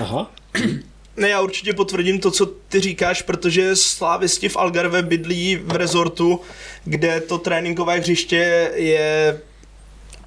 Aha. 0.00 0.30
Ne, 1.16 1.28
já 1.28 1.40
určitě 1.40 1.72
potvrdím 1.72 2.20
to, 2.20 2.30
co 2.30 2.46
ty 2.46 2.80
říkáš, 2.80 3.22
protože 3.22 3.76
slávisti 3.76 4.48
v 4.48 4.56
Algarve 4.56 5.02
bydlí 5.02 5.56
v 5.56 5.76
rezortu, 5.76 6.40
kde 6.84 7.20
to 7.20 7.38
tréninkové 7.38 7.98
hřiště 7.98 8.70
je 8.74 9.40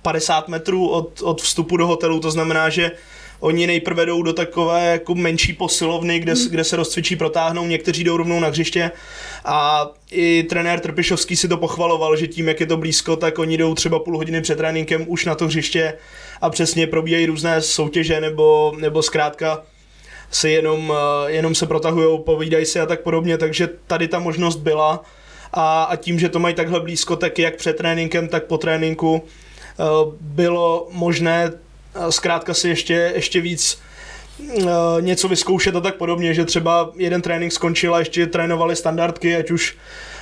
50 0.01 0.47
metrů 0.47 0.89
od, 0.89 1.21
od 1.21 1.41
vstupu 1.41 1.77
do 1.77 1.87
hotelu, 1.87 2.19
to 2.19 2.31
znamená, 2.31 2.69
že 2.69 2.91
oni 3.41 3.67
nejprve 3.67 4.05
jdou 4.05 4.23
do 4.23 4.33
takové 4.33 4.91
jako 4.91 5.15
menší 5.15 5.53
posilovny, 5.53 6.19
kde, 6.19 6.33
hmm. 6.33 6.47
kde 6.49 6.63
se 6.63 6.75
rozcvičí, 6.75 7.15
protáhnou, 7.15 7.65
někteří 7.65 8.03
jdou 8.03 8.17
rovnou 8.17 8.39
na 8.39 8.47
hřiště 8.47 8.91
a 9.45 9.87
i 10.11 10.43
trenér 10.43 10.79
Trpišovský 10.79 11.35
si 11.35 11.47
to 11.47 11.57
pochvaloval, 11.57 12.15
že 12.15 12.27
tím, 12.27 12.47
jak 12.47 12.59
je 12.59 12.65
to 12.65 12.77
blízko, 12.77 13.15
tak 13.15 13.39
oni 13.39 13.57
jdou 13.57 13.75
třeba 13.75 13.99
půl 13.99 14.17
hodiny 14.17 14.41
před 14.41 14.57
tréninkem 14.57 15.05
už 15.07 15.25
na 15.25 15.35
to 15.35 15.47
hřiště 15.47 15.93
a 16.41 16.49
přesně 16.49 16.87
probíhají 16.87 17.25
různé 17.25 17.61
soutěže 17.61 18.21
nebo, 18.21 18.73
nebo 18.77 19.01
zkrátka 19.01 19.63
si 20.31 20.49
jenom, 20.49 20.93
eh, 20.95 21.31
jenom 21.31 21.55
se 21.55 21.65
protahují, 21.65 22.19
povídají 22.19 22.65
si 22.65 22.79
a 22.79 22.85
tak 22.85 23.01
podobně, 23.01 23.37
takže 23.37 23.69
tady 23.87 24.07
ta 24.07 24.19
možnost 24.19 24.55
byla 24.55 25.03
a, 25.53 25.83
a 25.83 25.95
tím, 25.95 26.19
že 26.19 26.29
to 26.29 26.39
mají 26.39 26.55
takhle 26.55 26.79
blízko, 26.79 27.15
tak 27.15 27.39
jak 27.39 27.55
před 27.55 27.77
tréninkem, 27.77 28.27
tak 28.27 28.45
po 28.45 28.57
tréninku 28.57 29.23
bylo 30.21 30.87
možné 30.91 31.51
eh, 31.51 32.11
zkrátka 32.11 32.53
si 32.53 32.69
ještě, 32.69 33.11
ještě 33.15 33.41
víc 33.41 33.79
něco 34.99 35.27
vyzkoušet 35.27 35.75
a 35.75 35.79
tak 35.79 35.95
podobně, 35.95 36.33
že 36.33 36.45
třeba 36.45 36.91
jeden 36.95 37.21
trénink 37.21 37.51
skončil 37.51 37.95
a 37.95 37.99
ještě 37.99 38.27
trénovali 38.27 38.75
standardky, 38.75 39.35
ať 39.35 39.51
už 39.51 39.75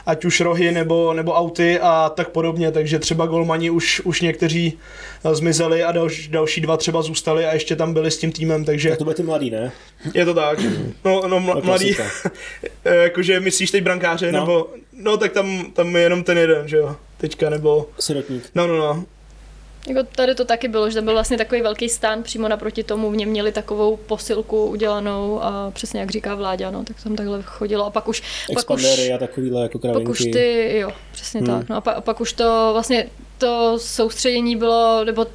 ať 0.05 0.25
už 0.25 0.41
rohy 0.41 0.71
nebo, 0.71 1.13
nebo 1.13 1.33
auty 1.33 1.79
a 1.79 2.09
tak 2.15 2.29
podobně, 2.29 2.71
takže 2.71 2.99
třeba 2.99 3.25
golmani 3.25 3.69
už, 3.69 4.01
už 4.03 4.21
někteří 4.21 4.79
eh, 5.25 5.35
zmizeli 5.35 5.83
a 5.83 5.91
další, 5.91 6.31
další 6.31 6.61
dva 6.61 6.77
třeba 6.77 7.01
zůstali 7.01 7.45
a 7.45 7.53
ještě 7.53 7.75
tam 7.75 7.93
byli 7.93 8.11
s 8.11 8.17
tím 8.17 8.31
týmem, 8.31 8.65
takže... 8.65 8.91
A 8.91 8.95
to 8.95 9.03
bude 9.03 9.15
ty 9.15 9.23
mladý, 9.23 9.49
ne? 9.49 9.71
Je 10.13 10.25
to 10.25 10.33
tak. 10.33 10.59
No, 11.05 11.27
no 11.27 11.39
mla, 11.39 11.61
mladý, 11.63 11.95
eh, 12.85 12.95
jakože 12.95 13.39
myslíš 13.39 13.71
teď 13.71 13.83
brankáře, 13.83 14.31
no. 14.31 14.39
nebo... 14.39 14.67
No, 14.93 15.17
tak 15.17 15.31
tam, 15.31 15.71
tam 15.73 15.95
je 15.95 16.01
jenom 16.01 16.23
ten 16.23 16.37
jeden, 16.37 16.67
že 16.67 16.77
jo, 16.77 16.95
teďka, 17.17 17.49
nebo... 17.49 17.89
Sirotník. 17.99 18.49
No, 18.55 18.67
no, 18.67 18.77
no. 18.77 19.05
Jako 19.87 20.03
tady 20.15 20.35
to 20.35 20.45
taky 20.45 20.67
bylo, 20.67 20.89
že 20.89 20.95
tam 20.95 21.03
byl 21.03 21.13
vlastně 21.13 21.37
takový 21.37 21.61
velký 21.61 21.89
stan 21.89 22.23
přímo 22.23 22.47
naproti 22.47 22.83
tomu, 22.83 23.11
v 23.11 23.15
něm 23.15 23.29
měli 23.29 23.51
takovou 23.51 23.97
posilku 23.97 24.65
udělanou 24.65 25.43
a 25.43 25.71
přesně 25.71 25.99
jak 25.99 26.11
říká 26.11 26.35
Vláďa, 26.35 26.71
no, 26.71 26.83
tak 26.83 27.03
tam 27.03 27.15
takhle 27.15 27.41
chodilo 27.41 27.85
a 27.85 27.89
pak 27.89 28.07
už... 28.07 28.23
Pak 28.53 28.69
už, 28.69 29.09
a 29.15 29.17
takovýhle 29.17 29.63
jako 29.63 29.79
kravinky. 29.79 30.03
Pak 30.03 30.11
už 30.11 30.19
ty, 30.19 30.77
jo, 30.77 30.91
přesně 31.11 31.39
hmm. 31.39 31.47
tak. 31.47 31.69
No 31.69 31.75
a, 31.75 31.81
pa, 31.81 31.91
a 31.91 32.01
pak 32.01 32.21
už 32.21 32.33
to 32.33 32.69
vlastně 32.73 33.07
to 33.37 33.79
soustředění 33.79 34.55
bylo, 34.55 35.03
nebo 35.05 35.27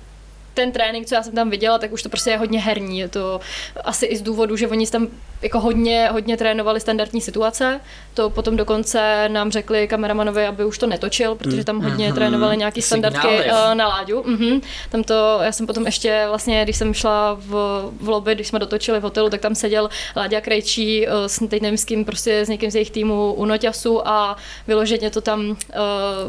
ten 0.54 0.72
trénink, 0.72 1.06
co 1.06 1.14
já 1.14 1.22
jsem 1.22 1.32
tam 1.32 1.50
viděla, 1.50 1.78
tak 1.78 1.92
už 1.92 2.02
to 2.02 2.08
prostě 2.08 2.30
je 2.30 2.38
hodně 2.38 2.60
herní. 2.60 2.98
Je 2.98 3.08
to 3.08 3.40
asi 3.84 4.06
i 4.06 4.16
z 4.16 4.22
důvodu, 4.22 4.56
že 4.56 4.68
oni 4.68 4.86
tam 4.86 5.08
jako 5.44 5.60
hodně, 5.60 6.08
hodně 6.12 6.36
trénovali 6.36 6.80
standardní 6.80 7.20
situace. 7.20 7.80
To 8.14 8.30
potom 8.30 8.56
dokonce 8.56 9.28
nám 9.28 9.50
řekli 9.50 9.88
kameramanovi, 9.88 10.46
aby 10.46 10.64
už 10.64 10.78
to 10.78 10.86
netočil, 10.86 11.34
protože 11.34 11.64
tam 11.64 11.80
hodně 11.80 12.10
mm-hmm. 12.10 12.14
trénovali 12.14 12.56
nějaký 12.56 12.82
standardky 12.82 13.28
uh, 13.28 13.74
na 13.74 13.88
láďu. 13.88 14.22
Mm-hmm. 14.22 14.60
Tam 14.90 15.04
to, 15.04 15.38
já 15.42 15.52
jsem 15.52 15.66
potom 15.66 15.86
ještě 15.86 16.24
vlastně, 16.28 16.64
když 16.64 16.76
jsem 16.76 16.94
šla 16.94 17.36
v, 17.40 17.52
v 18.00 18.08
lobby, 18.08 18.34
když 18.34 18.48
jsme 18.48 18.58
dotočili 18.58 19.00
v 19.00 19.02
hotelu, 19.02 19.30
tak 19.30 19.40
tam 19.40 19.54
seděl 19.54 19.88
Láďa 20.16 20.40
Krejčí 20.40 21.06
uh, 21.06 21.12
s, 21.26 21.48
teď 21.48 21.62
nevím 21.62 21.78
s 21.78 21.84
kým, 21.84 22.04
prostě 22.04 22.40
s 22.40 22.48
někým 22.48 22.70
z 22.70 22.74
jejich 22.74 22.90
týmu 22.90 23.32
u 23.32 23.44
Noťasu 23.44 24.08
a 24.08 24.36
vyloženě 24.66 25.10
to 25.10 25.20
tam 25.20 25.50
uh, 25.50 25.56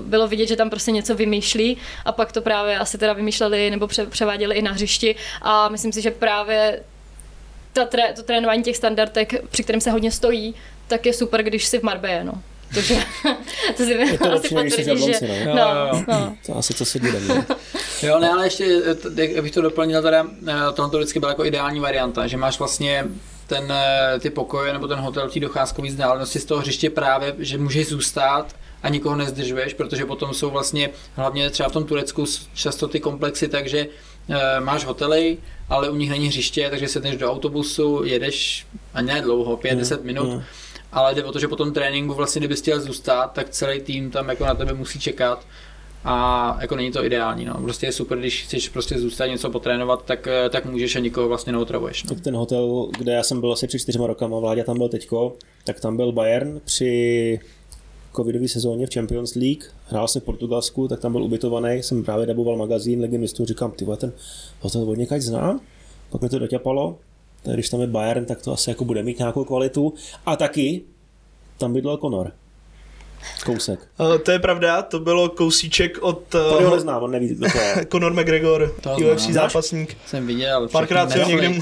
bylo 0.05 0.27
vidět, 0.27 0.47
že 0.47 0.55
tam 0.55 0.69
prostě 0.69 0.91
něco 0.91 1.15
vymýšlí 1.15 1.77
a 2.05 2.11
pak 2.11 2.31
to 2.31 2.41
právě 2.41 2.79
asi 2.79 2.97
teda 2.97 3.13
vymýšleli 3.13 3.71
nebo 3.71 3.87
pře, 3.87 4.05
převáděli 4.05 4.55
i 4.55 4.61
na 4.61 4.71
hřišti 4.71 5.15
a 5.41 5.69
myslím 5.69 5.91
si, 5.91 6.01
že 6.01 6.11
právě 6.11 6.79
ta 7.75 7.85
tré, 7.85 8.13
to 8.13 8.23
trénování 8.23 8.63
těch 8.63 8.77
standardek, 8.77 9.47
při 9.49 9.63
kterém 9.63 9.81
se 9.81 9.91
hodně 9.91 10.11
stojí, 10.11 10.55
tak 10.87 11.05
je 11.05 11.13
super, 11.13 11.43
když 11.43 11.65
si 11.65 11.79
v 11.79 11.83
Marbella, 11.83 12.23
no. 12.23 12.41
Takže 12.73 12.95
to 13.77 13.83
si 13.83 13.91
je 13.91 14.17
to 14.17 14.31
asi 14.33 14.49
potvrdí, 14.49 15.05
že... 15.05 15.45
No. 15.45 15.55
No, 15.55 15.63
no, 15.91 16.03
no. 16.07 16.35
To 16.45 16.57
asi 16.57 16.73
co 16.73 16.85
se 16.85 16.99
bude. 16.99 17.45
Jo, 18.03 18.19
ne, 18.19 18.29
ale 18.29 18.45
ještě, 18.45 18.81
abych 19.39 19.51
to 19.51 19.61
doplnil, 19.61 20.01
teda, 20.01 20.27
eh, 20.47 20.53
tohle 20.73 20.91
to 20.91 20.97
vždycky 20.97 21.19
byla 21.19 21.31
jako 21.31 21.45
ideální 21.45 21.79
varianta, 21.79 22.27
že 22.27 22.37
máš 22.37 22.59
vlastně 22.59 23.05
ten, 23.47 23.71
eh, 23.71 24.19
ty 24.19 24.29
pokoje 24.29 24.73
nebo 24.73 24.87
ten 24.87 24.99
hotel 24.99 25.29
tí 25.29 25.39
docházkový 25.39 25.89
vzdálenosti 25.89 26.39
z 26.39 26.45
toho 26.45 26.61
hřiště 26.61 26.89
právě, 26.89 27.35
že 27.39 27.57
můžeš 27.57 27.87
zůstat 27.87 28.55
a 28.83 28.89
nikoho 28.89 29.15
nezdržuješ, 29.15 29.73
protože 29.73 30.05
potom 30.05 30.33
jsou 30.33 30.49
vlastně 30.49 30.89
hlavně 31.15 31.49
třeba 31.49 31.69
v 31.69 31.71
tom 31.71 31.85
Turecku 31.85 32.25
často 32.53 32.87
ty 32.87 32.99
komplexy, 32.99 33.47
takže 33.47 33.87
máš 34.59 34.85
hotely, 34.85 35.37
ale 35.69 35.89
u 35.89 35.95
nich 35.95 36.09
není 36.09 36.27
hřiště, 36.27 36.67
takže 36.69 36.87
sedneš 36.87 37.17
do 37.17 37.31
autobusu, 37.31 38.03
jedeš 38.03 38.67
a 38.93 39.01
ne 39.01 39.21
dlouho, 39.21 39.57
5-10 39.57 39.99
mm, 39.99 40.05
minut, 40.05 40.29
mm. 40.29 40.41
ale 40.91 41.15
jde 41.15 41.23
o 41.23 41.31
to, 41.31 41.39
že 41.39 41.47
po 41.47 41.55
tom 41.55 41.73
tréninku 41.73 42.13
vlastně, 42.13 42.39
kdyby 42.39 42.55
chtěl 42.55 42.81
zůstat, 42.81 43.27
tak 43.33 43.49
celý 43.49 43.81
tým 43.81 44.11
tam 44.11 44.29
jako 44.29 44.45
na 44.45 44.55
tebe 44.55 44.73
musí 44.73 44.99
čekat 44.99 45.45
a 46.03 46.57
jako 46.61 46.75
není 46.75 46.91
to 46.91 47.05
ideální, 47.05 47.45
no. 47.45 47.53
Prostě 47.53 47.85
je 47.85 47.91
super, 47.91 48.17
když 48.17 48.43
chceš 48.43 48.69
prostě 48.69 48.99
zůstat 48.99 49.25
něco 49.25 49.49
potrénovat, 49.49 50.05
tak, 50.05 50.27
eh, 50.27 50.49
tak 50.49 50.65
můžeš 50.65 50.95
a 50.95 50.99
nikoho 50.99 51.27
vlastně 51.27 51.53
neotravuješ. 51.53 52.03
No. 52.03 52.09
Tak 52.09 52.23
ten 52.23 52.35
hotel, 52.35 52.89
kde 52.97 53.11
já 53.11 53.23
jsem 53.23 53.39
byl 53.39 53.53
asi 53.53 53.67
před 53.67 53.79
čtyřma 53.79 54.07
rokama, 54.07 54.39
Vláďa 54.39 54.63
tam 54.63 54.77
byl 54.77 54.89
teďko, 54.89 55.35
tak 55.63 55.79
tam 55.79 55.97
byl 55.97 56.11
Bayern 56.11 56.61
při 56.65 57.39
covidové 58.15 58.47
sezóně 58.47 58.87
v 58.87 58.93
Champions 58.93 59.35
League, 59.35 59.63
hrál 59.85 60.07
se 60.07 60.19
v 60.19 60.23
Portugalsku, 60.23 60.87
tak 60.87 60.99
tam 60.99 61.11
byl 61.11 61.23
ubytovaný, 61.23 61.83
jsem 61.83 62.03
právě 62.03 62.25
daboval 62.25 62.57
magazín 62.57 63.01
Legie 63.01 63.19
mistů, 63.19 63.45
říkám, 63.45 63.71
ty 63.71 63.85
ten 63.97 64.11
hotel 64.59 64.89
od 64.89 64.97
někaď 64.97 65.21
znám, 65.21 65.59
pak 66.09 66.21
mi 66.21 66.29
to 66.29 66.39
doťapalo, 66.39 66.97
tak 67.43 67.53
když 67.53 67.69
tam 67.69 67.81
je 67.81 67.87
Bayern, 67.87 68.25
tak 68.25 68.41
to 68.41 68.53
asi 68.53 68.69
jako 68.69 68.85
bude 68.85 69.03
mít 69.03 69.19
nějakou 69.19 69.43
kvalitu. 69.43 69.93
A 70.25 70.35
taky 70.35 70.81
tam 71.57 71.73
bydlel 71.73 71.97
Conor. 71.97 72.31
Kousek. 73.45 73.79
Uh, 73.99 74.17
to 74.17 74.31
je 74.31 74.39
pravda, 74.39 74.81
to 74.81 74.99
bylo 74.99 75.29
kousíček 75.29 75.97
od... 76.01 76.35
Uh, 76.35 76.57
to 76.57 76.63
ho 76.69 76.75
neznám, 76.75 77.03
on 77.03 77.11
neví, 77.11 77.35
to 77.35 77.45
je. 77.45 77.85
Conor 77.91 78.13
McGregor, 78.13 78.75
to 78.81 78.89
UFC 78.89 79.21
znám. 79.21 79.33
zápasník. 79.33 79.97
Jsem 80.05 80.27
viděl. 80.27 80.67
Párkrát 80.67 81.11
jsem 81.11 81.27
někde 81.27 81.53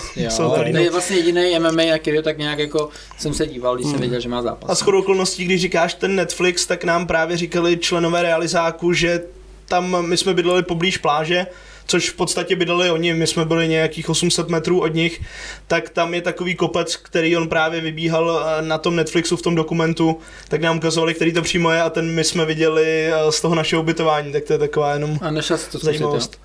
To 0.72 0.78
je 0.78 0.92
vlastně 0.92 1.18
jediný 1.18 1.60
MMA, 1.60 1.82
jaký 1.82 2.12
tak 2.24 2.38
nějak 2.38 2.60
jako 2.60 2.90
jsem 3.20 3.34
se 3.34 3.48
díval, 3.48 3.76
když 3.76 3.86
jsem 3.86 3.94
hmm. 3.94 4.02
věděl, 4.02 4.20
že 4.20 4.30
má 4.30 4.42
zápas. 4.42 4.70
A 4.70 4.76
shodou 4.76 5.00
okolností, 5.00 5.46
když 5.46 5.62
říkáš 5.62 5.94
ten 5.94 6.16
Netflix, 6.16 6.66
tak 6.66 6.84
nám 6.84 7.08
právě 7.08 7.38
říkali 7.38 7.78
členové 7.78 8.22
realizáku, 8.22 8.94
že 8.94 9.22
tam 9.66 10.08
my 10.08 10.18
jsme 10.18 10.34
bydleli 10.34 10.64
poblíž 10.64 10.98
pláže, 10.98 11.48
což 11.86 12.10
v 12.10 12.16
podstatě 12.16 12.56
bydleli 12.56 12.92
oni, 12.92 13.14
my 13.14 13.28
jsme 13.28 13.46
byli 13.46 13.68
nějakých 13.68 14.10
800 14.10 14.50
metrů 14.50 14.82
od 14.82 14.94
nich, 14.94 15.22
tak 15.68 15.90
tam 15.90 16.14
je 16.14 16.22
takový 16.22 16.56
kopec, 16.56 16.96
který 16.96 17.38
on 17.38 17.50
právě 17.50 17.82
vybíhal 17.82 18.46
eh, 18.46 18.62
na 18.62 18.78
tom 18.78 18.96
Netflixu 18.96 19.38
v 19.38 19.42
tom 19.42 19.56
dokumentu, 19.56 20.18
tak 20.48 20.62
nám 20.62 20.78
ukazovali, 20.78 21.14
který 21.14 21.34
to 21.34 21.42
přímo 21.42 21.72
je 21.72 21.82
a 21.82 21.90
ten 21.90 22.12
my 22.12 22.24
jsme 22.24 22.46
viděli 22.46 23.08
eh, 23.08 23.32
z 23.32 23.42
toho 23.42 23.56
našeho 23.56 23.82
ubytování, 23.82 24.32
tak 24.32 24.44
to 24.44 24.54
je 24.54 24.60
taková 24.60 24.94
jenom 24.94 25.20
a 25.22 25.32
zajímavost. 25.80 26.40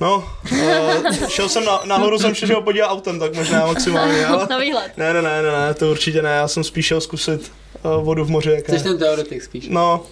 No, 0.00 0.24
uh, 0.52 1.28
šel 1.28 1.48
jsem 1.48 1.64
na, 1.64 1.82
nahoru, 1.84 2.18
jsem 2.18 2.34
šel 2.34 2.60
podívat 2.60 2.88
autem, 2.88 3.18
tak 3.18 3.34
možná 3.34 3.66
maximálně, 3.66 4.26
ale... 4.26 4.46
Na 4.50 4.58
výhled. 4.58 4.92
Ne, 4.96 5.12
ne, 5.12 5.22
ne, 5.22 5.42
ne, 5.42 5.52
ne, 5.52 5.74
to 5.74 5.90
určitě 5.90 6.22
ne, 6.22 6.30
já 6.30 6.48
jsem 6.48 6.64
spíš 6.64 6.86
šel 6.86 7.00
zkusit 7.00 7.52
uh, 7.84 8.04
vodu 8.04 8.24
v 8.24 8.30
moři. 8.30 8.50
Jaká. 8.50 8.72
Jsi 8.72 8.84
ten 8.84 8.98
teoretik 8.98 9.42
spíš. 9.42 9.68
No, 9.68 10.02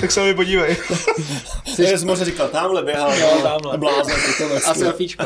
tak 0.00 0.12
se 0.12 0.24
mi 0.24 0.34
podívej. 0.34 0.76
Jsi 1.66 1.98
z 1.98 2.04
moře 2.04 2.24
říkal, 2.24 2.48
tamhle 2.48 2.82
běhal, 2.82 3.10
no, 3.20 3.42
tamhle. 3.42 3.78
Blázen, 3.78 4.16
A 4.66 4.74
selfiečko. 4.74 5.24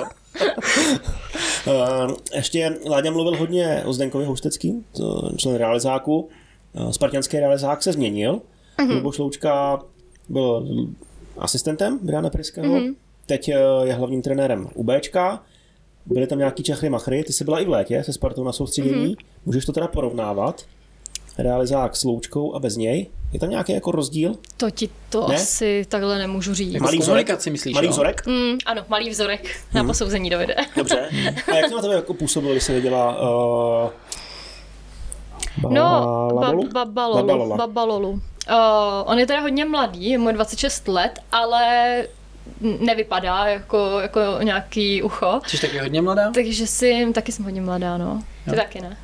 uh, 1.66 2.14
ještě 2.34 2.78
Láďa 2.90 3.10
mluvil 3.10 3.36
hodně 3.36 3.82
o 3.86 3.92
Zdenkovi 3.92 4.24
Houstecký, 4.24 4.84
člen 5.36 5.54
realizáku. 5.54 6.28
Uh, 6.72 6.90
Spartianský 6.90 7.38
realizák 7.38 7.82
se 7.82 7.92
změnil. 7.92 8.40
Mm-hmm. 8.78 8.94
Luboš 8.94 9.18
Loučka 9.18 9.78
byl 10.28 10.66
asistentem 11.38 11.98
Briana 12.02 12.30
Pryského. 12.30 12.66
Mm-hmm. 12.74 12.94
Teď 13.28 13.48
je 13.84 13.94
hlavním 13.94 14.22
trenérem 14.22 14.68
UBčka. 14.74 15.42
Byly 16.06 16.26
tam 16.26 16.38
nějaký 16.38 16.62
čachry 16.62 16.90
machry, 16.90 17.24
ty 17.24 17.32
jsi 17.32 17.44
byla 17.44 17.60
i 17.60 17.64
v 17.64 17.68
létě 17.68 18.04
se 18.04 18.12
Spartou 18.12 18.44
na 18.44 18.52
soustředění. 18.52 19.16
Mm-hmm. 19.16 19.24
Můžeš 19.46 19.64
to 19.64 19.72
teda 19.72 19.88
porovnávat? 19.88 20.64
realizák 21.38 21.96
s 21.96 22.04
loučkou 22.04 22.54
a 22.54 22.58
bez 22.58 22.76
něj? 22.76 23.06
Je 23.32 23.40
tam 23.40 23.50
nějaký 23.50 23.72
jako 23.72 23.90
rozdíl? 23.90 24.34
To 24.56 24.70
ti 24.70 24.88
to 25.10 25.28
ne? 25.28 25.34
asi 25.34 25.86
takhle 25.88 26.18
nemůžu 26.18 26.54
říct. 26.54 26.80
Malý 26.80 26.98
vzorek, 26.98 27.40
si 27.40 27.50
myslíš, 27.50 27.74
Malý 27.74 27.88
vzorek? 27.88 28.26
Mm, 28.26 28.58
ano, 28.66 28.84
malý 28.88 29.10
vzorek 29.10 29.60
na 29.74 29.80
hmm. 29.80 29.90
posouzení 29.90 30.30
dovede. 30.30 30.54
Dobře. 30.76 31.08
A 31.52 31.56
jak 31.56 31.70
to 31.70 31.76
na 31.76 31.82
tebe 31.82 31.94
jako 31.94 32.14
působilo, 32.14 32.52
když 32.52 32.64
se 32.64 32.74
viděla 32.74 33.20
uh, 33.84 33.90
No, 35.70 36.28
ba- 36.34 36.52
babalolu. 36.72 37.56
babalolu. 37.56 38.10
Uh, 38.10 38.18
on 39.04 39.18
je 39.18 39.26
teda 39.26 39.40
hodně 39.40 39.64
mladý, 39.64 40.10
je 40.10 40.18
mu 40.18 40.32
26 40.32 40.88
let, 40.88 41.18
ale 41.32 42.04
nevypadá 42.60 43.46
jako, 43.46 43.98
jako 44.00 44.20
nějaký 44.42 45.02
ucho. 45.02 45.40
Jsi 45.46 45.58
taky 45.60 45.78
hodně 45.78 46.02
mladá? 46.02 46.30
Takže 46.30 46.66
si, 46.66 47.06
taky 47.14 47.32
jsem 47.32 47.44
hodně 47.44 47.60
mladá, 47.60 47.98
no. 47.98 48.22
Ty 48.44 48.50
jo. 48.50 48.56
taky 48.56 48.80
ne. 48.80 48.96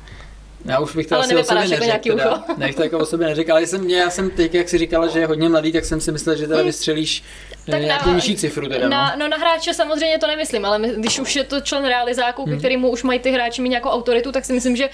Já 0.65 0.79
už 0.79 0.95
bych 0.95 1.07
to 1.07 1.15
Ale 1.15 1.23
asi 1.25 1.35
o 1.35 1.43
sobě 1.43 1.63
jako 1.63 1.79
neřekl, 1.79 2.17
teda. 2.17 2.43
Ne, 2.57 2.73
to 2.73 2.83
jako 2.83 2.97
o 2.97 3.05
sobě 3.05 3.27
neřekl, 3.27 3.51
ale 3.51 3.67
jsem, 3.67 3.89
já 3.89 4.09
jsem 4.09 4.29
teď, 4.29 4.53
jak 4.55 4.69
si 4.69 4.77
říkala, 4.77 5.07
že 5.07 5.19
je 5.19 5.27
hodně 5.27 5.49
mladý, 5.49 5.71
tak 5.71 5.85
jsem 5.85 6.01
si 6.01 6.11
myslel, 6.11 6.35
že 6.35 6.47
teda 6.47 6.61
vystřelíš 6.63 7.23
Tak 7.65 7.71
tak 7.71 7.81
nějakou 7.81 8.09
na- 8.09 8.15
nižší 8.15 8.35
cifru 8.35 8.67
teda, 8.69 8.89
Na, 8.89 9.05
no. 9.11 9.19
no 9.19 9.27
na 9.27 9.37
hráče 9.37 9.73
samozřejmě 9.73 10.17
to 10.19 10.27
nemyslím, 10.27 10.65
ale 10.65 10.79
my, 10.79 10.93
když 10.97 11.19
už 11.19 11.35
je 11.35 11.43
to 11.43 11.61
člen 11.61 11.85
realizáku, 11.85 12.45
hmm. 12.45 12.59
kterýmu 12.59 12.89
už 12.89 13.03
mají 13.03 13.19
ty 13.19 13.31
hráči 13.31 13.61
mít 13.61 13.69
nějakou 13.69 13.89
autoritu, 13.89 14.31
tak 14.31 14.45
si 14.45 14.53
myslím, 14.53 14.75
že 14.75 14.89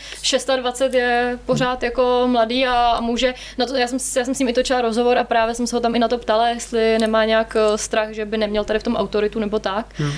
26 0.56 0.94
je 0.94 1.40
pořád 1.46 1.84
jako 1.84 2.24
mladý 2.32 2.68
a, 2.68 2.74
a 2.74 3.02
může, 3.02 3.34
na 3.58 3.66
to, 3.66 3.76
já, 3.76 3.88
jsem, 3.88 4.00
s- 4.00 4.16
já 4.16 4.26
jsem 4.26 4.36
s 4.36 4.40
ním 4.40 4.50
i 4.50 4.54
točila 4.54 4.82
rozhovor 4.82 5.18
a 5.18 5.24
právě 5.24 5.56
jsem 5.56 5.68
se 5.68 5.76
ho 5.76 5.80
tam 5.80 5.96
i 5.96 6.00
na 6.00 6.08
to 6.08 6.18
ptala, 6.18 6.50
jestli 6.50 7.00
nemá 7.00 7.26
nějak 7.26 7.56
eh, 7.60 7.78
strach, 7.78 8.12
že 8.12 8.26
by 8.26 8.38
neměl 8.38 8.64
tady 8.64 8.80
v 8.80 8.84
tom 8.84 8.96
autoritu 8.96 9.40
nebo 9.40 9.60
tak, 9.60 9.86
hmm. 9.96 10.12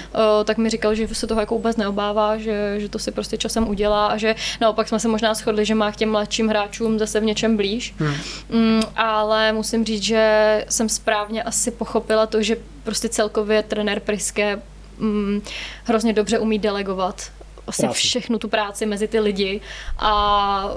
tak 0.45 0.57
mi 0.57 0.69
říkal, 0.69 0.95
že 0.95 1.07
se 1.07 1.27
toho 1.27 1.39
jako 1.39 1.55
vůbec 1.55 1.77
neobává, 1.77 2.37
že, 2.37 2.75
že 2.77 2.89
to 2.89 2.99
si 2.99 3.11
prostě 3.11 3.37
časem 3.37 3.69
udělá 3.69 4.07
a 4.07 4.17
že 4.17 4.35
naopak 4.61 4.87
jsme 4.87 4.99
se 4.99 5.07
možná 5.07 5.35
shodli, 5.43 5.65
že 5.65 5.75
má 5.75 5.91
k 5.91 5.95
těm 5.95 6.09
mladším 6.11 6.47
hráčům 6.47 6.99
zase 6.99 7.19
v 7.19 7.23
něčem 7.23 7.57
blíž. 7.57 7.93
Hmm. 7.97 8.15
Mm, 8.49 8.81
ale 8.95 9.51
musím 9.51 9.85
říct, 9.85 10.03
že 10.03 10.65
jsem 10.69 10.89
správně 10.89 11.43
asi 11.43 11.71
pochopila 11.71 12.25
to, 12.25 12.43
že 12.43 12.57
prostě 12.83 13.09
celkově 13.09 13.63
trenér 13.63 13.99
Priske 13.99 14.61
mm, 14.97 15.41
hrozně 15.83 16.13
dobře 16.13 16.39
umí 16.39 16.59
delegovat 16.59 17.31
asi 17.67 17.81
Práci. 17.81 17.97
všechnu 17.97 18.39
tu 18.39 18.47
práci 18.47 18.85
mezi 18.85 19.07
ty 19.07 19.19
lidi 19.19 19.61
a 19.99 20.69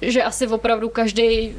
že 0.00 0.22
asi 0.22 0.46
opravdu 0.46 0.88
každý 0.88 1.52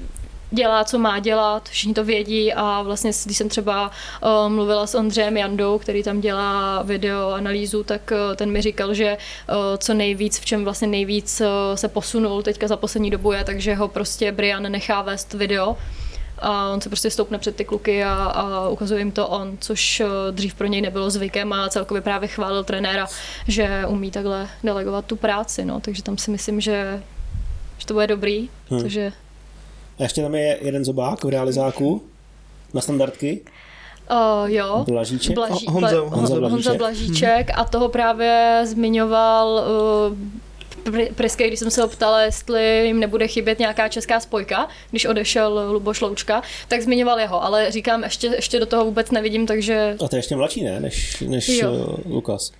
dělá, 0.53 0.83
co 0.83 0.99
má 0.99 1.19
dělat, 1.19 1.69
všichni 1.69 1.93
to 1.93 2.03
vědí 2.03 2.53
a 2.53 2.81
vlastně, 2.81 3.11
když 3.25 3.37
jsem 3.37 3.49
třeba 3.49 3.91
uh, 4.23 4.49
mluvila 4.49 4.87
s 4.87 4.95
Ondřejem 4.95 5.37
Jandou, 5.37 5.77
který 5.77 6.03
tam 6.03 6.21
dělá 6.21 6.81
video 6.81 7.29
analýzu, 7.29 7.83
tak 7.83 8.11
uh, 8.11 8.35
ten 8.35 8.51
mi 8.51 8.61
říkal, 8.61 8.93
že 8.93 9.17
uh, 9.49 9.55
co 9.77 9.93
nejvíc, 9.93 10.39
v 10.39 10.45
čem 10.45 10.63
vlastně 10.63 10.87
nejvíc 10.87 11.41
uh, 11.41 11.47
se 11.75 11.87
posunul 11.87 12.43
teďka 12.43 12.67
za 12.67 12.77
poslední 12.77 13.09
dobu 13.09 13.31
je, 13.31 13.43
takže 13.43 13.75
ho 13.75 13.87
prostě 13.87 14.31
Brian 14.31 14.71
nechá 14.71 15.01
vést 15.01 15.33
video 15.33 15.77
a 16.39 16.69
on 16.69 16.81
se 16.81 16.89
prostě 16.89 17.09
stoupne 17.09 17.37
před 17.37 17.55
ty 17.55 17.65
kluky 17.65 18.03
a, 18.03 18.13
a 18.13 18.69
ukazuje 18.69 19.01
jim 19.01 19.11
to 19.11 19.27
on, 19.27 19.57
což 19.59 20.01
dřív 20.31 20.53
pro 20.53 20.67
něj 20.67 20.81
nebylo 20.81 21.09
zvykem 21.09 21.53
a 21.53 21.69
celkově 21.69 22.01
právě 22.01 22.27
chválil 22.27 22.63
trenéra, 22.63 23.07
že 23.47 23.83
umí 23.87 24.11
takhle 24.11 24.49
delegovat 24.63 25.05
tu 25.05 25.15
práci, 25.15 25.65
no, 25.65 25.79
takže 25.79 26.03
tam 26.03 26.17
si 26.17 26.31
myslím, 26.31 26.61
že, 26.61 27.03
že 27.77 27.85
to 27.85 27.93
bude 27.93 28.07
dobrý, 28.07 28.49
hmm. 28.69 28.81
takže 28.81 29.13
A 30.03 30.05
ještě 30.05 30.21
tam 30.21 30.35
je 30.35 30.57
jeden 30.61 30.85
zobák 30.85 31.23
v 31.23 31.29
realizáku 31.29 32.01
na 32.73 32.81
standardky. 32.81 33.41
Uh, 34.11 34.49
jo. 34.51 34.85
Blažíček? 34.87 35.35
Blaží, 35.35 35.67
Honza- 35.67 35.89
Bla- 35.89 36.09
Honza 36.15 36.35
Blažíček. 36.35 36.51
Honza 36.51 36.73
Blažíček 36.73 37.51
a 37.55 37.63
toho 37.63 37.89
právě 37.89 38.61
zmiňoval 38.63 39.63
uh, 40.11 40.17
Pri- 40.91 41.13
Priske, 41.15 41.47
když 41.47 41.59
jsem 41.59 41.71
se 41.71 41.81
ho 41.81 41.87
ptala, 41.87 42.21
jestli 42.21 42.85
jim 42.87 42.99
nebude 42.99 43.27
chybět 43.27 43.59
nějaká 43.59 43.87
česká 43.89 44.19
spojka, 44.19 44.67
když 44.91 45.05
odešel 45.05 45.67
Luboš 45.71 46.01
Loučka, 46.01 46.41
tak 46.67 46.81
zmiňoval 46.81 47.19
jeho, 47.19 47.43
ale 47.43 47.71
říkám, 47.71 48.03
ještě, 48.03 48.27
ještě 48.27 48.59
do 48.59 48.65
toho 48.65 48.85
vůbec 48.85 49.11
nevidím, 49.11 49.47
takže 49.47 49.95
A 50.05 50.07
to 50.07 50.15
je 50.15 50.19
ještě 50.19 50.35
mladší, 50.35 50.63
ne? 50.63 50.79
Než, 50.79 51.21
než 51.27 51.49
Jo. 51.49 51.71
uh, 51.71 52.11
Lukas. 52.13 52.51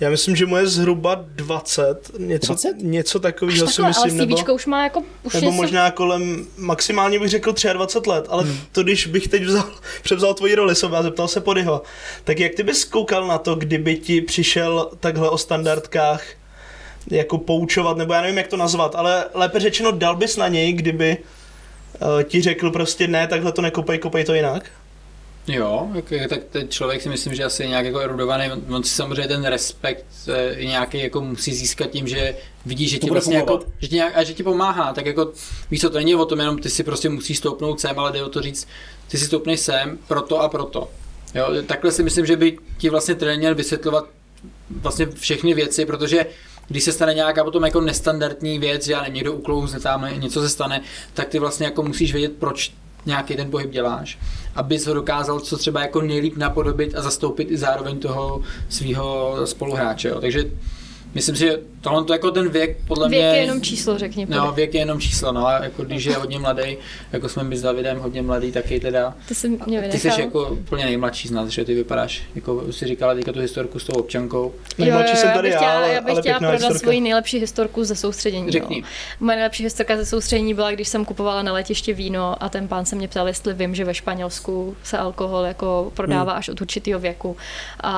Já 0.00 0.10
myslím, 0.10 0.36
že 0.36 0.46
mu 0.46 0.56
je 0.56 0.66
zhruba 0.66 1.24
20, 1.28 2.10
něco, 2.18 2.52
20? 2.52 2.74
něco 2.78 3.20
takového 3.20 3.66
si 3.66 3.82
takhle, 3.82 3.94
ale 3.96 4.06
myslím, 4.06 4.28
nebo, 4.28 4.54
už 4.54 4.66
má 4.66 4.84
jako 4.84 5.02
už 5.22 5.34
nebo 5.34 5.46
něco, 5.46 5.56
možná 5.56 5.90
kolem, 5.90 6.46
maximálně 6.56 7.18
bych 7.18 7.28
řekl 7.28 7.54
23 7.72 8.10
let, 8.10 8.26
ale 8.28 8.46
to 8.72 8.82
když 8.82 9.06
bych 9.06 9.28
teď 9.28 9.44
vzal, 9.44 9.70
převzal 10.02 10.34
tvoji 10.34 10.54
roli 10.54 10.74
sobě 10.74 10.98
a 10.98 11.02
zeptal 11.02 11.28
se 11.28 11.40
Podyho, 11.40 11.82
tak 12.24 12.40
jak 12.40 12.54
ty 12.54 12.62
bys 12.62 12.84
koukal 12.84 13.26
na 13.26 13.38
to, 13.38 13.54
kdyby 13.54 13.96
ti 13.96 14.20
přišel 14.20 14.90
takhle 15.00 15.30
o 15.30 15.38
standardkách 15.38 16.24
jako 17.10 17.38
poučovat, 17.38 17.96
nebo 17.96 18.12
já 18.12 18.20
nevím, 18.20 18.38
jak 18.38 18.48
to 18.48 18.56
nazvat, 18.56 18.94
ale 18.94 19.24
lépe 19.34 19.60
řečeno, 19.60 19.90
dal 19.90 20.16
bys 20.16 20.36
na 20.36 20.48
něj, 20.48 20.72
kdyby 20.72 21.16
uh, 21.18 22.22
ti 22.22 22.42
řekl 22.42 22.70
prostě 22.70 23.06
ne, 23.06 23.26
takhle 23.26 23.52
to 23.52 23.62
nekopej, 23.62 23.98
kopej 23.98 24.24
to 24.24 24.34
jinak? 24.34 24.70
Jo, 25.48 25.88
jak, 25.94 26.28
tak 26.28 26.44
ten 26.44 26.68
člověk 26.68 27.02
si 27.02 27.08
myslím, 27.08 27.34
že 27.34 27.44
asi 27.44 27.62
je 27.62 27.68
nějak 27.68 27.84
jako 27.86 27.98
erudovaný, 27.98 28.50
on, 28.70 28.82
si 28.82 28.94
samozřejmě 28.94 29.28
ten 29.28 29.44
respekt 29.44 30.06
eh, 30.28 30.54
i 30.54 30.66
nějaký 30.66 30.98
jako 30.98 31.20
musí 31.20 31.54
získat 31.54 31.90
tím, 31.90 32.08
že 32.08 32.36
vidí, 32.66 32.88
že 32.88 32.98
ti 32.98 33.10
vlastně 33.10 33.36
jako, 33.36 33.60
že 33.78 33.88
ti 33.88 33.94
nějak, 33.94 34.16
a 34.16 34.24
že 34.24 34.34
ti 34.34 34.42
pomáhá, 34.42 34.92
tak 34.92 35.06
jako 35.06 35.32
víš 35.70 35.80
co, 35.80 35.90
to 35.90 35.98
není 35.98 36.14
o 36.14 36.24
tom 36.24 36.40
jenom 36.40 36.58
ty 36.58 36.70
si 36.70 36.84
prostě 36.84 37.08
musíš 37.08 37.38
stoupnout 37.38 37.80
sem, 37.80 37.98
ale 37.98 38.12
jde 38.12 38.24
o 38.24 38.28
to 38.28 38.40
říct, 38.40 38.68
ty 39.08 39.18
si 39.18 39.26
stoupneš 39.26 39.60
sem 39.60 39.98
proto 40.08 40.40
a 40.40 40.48
proto. 40.48 40.90
Jo, 41.34 41.48
takhle 41.66 41.92
si 41.92 42.02
myslím, 42.02 42.26
že 42.26 42.36
by 42.36 42.58
ti 42.78 42.90
vlastně 42.90 43.14
trenér 43.14 43.38
měl 43.38 43.54
vysvětlovat 43.54 44.04
vlastně 44.70 45.06
všechny 45.06 45.54
věci, 45.54 45.86
protože 45.86 46.26
když 46.68 46.84
se 46.84 46.92
stane 46.92 47.14
nějaká 47.14 47.44
potom 47.44 47.64
jako 47.64 47.80
nestandardní 47.80 48.58
věc, 48.58 48.84
že 48.84 48.92
já 48.92 49.00
nevím, 49.00 49.14
někdo 49.14 49.32
uklouzne 49.32 49.80
tam, 49.80 50.08
něco 50.20 50.40
se 50.40 50.48
stane, 50.48 50.80
tak 51.14 51.28
ty 51.28 51.38
vlastně 51.38 51.66
jako 51.66 51.82
musíš 51.82 52.12
vědět, 52.12 52.32
proč 52.38 52.72
nějaký 53.06 53.36
ten 53.36 53.50
pohyb 53.50 53.70
děláš, 53.70 54.18
abys 54.54 54.86
ho 54.86 54.94
dokázal 54.94 55.40
co 55.40 55.58
třeba 55.58 55.80
jako 55.80 56.00
nejlíp 56.00 56.36
napodobit 56.36 56.94
a 56.94 57.02
zastoupit 57.02 57.50
i 57.50 57.56
zároveň 57.56 57.98
toho 57.98 58.40
svého 58.68 59.36
spoluhráče. 59.44 60.08
Jo. 60.08 60.20
Takže 60.20 60.44
myslím 61.14 61.36
si, 61.36 61.40
že 61.40 61.58
tohle 61.80 62.04
to 62.04 62.12
jako 62.12 62.30
ten 62.30 62.48
věk 62.48 62.76
podle 62.88 63.08
věk 63.08 63.22
mě... 63.22 63.28
je 63.28 63.42
jenom 63.42 63.62
číslo, 63.62 63.98
řekni. 63.98 64.26
No, 64.30 64.36
No, 64.36 64.52
věk 64.52 64.74
je 64.74 64.80
jenom 64.80 65.00
číslo, 65.00 65.32
no 65.32 65.46
a 65.46 65.64
jako 65.64 65.84
když 65.84 66.04
je 66.04 66.16
hodně 66.16 66.38
mladý, 66.38 66.76
jako 67.12 67.28
jsme 67.28 67.44
my 67.44 67.56
s 67.56 67.62
Davidem 67.62 67.98
hodně 67.98 68.22
mladý, 68.22 68.52
taky 68.52 68.80
teda 68.80 69.14
ty 69.28 69.34
jsi 69.34 69.48
mě 69.66 69.82
ty 69.82 69.98
jsi 69.98 70.08
vynechal. 70.08 70.24
jako 70.24 70.48
úplně 70.48 70.84
nejmladší 70.84 71.28
z 71.28 71.30
nás, 71.30 71.48
že 71.48 71.64
ty 71.64 71.74
vypadáš, 71.74 72.22
jako 72.34 72.54
už 72.54 72.76
si 72.76 72.86
říkala 72.86 73.14
teďka 73.14 73.32
tu 73.32 73.40
historku 73.40 73.78
s 73.78 73.84
tou 73.84 73.92
občankou. 73.92 74.52
Nejmladší 74.78 75.16
jsem 75.16 75.28
já 75.28 75.34
tady 75.34 75.48
bych 75.48 75.52
já, 75.52 75.58
chtěla, 75.58 75.76
ale- 75.76 75.92
já 75.92 76.00
bych 76.00 76.10
ale 76.12 76.20
chtěla 76.20 76.38
prodat 76.38 76.52
historka. 76.52 76.78
svoji 76.78 77.00
nejlepší 77.00 77.38
historku 77.38 77.84
ze 77.84 77.96
soustředění. 77.96 78.50
Řekni. 78.52 78.80
No. 78.82 78.88
Moje 79.20 79.36
nejlepší 79.36 79.62
historka 79.64 79.96
ze 79.96 80.06
soustředění 80.06 80.54
byla, 80.54 80.70
když 80.70 80.88
jsem 80.88 81.04
kupovala 81.04 81.42
na 81.42 81.52
letišti 81.52 81.92
víno 81.92 82.42
a 82.42 82.48
ten 82.48 82.68
pán 82.68 82.84
se 82.86 82.96
mě 82.96 83.08
ptal, 83.08 83.28
jestli 83.28 83.54
vím, 83.54 83.74
že 83.74 83.84
ve 83.84 83.94
Španělsku 83.94 84.76
se 84.82 84.98
alkohol 84.98 85.44
jako 85.44 85.92
prodává 85.94 86.32
Hmm. 86.32 86.38
až 86.38 86.48
od 86.48 86.60
určitého 86.60 87.00
věku. 87.00 87.36
A 87.80 87.92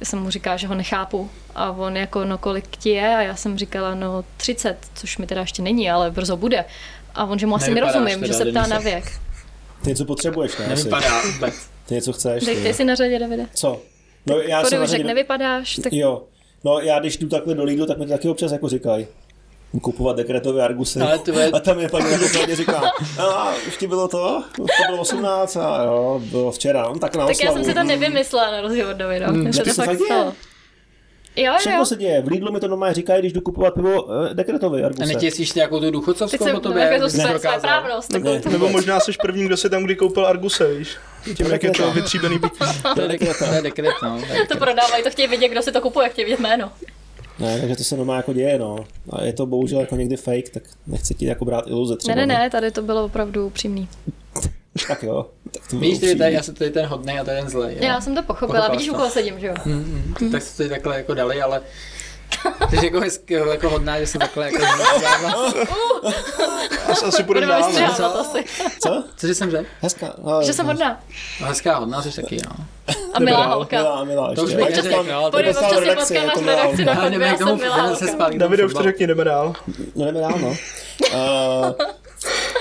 já 0.00 0.06
jsem 0.06 0.18
mu 0.18 0.30
říkala, 0.30 0.56
že 0.56 0.66
ho 0.66 0.74
nechápu. 0.74 1.30
A 1.54 1.70
on 1.72 1.96
jako, 1.96 2.24
no 2.24 2.38
kolik 2.38 2.57
ti 2.66 2.90
je? 2.90 3.16
A 3.16 3.22
já 3.22 3.36
jsem 3.36 3.58
říkala, 3.58 3.94
no 3.94 4.24
30, 4.36 4.76
což 4.94 5.18
mi 5.18 5.26
teda 5.26 5.40
ještě 5.40 5.62
není, 5.62 5.90
ale 5.90 6.10
brzo 6.10 6.36
bude. 6.36 6.64
A 7.14 7.24
on, 7.24 7.38
že 7.38 7.46
mu 7.46 7.54
asi 7.56 7.64
Nevypadáš 7.70 7.94
nerozumím, 7.94 8.20
teda, 8.20 8.26
že 8.26 8.32
se 8.38 8.44
ptá 8.44 8.52
Denise. 8.52 8.74
na 8.74 8.80
věk. 8.80 9.12
Ty 9.82 9.88
něco 9.88 10.04
potřebuješ, 10.04 10.56
ne? 10.58 10.66
Nevypadá 10.68 11.22
vůbec. 11.34 11.54
Ty 11.86 11.94
něco 11.94 12.12
chceš. 12.12 12.44
Dej 12.44 12.56
Ty. 12.56 12.62
ty 12.62 12.74
si 12.74 12.84
na 12.84 12.94
řadě, 12.94 13.18
Davide. 13.18 13.46
Co? 13.54 13.80
No 14.26 14.38
já 14.40 14.58
Kody 14.60 14.68
jsem 14.70 14.80
na 14.80 14.86
řadě- 14.86 15.04
nevypadáš, 15.04 15.76
tak 15.82 15.92
Jo. 15.92 16.22
No 16.64 16.80
já 16.80 16.98
když 17.00 17.16
jdu 17.16 17.28
takhle 17.28 17.54
do 17.54 17.64
Lidlu, 17.64 17.86
tak 17.86 17.98
mi 17.98 18.06
to 18.06 18.12
taky 18.12 18.28
občas 18.28 18.52
jako 18.52 18.68
říkají. 18.68 19.06
Kupovat 19.82 20.16
dekretové 20.16 20.62
argusy. 20.64 21.00
Ale 21.00 21.18
to 21.18 21.38
je- 21.38 21.50
A 21.50 21.60
tam 21.60 21.78
je 21.80 21.88
paní 21.88 22.04
na 22.10 22.54
říká, 22.54 22.82
a 23.18 23.54
už 23.68 23.76
ti 23.76 23.86
bylo 23.86 24.08
to? 24.08 24.42
Už 24.58 24.70
to 24.76 24.82
bylo 24.86 25.00
18 25.00 25.56
a 25.56 25.82
jo, 25.84 26.20
bylo 26.24 26.52
včera. 26.52 26.82
No, 26.82 26.98
tak 26.98 27.16
na 27.16 27.26
Tak 27.26 27.36
já 27.40 27.48
oslavu. 27.50 27.56
jsem 27.56 27.64
si 27.64 27.74
to 27.74 27.84
nevymyslela 27.84 28.50
na 28.50 28.60
rozdíl 28.60 28.88
od 28.90 28.96
Davida. 28.96 29.26
Hmm, 29.26 29.52
se 29.52 29.58
taky 29.58 29.70
to 29.70 29.74
se 29.74 29.82
fakt 29.86 29.98
tak 29.98 30.06
stalo. 30.06 30.32
Jo, 31.42 31.52
Všechno 31.58 31.78
jo. 31.78 31.84
se 31.84 31.96
děje. 31.96 32.22
V 32.22 32.26
Lidlu 32.28 32.52
mi 32.52 32.60
to 32.60 32.68
normálně 32.68 32.94
říkají, 32.94 33.20
když 33.22 33.32
jdu 33.32 33.40
kupovat 33.40 33.74
pivo 33.74 34.06
eh, 34.30 34.34
dekretové 34.34 34.82
A 34.82 34.86
arguse. 34.86 35.06
netěsíš 35.06 35.52
nějakou 35.52 35.80
tu 35.80 35.90
důchodcovskou 35.90 36.44
jsem 36.44 36.54
po 36.54 36.60
to 36.60 36.68
tobě? 36.68 36.82
jako 36.84 37.00
to 37.04 37.10
své, 37.10 37.38
právnost. 37.60 38.12
Ne, 38.12 38.20
takovou 38.20 38.40
tu- 38.40 38.48
Nebo 38.50 38.68
možná 38.68 39.00
jsi 39.00 39.12
první, 39.22 39.44
kdo 39.44 39.56
si 39.56 39.70
tam 39.70 39.82
kdy 39.84 39.96
koupil 39.96 40.26
Arguse, 40.26 40.74
víš? 40.74 40.96
Tím, 41.36 41.46
jak 41.46 41.62
je 41.62 41.70
to 41.70 41.90
vytříbený 41.92 42.38
pití. 42.38 42.56
To 42.94 43.00
je 43.00 43.08
dekret, 43.08 43.36
to 43.38 43.44
je 43.54 43.62
dekret, 43.62 43.94
no. 44.02 44.20
to 44.48 44.58
prodávají, 44.58 45.02
to 45.04 45.10
chtějí 45.10 45.28
vidět, 45.28 45.48
kdo 45.48 45.62
si 45.62 45.72
to 45.72 45.80
kupuje, 45.80 46.08
chtějí 46.08 46.24
vidět 46.24 46.40
jméno. 46.40 46.72
Ne, 47.38 47.60
takže 47.60 47.76
to 47.76 47.84
se 47.84 47.96
normálně 47.96 48.18
jako 48.18 48.32
děje, 48.32 48.58
no. 48.58 48.76
A 49.10 49.24
je 49.24 49.32
to 49.32 49.46
bohužel 49.46 49.80
jako 49.80 49.96
někdy 49.96 50.16
fake, 50.16 50.48
tak 50.50 50.62
nechci 50.86 51.14
ti 51.14 51.26
jako 51.26 51.44
brát 51.44 51.66
iluze 51.66 51.96
třeba. 51.96 52.14
Ne, 52.14 52.26
ne, 52.26 52.34
no. 52.34 52.40
ne, 52.40 52.50
tady 52.50 52.70
to 52.70 52.82
bylo 52.82 53.04
opravdu 53.04 53.46
upřímný. 53.46 53.88
Tak 54.86 55.02
jo. 55.02 55.26
Tak 55.50 55.62
to 55.70 55.76
Víš, 55.78 55.90
ty, 55.90 55.96
upřímný. 56.06 56.18
tady, 56.18 56.32
já 56.34 56.42
jsem 56.42 56.54
tady 56.54 56.70
ten 56.70 56.86
hodnej 56.86 57.18
a 57.20 57.24
to 57.24 57.30
je 57.30 57.36
ten 57.40 57.48
zlej. 57.48 57.74
jo. 57.74 57.84
Já 57.84 58.00
jsem 58.00 58.14
to 58.14 58.22
pochopila, 58.22 58.46
Pochopila 58.48 58.68
vidíš, 58.68 58.84
jsi 58.86 58.90
u 58.90 58.94
to. 58.94 58.98
koho 58.98 59.10
sedím, 59.10 59.40
že 59.40 59.46
jo? 59.46 59.54
Mm, 59.64 60.14
mm, 60.20 60.32
tak 60.32 60.42
jste 60.42 60.64
to 60.64 60.70
takhle 60.70 60.96
jako 60.96 61.14
dali, 61.14 61.42
ale 61.42 61.60
ty 62.70 62.76
jsi 62.78 62.84
jako 62.86 63.00
hezky, 63.00 63.34
jako 63.34 63.70
hodná, 63.70 63.98
že 64.00 64.06
jsem 64.06 64.20
takhle 64.20 64.44
jako 64.52 64.58
zvládla. 64.98 65.52
Asi, 66.88 67.04
asi 67.06 67.22
půjdeme 67.22 67.46
Budeme 67.46 67.46
dál. 67.46 67.60
ne? 67.60 67.66
vystřihávat 67.86 68.16
asi. 68.16 68.44
Co? 68.80 69.04
Cože 69.16 69.34
jsem 69.34 69.50
řekl? 69.50 69.66
Hezká. 69.80 70.14
No, 70.24 70.42
Že 70.42 70.52
jsem 70.52 70.66
hodná. 70.66 71.00
No, 71.40 71.46
hezká 71.46 71.76
hodná 71.78 72.02
jsi 72.02 72.22
taky, 72.22 72.36
no. 72.48 72.64
A 73.14 73.20
milá 73.20 73.46
holka. 73.46 73.76
Milá, 73.76 74.04
milá, 74.04 74.34
To 74.34 74.42
už 74.44 74.54
bych 74.54 74.70
neřekl, 74.76 75.04
no, 75.10 75.24
to 75.24 75.30
Pojď, 75.30 75.46
občas 75.46 75.68
si 75.70 75.76
v 75.76 75.80
milá 75.80 75.94
redakci 75.94 76.84
na 76.84 76.94
chodbě, 76.94 77.10
jdeme 77.10 77.26
já 77.26 77.36
jsem 77.36 77.56
milá 77.56 77.76
holka. 77.82 78.28
Davide, 78.36 78.64
už 78.64 78.74
to 78.74 78.82
řekni, 78.82 79.06
jdeme 79.06 79.24
dál. 79.24 79.52
No 79.96 80.04
jdeme 80.06 80.20
dál, 80.20 80.34
no. 80.42 80.56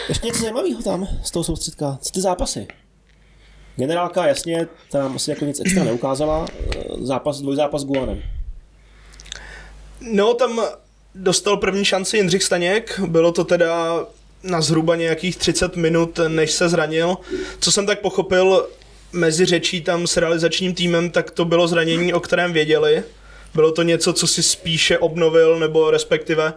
Ještě 0.09 0.27
něco 0.27 0.39
zajímavého 0.39 0.81
tam 0.81 1.07
z 1.23 1.31
toho 1.31 1.43
soustředka. 1.43 1.97
Co 2.01 2.11
ty 2.11 2.21
zápasy? 2.21 2.67
Generálka 3.75 4.27
jasně 4.27 4.67
tam 4.91 5.15
asi 5.15 5.29
jako 5.29 5.45
nic 5.45 5.59
extra 5.59 5.83
neukázala. 5.83 6.45
Eh, 6.75 6.83
Zápas, 7.01 7.41
dvojzápas 7.41 7.81
s 7.81 7.85
Guanem. 7.85 8.21
No, 10.01 10.33
tam 10.33 10.61
dostal 11.15 11.57
první 11.57 11.85
šanci 11.85 12.17
Jindřich 12.17 12.43
Staněk, 12.43 12.99
bylo 13.07 13.31
to 13.31 13.43
teda 13.43 14.05
na 14.43 14.61
zhruba 14.61 14.95
nějakých 14.95 15.37
30 15.37 15.75
minut, 15.75 16.19
než 16.27 16.51
se 16.51 16.69
zranil. 16.69 17.17
Co 17.59 17.71
jsem 17.71 17.85
tak 17.85 17.99
pochopil 18.01 18.67
mezi 19.13 19.45
řečí 19.45 19.81
tam 19.81 20.07
s 20.07 20.17
realizačním 20.17 20.73
týmem, 20.73 21.09
tak 21.09 21.31
to 21.31 21.45
bylo 21.45 21.67
zranění, 21.67 22.13
o 22.13 22.19
kterém 22.19 22.53
věděli. 22.53 23.03
Bylo 23.53 23.71
to 23.71 23.83
něco, 23.83 24.13
co 24.13 24.27
si 24.27 24.43
spíše 24.43 24.97
obnovil, 24.97 25.59
nebo 25.59 25.91
respektive 25.91 26.53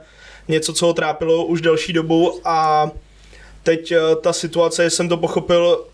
něco, 0.50 0.72
co 0.72 0.86
ho 0.86 0.94
trápilo 0.94 1.44
už 1.44 1.60
delší 1.60 1.92
dobu 1.92 2.40
a 2.44 2.90
teď 3.62 3.92
eh, 3.92 3.98
ta 4.22 4.32
situace, 4.32 4.90
jsem 4.90 5.08
to 5.08 5.16
pochopil, 5.16 5.84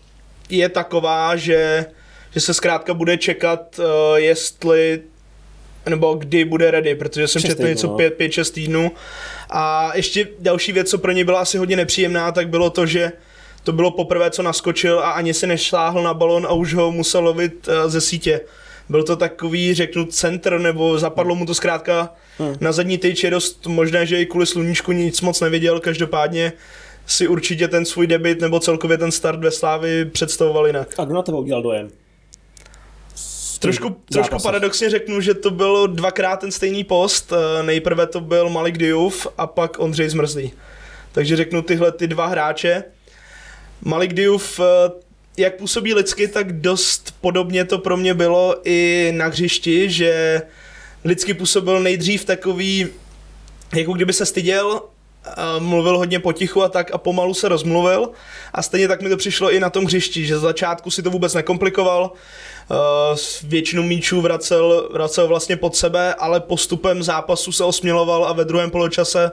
je 0.49 0.69
taková, 0.69 1.35
že, 1.35 1.85
že 2.31 2.39
se 2.39 2.53
zkrátka 2.53 2.93
bude 2.93 3.17
čekat, 3.17 3.79
uh, 3.79 3.85
jestli 4.15 5.01
nebo 5.89 6.13
kdy 6.13 6.45
bude 6.45 6.71
ready, 6.71 6.95
protože 6.95 7.27
jsem 7.27 7.41
četl 7.41 7.67
něco 7.67 7.87
no. 7.87 7.97
5-6 7.97 8.53
týdnů. 8.53 8.91
A 9.49 9.91
ještě 9.95 10.27
další 10.39 10.71
věc, 10.71 10.89
co 10.89 10.97
pro 10.97 11.11
ně 11.11 11.25
byla 11.25 11.41
asi 11.41 11.57
hodně 11.57 11.75
nepříjemná, 11.75 12.31
tak 12.31 12.49
bylo 12.49 12.69
to, 12.69 12.85
že 12.85 13.11
to 13.63 13.71
bylo 13.71 13.91
poprvé, 13.91 14.31
co 14.31 14.43
naskočil 14.43 14.99
a 14.99 15.11
ani 15.11 15.33
si 15.33 15.47
nešláhl 15.47 16.03
na 16.03 16.13
balon 16.13 16.45
a 16.45 16.53
už 16.53 16.73
ho 16.73 16.91
musel 16.91 17.23
lovit 17.23 17.67
uh, 17.67 17.89
ze 17.89 18.01
sítě. 18.01 18.41
Byl 18.89 19.03
to 19.03 19.15
takový, 19.15 19.73
řeknu, 19.73 20.05
centr, 20.05 20.59
nebo 20.59 20.99
zapadlo 20.99 21.35
mu 21.35 21.45
to 21.45 21.55
zkrátka 21.55 22.13
Hmm. 22.39 22.55
na 22.61 22.71
zadní 22.71 22.97
tyč, 22.97 23.23
je 23.23 23.29
dost 23.31 23.67
možné, 23.67 24.05
že 24.05 24.21
i 24.21 24.25
kvůli 24.25 24.45
sluníčku 24.45 24.91
nic 24.91 25.21
moc 25.21 25.41
neviděl, 25.41 25.79
každopádně 25.79 26.53
si 27.05 27.27
určitě 27.27 27.67
ten 27.67 27.85
svůj 27.85 28.07
debit 28.07 28.41
nebo 28.41 28.59
celkově 28.59 28.97
ten 28.97 29.11
start 29.11 29.39
ve 29.39 29.51
Slávy 29.51 30.05
představoval 30.05 30.67
jinak. 30.67 30.87
A 30.97 31.05
kdo 31.05 31.15
na 31.15 31.21
tebe 31.21 31.37
udělal 31.37 31.63
dojem? 31.63 31.89
Trošku, 33.59 33.95
trošku 34.11 34.37
paradoxně 34.43 34.89
řeknu, 34.89 35.21
že 35.21 35.33
to 35.33 35.51
bylo 35.51 35.87
dvakrát 35.87 36.39
ten 36.39 36.51
stejný 36.51 36.83
post. 36.83 37.33
Eh, 37.33 37.63
Nejprve 37.63 38.07
to 38.07 38.21
byl 38.21 38.49
Malik 38.49 38.77
Diouf 38.77 39.27
a 39.37 39.47
pak 39.47 39.79
Ondřej 39.79 40.09
Zmrzlý. 40.09 40.51
Takže 41.11 41.35
řeknu 41.35 41.61
tyhle 41.61 41.91
ty 41.91 42.07
dva 42.07 42.27
hráče. 42.27 42.83
Malik 43.81 44.13
Diouf, 44.13 44.59
eh, 44.59 44.63
jak 45.37 45.55
působí 45.55 45.93
lidsky, 45.93 46.27
tak 46.27 46.61
dost 46.61 47.13
podobně 47.21 47.65
to 47.65 47.77
pro 47.77 47.97
mě 47.97 48.13
bylo 48.13 48.55
i 48.63 49.11
na 49.15 49.25
hřišti, 49.25 49.89
že 49.89 50.41
lidsky 51.05 51.33
působil 51.33 51.79
nejdřív 51.79 52.25
takový, 52.25 52.87
jako 53.75 53.93
kdyby 53.93 54.13
se 54.13 54.25
styděl, 54.25 54.81
mluvil 55.59 55.97
hodně 55.97 56.19
potichu 56.19 56.63
a 56.63 56.69
tak 56.69 56.91
a 56.93 56.97
pomalu 56.97 57.33
se 57.33 57.49
rozmluvil 57.49 58.09
a 58.53 58.61
stejně 58.61 58.87
tak 58.87 59.01
mi 59.01 59.09
to 59.09 59.17
přišlo 59.17 59.51
i 59.51 59.59
na 59.59 59.69
tom 59.69 59.85
hřišti, 59.85 60.25
že 60.25 60.37
z 60.37 60.41
začátku 60.41 60.91
si 60.91 61.03
to 61.03 61.09
vůbec 61.09 61.33
nekomplikoval, 61.33 62.11
Uh, 62.69 63.17
většinu 63.43 63.83
míčů 63.83 64.21
vracel, 64.21 64.89
vracel 64.93 65.27
vlastně 65.27 65.55
pod 65.57 65.75
sebe, 65.75 66.13
ale 66.13 66.39
postupem 66.39 67.03
zápasu 67.03 67.51
se 67.51 67.63
osměloval 67.63 68.25
a 68.25 68.33
ve 68.33 68.45
druhém 68.45 68.71
poločase 68.71 69.31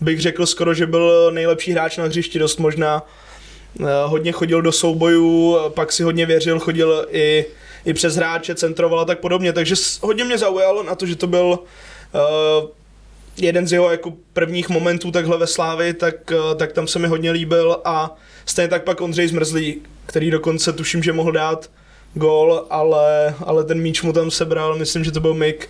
bych 0.00 0.20
řekl 0.20 0.46
skoro, 0.46 0.74
že 0.74 0.86
byl 0.86 1.30
nejlepší 1.32 1.72
hráč 1.72 1.96
na 1.96 2.04
hřišti, 2.04 2.38
dost 2.38 2.58
možná. 2.58 3.02
Uh, 3.80 3.86
hodně 4.06 4.32
chodil 4.32 4.62
do 4.62 4.72
soubojů, 4.72 5.58
pak 5.68 5.92
si 5.92 6.02
hodně 6.02 6.26
věřil, 6.26 6.60
chodil 6.60 7.06
i, 7.10 7.44
i 7.84 7.94
přes 7.94 8.16
hráče, 8.16 8.54
centroval 8.54 9.00
a 9.00 9.04
tak 9.04 9.20
podobně, 9.20 9.52
takže 9.52 9.74
hodně 10.02 10.24
mě 10.24 10.38
zaujalo 10.38 10.82
na 10.82 10.94
to, 10.94 11.06
že 11.06 11.16
to 11.16 11.26
byl 11.26 11.44
uh, 11.48 12.68
jeden 13.36 13.66
z 13.66 13.72
jeho 13.72 13.90
jako 13.90 14.12
prvních 14.32 14.68
momentů 14.68 15.10
takhle 15.10 15.38
ve 15.38 15.46
Slávi, 15.46 15.94
tak, 15.94 16.14
uh, 16.30 16.54
tak 16.54 16.72
tam 16.72 16.86
se 16.86 16.98
mi 16.98 17.08
hodně 17.08 17.30
líbil 17.30 17.76
a 17.84 18.16
stejně 18.46 18.68
tak 18.68 18.84
pak 18.84 19.00
Ondřej 19.00 19.28
Zmrzlý, 19.28 19.82
který 20.06 20.30
dokonce 20.30 20.72
tuším, 20.72 21.02
že 21.02 21.12
mohl 21.12 21.32
dát 21.32 21.70
gól, 22.14 22.66
ale, 22.70 23.34
ale 23.44 23.64
ten 23.64 23.80
míč 23.80 24.02
mu 24.02 24.12
tam 24.12 24.30
sebral, 24.30 24.76
myslím, 24.76 25.04
že 25.04 25.12
to 25.12 25.20
byl 25.20 25.34
Mik 25.34 25.68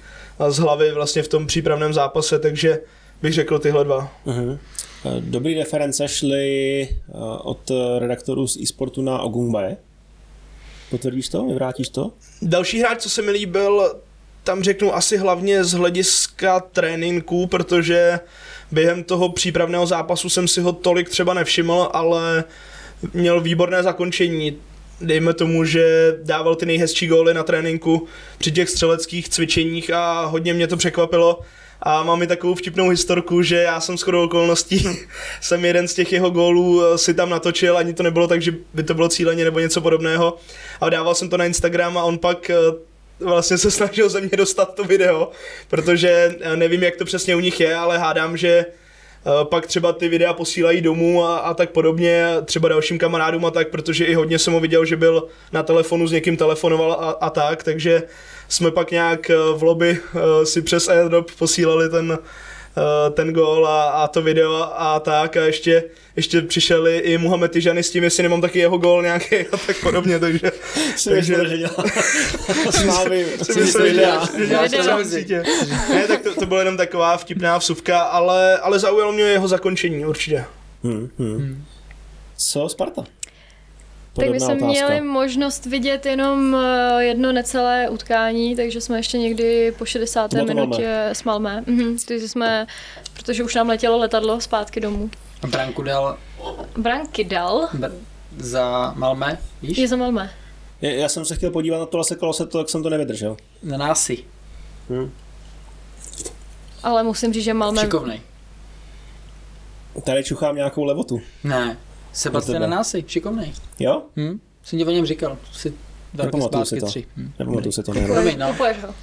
z 0.49 0.59
hlavy 0.59 0.93
vlastně 0.93 1.23
v 1.23 1.29
tom 1.29 1.47
přípravném 1.47 1.93
zápase, 1.93 2.39
takže 2.39 2.79
bych 3.23 3.35
řekl 3.35 3.59
tyhle 3.59 3.85
dva. 3.85 4.13
Uh-huh. 4.27 4.59
Dobrý 5.21 5.59
reference 5.59 6.09
šly 6.09 6.83
eh, 6.83 7.13
od 7.43 7.71
eh, 7.71 7.99
redaktorů 7.99 8.47
z 8.47 8.57
eSportu 8.63 9.03
na 9.03 9.19
Ogungbae. 9.19 9.77
Potvrdíš 10.91 11.29
to? 11.29 11.45
Vyvrátíš 11.45 11.89
to? 11.89 12.11
Další 12.43 12.81
hráč, 12.81 13.03
co 13.03 13.11
se 13.11 13.23
mi 13.23 13.31
líbil, 13.31 13.95
tam 14.45 14.63
řeknu 14.63 14.95
asi 14.95 15.17
hlavně 15.17 15.65
z 15.65 15.73
hlediska 15.73 16.61
tréninku, 16.61 17.47
protože 17.47 18.21
během 18.73 19.05
toho 19.05 19.29
přípravného 19.29 19.87
zápasu 19.87 20.29
jsem 20.29 20.49
si 20.49 20.61
ho 20.61 20.73
tolik 20.73 21.09
třeba 21.09 21.35
nevšiml, 21.35 21.89
ale 21.93 22.45
měl 23.15 23.41
výborné 23.41 23.83
zakončení. 23.83 24.57
Dejme 25.01 25.35
tomu, 25.35 25.65
že 25.65 26.17
dával 26.23 26.55
ty 26.55 26.67
nejhezčí 26.67 27.07
góly 27.07 27.35
na 27.35 27.43
tréninku 27.43 28.07
při 28.39 28.53
těch 28.53 28.71
střeleckých 28.71 29.29
cvičeních 29.29 29.91
a 29.91 30.25
hodně 30.25 30.55
mě 30.55 30.67
to 30.67 30.77
překvapilo. 30.77 31.41
A 31.83 32.03
mám 32.03 32.23
i 32.23 32.27
takovou 32.27 32.55
vtipnou 32.55 32.89
historku, 32.89 33.43
že 33.43 33.57
já 33.57 33.81
jsem 33.81 33.99
skoro 33.99 34.23
okolností 34.23 34.89
jsem 35.41 35.65
jeden 35.65 35.89
z 35.89 35.95
těch 35.95 36.13
jeho 36.13 36.31
gólů 36.31 36.83
eh, 36.85 36.99
si 36.99 37.15
tam 37.15 37.31
natočil, 37.31 37.79
ani 37.79 37.95
to 37.95 38.03
nebylo 38.03 38.29
tak, 38.29 38.43
že 38.43 38.55
by 38.75 38.83
to 38.83 38.95
bylo 38.95 39.09
cíleně 39.09 39.45
nebo 39.45 39.59
něco 39.59 39.81
podobného. 39.81 40.37
A 40.81 40.91
dával 40.91 41.15
jsem 41.15 41.29
to 41.29 41.37
na 41.37 41.45
Instagram 41.45 41.99
a 41.99 42.03
on 42.03 42.19
pak 42.19 42.51
eh, 42.51 42.57
vlastně 43.21 43.59
se 43.59 43.71
snažil 43.81 44.09
ze 44.09 44.21
mě 44.21 44.37
dostat 44.37 44.75
to 44.75 44.85
video, 44.85 45.31
protože 45.69 46.37
eh, 46.41 46.57
nevím, 46.57 46.83
jak 46.83 46.97
to 46.97 47.05
přesně 47.05 47.37
u 47.37 47.41
nich 47.41 47.61
je, 47.61 47.75
ale 47.75 47.99
hádám, 47.99 48.37
že 48.37 48.67
pak 49.45 49.67
třeba 49.67 49.93
ty 49.93 50.09
videa 50.09 50.33
posílají 50.33 50.81
domů 50.81 51.25
a, 51.25 51.39
a 51.39 51.55
tak 51.55 51.71
podobně, 51.71 52.27
třeba 52.45 52.69
dalším 52.69 52.99
kamarádům 52.99 53.45
a 53.45 53.51
tak, 53.51 53.69
protože 53.69 54.05
i 54.05 54.15
hodně 54.15 54.39
jsem 54.39 54.53
ho 54.53 54.61
viděl, 54.61 54.85
že 54.85 54.97
byl 54.97 55.29
na 55.53 55.63
telefonu 55.63 56.07
s 56.07 56.13
někým 56.13 56.37
telefonoval 56.37 56.93
a, 56.93 57.11
a 57.11 57.31
tak, 57.31 57.63
takže 57.63 58.03
jsme 58.53 58.71
pak 58.71 58.91
nějak 58.91 59.31
eh, 59.31 59.37
v 59.55 59.63
lobby 59.63 60.01
eh, 60.15 60.47
si 60.47 60.63
přes 60.63 60.89
airdrop 60.89 61.31
posílali 61.39 61.89
ten, 61.89 62.19
eh, 62.77 63.11
ten 63.11 63.33
gól 63.33 63.67
a, 63.67 63.91
a 63.91 64.09
to 64.09 64.23
video 64.23 64.81
a 64.81 65.01
tak 65.01 65.37
a 65.37 65.45
ještě, 65.45 65.85
ještě 66.17 66.43
přišeli 66.43 66.99
i 66.99 67.19
Muhammed 67.19 67.53
Tijani 67.53 67.83
s 67.83 67.91
tím, 67.91 68.05
jestli 68.05 68.23
nemám 68.23 68.41
taky 68.41 68.59
jeho 68.59 68.79
gól 68.79 69.03
nějaký 69.03 69.37
a 69.53 69.57
tak 69.57 69.77
podobně, 69.83 70.19
takže, 70.19 70.53
takže 71.05 71.49
že 71.49 71.59
dělá 71.59 71.85
Slávy. 72.71 73.27
si 73.43 73.61
myslím, 73.61 73.87
že, 73.87 73.93
videa. 73.93 74.29
že 74.39 74.47
děláš 74.47 74.71
to 74.71 74.77
Video. 74.77 74.99
na 74.99 75.05
sítě. 75.05 75.43
Ne, 75.89 76.07
tak 76.07 76.23
to, 76.23 76.35
to 76.35 76.47
byla 76.47 76.61
jenom 76.61 76.77
taková 76.77 77.17
vtipná 77.17 77.59
vsuvka, 77.59 78.01
ale, 78.01 78.59
ale 78.59 78.79
zaujalo 78.79 79.13
mě 79.13 79.23
jeho 79.23 79.49
zakončení 79.49 80.07
určitě. 80.07 80.45
Hmm, 80.85 81.11
hmm. 81.19 81.65
Co 82.37 82.69
Sparta? 82.69 83.05
Tak 84.13 84.31
my 84.31 84.41
jsme 84.41 84.47
otázka. 84.55 84.67
měli 84.67 85.01
možnost 85.01 85.67
vidět 85.67 86.07
jenom 86.07 86.55
eh, 86.57 87.05
jedno 87.05 87.33
necelé 87.33 87.89
utkání, 87.89 88.57
takže 88.57 88.81
jsme 88.81 88.99
ještě 88.99 89.19
někdy 89.19 89.73
po 89.79 89.85
60. 89.85 90.35
Bylo 90.35 90.47
to 90.47 90.55
minutě 90.55 91.05
s 91.13 91.25
Malmé. 91.25 91.65
Mhm, 91.67 91.97
takže 92.09 92.29
jsme, 92.29 92.67
protože 93.15 93.45
už 93.45 93.55
nám 93.55 93.69
letělo 93.69 93.99
letadlo 93.99 94.41
zpátky 94.41 94.81
domů. 94.81 95.11
A 95.43 95.47
Branku 95.47 95.83
dal 95.83 96.19
Branky 96.79 97.25
dal, 97.25 97.69
br- 97.75 97.93
za 98.39 98.93
Malmé, 98.97 99.39
víš? 99.63 99.79
je 99.79 99.89
za 99.89 99.97
Malmé. 99.97 100.31
Je- 100.83 100.97
Já 100.97 101.09
jsem 101.09 101.25
se 101.25 101.37
chtěl 101.37 101.51
podívat 101.51 101.79
na 101.79 101.87
to, 101.87 101.97
ale 101.97 102.05
sekalo 102.05 102.33
se 102.33 102.47
to, 102.47 102.59
tak 102.59 102.69
jsem 102.71 102.83
to 102.83 102.91
nevydržel. 102.91 103.37
Na 103.63 103.77
násy. 103.77 104.25
Ale 106.83 107.03
musím 107.03 107.33
říct, 107.33 107.45
že 107.45 107.55
Malmé... 107.55 107.81
Šikovnej. 107.83 108.21
Tady 110.05 110.25
čuchám 110.25 110.57
nějakou 110.57 110.85
levotu. 110.85 111.21
Ne. 111.45 111.77
Sebastian 112.13 112.71
násy, 112.71 113.05
šikovnej. 113.07 113.53
Jo? 113.79 114.03
Hm? 114.17 114.41
Jsem 114.65 114.79
ti 114.79 114.85
o 114.85 114.91
něm 114.91 115.07
říkal, 115.07 115.39
si 115.53 115.71
dva 116.15 116.25
roky 116.25 116.37
Nepamatuju 116.37 116.65
zpátky 116.65 116.77
si 116.77 116.81
to. 116.81 116.87
tři. 116.87 117.05
Hm. 117.17 117.33
Nepamatuju 117.39 117.73
se 117.73 117.83
to. 117.83 117.93
Promiň, 117.93 118.39
no. 118.39 118.49
Kupuješ 118.49 118.77
ho. 118.83 118.95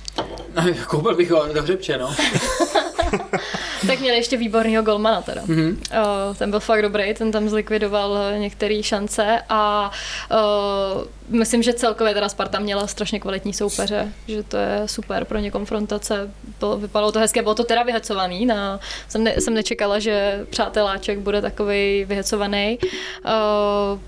Koupil 0.87 1.15
bych 1.15 1.31
ho 1.31 1.53
do 1.53 1.61
hřebče, 1.63 1.97
no. 1.97 2.15
Tak 3.87 3.99
měli 3.99 4.17
ještě 4.17 4.37
výborného 4.37 4.83
golmana 4.83 5.21
teda. 5.21 5.41
Mhm. 5.45 5.81
Uh, 5.91 6.35
ten 6.35 6.49
byl 6.49 6.59
fakt 6.59 6.81
dobrý, 6.81 7.13
ten 7.13 7.31
tam 7.31 7.49
zlikvidoval 7.49 8.17
eh, 8.17 8.39
některé 8.39 8.83
šance 8.83 9.41
a 9.49 9.91
uh, 10.31 11.37
myslím, 11.39 11.63
že 11.63 11.73
celkově 11.73 12.13
teda 12.13 12.29
Sparta 12.29 12.59
měla 12.59 12.87
strašně 12.87 13.19
kvalitní 13.19 13.53
soupeře, 13.53 14.13
že 14.27 14.43
to 14.43 14.57
je 14.57 14.81
super 14.85 15.25
pro 15.25 15.39
ně 15.39 15.51
konfrontace. 15.51 16.31
Bylo, 16.59 16.77
vypadalo 16.77 17.11
to 17.11 17.19
hezké, 17.19 17.41
bylo 17.41 17.55
to 17.55 17.63
teda 17.63 17.83
vyhecovaný, 17.83 18.45
na, 18.45 18.79
jsem, 19.07 19.23
ne, 19.23 19.41
jsem 19.41 19.53
nečekala, 19.53 19.99
že 19.99 20.45
přáteláček 20.49 21.19
bude 21.19 21.41
takový 21.41 22.05
vyhecovaný. 22.05 22.79
Uh, 23.25 23.99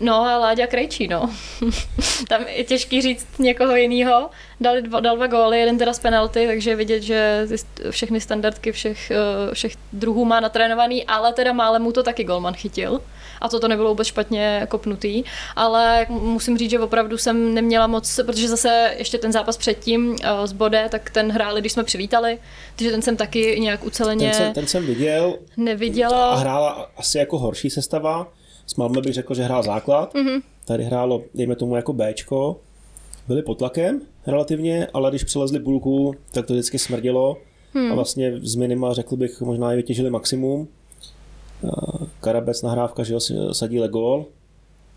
No 0.00 0.14
a 0.24 0.38
Láďa 0.38 0.66
Krejčí, 0.66 1.08
no. 1.08 1.30
Tam 2.28 2.44
je 2.48 2.64
těžký 2.64 3.02
říct 3.02 3.26
někoho 3.38 3.76
jiného. 3.76 4.30
Dal 4.60 4.80
dva, 4.82 5.00
dal 5.00 5.16
dva 5.16 5.26
góly, 5.26 5.58
jeden 5.58 5.78
teda 5.78 5.92
z 5.92 5.98
penalty, 5.98 6.46
takže 6.46 6.70
je 6.70 6.76
vidět, 6.76 7.00
že 7.02 7.46
všechny 7.90 8.20
standardky 8.20 8.72
všech, 8.72 9.10
eh, 9.10 9.54
všech 9.54 9.72
druhů 9.92 10.24
má 10.24 10.40
natrénovaný, 10.40 11.04
ale 11.04 11.32
teda 11.32 11.52
málem 11.52 11.82
mu 11.82 11.92
to 11.92 12.02
taky 12.02 12.24
golman 12.24 12.54
chytil. 12.54 13.00
A 13.40 13.48
to 13.48 13.60
to 13.60 13.68
nebylo 13.68 13.88
vůbec 13.88 14.06
špatně 14.06 14.66
kopnutý, 14.70 15.24
ale 15.56 16.06
musím 16.08 16.58
říct, 16.58 16.70
že 16.70 16.80
opravdu 16.80 17.18
jsem 17.18 17.54
neměla 17.54 17.86
moc, 17.86 18.20
protože 18.26 18.48
zase 18.48 18.94
ještě 18.98 19.18
ten 19.18 19.32
zápas 19.32 19.56
předtím 19.56 20.16
eh, 20.22 20.46
z 20.46 20.52
Bode, 20.52 20.88
tak 20.90 21.10
ten 21.10 21.32
hráli, 21.32 21.60
když 21.60 21.72
jsme 21.72 21.84
přivítali, 21.84 22.38
takže 22.76 22.90
ten 22.90 23.02
jsem 23.02 23.16
taky 23.16 23.56
nějak 23.60 23.84
uceleně 23.84 24.30
Ten 24.30 24.34
jsem, 24.34 24.52
ten 24.52 24.66
jsem 24.66 24.86
viděl 24.86 25.34
a 25.38 25.52
neviděla. 25.56 26.34
hrála 26.36 26.90
asi 26.96 27.18
jako 27.18 27.38
horší 27.38 27.70
sestava. 27.70 28.26
S 28.66 28.76
Malmö 28.76 29.00
bych 29.00 29.14
řekl, 29.14 29.34
že 29.34 29.42
hrál 29.42 29.62
základ. 29.62 30.14
Mm-hmm. 30.14 30.42
Tady 30.64 30.84
hrálo, 30.84 31.22
dejme 31.34 31.56
tomu, 31.56 31.76
jako 31.76 31.92
Bčko. 31.92 32.56
Byli 33.28 33.42
pod 33.42 33.58
tlakem 33.58 34.00
relativně, 34.26 34.86
ale 34.94 35.10
když 35.10 35.24
přelezli 35.24 35.60
půlku, 35.60 36.14
tak 36.32 36.46
to 36.46 36.52
vždycky 36.52 36.78
smrdělo. 36.78 37.36
Hmm. 37.74 37.92
A 37.92 37.94
vlastně 37.94 38.32
z 38.42 38.54
minima, 38.54 38.92
řekl 38.92 39.16
bych, 39.16 39.40
možná 39.40 39.72
i 39.72 39.76
vytěžili 39.76 40.10
maximum. 40.10 40.68
Eh, 41.64 41.68
Karabec 42.20 42.62
nahrávka, 42.62 43.02
že 43.02 43.14
sadí 43.52 43.78
gól. 43.88 44.24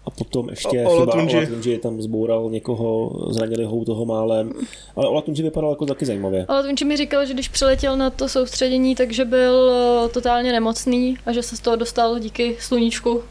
a 0.05 0.09
potom 0.11 0.49
ještě 0.49 0.67
O- 0.67 0.71
chyba 0.71 0.89
Olatunji. 0.89 1.35
Olatunji 1.37 1.77
tam 1.77 2.01
zboural 2.01 2.49
někoho, 2.49 3.11
zranili 3.29 3.63
ho 3.65 3.85
toho 3.85 4.05
málem, 4.05 4.53
ale 4.95 5.07
Olatunji 5.07 5.43
vypadal 5.43 5.69
jako 5.69 5.85
taky 5.85 6.05
zajímavě. 6.05 6.45
Ale 6.47 6.63
Tunči 6.63 6.85
mi 6.85 6.97
říkal, 6.97 7.25
že 7.25 7.33
když 7.33 7.47
přiletěl 7.49 7.97
na 7.97 8.09
to 8.09 8.29
soustředění, 8.29 8.95
takže 8.95 9.25
byl 9.25 9.71
eh, 9.71 10.09
totálně 10.09 10.51
nemocný 10.51 11.17
a 11.25 11.31
že 11.31 11.43
se 11.43 11.57
z 11.57 11.59
toho 11.59 11.75
dostal 11.75 12.19
díky 12.19 12.57
sluníčku. 12.59 13.21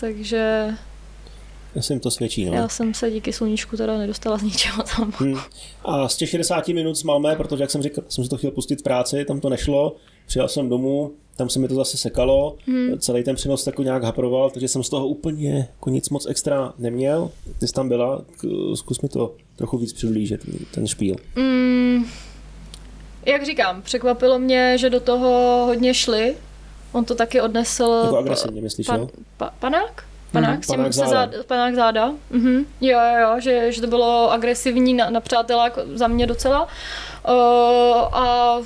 Takže 0.00 0.68
Myslím, 1.74 2.00
to 2.00 2.10
svědčí. 2.10 2.44
No. 2.44 2.54
já 2.54 2.68
jsem 2.68 2.94
se 2.94 3.10
díky 3.10 3.32
sluníčku 3.32 3.76
teda 3.76 3.98
nedostala 3.98 4.38
z 4.38 4.42
ničeho 4.42 4.82
tam. 4.96 5.12
Hmm. 5.16 5.38
A 5.84 6.08
z 6.08 6.16
těch 6.16 6.30
60 6.30 6.68
minut 6.68 6.94
z 6.94 7.02
Malmé, 7.02 7.36
protože 7.36 7.62
jak 7.62 7.70
jsem 7.70 7.82
říkal, 7.82 8.04
jsem 8.08 8.24
si 8.24 8.30
to 8.30 8.36
chtěl 8.36 8.50
pustit 8.50 8.80
v 8.80 8.82
práci, 8.82 9.24
tam 9.24 9.40
to 9.40 9.48
nešlo, 9.48 9.96
přijel 10.26 10.48
jsem 10.48 10.68
domů, 10.68 11.12
tam 11.36 11.48
se 11.48 11.58
mi 11.58 11.68
to 11.68 11.74
zase 11.74 11.96
sekalo, 11.96 12.56
hmm. 12.66 12.98
celý 12.98 13.22
ten 13.22 13.36
přenos 13.36 13.66
jako 13.66 13.82
nějak 13.82 14.02
haproval, 14.02 14.50
takže 14.50 14.68
jsem 14.68 14.82
z 14.82 14.88
toho 14.88 15.08
úplně 15.08 15.68
jako 15.70 15.90
nic 15.90 16.10
moc 16.10 16.26
extra 16.26 16.72
neměl. 16.78 17.30
Ty 17.58 17.66
jsi 17.66 17.72
tam 17.72 17.88
byla, 17.88 18.22
zkus 18.74 19.00
mi 19.00 19.08
to 19.08 19.34
trochu 19.56 19.78
víc 19.78 19.92
přiblížit, 19.92 20.40
ten 20.74 20.86
špíl. 20.86 21.16
Mm, 21.36 22.04
jak 23.26 23.46
říkám, 23.46 23.82
překvapilo 23.82 24.38
mě, 24.38 24.78
že 24.78 24.90
do 24.90 25.00
toho 25.00 25.62
hodně 25.66 25.94
šli. 25.94 26.36
On 26.92 27.04
to 27.04 27.14
taky 27.14 27.40
odnesl... 27.40 28.02
Jako 28.04 28.18
agresivně, 28.18 28.62
myslíš, 28.62 28.86
pan, 28.86 29.00
jo? 29.00 29.08
pa, 29.36 29.50
panák? 29.58 30.04
Panák, 30.32 30.64
s 30.64 30.66
tím 30.66 30.76
panák 30.76 30.92
se 30.92 31.00
záda. 31.00 31.10
záda. 31.10 31.42
panák 31.46 31.74
záda. 31.74 32.12
Mhm. 32.30 32.66
Jo, 32.80 32.98
jo, 32.98 33.20
jo, 33.20 33.40
že, 33.40 33.72
že 33.72 33.80
to 33.80 33.86
bylo 33.86 34.32
agresivní 34.32 34.94
na, 34.94 35.10
na 35.10 35.20
přátelák 35.20 35.78
za 35.94 36.06
mě 36.06 36.26
docela. 36.26 36.62
Uh, 36.62 37.34
a 38.12 38.56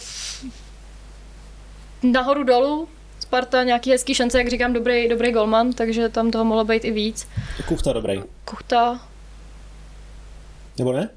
nahoru 2.02 2.44
dolů 2.44 2.88
Sparta 3.20 3.62
nějaký 3.62 3.90
hezký 3.90 4.14
šance, 4.14 4.38
jak 4.38 4.48
říkám, 4.48 4.72
dobrý, 4.72 5.08
dobrý 5.08 5.32
golman, 5.32 5.72
takže 5.72 6.08
tam 6.08 6.30
toho 6.30 6.44
mohlo 6.44 6.64
být 6.64 6.84
i 6.84 6.90
víc. 6.90 7.28
Kuchta 7.68 7.92
dobrý. 7.92 8.22
Kuchta, 8.44 9.00
Nebo 10.78 10.92
ne? 10.92 11.10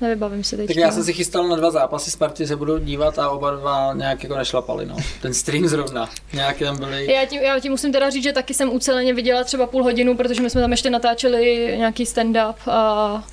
Nevybavím 0.00 0.44
si 0.44 0.56
teď. 0.56 0.66
Tak 0.66 0.76
já 0.76 0.92
jsem 0.92 1.04
si 1.04 1.12
chystal 1.12 1.48
na 1.48 1.56
dva 1.56 1.70
zápasy 1.70 2.10
Sparty, 2.10 2.46
se 2.46 2.56
budu 2.56 2.78
dívat 2.78 3.18
a 3.18 3.30
oba 3.30 3.50
dva 3.50 3.92
nějak 3.94 4.22
jako 4.22 4.36
nešlapali, 4.36 4.86
no. 4.86 4.96
Ten 5.22 5.34
stream 5.34 5.68
zrovna. 5.68 6.10
Nějak 6.32 6.58
tam 6.58 6.78
byly... 6.78 7.12
Já 7.12 7.24
ti, 7.24 7.36
já 7.36 7.60
ti 7.60 7.70
musím 7.70 7.92
teda 7.92 8.10
říct, 8.10 8.22
že 8.22 8.32
taky 8.32 8.54
jsem 8.54 8.72
uceleně 8.72 9.14
viděla 9.14 9.44
třeba 9.44 9.66
půl 9.66 9.82
hodinu, 9.82 10.16
protože 10.16 10.42
my 10.42 10.50
jsme 10.50 10.60
tam 10.60 10.70
ještě 10.70 10.90
natáčeli 10.90 11.74
nějaký 11.76 12.04
stand-up 12.04 12.54
a, 12.66 13.24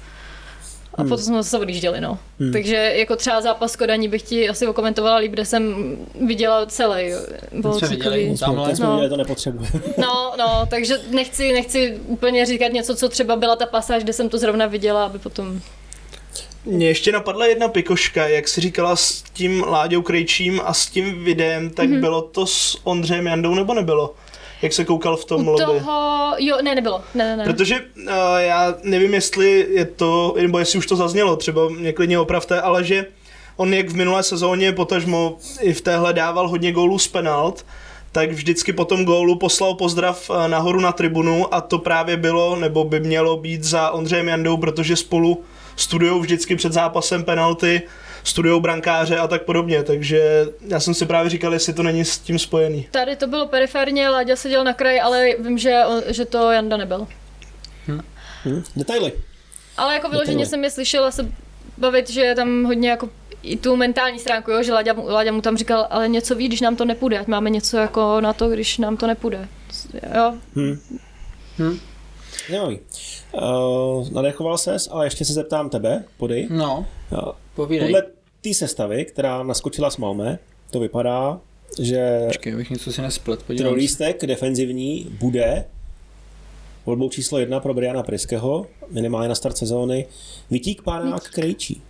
a 0.95 1.03
potom 1.03 1.17
jsme 1.17 1.43
zase 1.43 1.59
odjížděli, 1.59 2.01
no. 2.01 2.19
Hmm. 2.39 2.51
Takže 2.51 2.75
jako 2.75 3.15
třeba 3.15 3.41
zápas 3.41 3.75
Kodaní 3.75 4.07
bych 4.07 4.21
ti 4.21 4.49
asi 4.49 4.67
okomentovala 4.67 5.15
líp, 5.15 5.31
kde 5.31 5.45
jsem 5.45 5.95
viděla 6.27 6.65
celý. 6.65 7.11
Bylo 7.51 7.79
jsme 7.79 7.87
viděli. 7.87 8.35
Tamhle? 8.39 8.75
jsme 8.75 8.85
No. 8.85 8.91
viděli, 8.91 9.09
to 9.09 9.17
nepotřebuje. 9.17 9.69
No, 9.97 10.33
no, 10.37 10.65
takže 10.69 10.99
nechci, 11.09 11.53
nechci 11.53 11.99
úplně 12.05 12.45
říkat 12.45 12.71
něco, 12.71 12.95
co 12.95 13.09
třeba 13.09 13.35
byla 13.35 13.55
ta 13.55 13.65
pasáž, 13.65 14.03
kde 14.03 14.13
jsem 14.13 14.29
to 14.29 14.37
zrovna 14.37 14.65
viděla, 14.65 15.05
aby 15.05 15.19
potom... 15.19 15.61
Mně 16.65 16.87
ještě 16.87 17.11
napadla 17.11 17.45
jedna 17.45 17.67
pikoška, 17.67 18.27
jak 18.27 18.47
jsi 18.47 18.61
říkala 18.61 18.95
s 18.95 19.21
tím 19.33 19.63
Láďou 19.67 20.01
Krejčím 20.01 20.61
a 20.65 20.73
s 20.73 20.85
tím 20.87 21.23
videem, 21.23 21.69
tak 21.69 21.85
Mhm. 21.85 21.95
mm-hmm. 21.97 22.01
bylo 22.01 22.21
to 22.21 22.45
s 22.47 22.81
Ondřejem 22.83 23.25
Jandou 23.27 23.55
nebo 23.55 23.73
nebylo? 23.73 24.13
Jak 24.61 24.73
se 24.73 24.85
koukal 24.85 25.17
v 25.17 25.25
tom 25.25 25.47
U 25.47 25.51
lobby? 25.51 25.63
toho, 25.79 26.33
jo, 26.37 26.57
ne, 26.61 26.75
nebylo, 26.75 27.01
ne, 27.15 27.25
ne, 27.25 27.37
ne. 27.37 27.43
Protože 27.45 27.79
uh, 27.79 28.11
já 28.37 28.73
nevím, 28.83 29.13
jestli 29.13 29.67
je 29.69 29.85
to, 29.85 30.35
nebo 30.41 30.59
jestli 30.59 30.79
už 30.79 30.85
to 30.87 30.95
zaznělo, 30.95 31.35
třeba 31.35 31.69
mě 31.69 31.93
klidně 31.93 32.19
opravte, 32.19 32.61
ale 32.61 32.83
že 32.83 33.05
on 33.57 33.73
jak 33.73 33.89
v 33.89 33.95
minulé 33.95 34.23
sezóně, 34.23 34.71
potažmo 34.71 35.37
i 35.61 35.73
v 35.73 35.81
téhle 35.81 36.13
dával 36.13 36.47
hodně 36.47 36.71
gólů 36.71 36.99
z 36.99 37.07
penalt, 37.07 37.65
tak 38.11 38.31
vždycky 38.31 38.73
po 38.73 38.85
tom 38.85 39.05
gólu 39.05 39.35
poslal 39.35 39.73
pozdrav 39.73 40.29
eh, 40.29 40.47
nahoru 40.47 40.79
na 40.79 40.91
tribunu 40.91 41.53
a 41.53 41.61
to 41.61 41.77
právě 41.77 42.17
bylo, 42.17 42.55
nebo 42.55 42.83
by 42.83 42.99
mělo 42.99 43.37
být 43.37 43.63
za 43.63 43.91
Ondřejem 43.91 44.27
Jandou, 44.27 44.57
protože 44.57 44.95
spolu 44.95 45.43
studujou 45.75 46.19
vždycky 46.19 46.55
před 46.55 46.73
zápasem 46.73 47.23
penalty, 47.23 47.81
studujou 48.23 48.59
brankáře 48.59 49.17
a 49.17 49.27
tak 49.27 49.41
podobně, 49.43 49.83
takže 49.83 50.45
já 50.67 50.79
jsem 50.79 50.93
si 50.93 51.05
právě 51.05 51.29
říkal, 51.29 51.53
jestli 51.53 51.73
to 51.73 51.83
není 51.83 52.05
s 52.05 52.17
tím 52.19 52.39
spojený. 52.39 52.87
Tady 52.91 53.15
to 53.15 53.27
bylo 53.27 53.47
periferně, 53.47 54.09
Láďa 54.09 54.35
seděl 54.35 54.63
na 54.63 54.73
kraji, 54.73 54.99
ale 54.99 55.27
vím, 55.39 55.57
že, 55.57 55.81
že 56.07 56.25
to 56.25 56.51
Janda 56.51 56.77
nebyl. 56.77 57.07
Hm? 57.87 58.01
Detaily. 58.75 59.11
Ale 59.77 59.93
jako 59.93 60.09
vyloženě 60.09 60.33
Detaily. 60.37 60.49
jsem 60.49 60.63
je 60.63 60.69
slyšela 60.71 61.11
se 61.11 61.31
bavit, 61.77 62.09
že 62.09 62.21
je 62.21 62.35
tam 62.35 62.63
hodně 62.63 62.89
jako 62.89 63.09
i 63.43 63.57
tu 63.57 63.75
mentální 63.75 64.19
stránku, 64.19 64.51
jo, 64.51 64.63
že 64.63 64.73
Láďa, 64.73 64.93
mu- 64.93 65.07
Láďa 65.09 65.31
mu 65.31 65.41
tam 65.41 65.57
říkal, 65.57 65.87
ale 65.89 66.07
něco 66.07 66.35
ví, 66.35 66.47
když 66.47 66.61
nám 66.61 66.75
to 66.75 66.85
nepůjde, 66.85 67.19
ať 67.19 67.27
máme 67.27 67.49
něco 67.49 67.77
jako 67.77 68.21
na 68.21 68.33
to, 68.33 68.49
když 68.49 68.77
nám 68.77 68.97
to 68.97 69.07
nepůjde. 69.07 69.47
Jo, 70.15 70.33
Hm. 70.55 70.79
Hm. 71.59 71.79
Zajímavý. 72.49 72.79
Uh, 73.33 74.09
nadechoval 74.09 74.57
ses, 74.57 74.89
ale 74.91 75.05
ještě 75.05 75.25
se 75.25 75.33
zeptám 75.33 75.69
tebe, 75.69 76.03
podej. 76.17 76.47
No, 76.51 76.85
Uh, 77.11 77.19
povídej. 77.55 77.87
podle 77.87 78.03
té 78.41 78.53
sestavy, 78.53 79.05
která 79.05 79.43
naskočila 79.43 79.89
s 79.89 79.97
Malmé, 79.97 80.39
to 80.71 80.79
vypadá, 80.79 81.39
že 81.79 82.23
Počkej, 82.27 82.53
abych 82.53 82.69
něco 82.69 82.93
si 82.93 83.01
nesplet, 83.01 83.43
trojlístek 83.43 84.25
defenzivní 84.25 85.07
bude 85.19 85.65
volbou 86.85 87.09
číslo 87.09 87.39
jedna 87.39 87.59
pro 87.59 87.73
Briana 87.73 88.03
Priského, 88.03 88.65
minimálně 88.89 89.29
na 89.29 89.35
start 89.35 89.57
sezóny, 89.57 90.05
Vitík 90.51 90.81
Pánák 90.81 91.29
Krejčí. 91.29 91.81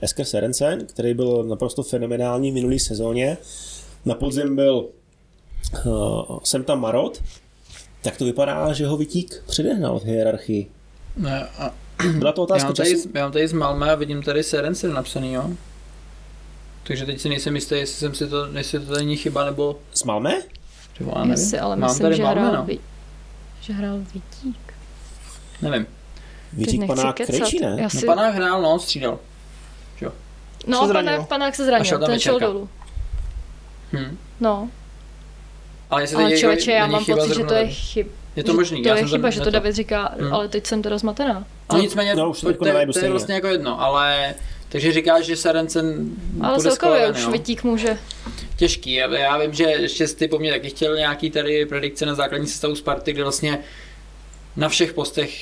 Esker 0.00 0.26
Serencen, 0.26 0.86
který 0.86 1.14
byl 1.14 1.44
naprosto 1.44 1.82
fenomenální 1.82 2.50
v 2.50 2.54
minulý 2.54 2.78
sezóně, 2.78 3.36
na 4.04 4.14
podzim 4.14 4.56
byl 4.56 4.88
uh, 5.86 6.38
sem 6.44 6.64
tam 6.64 6.80
Marot, 6.80 7.22
tak 8.02 8.16
to 8.16 8.24
vypadá, 8.24 8.72
že 8.72 8.86
ho 8.86 8.96
Vitík 8.96 9.42
předehnal 9.46 9.98
v 10.00 10.04
hierarchii. 10.04 10.70
Ne, 11.16 11.46
a 11.58 11.70
Byla 12.18 12.32
to 12.32 12.40
já 12.40 12.44
otázka 12.44 12.66
mám, 12.66 12.74
tady, 12.74 12.90
času? 12.90 13.08
já 13.14 13.22
mám 13.22 13.32
tady 13.32 13.48
z 13.48 13.52
Malmö 13.52 13.90
a 13.92 13.94
vidím 13.94 14.22
tady 14.22 14.42
Serencen 14.42 14.92
napsaný, 14.92 15.32
jo. 15.32 15.50
Takže 16.82 17.06
teď 17.06 17.20
si 17.20 17.28
nejsem 17.28 17.54
jistý, 17.54 17.74
jestli 17.74 17.96
jsem 17.96 18.14
si 18.14 18.26
to, 18.28 18.46
jestli 18.46 18.80
to 18.80 18.94
není 18.94 19.16
chyba, 19.16 19.44
nebo... 19.44 19.78
Z 19.92 20.04
Malmé? 20.04 20.42
Vole, 21.00 21.14
já 21.18 21.24
nevím. 21.24 21.44
si 21.46 21.58
ale 21.58 21.76
mám 21.76 21.90
myslím, 21.90 22.02
tady 22.02 22.14
že 22.16 22.22
Malmö, 22.22 22.40
hrál, 22.40 22.52
no. 22.56 22.64
ví, 22.64 22.80
že 23.60 23.72
hrál 23.72 23.98
Vítík. 23.98 24.74
Nevím. 25.62 25.86
Vitík 26.52 26.80
nechci 26.80 26.96
Panák. 26.96 27.16
Krejčí, 27.16 27.60
ne? 27.60 27.74
Já 27.78 27.82
No 27.82 27.90
si... 27.90 28.06
panák 28.06 28.34
hrál, 28.34 28.62
no, 28.62 28.78
střídal. 28.78 29.18
No, 30.66 30.80
se 30.80 30.88
zranil. 30.88 31.12
panák, 31.12 31.28
panák 31.28 31.54
se 31.54 31.64
zranil, 31.64 31.98
ten 31.98 32.20
šel 32.20 32.40
dolů. 32.40 32.68
Hm. 33.92 34.16
No, 34.40 34.68
Ale 35.90 36.02
jestli 36.02 36.16
ale 36.16 36.38
člověče, 36.38 36.72
já 36.72 36.86
mám 36.86 37.04
chyba 37.04 37.18
pocit, 37.18 37.34
že 37.36 37.44
to 37.44 37.54
je 37.54 37.68
chyb. 37.68 38.06
Je 38.36 38.44
to 38.44 38.54
možný, 38.54 38.82
To 38.82 38.88
já 38.88 38.94
je 38.94 39.00
jsem 39.00 39.08
chyba, 39.08 39.22
tam 39.22 39.30
že 39.32 39.40
to 39.40 39.50
David 39.50 39.74
říká, 39.74 40.14
Hm. 40.20 40.34
ale 40.34 40.48
teď 40.48 40.66
jsem 40.66 40.82
teda 40.82 40.98
zmatená. 40.98 41.44
No 41.72 41.78
nicméně, 41.78 42.14
No, 42.14 42.30
už 42.30 42.40
to 42.40 42.46
to, 42.46 42.52
jako 42.52 42.92
to, 42.92 42.98
je 43.04 43.10
vlastně 43.10 43.34
jako 43.34 43.46
jedno, 43.46 43.80
ale... 43.82 44.34
Takže 44.68 44.92
říkáš, 44.92 45.24
že 45.24 45.36
Serencen 45.36 46.10
Ale 46.40 46.56
bude 46.56 46.68
celkově 46.70 47.10
už 47.10 47.22
jo? 47.22 47.30
Vítík 47.30 47.64
může. 47.64 47.98
Těžký. 48.56 48.92
Já, 48.92 49.14
já 49.18 49.38
vím, 49.38 49.52
že 49.52 49.64
ještě 49.64 50.06
ty 50.06 50.28
po 50.28 50.38
mně 50.38 50.52
taky 50.52 50.68
chtěl 50.70 50.96
nějaký 50.96 51.30
tady 51.30 51.66
predikce 51.66 52.06
na 52.06 52.14
základní 52.14 52.46
sestavu 52.46 52.74
Sparty, 52.74 53.12
kde 53.12 53.22
vlastně 53.22 53.58
na 54.56 54.68
všech 54.68 54.92
postech 54.92 55.40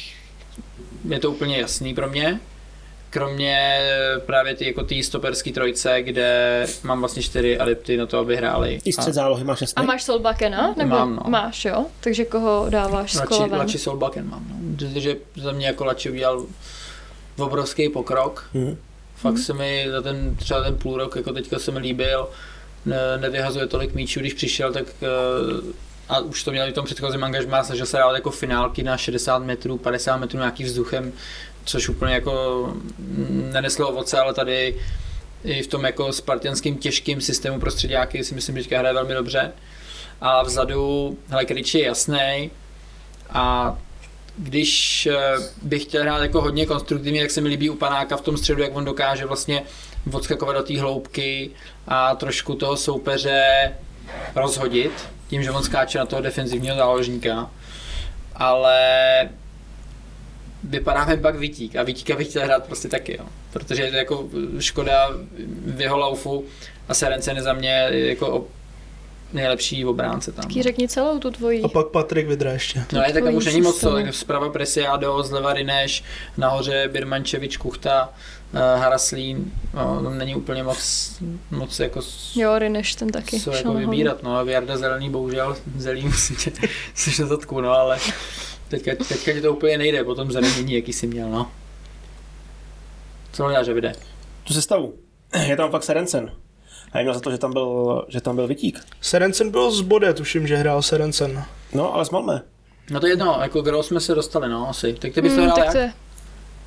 je 1.09 1.19
to 1.19 1.31
úplně 1.31 1.59
jasný 1.59 1.95
pro 1.95 2.09
mě. 2.09 2.41
Kromě 3.11 3.81
právě 4.27 4.55
ty, 4.55 4.67
jako 4.67 4.83
té 4.83 5.03
stoperský 5.03 5.53
trojce, 5.53 6.03
kde 6.03 6.67
mám 6.83 7.01
vlastně 7.01 7.23
čtyři 7.23 7.59
adepty 7.59 7.97
na 7.97 8.07
to, 8.07 8.19
aby 8.19 8.37
hráli. 8.37 8.81
I 8.85 8.93
střed 8.93 9.15
zálohy 9.15 9.45
máš 9.45 9.61
jasný? 9.61 9.75
A 9.77 9.83
máš 9.83 10.03
Solbakena? 10.03 10.75
Nebo 10.77 10.91
Mám, 10.91 11.17
no. 11.17 11.31
Máš, 11.31 11.65
jo? 11.65 11.87
Takže 12.01 12.25
koho 12.25 12.67
dáváš 12.69 13.13
s 13.13 13.15
Lači, 13.15 13.29
kolovem? 13.29 13.59
Lači 13.59 13.79
Solbaken 13.79 14.31
mám. 14.31 14.47
No. 14.51 14.89
Že, 14.89 15.01
že 15.01 15.17
za 15.37 15.53
mě 15.53 15.67
jako 15.67 15.85
Lači 15.85 16.11
udělal 16.11 16.47
obrovský 17.39 17.89
pokrok. 17.89 18.51
Mhm. 18.55 18.77
Fakt 19.17 19.39
se 19.39 19.53
mi 19.55 19.87
za 19.91 20.03
ten 20.03 20.37
třeba 20.37 20.63
ten 20.63 20.77
půl 20.77 20.97
rok, 20.97 21.17
jako 21.17 21.33
teďka 21.33 21.59
se 21.59 21.71
mi 21.71 21.79
líbil, 21.79 22.29
ne, 22.87 22.97
nevyhazuje 23.21 23.67
tolik 23.67 23.95
míčů, 23.95 24.21
když 24.21 24.35
přišel, 24.35 24.73
tak 24.73 24.87
eh, 25.03 25.73
a 26.09 26.19
už 26.21 26.45
to 26.45 26.51
měl 26.51 26.69
i 26.69 26.71
v 26.71 26.75
tom 26.75 26.85
předchozím 26.85 27.25
angažmá, 27.25 27.65
snažil 27.65 27.87
se 27.87 27.97
dávat 27.97 28.15
jako 28.15 28.31
finálky 28.31 28.83
na 28.83 28.97
60 28.97 29.39
metrů, 29.39 29.79
50 29.79 30.17
metrů 30.17 30.39
nějaký 30.39 30.65
vzduchem, 30.65 31.13
což 31.69 31.89
úplně 31.89 32.15
jako 32.15 32.75
neneslo 33.53 33.89
ovoce, 33.89 34.19
ale 34.19 34.35
tady 34.35 34.77
i 35.45 35.63
v 35.63 35.67
tom 35.67 35.85
jako 35.85 36.13
spartianským 36.13 36.79
těžkým 36.79 37.21
systému 37.21 37.61
prostředáky 37.61 38.25
si 38.25 38.35
myslím, 38.35 38.57
že 38.57 38.63
teďka 38.63 38.79
hraje 38.79 38.95
velmi 38.95 39.15
dobře. 39.15 39.53
A 40.21 40.43
vzadu, 40.43 41.19
hele, 41.29 41.45
Krič 41.45 41.75
je 41.75 41.85
jasný 41.85 42.51
a 43.31 43.77
když 44.39 45.07
eh, 45.07 45.17
bych 45.63 45.83
chtěl 45.83 46.03
hrát 46.03 46.23
jako 46.23 46.41
hodně 46.41 46.67
konstruktivně, 46.67 47.21
tak 47.21 47.31
se 47.31 47.41
mi 47.41 47.49
líbí 47.49 47.71
u 47.71 47.75
Panáka 47.75 48.17
v 48.17 48.21
tom 48.21 48.37
středu, 48.37 48.63
jak 48.63 48.77
on 48.77 48.85
dokáže 48.85 49.27
vlastně 49.27 49.63
odskakovat 50.13 50.57
do 50.57 50.63
té 50.63 50.81
hloubky 50.81 51.51
a 51.89 52.15
trošku 52.15 52.55
toho 52.55 52.77
soupeře 52.77 53.73
rozhodit, 54.35 54.93
tím, 55.29 55.43
že 55.43 55.51
on 55.51 55.63
skáče 55.63 55.99
na 55.99 56.07
toho 56.07 56.23
defenzivního 56.23 56.77
záložníka. 56.77 57.51
Ale 58.35 58.79
vypadá 60.65 61.05
mi 61.05 61.17
pak 61.17 61.37
Vítík 61.37 61.77
a 61.77 61.83
Vítíka 61.83 62.17
bych 62.17 62.29
chtěl 62.29 62.45
hrát 62.45 62.67
prostě 62.67 62.89
taky, 62.89 63.17
jo. 63.19 63.27
protože 63.53 63.83
je 63.83 63.91
to 63.91 63.97
jako 63.97 64.29
škoda 64.59 65.11
v 65.67 65.81
jeho 65.81 65.99
laufu 65.99 66.45
a 66.89 66.95
Serencen 66.95 67.37
je 67.37 67.43
za 67.43 67.53
mě 67.53 67.89
jako 67.91 68.47
nejlepší 69.33 69.85
obránce 69.85 70.33
tam. 70.33 70.43
Taky 70.43 70.63
řekni 70.63 70.89
celou 70.89 71.19
tu 71.19 71.31
tvoji. 71.31 71.63
A 71.63 71.69
pak 71.69 71.87
Patrik 71.87 72.29
Vidra 72.29 72.53
ještě. 72.53 72.85
No 72.93 73.03
je, 73.03 73.13
tak 73.13 73.25
tam 73.25 73.35
už 73.35 73.45
není 73.45 73.61
moc 73.61 73.81
co, 73.81 73.97
zprava 74.11 74.51
Presiado, 74.51 75.23
zleva 75.23 75.53
Rineš, 75.53 76.05
nahoře 76.37 76.89
Birmančevič, 76.93 77.57
Kuchta, 77.57 78.13
uh, 78.53 78.61
Haraslín, 78.61 79.53
no, 79.75 80.03
tam 80.03 80.19
není 80.19 80.35
úplně 80.35 80.63
moc, 80.63 81.13
moc 81.51 81.81
jako 81.81 82.01
Jo, 82.35 82.59
Rineš 82.59 82.95
ten 82.95 83.09
taky 83.09 83.41
co 83.41 83.53
jako 83.53 83.75
vybírat, 83.75 84.23
no, 84.23 84.45
Jarda 84.45 84.77
Zelený, 84.77 85.11
bohužel, 85.11 85.57
tě, 86.45 86.53
jsi 86.95 87.23
na 87.23 87.29
zadku, 87.29 87.61
no, 87.61 87.71
ale 87.71 87.99
teďka, 88.69 88.91
teďka 89.09 89.33
ti 89.33 89.41
to 89.41 89.53
úplně 89.53 89.79
nejde, 89.79 90.05
po 90.05 90.15
tom 90.15 90.33
zranění, 90.33 90.73
jaký 90.75 90.93
jsi 90.93 91.07
měl, 91.07 91.29
no. 91.31 91.51
Co 93.33 93.45
hledáš, 93.45 93.67
že 93.67 93.73
vyjde? 93.73 93.93
Tu 94.45 94.55
sestavu. 94.55 94.95
Je 95.47 95.57
tam 95.57 95.71
fakt 95.71 95.85
Serencen. 95.85 96.33
A 96.93 96.99
já 96.99 97.03
měl 97.03 97.15
za 97.15 97.21
to, 97.21 97.31
že 97.31 97.39
tam 97.39 97.53
byl, 97.53 98.05
že 98.09 98.21
tam 98.21 98.37
byl 98.37 98.47
Vitík. 98.47 98.81
Serencen 99.01 99.51
byl 99.51 99.71
z 99.71 99.81
bode, 99.81 100.15
tuším, 100.15 100.47
že 100.47 100.57
hrál 100.57 100.83
Serencen. 100.83 101.45
No, 101.75 101.95
ale 101.95 102.05
s 102.05 102.11
Malmé. 102.11 102.43
No 102.91 103.01
to 103.01 103.07
je 103.07 103.13
jedno, 103.13 103.39
jako 103.43 103.63
kdo 103.63 103.83
jsme 103.83 104.01
se 104.01 104.15
dostali, 104.15 104.49
no, 104.49 104.69
asi. 104.69 104.93
Tak 104.93 105.13
ty 105.13 105.23
bys 105.23 105.33
to 105.33 105.37
Hmm, 105.41 105.45
hrál 105.45 105.57
tak 105.57 105.65
jak? 105.65 105.73
to 105.75 105.79
je. 105.79 105.93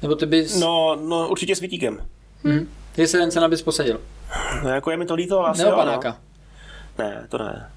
Nebo 0.01 0.15
ty 0.15 0.25
bys, 0.25 0.59
No, 0.59 0.95
no 1.07 1.27
určitě 1.29 1.55
s 1.55 1.59
Vitíkem. 1.59 2.05
hm? 2.43 2.67
ty 2.95 3.07
se 3.07 3.17
Rencena 3.17 3.47
bys 3.47 3.61
posadil. 3.61 4.01
No, 4.63 4.69
jako 4.69 4.91
je 4.91 4.97
mi 4.97 5.05
to 5.05 5.15
líto, 5.15 5.39
ale 5.39 5.49
asi 5.49 5.57
Nebo 5.61 5.71
jo, 5.71 5.77
no. 5.77 5.83
panáka. 5.83 6.17
Ne, 6.97 7.25
to 7.29 7.37
ne. 7.37 7.71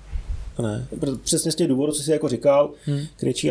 To 0.56 0.62
ne. 0.62 0.86
Přesně 1.22 1.52
z 1.52 1.54
těch 1.54 1.68
důvodů, 1.68 1.92
co 1.92 2.02
jsi 2.02 2.12
jako 2.12 2.28
říkal, 2.28 2.70
Hmm. 2.86 2.96
hmm. 2.96 3.06
Krejčí 3.16 3.50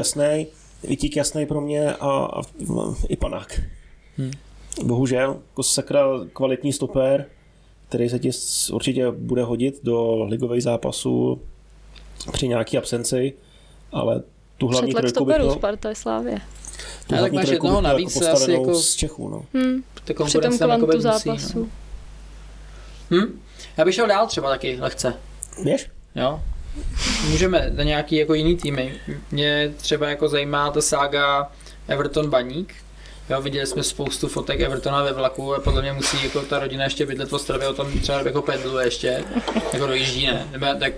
Vitík 0.88 1.16
jasný 1.16 1.46
pro 1.46 1.62
mě 1.62 1.94
a, 1.94 2.10
a 2.10 2.42
no, 2.60 2.96
i 3.10 3.16
panák. 3.16 3.62
Hmm. 4.18 4.32
Bohužel, 4.84 5.40
jako 5.50 5.64
sakra 5.64 6.06
kvalitní 6.34 6.74
stoper, 6.74 7.26
který 7.90 8.10
se 8.10 8.20
ti 8.20 8.30
určitě 8.72 9.12
bude 9.12 9.44
hodit 9.44 9.80
do 9.84 10.24
ligových 10.24 10.64
zápasů 10.64 11.42
při 12.32 12.48
nějaký 12.48 12.78
absenci, 12.78 13.34
ale 13.92 14.22
tu 14.58 14.68
hlavní 14.68 14.94
Přetlak 14.94 15.14
trojku 15.14 15.26
bych 15.26 15.38
měl, 15.38 15.52
Sparta 15.52 15.90
je 15.90 15.96
Slávě. 15.96 16.36
tu 16.36 17.10
tak 17.10 17.20
hlavní 17.20 17.36
máš 17.36 17.46
trojku 17.46 17.66
jednoho 17.66 17.82
měl 17.82 17.92
navíc, 17.92 18.16
jako 18.16 18.26
asi 18.26 18.32
postavenou 18.32 18.64
jako- 18.64 18.80
z 18.80 18.96
Čechů. 18.96 19.30
No. 19.30 19.46
Hmm. 19.54 19.84
Při 20.04 20.14
tom 20.14 20.52
jako 20.54 20.66
kvantu 20.66 20.86
musí, 20.86 21.02
zápasu. 21.02 21.60
No. 21.60 23.18
Hm? 23.18 23.40
Já 23.78 23.86
bych 23.86 23.96
šel 23.96 24.08
dál 24.08 24.28
třeba 24.28 24.50
taky, 24.50 24.78
lehce. 24.82 25.14
Běž? 25.64 25.90
Jo? 26.16 26.42
Můžeme 27.30 27.70
na 27.76 27.84
nějaký 27.84 28.16
jako 28.16 28.34
jiný 28.34 28.58
týmy. 28.58 28.94
Mě 29.32 29.74
třeba 29.78 30.10
jako 30.10 30.28
zajímá 30.28 30.72
ta 30.72 30.82
sága 30.82 31.52
Everton 31.88 32.30
Baník. 32.30 32.74
Jo, 33.30 33.42
viděli 33.42 33.68
jsme 33.68 33.84
spoustu 33.84 34.28
fotek 34.28 34.60
Evertona 34.62 35.04
ve 35.04 35.14
vlaku 35.14 35.56
a 35.56 35.60
podle 35.60 35.82
mě 35.82 35.94
musí 35.94 36.24
jako 36.24 36.42
ta 36.42 36.60
rodina 36.60 36.84
ještě 36.84 37.06
bydlet 37.06 37.30
v 37.30 37.34
Ostravě, 37.34 37.68
o 37.68 37.74
tom 37.74 38.00
třeba 38.00 38.22
jako 38.22 38.42
pedluje 38.42 38.88
ještě, 38.88 39.24
jako 39.74 39.88
dojíždí, 39.88 40.28
ne? 40.28 40.48
Nebo 40.52 40.66
tak, 40.80 40.94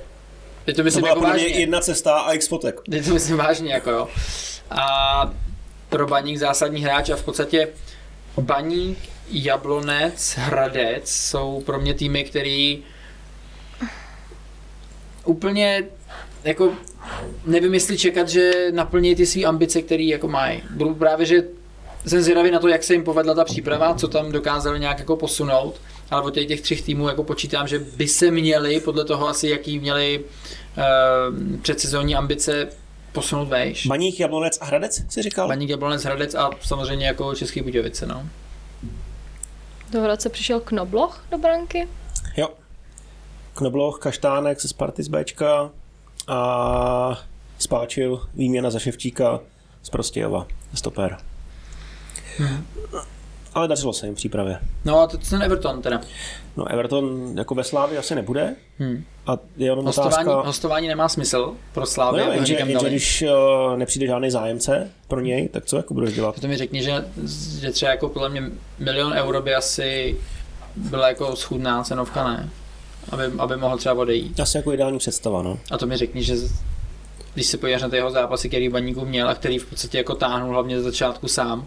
je 0.68 0.74
to 0.74 0.82
To 0.82 0.84
myslím 0.84 1.02
byla 1.02 1.10
jako 1.14 1.22
vážně. 1.22 1.48
jedna 1.48 1.80
cesta 1.82 2.20
a 2.20 2.32
x 2.34 2.48
fotek. 2.48 2.80
Je 2.90 3.04
to 3.04 3.14
myslím 3.14 3.38
vážně, 3.38 3.74
jako 3.74 3.92
jo. 3.92 4.08
A 4.70 5.34
pro 5.90 6.08
Baník 6.08 6.38
zásadní 6.38 6.82
hráč 6.84 7.10
a 7.10 7.16
v 7.16 7.24
podstatě 7.24 7.68
Baník, 8.42 8.98
Jablonec, 9.32 10.36
Hradec 10.38 11.12
jsou 11.12 11.64
pro 11.66 11.80
mě 11.80 11.94
týmy, 11.94 12.24
který 12.24 12.84
úplně 15.26 15.84
jako 16.44 16.74
nevím, 17.46 17.74
jestli 17.74 17.98
čekat, 17.98 18.30
že 18.30 18.52
naplní 18.72 19.16
ty 19.16 19.26
své 19.26 19.44
ambice, 19.44 19.82
které 19.82 20.04
jako 20.04 20.28
mají. 20.28 20.62
Budu 20.70 20.96
právě, 20.96 21.26
že 21.26 21.44
jsem 22.08 22.22
zvědavý 22.22 22.52
na 22.52 22.60
to, 22.60 22.68
jak 22.68 22.84
se 22.84 22.94
jim 22.94 23.04
povedla 23.04 23.34
ta 23.34 23.44
příprava, 23.44 23.94
co 23.96 24.08
tam 24.08 24.32
dokázali 24.32 24.80
nějak 24.80 25.00
jako 25.00 25.16
posunout, 25.16 25.82
ale 26.12 26.22
od 26.22 26.34
těch, 26.34 26.48
těch 26.48 26.62
třech 26.62 26.82
týmů 26.82 27.08
jako 27.08 27.24
počítám, 27.24 27.68
že 27.68 27.80
by 27.80 28.08
se 28.08 28.32
měli, 28.32 28.80
podle 28.80 29.06
toho 29.06 29.28
asi, 29.28 29.48
jaký 29.48 29.80
měli 29.80 30.24
uh, 30.24 31.58
předsezónní 31.62 32.16
ambice, 32.16 32.68
posunout 33.12 33.46
vejš. 33.46 33.88
Baník, 33.88 34.20
Jablonec 34.20 34.58
a 34.62 34.66
Hradec, 34.66 35.04
si 35.10 35.22
říkal? 35.22 35.48
Baník 35.48 35.70
Jablonec, 35.70 36.04
Hradec 36.04 36.36
a 36.36 36.50
samozřejmě 36.62 37.08
jako 37.08 37.36
Český 37.36 37.62
Budějovice, 37.62 38.06
no. 38.06 38.30
Do 39.92 40.02
Hradce 40.02 40.30
přišel 40.30 40.60
Knobloch 40.60 41.26
do 41.32 41.38
branky. 41.38 41.88
Jo. 42.38 42.50
Knobloch, 43.56 44.00
Kaštánek 44.00 44.62
se 44.62 44.68
Sparty 44.68 45.04
z 45.04 45.08
Bčka 45.08 45.70
a 46.28 47.20
spáčil 47.60 48.22
výměna 48.34 48.70
za 48.70 48.80
Ševčíka 48.80 49.40
z 49.84 49.90
Prostějova, 49.90 50.48
stoper. 50.74 51.18
Hmm. 52.38 52.66
Ale 53.54 53.68
dařilo 53.68 53.94
se 53.94 54.06
jim 54.06 54.16
v 54.16 54.18
přípravě. 54.18 54.60
No 54.86 55.00
a 55.00 55.08
to 55.08 55.18
ten 55.18 55.44
Everton 55.44 55.82
teda. 55.82 56.02
No 56.58 56.68
Everton 56.68 57.34
jako 57.38 57.56
ve 57.56 57.64
Slávě 57.64 57.98
asi 58.00 58.16
nebude 58.16 58.56
Hmm. 58.80 59.04
a 59.28 59.38
je 59.58 59.66
jenom 59.66 59.86
Hostování, 59.86 60.14
otázka... 60.14 60.42
hostování 60.48 60.88
nemá 60.88 61.10
smysl 61.10 61.54
pro 61.74 61.82
No 61.82 61.86
Slávy, 61.86 62.22
ho 62.22 62.32
jenže, 62.32 62.54
jenže 62.54 62.90
když 62.90 63.22
uh, 63.22 63.78
nepřijde 63.78 64.08
žádný 64.08 64.32
zájemce 64.32 64.92
pro 65.08 65.20
něj, 65.20 65.50
tak 65.50 65.66
co 65.66 65.78
jako 65.78 65.94
budeš 65.94 66.14
dělat? 66.16 66.40
To 66.40 66.48
mi 66.48 66.58
řekni, 66.58 66.84
že, 66.84 67.06
že 67.62 67.72
třeba 67.72 67.92
jako 67.92 68.10
podle 68.10 68.30
mě 68.30 68.44
milion 68.80 69.14
euro 69.14 69.42
by 69.42 69.56
asi 69.56 70.18
byla 70.76 71.08
jako 71.08 71.36
schudná 71.36 71.84
cenovka, 71.84 72.28
ne? 72.28 72.50
Aby, 73.12 73.24
aby 73.38 73.58
mohl 73.58 73.78
třeba 73.78 73.96
odejít. 73.96 74.40
Asi 74.40 74.58
jako 74.58 74.74
ideální 74.74 74.98
představa, 74.98 75.42
no. 75.42 75.60
A 75.72 75.78
to 75.78 75.86
mi 75.86 75.98
řekni, 75.98 76.24
že 76.24 76.36
když 77.34 77.48
se 77.48 77.58
podíváš 77.58 77.82
na 77.82 77.90
ty 77.90 77.96
jeho 77.96 78.12
zápasy, 78.12 78.48
který 78.48 78.70
baníku 78.70 79.06
měl 79.06 79.30
a 79.30 79.36
který 79.36 79.58
v 79.58 79.66
podstatě 79.66 79.98
jako 79.98 80.16
táhnul 80.16 80.50
hlavně 80.50 80.82
z 80.82 80.84
začátku 80.84 81.28
sám, 81.28 81.66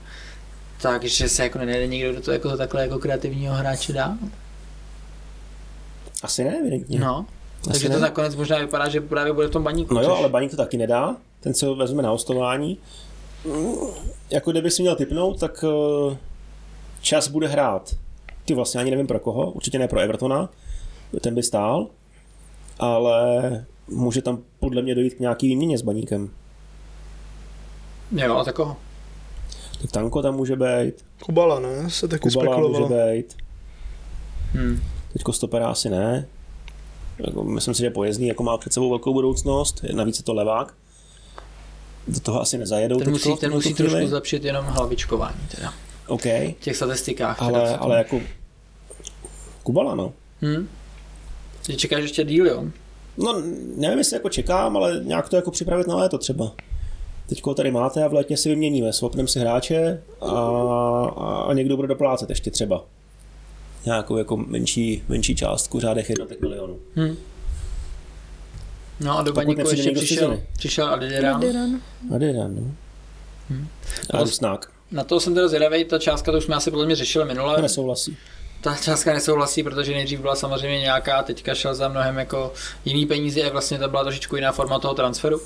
takže 0.82 1.28
se 1.28 1.42
jako 1.42 1.58
nenajde 1.58 1.86
nikdo, 1.86 2.12
kdo 2.12 2.20
to 2.20 2.32
jako 2.32 2.56
takhle 2.56 2.82
jako 2.82 2.98
kreativního 2.98 3.54
hráče 3.54 3.92
dá. 3.92 4.18
Asi 6.22 6.44
ne, 6.44 6.58
evidentně. 6.60 6.98
No. 6.98 7.26
Asi 7.60 7.70
Takže 7.70 7.88
to 7.88 7.94
ne. 7.94 8.00
nakonec 8.00 8.36
možná 8.36 8.58
vypadá, 8.58 8.88
že 8.88 9.00
právě 9.00 9.32
bude 9.32 9.46
v 9.46 9.50
tom 9.50 9.62
baníku. 9.62 9.94
No 9.94 10.02
jo, 10.02 10.16
ale 10.16 10.28
Baník 10.28 10.50
to 10.50 10.56
taky 10.56 10.76
nedá. 10.76 11.16
Ten 11.40 11.54
se 11.54 11.66
ho 11.66 11.74
vezme 11.74 12.02
na 12.02 12.10
hostování. 12.10 12.78
Mm, 13.44 13.72
Jako 14.30 14.50
kdyby 14.50 14.70
si 14.70 14.82
měl 14.82 14.96
typnout, 14.96 15.40
tak 15.40 15.64
eh, 16.12 16.16
čas 17.00 17.28
bude 17.28 17.48
hrát. 17.48 17.94
Ty 18.44 18.54
vlastně 18.54 18.80
ani 18.80 18.90
nevím 18.90 19.06
pro 19.06 19.18
koho, 19.20 19.50
určitě 19.50 19.78
ne 19.78 19.88
pro 19.88 20.00
Evertona, 20.00 20.48
ten 21.20 21.34
by 21.34 21.42
stál, 21.42 21.86
ale 22.78 23.66
může 23.88 24.22
tam 24.22 24.38
podle 24.60 24.82
mě 24.82 24.94
dojít 24.94 25.14
k 25.14 25.20
nějaký 25.20 25.48
výměně 25.48 25.78
s 25.78 25.82
Baníkem. 25.82 26.30
Jo, 28.12 28.36
a 28.36 28.44
takového. 28.44 28.76
Tak 29.82 29.90
Tanko 29.90 30.22
tam 30.22 30.36
může 30.36 30.56
být, 30.56 30.92
Kubala, 31.24 31.60
ne? 31.60 31.90
Se 31.90 32.08
taky 32.08 32.28
Kubala 32.30 32.56
může 32.56 32.68
spekulovalo. 32.74 33.12
být, 33.12 33.36
Hmm. 34.52 34.80
teďko 35.12 35.32
stopera 35.32 35.68
asi 35.68 35.90
ne. 35.90 36.26
Jako, 37.18 37.44
myslím 37.44 37.74
si, 37.74 37.80
že 37.82 37.90
pojezdný 37.90 38.26
jako 38.28 38.42
má 38.42 38.58
před 38.58 38.72
sebou 38.72 38.90
velkou 38.90 39.12
budoucnost, 39.12 39.84
navíc 39.94 40.18
je 40.18 40.24
to 40.24 40.34
levák. 40.34 40.74
Do 42.08 42.20
toho 42.20 42.40
asi 42.42 42.58
nezajedou 42.58 42.98
Ten 42.98 43.10
musí, 43.10 43.36
ten 43.36 43.52
musí 43.52 43.74
trošku 43.74 44.06
zlepšit 44.06 44.44
jenom 44.44 44.64
hlavičkování 44.64 45.38
teda. 45.56 45.74
OK, 46.06 46.24
V 46.24 46.54
těch 46.60 46.76
statistikách. 46.76 47.42
ale, 47.42 47.76
ale 47.76 47.98
jako 47.98 48.20
Kubala, 49.62 49.94
no. 49.94 50.12
Hm? 50.42 50.68
Že 51.68 51.76
čekáš 51.76 52.02
ještě 52.02 52.24
díl, 52.24 52.46
jo? 52.46 52.64
No, 53.16 53.42
nevím, 53.76 53.98
jestli 53.98 54.16
jako 54.16 54.28
čekám, 54.28 54.76
ale 54.76 55.00
nějak 55.04 55.28
to 55.28 55.36
jako 55.36 55.50
připravit 55.50 55.86
na 55.86 55.96
léto 55.96 56.18
třeba. 56.18 56.52
Teď 57.28 57.44
ho 57.44 57.54
tady 57.54 57.70
máte 57.70 58.04
a 58.04 58.08
v 58.08 58.12
létě 58.12 58.36
si 58.36 58.48
vyměníme, 58.48 58.92
swapneme 58.92 59.28
si 59.28 59.40
hráče 59.40 60.02
a, 60.20 60.26
a 61.48 61.52
někdo 61.54 61.76
bude 61.76 61.88
doplácet 61.88 62.30
ještě 62.30 62.50
třeba. 62.50 62.84
Nějakou 63.84 64.16
jako 64.16 64.36
menší, 64.36 65.02
menší 65.08 65.36
částku, 65.36 65.80
řádech 65.80 66.08
jednotek 66.10 66.40
milionů. 66.40 66.78
Hm. 66.96 67.16
No 69.00 69.18
a 69.18 69.22
do 69.22 69.32
baníku 69.32 69.68
ještě 69.70 69.90
přišel, 69.90 70.40
přišel 70.56 70.86
Adideran. 70.86 71.40
Diran. 71.40 71.80
A 72.14 72.18
jde 72.18 72.32
no. 72.32 72.74
Hm. 73.50 73.66
A 74.10 74.20
Rusnák. 74.20 74.72
Na 74.90 75.04
to 75.04 75.20
jsem 75.20 75.34
teda 75.34 75.48
zvědavý, 75.48 75.84
ta 75.84 75.98
částka, 75.98 76.32
to 76.32 76.38
už 76.38 76.44
jsme 76.44 76.54
asi 76.56 76.70
podle 76.70 76.86
mě 76.86 76.96
řešili 76.96 77.24
To 77.24 77.28
minule. 77.28 77.62
nesouhlasí. 77.62 78.16
Ta 78.60 78.76
částka 78.76 79.12
nesouhlasí, 79.12 79.62
protože 79.62 79.92
nejdřív 79.92 80.20
byla 80.20 80.34
samozřejmě 80.34 80.80
nějaká, 80.80 81.22
teďka 81.22 81.54
šel 81.54 81.74
za 81.74 81.88
mnohem 81.88 82.18
jako 82.18 82.52
jiný 82.84 83.06
peníze 83.06 83.42
a 83.42 83.50
vlastně 83.52 83.78
to 83.78 83.88
byla 83.88 84.02
trošičku 84.02 84.36
jiná 84.36 84.52
forma 84.52 84.78
toho 84.78 84.94
transferu. 84.94 85.40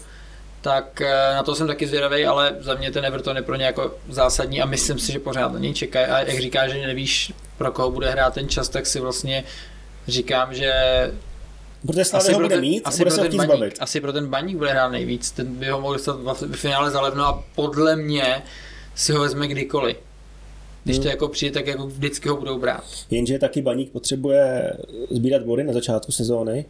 Tak 0.61 1.01
eh, 1.01 1.35
na 1.35 1.43
to 1.43 1.55
jsem 1.55 1.67
taky 1.67 1.87
zvědavý, 1.87 2.27
ale 2.27 2.57
za 2.61 2.75
mě 2.75 2.91
ten 2.91 3.05
Everton 3.05 3.37
je 3.37 3.43
pro 3.43 3.57
ně 3.57 3.65
jako 3.65 3.95
zásadní 4.09 4.63
a 4.63 4.67
myslím 4.67 4.99
si, 4.99 5.13
že 5.13 5.19
pořád 5.19 5.53
na 5.53 5.59
něj 5.59 5.75
čekají. 5.75 6.07
A 6.07 6.19
jak 6.19 6.39
říká, 6.41 6.69
že 6.69 6.87
nevíš, 6.87 7.33
pro 7.59 7.73
koho 7.73 7.91
bude 7.91 8.11
hrát 8.11 8.35
ten 8.35 8.49
čas, 8.49 8.69
tak 8.69 8.87
si 8.87 9.01
vlastně 9.01 9.45
říkám, 10.09 10.55
že 10.55 10.73
Protože 11.87 12.05
Slávě 12.05 12.33
ho 12.33 12.41
bude 12.41 12.49
ten, 12.49 12.61
mít 12.61 12.83
asi 12.85 12.99
bude 12.99 13.11
pro 13.11 13.23
ten 13.23 13.37
baník, 13.37 13.53
zbavit. 13.55 13.77
asi 13.81 14.01
pro 14.01 14.13
ten 14.13 14.27
baník 14.27 14.57
bude 14.57 14.71
hrát 14.71 14.89
nejvíc, 14.89 15.31
ten 15.31 15.47
by 15.47 15.69
ho 15.69 15.81
mohl 15.81 15.95
dostat 15.95 16.17
v 16.41 16.57
finále 16.57 16.91
za 16.91 17.01
levno 17.01 17.27
a 17.27 17.45
podle 17.55 17.97
mě 17.97 18.43
si 18.95 19.13
ho 19.13 19.21
vezme 19.21 19.49
kdykoliv. 19.49 19.97
Když 20.85 20.97
Hmm. 20.97 21.03
to 21.03 21.09
jako 21.09 21.29
přijde, 21.29 21.53
tak 21.55 21.67
jako 21.67 21.87
vždycky 21.87 22.29
ho 22.29 22.37
budou 22.37 22.59
brát. 22.59 22.85
Jenže 23.11 23.39
taky 23.39 23.63
baník 23.63 23.91
potřebuje 23.91 24.73
sbírat 25.11 25.43
body 25.43 25.65
na 25.65 25.73
začátku 25.73 26.13
sezóny 26.13 26.65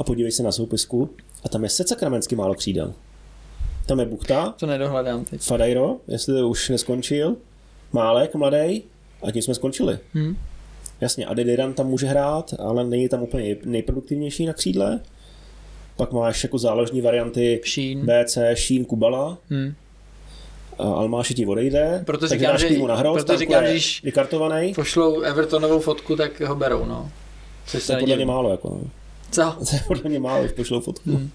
a 0.00 0.04
podívej 0.04 0.32
se 0.32 0.42
na 0.42 0.52
soupisku 0.52 1.10
a 1.44 1.48
tam 1.48 1.62
je 1.64 1.68
se 1.70 1.84
sakramensky 1.86 2.36
málo 2.36 2.54
křídel. 2.54 2.94
Tam 3.86 4.00
je 4.00 4.06
Buchta, 4.06 4.54
To 4.58 4.66
nedohledám 4.66 5.24
teď. 5.24 5.40
Fadajro, 5.40 5.96
jestli 6.08 6.42
už 6.42 6.68
neskončil, 6.68 7.36
Málek, 7.92 8.34
mladý, 8.34 8.82
a 9.22 9.30
tím 9.32 9.42
jsme 9.42 9.54
skončili. 9.54 9.98
Hm? 10.14 10.36
Jasně, 11.00 11.26
Adediran 11.26 11.72
tam 11.74 11.86
může 11.86 12.06
hrát, 12.06 12.54
ale 12.58 12.84
není 12.84 13.08
tam 13.08 13.22
úplně 13.22 13.56
nejproduktivnější 13.64 14.46
na 14.46 14.52
křídle. 14.52 15.00
Pak 15.96 16.12
máš 16.12 16.42
jako 16.42 16.58
záložní 16.58 17.00
varianty 17.00 17.60
Šín. 17.64 18.06
BC, 18.06 18.38
Šín, 18.54 18.84
Kubala. 18.84 19.38
Hmm. 19.50 19.74
A 20.78 20.82
Almáši 20.82 21.34
ti 21.34 21.46
odejde, 21.46 22.02
Proto 22.06 22.28
takže 22.28 22.38
říkám, 22.38 22.52
dáš 22.52 22.60
že- 22.60 22.66
týmu 22.68 22.86
na 22.86 22.94
hrost, 22.96 23.24
proto 23.24 23.38
říkám, 23.38 23.64
když- 23.64 24.02
vykartovaný. 24.02 24.74
Pošlou 24.74 25.20
Evertonovou 25.20 25.80
fotku, 25.80 26.16
tak 26.16 26.40
ho 26.40 26.54
berou, 26.54 26.84
no. 26.84 27.10
Což 27.66 27.86
To 27.86 27.92
je 27.92 27.98
podle 27.98 28.16
mě 28.16 28.26
málo, 28.26 28.50
jako, 28.50 28.68
no. 28.68 28.80
Co? 29.30 29.42
To 29.70 29.76
je 29.76 29.80
podle 29.86 30.10
mě 30.10 30.20
málo, 30.20 30.44
už 30.44 30.52
pošlou 30.52 30.80
fotku. 30.80 31.10
Hmm. 31.10 31.30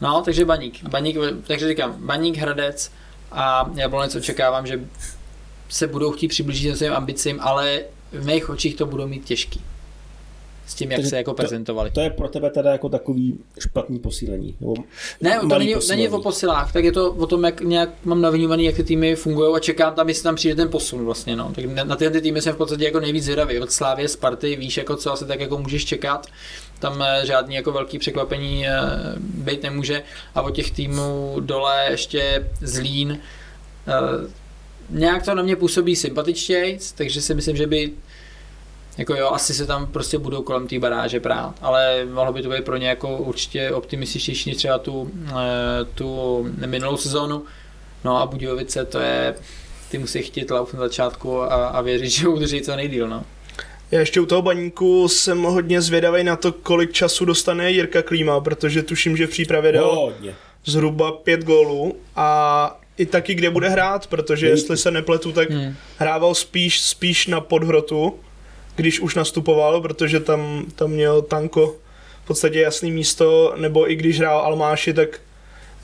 No, 0.00 0.22
takže 0.24 0.44
Baník. 0.44 0.84
Baník, 0.88 1.16
takže 1.46 1.68
říkám, 1.68 1.96
Baník, 2.06 2.36
Hradec 2.36 2.90
a 3.32 3.70
Jablonec 3.74 4.14
očekávám, 4.16 4.66
že 4.66 4.80
se 5.68 5.86
budou 5.86 6.12
chtít 6.12 6.28
přiblížit 6.28 6.76
svým 6.78 6.92
ambicím, 6.92 7.38
ale 7.40 7.80
v 8.12 8.26
mých 8.26 8.50
očích 8.50 8.76
to 8.76 8.86
budou 8.86 9.06
mít 9.06 9.24
těžký. 9.24 9.60
S 10.72 10.74
tím, 10.74 10.90
jak 10.90 10.98
Takže 10.98 11.10
se 11.10 11.16
jako 11.16 11.30
to- 11.30 11.34
prezentovali. 11.34 11.90
To 11.90 12.00
je 12.00 12.10
pro 12.10 12.28
tebe 12.28 12.50
teda 12.50 12.72
jako 12.72 12.88
takový 12.88 13.38
špatný 13.60 13.98
posílení. 13.98 14.54
Nebo 14.60 14.74
Ne, 15.20 15.38
to 15.40 15.58
není, 15.58 15.74
posílení. 15.74 16.02
není 16.02 16.14
o 16.14 16.22
posilách, 16.22 16.72
tak 16.72 16.84
je 16.84 16.92
to 16.92 17.12
o 17.12 17.26
tom, 17.26 17.44
jak 17.44 17.60
nějak 17.60 17.88
mám 18.04 18.20
navnímaný, 18.20 18.64
jak 18.64 18.76
ty 18.76 18.84
týmy 18.84 19.14
fungují 19.16 19.54
a 19.56 19.58
čekám 19.58 19.94
tam, 19.94 20.08
jestli 20.08 20.22
tam 20.22 20.34
přijde 20.34 20.54
ten 20.54 20.68
posun 20.68 21.04
vlastně. 21.04 21.36
No. 21.36 21.52
Tak 21.54 21.64
na, 21.64 21.84
na 21.84 21.96
tyhle 21.96 22.12
ty 22.12 22.20
týmy 22.20 22.42
jsem 22.42 22.54
v 22.54 22.56
podstatě 22.56 22.84
jako 22.84 23.00
nejvíc 23.00 23.24
zvědavý. 23.24 23.58
Od 23.60 23.72
Slávě, 23.72 24.08
Sparty, 24.08 24.56
víš, 24.56 24.76
jako 24.76 24.96
co 24.96 25.12
asi 25.12 25.24
tak 25.26 25.40
jako 25.40 25.58
můžeš 25.58 25.84
čekat. 25.84 26.26
Tam 26.78 27.02
eh, 27.02 27.26
žádný 27.26 27.54
jako 27.54 27.72
velký 27.72 27.98
překvapení 27.98 28.68
eh, 28.68 28.72
být 29.18 29.62
nemůže. 29.62 30.02
A 30.34 30.42
od 30.42 30.50
těch 30.50 30.70
týmů 30.70 31.36
dole 31.40 31.86
ještě 31.90 32.48
Zlín. 32.60 33.18
eh, 33.88 33.92
nějak 34.90 35.24
to 35.24 35.34
na 35.34 35.42
mě 35.42 35.56
působí 35.56 35.96
sympatičtěji, 35.96 36.78
takže 36.94 37.20
si 37.20 37.34
myslím, 37.34 37.56
že 37.56 37.66
by 37.66 37.90
jako 38.98 39.14
jo, 39.14 39.30
asi 39.30 39.54
se 39.54 39.66
tam 39.66 39.86
prostě 39.86 40.18
budou 40.18 40.42
kolem 40.42 40.66
té 40.68 40.78
baráže 40.78 41.20
prát, 41.20 41.54
ale 41.60 42.04
mohlo 42.12 42.32
by 42.32 42.42
to 42.42 42.48
být 42.50 42.64
pro 42.64 42.76
ně 42.76 42.88
jako 42.88 43.16
určitě 43.16 43.70
optimističtější 43.70 44.50
než 44.50 44.56
třeba 44.56 44.78
tu, 44.78 45.10
eh, 45.28 45.34
tu 45.94 46.38
minulou 46.66 46.96
sezónu. 46.96 47.42
No 48.04 48.16
a 48.22 48.26
Budějovice 48.26 48.84
to 48.84 48.98
je, 49.00 49.34
ty 49.90 49.98
musí 49.98 50.22
chtít 50.22 50.50
lauf 50.50 50.74
na 50.74 50.80
začátku 50.80 51.42
a, 51.42 51.46
a 51.68 51.80
věřit, 51.80 52.08
že 52.10 52.28
udrží 52.28 52.60
co 52.60 52.76
nejdíl, 52.76 53.08
no. 53.08 53.24
Já 53.90 54.00
ještě 54.00 54.20
u 54.20 54.26
toho 54.26 54.42
baníku 54.42 55.08
jsem 55.08 55.42
hodně 55.42 55.80
zvědavý 55.80 56.24
na 56.24 56.36
to, 56.36 56.52
kolik 56.52 56.92
času 56.92 57.24
dostane 57.24 57.70
Jirka 57.70 58.02
Klíma, 58.02 58.40
protože 58.40 58.82
tuším, 58.82 59.16
že 59.16 59.26
v 59.26 59.30
přípravě 59.30 59.72
dal 59.72 59.94
Hodně. 59.94 60.34
zhruba 60.64 61.12
pět 61.12 61.44
gólů 61.44 61.96
a 62.16 62.80
i 62.98 63.06
taky 63.06 63.34
kde 63.34 63.50
bude 63.50 63.68
hrát, 63.68 64.06
protože 64.06 64.48
jestli 64.48 64.76
se 64.76 64.90
nepletu, 64.90 65.32
tak 65.32 65.50
Hmm. 65.50 65.74
hrával 65.98 66.34
spíš, 66.34 66.80
spíš 66.80 67.26
na 67.26 67.40
podhrotu, 67.40 68.14
když 68.76 69.00
už 69.00 69.14
nastupoval, 69.14 69.80
protože 69.80 70.20
tam, 70.20 70.64
tam 70.74 70.90
měl 70.90 71.22
Tanko 71.22 71.76
v 72.24 72.26
podstatě 72.26 72.60
jasný 72.60 72.90
místo, 72.90 73.54
nebo 73.56 73.90
i 73.90 73.96
když 73.96 74.18
hrál 74.18 74.38
Almáši, 74.40 74.94
tak 74.94 75.20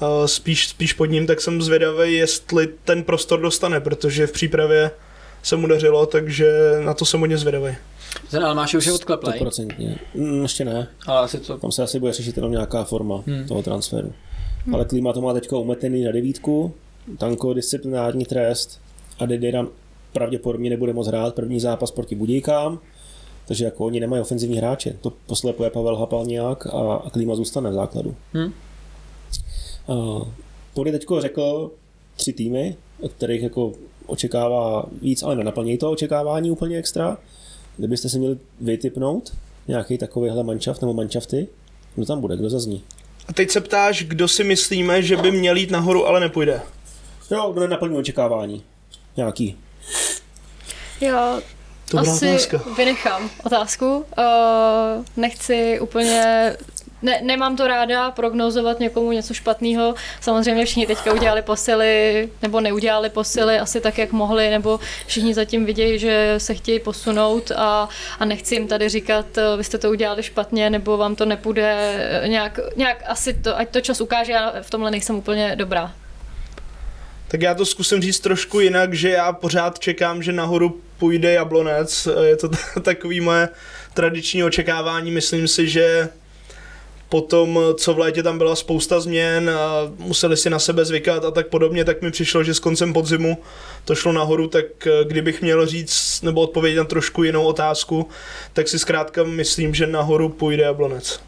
uh, 0.01 0.27
spíš, 0.27 0.69
spíš 0.69 0.93
pod 0.93 1.05
ním, 1.07 1.27
tak 1.27 1.41
jsem 1.41 1.63
zvědavý, 1.63 2.15
jestli 2.15 2.69
ten 2.85 3.03
prostor 3.03 3.41
dostane, 3.41 3.81
protože 3.81 4.27
v 4.27 4.33
přípravě 4.33 4.91
se 5.43 5.57
mu 5.57 5.67
dařilo, 5.67 6.07
takže 6.07 6.53
na 6.85 6.95
to 6.95 7.05
jsem 7.05 7.21
hodně 7.21 7.39
zvědavý. 7.39 7.77
Ten 8.31 8.45
Almáš 8.45 8.75
už 8.75 8.87
je 8.87 8.93
odkleplej, 8.93 9.41
100%. 9.41 9.99
Mm, 10.15 10.43
ještě 10.43 10.65
ne. 10.65 10.89
ale 11.07 11.21
asi 11.21 11.39
to 11.39 11.59
Tam 11.59 11.73
se 11.73 11.83
asi 11.83 12.01
bude 12.01 12.13
řešit 12.13 12.37
jenom 12.37 12.53
nějaká 12.53 12.85
forma 12.85 13.17
Hmm. 13.27 13.37
hmm. 13.37 13.49
toho 13.49 13.63
transferu. 13.63 14.13
Hmm. 14.65 14.75
Ale 14.75 14.85
Klima 14.85 15.13
to 15.13 15.21
má 15.21 15.33
teďka 15.33 15.57
umetený 15.57 16.05
na 16.05 16.13
devítku, 16.13 16.75
Tanko 17.19 17.55
disciplinární 17.55 18.25
trest 18.25 18.81
a 19.19 19.27
Dediran 19.27 19.69
pravděpodobně 20.13 20.71
nebude 20.71 20.93
moc 20.93 21.07
hrát 21.07 21.35
první 21.35 21.61
zápas 21.61 21.91
proti 21.91 22.15
Budějkám, 22.15 22.81
takže 23.49 23.65
jako 23.65 23.85
oni 23.85 24.01
nemají 24.01 24.23
ofenzivní 24.23 24.57
hráče. 24.57 24.97
To 25.01 25.13
poslepuje 25.27 25.71
Pavel 25.71 25.97
Hapalňák 25.97 26.67
a, 26.67 26.95
a 26.95 27.11
Klima 27.11 27.35
zůstane 27.35 27.71
v 27.71 27.75
základu. 27.75 28.15
Hmm. 28.33 28.53
Uh, 29.87 30.29
Pody 30.75 30.93
teďko 30.93 31.21
řekl 31.21 31.71
tři 32.17 32.33
týmy, 32.33 32.77
od 33.01 33.13
kterých 33.13 33.43
jako 33.43 33.73
očekává 34.07 34.87
víc, 35.03 35.23
ale 35.23 35.37
nenaplnějí 35.37 35.79
to 35.79 35.91
očekávání 35.91 36.51
úplně 36.51 36.79
extra. 36.79 37.19
Kdybyste 37.77 38.09
si 38.09 38.19
měli 38.19 38.39
vytipnout 38.61 39.33
nějaký 39.69 39.99
takovýhle 39.99 40.43
manšaft 40.43 40.81
nebo 40.81 40.95
manšafty, 40.95 41.49
kdo 41.95 42.07
tam 42.07 42.21
bude, 42.21 42.37
kdo 42.37 42.51
zazní? 42.51 42.83
A 43.29 43.33
teď 43.33 43.51
se 43.51 43.61
ptáš, 43.61 44.05
kdo 44.05 44.29
si 44.29 44.45
myslíme, 44.45 45.03
že 45.03 45.17
by 45.17 45.31
měl 45.31 45.57
jít 45.57 45.71
nahoru, 45.71 46.07
ale 46.07 46.21
nepůjde. 46.21 46.61
Jo, 47.31 47.51
kdo 47.53 47.61
nenaplní 47.61 47.97
očekávání? 47.97 48.63
Nějaký. 49.17 49.57
Já 51.01 51.41
Dobrá 51.91 52.13
asi 52.13 52.29
otázka. 52.29 52.61
vynechám 52.77 53.31
otázku. 53.45 53.97
Uh, 53.97 55.05
nechci 55.17 55.81
úplně 55.81 56.57
ne, 57.03 57.21
nemám 57.23 57.57
to 57.57 57.67
ráda 57.67 58.11
prognozovat 58.11 58.81
někomu 58.81 59.13
něco 59.13 59.35
špatného. 59.35 59.95
Samozřejmě 60.21 60.65
všichni 60.65 60.87
teďka 60.87 61.13
udělali 61.13 61.43
posily, 61.43 62.29
nebo 62.43 62.61
neudělali 62.61 63.11
posily 63.11 63.59
asi 63.59 63.81
tak, 63.81 63.99
jak 63.99 64.13
mohli, 64.13 64.51
nebo 64.51 64.81
všichni 65.07 65.35
zatím 65.35 65.65
vidějí, 65.65 65.99
že 65.99 66.35
se 66.39 66.55
chtějí 66.55 66.81
posunout 66.81 67.51
a, 67.57 67.89
a 68.19 68.25
nechci 68.25 68.55
jim 68.55 68.69
tady 68.69 68.89
říkat, 68.89 69.39
eh, 69.39 69.57
vy 69.57 69.65
jste 69.65 69.79
to 69.79 69.91
udělali 69.91 70.23
špatně, 70.23 70.71
nebo 70.71 70.97
vám 70.97 71.17
to 71.17 71.25
nepůjde 71.25 71.95
eh, 72.23 72.29
nějak, 72.29 72.61
nějak 72.77 73.03
asi 73.07 73.33
to, 73.35 73.59
ať 73.59 73.69
to 73.69 73.81
čas 73.81 74.01
ukáže, 74.01 74.33
já 74.33 74.53
v 74.63 74.71
tomhle 74.71 74.91
nejsem 74.91 75.17
úplně 75.17 75.57
dobrá. 75.57 75.93
Tak 77.29 77.43
já 77.43 77.55
to 77.55 77.67
zkusím 77.67 78.03
říct 78.03 78.21
trošku 78.21 78.61
jinak, 78.61 78.95
že 78.95 79.11
já 79.11 79.33
pořád 79.33 79.79
čekám, 79.79 80.23
že 80.23 80.33
nahoru 80.33 80.81
půjde 80.99 81.33
Jablonec. 81.33 82.09
Je 82.23 82.37
to 82.37 82.49
takový 82.83 83.21
moje 83.21 83.49
tradiční 83.95 84.45
očekávání. 84.45 85.11
Myslím 85.11 85.49
si, 85.49 85.69
že 85.69 86.09
potom, 87.09 87.59
co 87.75 87.95
v 87.95 87.99
létě 87.99 88.23
tam 88.23 88.39
byla 88.39 88.57
spousta 88.57 89.01
změn 89.01 89.51
a 89.51 89.93
museli 89.99 90.37
si 90.37 90.51
na 90.51 90.59
sebe 90.59 90.85
zvykat 90.85 91.25
a 91.25 91.31
tak 91.31 91.49
podobně, 91.49 91.85
tak 91.85 92.03
mi 92.03 92.11
přišlo, 92.11 92.45
že 92.45 92.55
s 92.55 92.59
koncem 92.59 92.93
podzimu 92.93 93.39
to 93.85 93.95
šlo 93.95 94.13
nahoru, 94.13 94.49
tak 94.49 94.87
eh, 94.87 95.05
kdybych 95.05 95.43
měl 95.43 95.67
říct 95.67 96.23
nebo 96.23 96.41
odpovědět 96.41 96.79
na 96.79 96.85
trošku 96.85 97.23
jinou 97.23 97.45
otázku, 97.45 98.09
tak 98.53 98.69
si 98.69 98.79
zkrátka 98.79 99.25
myslím, 99.25 99.75
že 99.75 99.87
nahoru 99.87 100.29
půjde 100.29 100.63
Jablonec. 100.63 101.21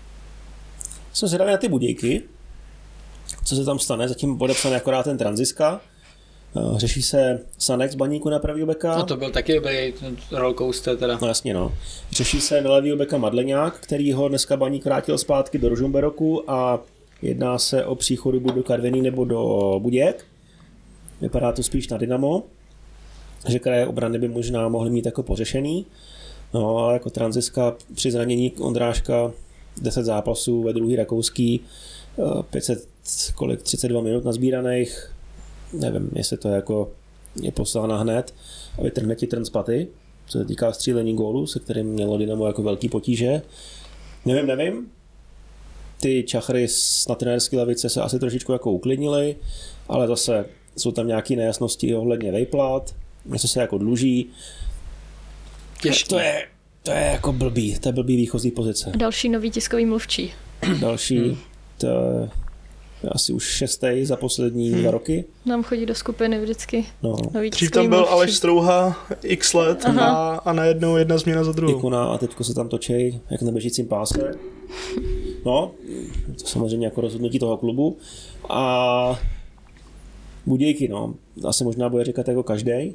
Jsem 1.13 1.29
zvědavý 1.29 1.51
na 1.51 1.57
ty 1.57 1.69
budějky, 1.69 2.23
co 3.45 3.57
se 3.57 3.65
tam 3.65 3.79
stane, 3.79 4.09
zatím 4.09 4.39
podepsaný 4.39 4.77
akorát 4.77 5.03
ten 5.03 5.19
tranziska. 5.19 5.81
Eh, 6.57 6.79
Řeší 6.79 7.03
se 7.03 7.41
Sanek 7.59 7.93
z 7.93 7.95
baníku 7.95 8.29
na 8.29 8.39
pravý 8.39 8.65
beka. 8.65 8.97
No 8.97 9.05
to 9.05 9.17
byl 9.17 9.31
taky 9.31 9.55
dobrý 9.55 9.95
rollercoaster 10.31 10.97
teda. 10.97 11.19
No 11.23 11.29
jasně 11.29 11.55
no. 11.55 11.75
Řeší 12.11 12.41
se 12.41 12.63
na 12.63 12.73
levýho 12.73 12.97
beka 12.97 13.19
Madleňák, 13.19 13.81
který 13.81 14.13
ho 14.13 14.29
dneska 14.29 14.57
baník 14.57 14.85
vrátil 14.85 15.19
zpátky 15.19 15.59
do 15.59 15.69
Rožumberoku 15.69 16.51
a 16.51 16.81
jedná 17.23 17.59
se 17.59 17.85
o 17.85 17.95
příchodu 17.95 18.41
buď 18.41 18.55
do 18.55 18.63
Karviný 18.63 19.03
nebo 19.03 19.25
do 19.25 19.75
Buděk. 19.79 20.25
Vypadá 21.21 21.53
to 21.53 21.63
spíš 21.63 21.89
na 21.89 21.99
Dynamo, 21.99 22.43
že 23.49 23.59
kraje 23.59 23.87
obrany 23.87 24.19
by 24.19 24.29
možná 24.29 24.69
mohly 24.69 24.91
mít 24.91 25.07
jako 25.07 25.23
pořešený. 25.23 25.87
No 26.55 26.77
ale 26.77 26.93
jako 26.93 27.11
tranziska 27.11 27.77
při 27.95 28.11
zranění 28.11 28.53
Ondráška 28.61 29.33
10 29.83 30.05
zápasů 30.05 30.63
ve 30.63 30.73
druhý 30.73 30.97
rakouský, 30.97 31.61
eh, 32.19 32.43
500, 32.51 32.85
kolik, 33.35 33.63
32 33.63 34.03
minut 34.03 34.25
nazbíraných, 34.25 35.13
nevím, 35.73 36.11
jestli 36.15 36.37
to 36.37 36.49
je 36.49 36.55
jako 36.55 36.91
je 37.43 37.53
poslána 37.53 37.97
hned 37.99 38.35
a 38.79 38.83
vytrhne 38.83 39.17
ti 39.17 39.27
trn 39.27 39.45
z 39.45 39.51
paty, 39.51 39.89
co 40.27 40.39
se 40.39 40.45
týká 40.45 40.73
střílení 40.73 41.15
gólu, 41.17 41.47
se 41.47 41.61
kterým 41.61 41.87
mělo 41.87 42.19
Dynamo 42.19 42.47
jako 42.47 42.63
velký 42.63 42.89
potíže. 42.89 43.43
Nevím, 44.25 44.47
nevím. 44.47 44.87
Ty 46.01 46.23
čachry 46.23 46.69
z- 46.69 47.07
na 47.09 47.15
trenérské 47.15 47.57
lavice 47.57 47.89
se 47.89 48.01
asi 48.03 48.19
trošičku 48.19 48.53
jako 48.53 48.71
uklidnily, 48.73 49.37
ale 49.89 50.07
zase 50.09 50.45
jsou 50.77 50.93
tam 50.93 51.07
nějaké 51.07 51.37
nejasnosti 51.37 51.95
ohledně 51.95 52.33
vejplat, 52.33 52.95
něco 53.27 53.49
se 53.49 53.61
jako 53.61 53.79
dluží. 53.79 54.27
Těžký. 55.83 56.09
To 56.09 56.19
je, 56.19 56.47
to 56.83 56.91
je 56.91 57.01
jako 57.13 57.33
blbý, 57.33 57.79
to 57.79 57.89
je 57.89 57.93
blbý 57.93 58.17
výchozí 58.17 58.51
pozice. 58.51 58.93
Další 58.97 59.29
nový 59.29 59.51
tiskový 59.51 59.87
mluvčí. 59.87 60.33
Další, 60.81 61.39
to 61.79 61.87
je 61.87 62.31
asi 63.09 63.33
už 63.33 63.45
šestý 63.45 64.05
za 64.05 64.17
poslední 64.17 64.71
dva 64.71 64.91
roky. 64.91 65.25
Nám 65.47 65.63
chodí 65.63 65.87
do 65.87 65.95
skupiny 65.95 66.41
vždycky 66.41 66.87
No, 67.03 67.17
nový 67.35 67.51
Dřív 67.51 67.71
tam 67.71 67.89
byl. 67.89 68.05
Aleš 68.05 68.35
Strouha 68.37 69.07
x 69.23 69.55
let 69.55 69.85
a, 69.85 69.89
Aha. 69.89 70.35
a 70.37 70.53
najednou 70.53 70.97
jedna 70.97 71.19
změna 71.19 71.45
za 71.45 71.53
druhou. 71.53 71.79
ikona 71.79 72.05
a 72.05 72.19
teďko 72.19 72.45
se 72.45 72.55
tam 72.55 72.69
točí 72.69 73.21
jak 73.31 73.43
na 73.43 73.53
běžícím 73.53 73.87
páse. 73.87 74.33
No, 75.47 75.71
to 76.41 76.47
samozřejmě 76.47 76.87
jako 76.87 77.01
rozhodnutí 77.01 77.39
toho 77.39 77.57
klubu. 77.57 77.97
A 78.49 79.21
Budějky, 80.47 80.89
no, 80.89 81.15
asi 81.49 81.65
možná 81.65 81.89
bude 81.89 82.05
říkat 82.05 82.29
jako 82.29 82.43
každý. 82.43 82.95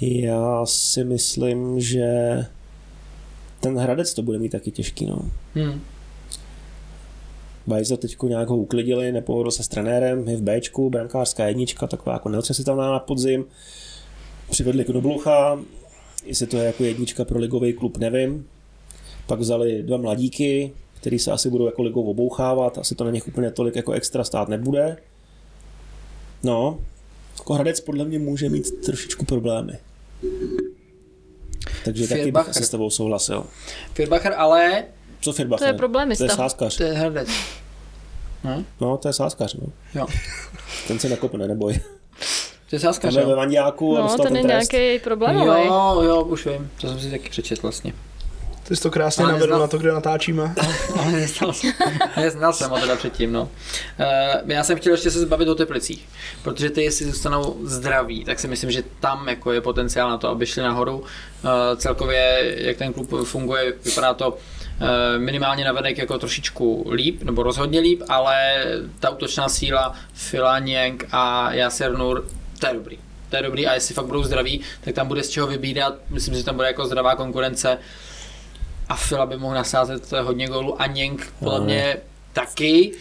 Já 0.00 0.66
si 0.66 1.04
myslím, 1.04 1.80
že 1.80 2.06
ten 3.60 3.76
Hradec 3.78 4.14
to 4.14 4.22
bude 4.22 4.38
mít 4.38 4.52
taky 4.52 4.70
těžký, 4.70 5.06
no. 5.06 5.18
Hmm. 5.54 5.80
Bajzo 7.66 7.96
teď 7.96 8.16
nějak 8.22 8.48
ho 8.48 8.56
uklidili, 8.56 9.12
nepohodl 9.12 9.50
se 9.50 9.62
s 9.62 9.68
trenérem, 9.68 10.28
je 10.28 10.36
v 10.36 10.42
Bčku, 10.42 10.90
brankářská 10.90 11.46
jednička, 11.46 11.86
taková 11.86 12.12
jako 12.12 12.28
neotřesitelná 12.28 12.92
na 12.92 12.98
podzim. 12.98 13.44
Přivedli 14.50 14.84
Knoblucha, 14.84 15.58
jestli 16.24 16.46
to 16.46 16.56
je 16.56 16.64
jako 16.64 16.84
jednička 16.84 17.24
pro 17.24 17.38
ligový 17.38 17.72
klub, 17.72 17.96
nevím. 17.96 18.46
Pak 19.26 19.40
vzali 19.40 19.82
dva 19.82 19.96
mladíky, 19.96 20.72
který 20.94 21.18
se 21.18 21.32
asi 21.32 21.50
budou 21.50 21.66
jako 21.66 21.82
ligou 21.82 22.02
obouchávat, 22.10 22.78
asi 22.78 22.94
to 22.94 23.04
na 23.04 23.10
nich 23.10 23.28
úplně 23.28 23.50
tolik 23.50 23.76
jako 23.76 23.92
extra 23.92 24.24
stát 24.24 24.48
nebude. 24.48 24.96
No, 26.42 26.78
jako 27.38 27.54
Hradec 27.54 27.80
podle 27.80 28.04
mě 28.04 28.18
může 28.18 28.48
mít 28.48 28.84
trošičku 28.84 29.24
problémy. 29.24 29.72
Takže 31.84 32.08
taky 32.08 32.14
bych 32.14 32.24
Firbacher. 32.24 32.50
asi 32.50 32.64
s 32.64 32.68
tebou 32.70 32.90
souhlasil. 32.90 33.46
Firbacher 33.94 34.34
ale 34.36 34.84
Co 35.24 35.32
Firbacher? 35.32 35.68
To 35.68 35.74
je 35.74 35.78
problémista. 35.78 36.24
To 36.26 36.32
je 36.32 36.36
sázkař. 36.36 36.76
to 36.76 36.82
je 36.82 36.92
hrdec. 36.92 37.28
No, 38.44 38.64
No, 38.80 38.96
to 38.96 39.08
je 39.08 39.12
sázkař, 39.12 39.54
no. 39.54 39.66
jo. 39.94 40.06
Ten 40.88 40.98
se 40.98 41.08
nakopne, 41.08 41.48
neboj. 41.48 41.80
To 42.70 42.76
je 42.76 42.80
sáskař, 42.80 43.14
Ten 43.14 43.20
je 43.20 43.26
ve 43.26 43.32
jo. 43.32 43.36
Vandiáku 43.36 43.96
a 43.96 44.00
No, 44.00 44.02
dostal 44.06 44.26
ten 44.26 44.36
je 44.36 44.42
ten 44.42 44.50
trest. 44.50 44.72
nějaký 44.72 45.04
problémový. 45.04 45.66
Jo, 45.66 46.02
jo, 46.02 46.22
už 46.22 46.46
vím. 46.46 46.70
To 46.80 46.88
jsem 46.88 47.00
si 47.00 47.10
taky 47.10 47.28
přečet 47.28 47.62
vlastně. 47.62 47.92
Ty 48.68 48.76
jsi 48.76 48.82
to 48.82 48.90
krásně 48.90 49.24
navedl 49.24 49.46
neznal- 49.46 49.60
na 49.60 49.66
to, 49.66 49.78
kde 49.78 49.92
natáčíme. 49.92 50.54
Ale 51.00 51.12
neznal 51.12 51.52
jsem, 51.52 51.72
neznal 52.16 52.52
jsem 52.52 52.70
ho 52.70 52.78
teda 52.78 52.96
předtím, 52.96 53.32
no. 53.32 53.42
Uh, 53.42 54.50
já 54.50 54.64
jsem 54.64 54.78
chtěl 54.78 54.92
ještě 54.92 55.10
se 55.10 55.20
zbavit 55.20 55.48
o 55.48 55.54
Teplicích, 55.54 56.08
protože 56.42 56.70
ty, 56.70 56.82
jestli 56.84 57.06
zůstanou 57.06 57.56
zdraví, 57.62 58.24
tak 58.24 58.38
si 58.40 58.48
myslím, 58.48 58.70
že 58.70 58.82
tam 59.00 59.28
jako 59.28 59.52
je 59.52 59.60
potenciál 59.60 60.10
na 60.10 60.18
to, 60.18 60.28
aby 60.28 60.46
šli 60.46 60.62
nahoru. 60.62 60.98
Uh, 60.98 61.06
celkově, 61.76 62.54
jak 62.56 62.76
ten 62.76 62.92
klub 62.92 63.10
funguje, 63.24 63.72
vypadá 63.84 64.14
to 64.14 64.28
uh, 64.30 64.36
minimálně 65.18 65.64
navenek 65.64 65.98
jako 65.98 66.18
trošičku 66.18 66.90
líp, 66.92 67.22
nebo 67.22 67.42
rozhodně 67.42 67.80
líp, 67.80 68.02
ale 68.08 68.64
ta 69.00 69.10
útočná 69.10 69.48
síla 69.48 69.94
Fila, 70.14 70.58
Niang 70.58 71.04
a 71.12 71.52
Yasser 71.52 71.98
Nur, 71.98 72.24
to 72.58 72.66
je 72.66 72.74
dobrý. 72.74 72.98
To 73.30 73.36
je 73.36 73.42
dobrý 73.42 73.66
a 73.66 73.74
jestli 73.74 73.94
fakt 73.94 74.06
budou 74.06 74.22
zdraví, 74.22 74.60
tak 74.80 74.94
tam 74.94 75.08
bude 75.08 75.22
z 75.22 75.30
čeho 75.30 75.46
vybírat. 75.46 75.94
Myslím, 76.10 76.34
že 76.34 76.44
tam 76.44 76.54
bude 76.56 76.66
jako 76.68 76.86
zdravá 76.86 77.14
konkurence 77.16 77.78
a 78.88 78.96
Fila 78.96 79.26
by 79.26 79.36
mohl 79.36 79.54
nasázet 79.54 80.12
hodně 80.12 80.48
gólů 80.48 80.82
a 80.82 80.86
Něnk 80.86 81.32
podle 81.38 81.58
No. 81.58 81.64
mě 81.64 81.96
taky. 82.32 82.92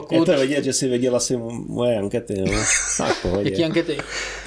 Pokud... 0.00 0.28
Je 0.28 0.34
to 0.34 0.40
vidět, 0.40 0.64
že 0.64 0.72
si 0.72 0.88
viděl 0.88 1.16
asi 1.16 1.36
moje 1.66 1.98
ankety, 1.98 2.34
no. 2.46 2.52
Tak 2.98 3.22
pohodě. 3.22 3.50
Jaký 3.50 3.64
ankety? 3.64 3.98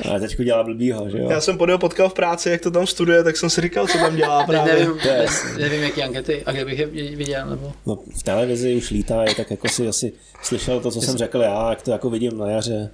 Ale 0.10 0.20
teďko 0.20 0.44
dělá 0.44 0.64
blbýho, 0.64 1.10
že 1.10 1.18
jo? 1.18 1.30
Já 1.30 1.42
jsem 1.42 1.58
podal 1.58 1.78
potkal 1.78 2.10
v 2.10 2.14
práci, 2.14 2.50
jak 2.50 2.62
to 2.62 2.72
tam 2.72 2.88
studuje, 2.88 3.24
tak 3.24 3.38
jsem 3.38 3.50
si 3.50 3.62
říkal, 3.62 3.88
co 3.88 3.98
tam 3.98 4.16
dělá 4.16 4.44
právě. 4.48 4.74
Nevím, 4.74 5.00
To 5.00 5.08
je- 5.08 5.16
vůbec 5.18 5.44
nevím, 5.58 5.84
jaký 5.84 6.04
ankety 6.04 6.44
a 6.46 6.52
kde 6.52 6.66
bych 6.66 6.80
je 6.80 6.88
viděl, 7.16 7.46
nebo... 7.50 7.72
No, 7.86 8.00
v 8.20 8.24
televizi 8.24 8.76
už 8.76 8.90
lítá, 8.92 9.26
tak 9.38 9.52
jako 9.52 9.70
si 9.70 9.88
asi 9.88 10.14
slyšel 10.44 10.80
to, 10.80 10.92
co 10.92 11.02
jsem 11.02 11.18
řekl 11.18 11.40
já, 11.42 11.70
jak 11.70 11.82
to 11.82 11.92
jako 11.92 12.10
vidím 12.10 12.38
na 12.38 12.50
jaře. 12.50 12.90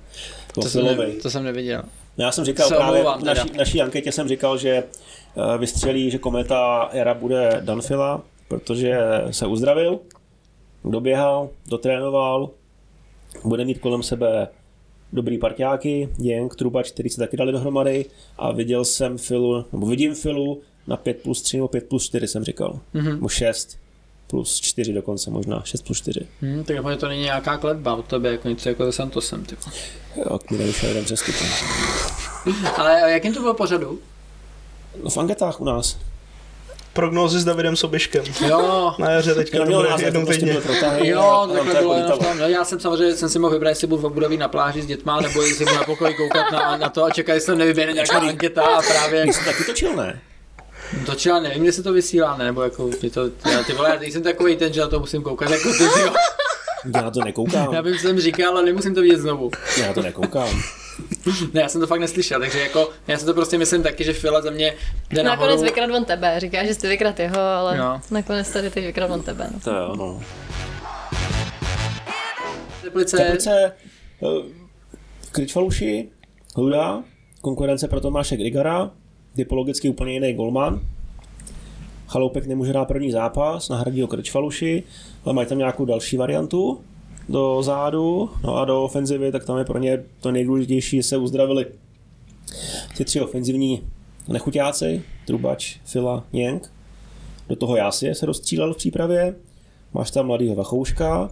Po 0.53 0.61
To 0.61 0.69
jsem, 0.69 0.85
ne, 0.85 0.95
to 1.21 1.29
jsem 1.29 1.43
neviděl. 1.43 1.83
No, 2.17 2.25
já 2.25 2.31
jsem 2.31 2.45
říkal 2.45 2.67
Se 2.67 2.75
právě 2.75 3.03
v 3.19 3.23
naší, 3.23 3.51
naší 3.57 3.81
anketě 3.81 4.11
jsem 4.11 4.27
říkal, 4.27 4.57
že 4.57 4.69
eh, 4.69 5.57
vystřelí, 5.57 6.11
že 6.11 6.17
kometa 6.17 6.89
jara 6.93 7.13
bude 7.13 7.57
Danfila, 7.61 8.21
protože 8.47 8.97
se 9.31 9.45
uzdravil, 9.47 9.99
doběhal, 10.91 11.49
dotrénoval, 11.65 12.49
bude 13.43 13.65
mít 13.65 13.79
kolem 13.79 14.03
sebe 14.03 14.47
dobrý 15.13 15.37
parťáky, 15.37 16.09
Jenk, 16.19 16.55
Trubač, 16.55 16.91
který 16.91 17.09
se 17.09 17.17
taky 17.17 17.37
dali 17.37 17.51
dohromady 17.51 18.05
a 18.37 18.51
viděl 18.51 18.85
jsem 18.85 19.17
Filu, 19.17 19.65
nebo 19.71 19.85
vidím 19.87 20.15
Filu 20.15 20.61
na 20.87 20.97
5 20.97 21.21
plus 21.23 21.41
3 21.41 21.57
nebo 21.57 21.67
5 21.67 21.89
plus 21.89 22.05
4 22.05 22.27
jsem 22.27 22.43
říkal, 22.43 22.79
Mhm. 22.93 23.09
nebo 23.09 23.29
6 23.29 23.77
plus 24.27 24.59
4 24.61 24.93
dokonce 24.93 25.29
možná, 25.31 25.61
6 25.65 25.81
plus 25.81 25.97
4. 25.97 26.19
Hm, 26.41 26.63
tak 26.63 26.75
že 26.91 26.95
to 26.97 27.07
není 27.07 27.21
nějaká 27.21 27.57
kletba 27.57 27.95
od 27.95 28.05
tebe, 28.05 28.31
jako 28.31 28.49
něco 28.49 28.69
jako 28.69 28.85
se 28.85 28.91
Santosem, 28.91 29.45
typu. 29.45 29.69
Jo, 30.15 30.39
mi 30.51 30.57
nevyšel 30.57 30.89
jeden 30.89 31.05
přestup. 31.05 31.35
Ale 32.77 33.11
jakým 33.11 33.33
to 33.33 33.39
bylo 33.39 33.53
pořadu? 33.53 33.99
No, 35.03 35.09
v 35.09 35.17
anketách 35.17 35.61
u 35.61 35.65
nás. 35.65 35.97
Prognózy 36.93 37.39
s 37.39 37.45
Davidem 37.45 37.75
Sobiškem. 37.75 38.23
Jo, 38.47 38.95
Na 38.99 39.11
jaře 39.11 39.35
teďka 39.35 39.57
to 39.57 39.65
bude 39.65 39.89
jednou 39.99 40.19
to 40.19 40.25
prostě 40.25 40.45
týdně. 40.45 41.09
Jo, 41.09 41.47
to 41.47 41.53
takhle 41.53 41.73
to 41.73 41.79
bylo 41.81 41.93
jako 41.93 42.11
jenom 42.11 42.19
tom. 42.19 42.39
No, 42.39 42.47
já 42.47 42.65
jsem 42.65 42.79
samozřejmě 42.79 43.15
jsem 43.15 43.29
si 43.29 43.39
mohl 43.39 43.53
vybrat, 43.53 43.69
jestli 43.69 43.87
budu 43.87 44.09
v 44.09 44.13
budoví 44.13 44.37
na 44.37 44.47
pláži 44.47 44.81
s 44.81 44.85
dětma, 44.85 45.21
nebo 45.21 45.41
jestli 45.41 45.65
budu 45.65 45.77
na 45.77 45.83
pokoji 45.83 46.13
koukat 46.13 46.51
na, 46.51 46.77
na 46.77 46.89
to 46.89 47.03
a 47.03 47.09
čekat, 47.09 47.33
jestli 47.33 47.47
tam 47.47 47.57
nevyběhne 47.57 47.93
nějaká 47.93 48.19
anketa 48.19 48.63
a 48.63 48.81
právě 48.81 49.33
jsi 49.33 49.45
taky 49.45 49.63
točil, 49.63 49.95
ne? 49.95 50.21
točila, 51.05 51.39
nevím, 51.39 51.65
jestli 51.65 51.83
to 51.83 51.93
vysílá, 51.93 52.37
ne, 52.37 52.45
nebo 52.45 52.61
jako 52.61 52.89
ty 53.01 53.09
to, 53.09 53.21
já, 53.51 53.63
ty 53.63 53.73
vole, 53.73 53.89
já 53.89 53.99
nejsem 53.99 54.23
takový 54.23 54.55
ten, 54.55 54.73
že 54.73 54.81
na 54.81 54.87
to 54.87 54.99
musím 54.99 55.23
koukat 55.23 55.49
jako 55.49 55.69
ty, 55.73 55.83
jo. 55.83 56.13
Já 56.95 57.01
na 57.01 57.11
to 57.11 57.19
nekoukám. 57.23 57.73
Já 57.73 57.83
co 57.83 57.89
jsem 57.99 58.19
říkal, 58.19 58.51
ale 58.51 58.63
nemusím 58.65 58.95
to 58.95 59.01
vidět 59.01 59.19
znovu. 59.19 59.51
Já 59.77 59.87
na 59.87 59.93
to 59.93 60.01
nekoukám. 60.01 60.49
Ne, 61.53 61.61
já 61.61 61.69
jsem 61.69 61.81
to 61.81 61.87
fakt 61.87 61.99
neslyšel, 61.99 62.39
takže 62.39 62.59
jako, 62.59 62.89
já 63.07 63.17
si 63.17 63.25
to 63.25 63.33
prostě 63.33 63.57
myslím 63.57 63.83
taky, 63.83 64.03
že 64.03 64.13
Fila 64.13 64.41
za 64.41 64.51
mě 64.51 64.73
jde 65.09 65.23
Nakonec 65.23 65.49
nahoru. 65.49 65.61
vykrat 65.63 65.89
on 65.89 66.05
tebe, 66.05 66.39
říká, 66.39 66.65
že 66.65 66.73
jsi 66.73 66.87
vykrat 66.87 67.19
jeho, 67.19 67.39
ale 67.39 67.77
Jo. 67.77 67.99
nakonec 68.11 68.49
tady 68.51 68.69
teď 68.69 68.85
vykrat 68.85 69.11
on 69.11 69.21
tebe. 69.21 69.49
No. 69.53 69.59
To 69.59 69.71
jo, 69.71 69.95
no. 69.95 70.21
Teplice, 72.81 73.17
Teplice, 73.17 73.71
eh, 74.23 74.27
Kričvaluši, 75.31 76.09
Hluda, 76.55 77.03
konkurence 77.41 77.87
pro 77.87 77.99
Tomáše 78.01 78.37
Grigara, 78.37 78.91
typologicky 79.35 79.89
úplně 79.89 80.13
jiný 80.13 80.33
golman. 80.33 80.79
Chaloupek 82.07 82.45
nemůže 82.45 82.73
dát 82.73 82.85
první 82.85 83.11
zápas, 83.11 83.69
nahradí 83.69 84.01
ho 84.01 84.07
Kričvaluši, 84.07 84.83
ale 85.25 85.33
mají 85.33 85.47
tam 85.47 85.57
nějakou 85.57 85.85
další 85.85 86.17
variantu 86.17 86.83
do 87.29 87.63
zádu, 87.63 88.29
no 88.43 88.55
a 88.55 88.65
do 88.65 88.83
ofenzivy, 88.83 89.31
tak 89.31 89.45
tam 89.45 89.57
je 89.57 89.63
pro 89.65 89.79
ně 89.79 90.03
to 90.21 90.31
nejdůležitější, 90.31 90.97
že 90.97 91.03
se 91.03 91.17
uzdravili 91.17 91.65
ty 92.97 93.05
tři 93.05 93.21
ofenzivní 93.21 93.83
nechuťáci, 94.27 95.01
Trubač, 95.27 95.77
Fila, 95.85 96.25
Něnk. 96.33 96.71
Do 97.49 97.55
toho 97.55 97.75
Jásie 97.75 98.15
se 98.15 98.25
rozstřílel 98.25 98.73
v 98.73 98.77
přípravě. 98.77 99.35
Máš 99.93 100.11
tam 100.11 100.27
mladýho 100.27 100.55
Vachouška, 100.55 101.29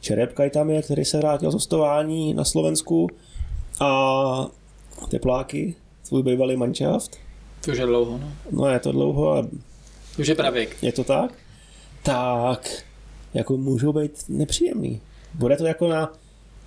Čerepkaj 0.00 0.50
tam 0.50 0.70
je, 0.70 0.82
který 0.82 1.04
se 1.04 1.18
vrátil 1.18 1.50
z 1.50 1.54
hostování 1.54 2.34
na 2.34 2.44
Slovensku 2.44 3.08
a 3.80 4.46
Tepláky, 5.08 5.74
tvůj 6.08 6.22
bývalý 6.22 6.56
manšaft. 6.56 7.16
to 7.64 7.70
už 7.70 7.78
je 7.78 7.86
dlouho, 7.86 8.18
no. 8.18 8.32
No 8.50 8.66
je 8.66 8.78
to 8.78 8.92
dlouho 8.92 9.32
a 9.32 9.42
To 10.16 10.22
už 10.22 10.28
je 10.28 10.34
pravěk. 10.34 10.76
je 10.82 10.92
to 10.92 11.04
tak. 11.04 11.32
Tak 12.02 12.84
jako 13.34 13.56
můžou 13.56 13.92
být 13.92 14.12
nepříjemný. 14.28 15.00
Bude 15.34 15.56
to 15.56 15.66
jako 15.66 15.88
na 15.88 16.12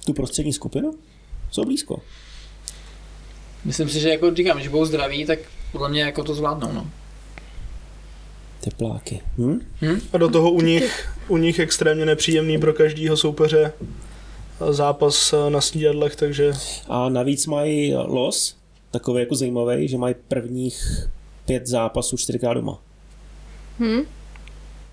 tu 0.05 0.14
prostřední 0.14 0.53
skupinu? 0.53 0.93
Jsou 1.51 1.66
blízko. 1.66 2.01
Myslím 3.66 3.89
si, 3.89 3.99
že 3.99 4.09
jako 4.09 4.36
říkám, 4.36 4.62
že 4.62 4.70
budou 4.70 4.86
zdraví, 4.86 5.26
tak 5.26 5.39
podle 5.72 5.89
mě 5.89 6.01
jako 6.01 6.24
to 6.24 6.36
zvládnou, 6.36 6.74
no. 6.74 6.89
Tepláky. 8.62 9.22
Hm? 9.38 9.59
A 10.14 10.18
do 10.18 10.30
toho 10.30 10.51
u 10.51 10.62
nich, 10.62 11.09
u 11.28 11.38
nich 11.38 11.59
extrémně 11.59 12.05
nepříjemný 12.05 12.59
pro 12.59 12.74
každýho 12.74 13.18
soupeře 13.18 13.74
zápas 14.70 15.34
na 15.49 15.62
snídadlech, 15.62 16.16
takže 16.16 16.53
A 16.88 17.09
navíc 17.09 17.47
mají 17.47 17.93
los, 17.93 18.57
takový 18.91 19.20
jako 19.20 19.36
zajímavý, 19.36 19.88
že 19.88 19.97
mají 19.97 20.16
prvních 20.28 21.07
pět 21.45 21.68
zápasů 21.68 22.18
čtyřikrát 22.18 22.53
doma. 22.53 22.80
Hm? 23.80 24.05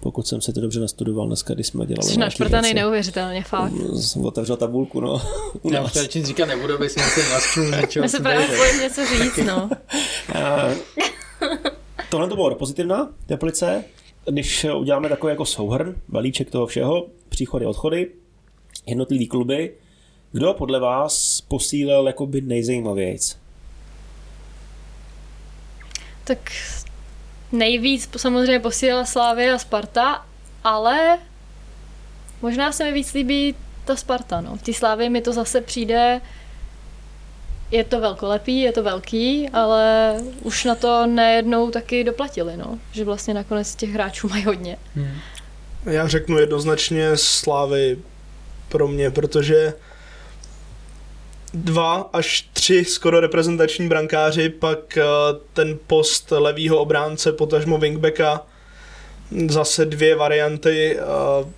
Pokud 0.01 0.27
jsem 0.29 0.41
se 0.41 0.53
to 0.53 0.61
dobře 0.61 0.81
nastudoval 0.81 1.27
dneska, 1.27 1.55
když 1.55 1.67
jsme 1.67 1.87
dělali 1.87 2.11
Jsi 2.13 2.19
našprtaný 2.19 2.75
neuvěřitelně, 2.75 3.43
fakt. 3.43 3.73
Jsem 4.01 4.25
otevřel 4.25 4.57
tabulku, 4.57 5.01
no. 5.01 5.23
U 5.63 5.73
Já 5.73 5.83
nás. 5.83 5.97
už 5.97 6.09
říkat 6.09 6.47
nebudu, 6.47 6.75
aby 6.75 6.89
si 6.89 7.01
něco 7.01 7.21
nasknul, 7.33 7.71
něčeho 7.71 8.03
Já 8.05 8.09
se 8.09 8.17
jsem 8.17 8.23
právě 8.23 8.47
bojím 8.57 8.81
něco 8.81 9.01
říct, 9.07 9.47
no. 9.47 9.71
A 10.35 10.69
Tohle 12.11 12.29
to 12.29 12.35
bylo 12.35 12.55
pozitivná 12.55 13.11
Teplice. 13.27 13.85
Když 14.31 14.67
uděláme 14.77 15.09
takový 15.09 15.31
jako 15.31 15.45
souhrn, 15.45 15.95
balíček 16.09 16.51
toho 16.51 16.67
všeho, 16.67 17.07
příchody, 17.29 17.67
odchody, 17.67 18.11
jednotlivý 18.87 19.27
kluby, 19.27 19.75
kdo 20.33 20.55
podle 20.55 20.81
vás 20.81 21.41
posílil 21.41 22.07
jakoby 22.07 22.41
nejzajímavějc? 22.41 23.37
Tak 26.25 26.39
nejvíc 27.53 28.09
samozřejmě 28.17 28.61
posílala 28.61 29.05
Slávy 29.05 29.51
a 29.51 29.59
Sparta, 29.59 30.27
ale 30.65 31.19
možná 32.43 32.73
se 32.73 32.85
mi 32.85 32.93
víc 32.93 33.15
líbí 33.15 33.55
ta 33.85 33.97
Sparta, 33.97 34.41
no. 34.41 34.57
V 34.57 34.63
té 34.63 34.73
Slávě 34.73 35.11
mi 35.11 35.21
to 35.21 35.33
zase 35.33 35.61
přijde, 35.61 36.21
je 37.71 37.85
to 37.85 38.01
velkolepý, 38.01 38.61
je 38.61 38.73
to 38.73 38.83
velký, 38.83 39.49
ale 39.49 40.15
už 40.43 40.65
na 40.65 40.75
to 40.75 41.07
nejednou 41.07 41.71
taky 41.71 42.05
doplatili, 42.05 42.57
no. 42.57 42.79
Že 42.93 43.05
vlastně 43.05 43.35
nakonec 43.35 43.75
těch 43.75 43.91
hráčů 43.91 44.29
mají 44.29 44.45
hodně. 44.45 44.77
já 45.85 46.09
řeknu 46.09 46.39
jednoznačně 46.39 47.11
Slávy 47.15 47.99
pro 48.69 48.89
mě, 48.89 49.11
protože 49.11 49.75
dva 51.65 52.11
až 52.13 52.49
tři 52.53 52.85
skoro 52.85 53.21
reprezentační 53.21 53.89
brankáři, 53.89 54.49
pak 54.49 54.97
eh, 54.97 55.05
ten 55.53 55.79
post 55.87 56.33
levýho 56.37 56.79
obránce, 56.79 57.33
potažmo 57.33 57.79
wingbacka, 57.79 58.47
zase 59.49 59.87
dvě 59.87 60.17
varianty, 60.17 60.97
eh, 60.99 61.53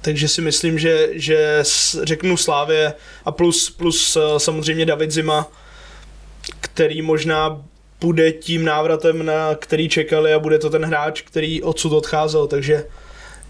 takže 0.00 0.28
si 0.28 0.40
myslím, 0.40 0.78
že, 0.78 1.08
že 1.12 1.58
řeknu 2.02 2.36
Slávě 2.36 2.94
a 3.24 3.32
plus, 3.32 3.70
plus 3.70 4.16
eh, 4.16 4.40
samozřejmě 4.40 4.86
David 4.86 5.10
Zima, 5.10 5.48
který 6.60 7.02
možná 7.02 7.62
bude 8.00 8.32
tím 8.32 8.64
návratem, 8.64 9.26
na 9.26 9.54
který 9.54 9.88
čekali 9.88 10.34
a 10.34 10.38
bude 10.38 10.58
to 10.58 10.70
ten 10.70 10.84
hráč, 10.84 11.22
který 11.22 11.62
odsud 11.62 11.92
odcházel, 11.92 12.46
takže 12.46 12.86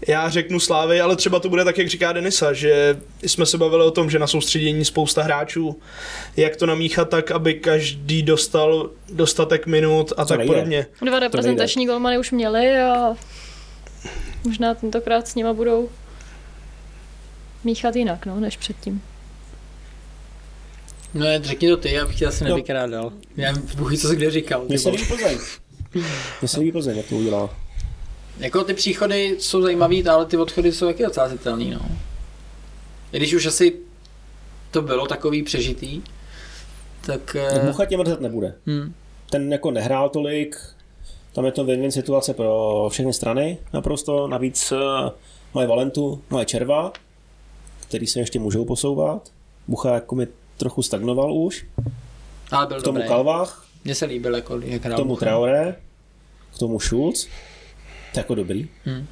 Já 0.07 0.29
řeknu 0.29 0.59
Slávy, 0.59 1.01
ale 1.01 1.15
třeba 1.15 1.39
to 1.39 1.49
bude 1.49 1.63
tak, 1.63 1.77
jak 1.77 1.87
říká 1.89 2.13
Denisa, 2.13 2.53
že 2.53 2.99
jsme 3.21 3.45
se 3.45 3.57
bavili 3.57 3.83
o 3.83 3.91
tom, 3.91 4.09
že 4.09 4.19
na 4.19 4.27
soustředění 4.27 4.85
spousta 4.85 5.23
hráčů, 5.23 5.79
jak 6.37 6.55
to 6.55 6.65
namíchat 6.65 7.09
tak, 7.09 7.31
aby 7.31 7.53
každý 7.53 8.23
dostal 8.23 8.89
dostatek 9.13 9.67
minut 9.67 10.13
a 10.17 10.25
Co 10.25 10.29
tak 10.29 10.37
nejde. 10.37 10.53
podobně. 10.53 10.85
Dva 11.05 11.19
reprezentační 11.19 11.85
golmany 11.87 12.17
už 12.17 12.31
měli 12.31 12.77
a 12.81 13.15
možná 14.43 14.73
tentokrát 14.73 15.27
s 15.27 15.35
nima 15.35 15.53
budou 15.53 15.89
míchat 17.63 17.95
jinak, 17.95 18.25
no, 18.25 18.39
než 18.39 18.57
předtím. 18.57 19.01
No 21.13 21.25
ne, 21.25 21.39
řekni 21.43 21.69
to 21.69 21.77
ty, 21.77 21.93
já 21.93 22.05
bych 22.05 22.15
tě 22.19 22.25
asi 22.25 22.43
No. 22.43 22.49
nevykrádal. 22.49 23.13
Já 23.37 23.53
Bůh 23.77 23.97
co 23.97 24.07
jsi 24.07 24.15
kde 24.15 24.31
říkal. 24.31 24.61
ty 24.61 24.67
Mně 24.67 24.79
se 24.79 24.89
líbí 24.89 25.05
Plzeň. 25.05 25.37
Mně 26.41 26.47
se 26.47 26.59
líbí 26.59 26.71
Plzeň, 26.71 26.97
jak 26.97 27.05
to 27.05 27.15
udělá. 27.15 27.49
Jako 28.37 28.63
ty 28.63 28.73
příchody 28.73 29.35
jsou 29.39 29.61
zajímavý, 29.61 30.07
ale 30.07 30.25
ty 30.25 30.37
odchody 30.37 30.71
jsou 30.71 30.85
taky 30.85 31.03
docela 31.03 31.29
zitelný, 31.29 31.71
no. 31.71 31.79
I 33.11 33.17
když 33.17 33.33
už 33.33 33.45
asi 33.45 33.73
to 34.71 34.81
bylo 34.81 35.05
takový 35.07 35.43
přežitý, 35.43 36.01
tak... 37.05 37.21
Tak 37.33 37.35
eh, 37.35 37.65
Mucha 37.65 37.85
tě 37.85 37.97
mrzet 37.97 38.21
nebude. 38.21 38.55
hm, 38.67 38.93
Ten 39.29 39.51
jako 39.51 39.71
nehrál 39.71 40.09
tolik, 40.09 40.55
tam 41.33 41.45
je 41.45 41.51
to 41.51 41.65
win-win 41.65 41.89
situace 41.91 42.33
pro 42.33 42.87
všechny 42.91 43.13
strany 43.13 43.57
naprosto, 43.73 44.27
navíc 44.27 44.71
eh, 44.71 45.11
mají 45.53 45.67
Valentu, 45.67 46.21
mají 46.29 46.45
Červa, 46.45 46.91
který 47.87 48.07
se 48.07 48.19
ještě 48.19 48.39
můžou 48.39 48.65
posouvat. 48.65 49.31
Bucha 49.67 49.93
jako 49.93 50.15
mi 50.15 50.27
trochu 50.57 50.81
stagnoval 50.81 51.33
už, 51.33 51.65
ale 52.51 52.67
byl 52.67 52.79
k 52.81 52.83
tomu 52.83 52.97
dobrý. 52.97 53.07
Kalvách, 53.09 53.65
Mně 53.83 53.95
se 53.95 54.05
líbil, 54.05 54.35
jako, 54.35 54.59
jak 54.61 54.81
k 54.81 54.85
hrál. 54.85 54.97
tomu 54.97 55.09
Bucha. 55.09 55.19
Traoré, 55.25 55.75
k 56.55 56.59
tomu 56.59 56.79
Schulz, 56.79 57.27
jako 58.17 58.35
dobrý. 58.35 58.67
Hm. 58.85 59.05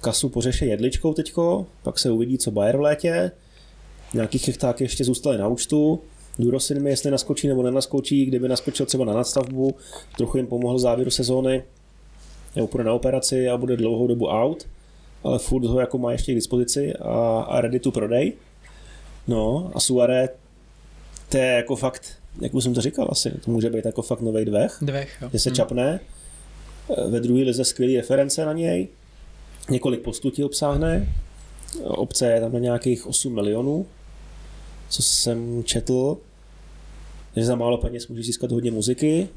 Kasu 0.00 0.28
pořeše 0.28 0.66
jedličkou 0.66 1.14
teďko, 1.14 1.66
pak 1.82 1.98
se 1.98 2.10
uvidí, 2.10 2.38
co 2.38 2.50
Bayer 2.50 2.76
v 2.76 2.80
létě. 2.80 3.30
Nějaký 4.14 4.38
chychtáky 4.38 4.84
ještě 4.84 5.04
zůstaly 5.04 5.38
na 5.38 5.48
účtu. 5.48 6.00
Durosin 6.38 6.82
mi, 6.82 6.90
jestli 6.90 7.10
naskočí 7.10 7.48
nebo 7.48 7.62
nenaskočí, 7.62 8.26
kdyby 8.26 8.48
naskočil 8.48 8.86
třeba 8.86 9.04
na 9.04 9.12
nadstavbu, 9.12 9.74
trochu 10.16 10.36
jim 10.36 10.46
pomohl 10.46 10.78
závěru 10.78 11.10
sezóny, 11.10 11.62
nebo 12.56 12.66
půjde 12.68 12.84
na 12.84 12.92
operaci 12.92 13.48
a 13.48 13.56
bude 13.56 13.76
dlouhou 13.76 14.06
dobu 14.06 14.26
out, 14.28 14.66
ale 15.24 15.38
furt 15.38 15.64
ho 15.64 15.80
jako 15.80 15.98
má 15.98 16.12
ještě 16.12 16.32
k 16.32 16.34
dispozici 16.34 16.94
a, 16.94 17.40
a 17.48 17.60
ready 17.60 17.80
to 17.80 17.90
prodej. 17.90 18.32
No 19.28 19.70
a 19.74 19.80
Suare, 19.80 20.28
to 21.28 21.36
je 21.36 21.46
jako 21.46 21.76
fakt, 21.76 22.02
jak 22.40 22.54
už 22.54 22.64
jsem 22.64 22.74
to 22.74 22.80
říkal 22.80 23.08
asi, 23.10 23.30
to 23.44 23.50
může 23.50 23.70
být 23.70 23.84
jako 23.84 24.02
fakt 24.02 24.20
nový 24.20 24.44
dvech 24.44 24.78
Dvech, 24.82 25.16
jo. 25.22 25.28
že 25.32 25.38
se 25.38 25.50
Hm. 25.50 25.54
čapne. 25.54 26.00
Ve 27.08 27.20
druhé 27.20 27.42
lize 27.42 27.64
skvělé 27.64 27.96
reference 27.96 28.44
na 28.44 28.52
něj. 28.52 28.88
Několik 29.70 30.00
postů 30.00 30.30
ti 30.30 30.44
obsáhne. 30.44 31.14
Obce 31.82 32.30
je 32.32 32.40
tam 32.40 32.52
na 32.52 32.58
nějakých 32.58 33.06
8 33.06 33.34
milionů, 33.34 33.86
co 34.88 35.02
jsem 35.02 35.64
četl. 35.64 36.16
Že 37.36 37.44
za 37.44 37.54
málo 37.54 37.78
peněz 37.78 38.08
můžeš 38.08 38.26
získat 38.26 38.52
hodně 38.52 38.70
muziky. 38.70 39.28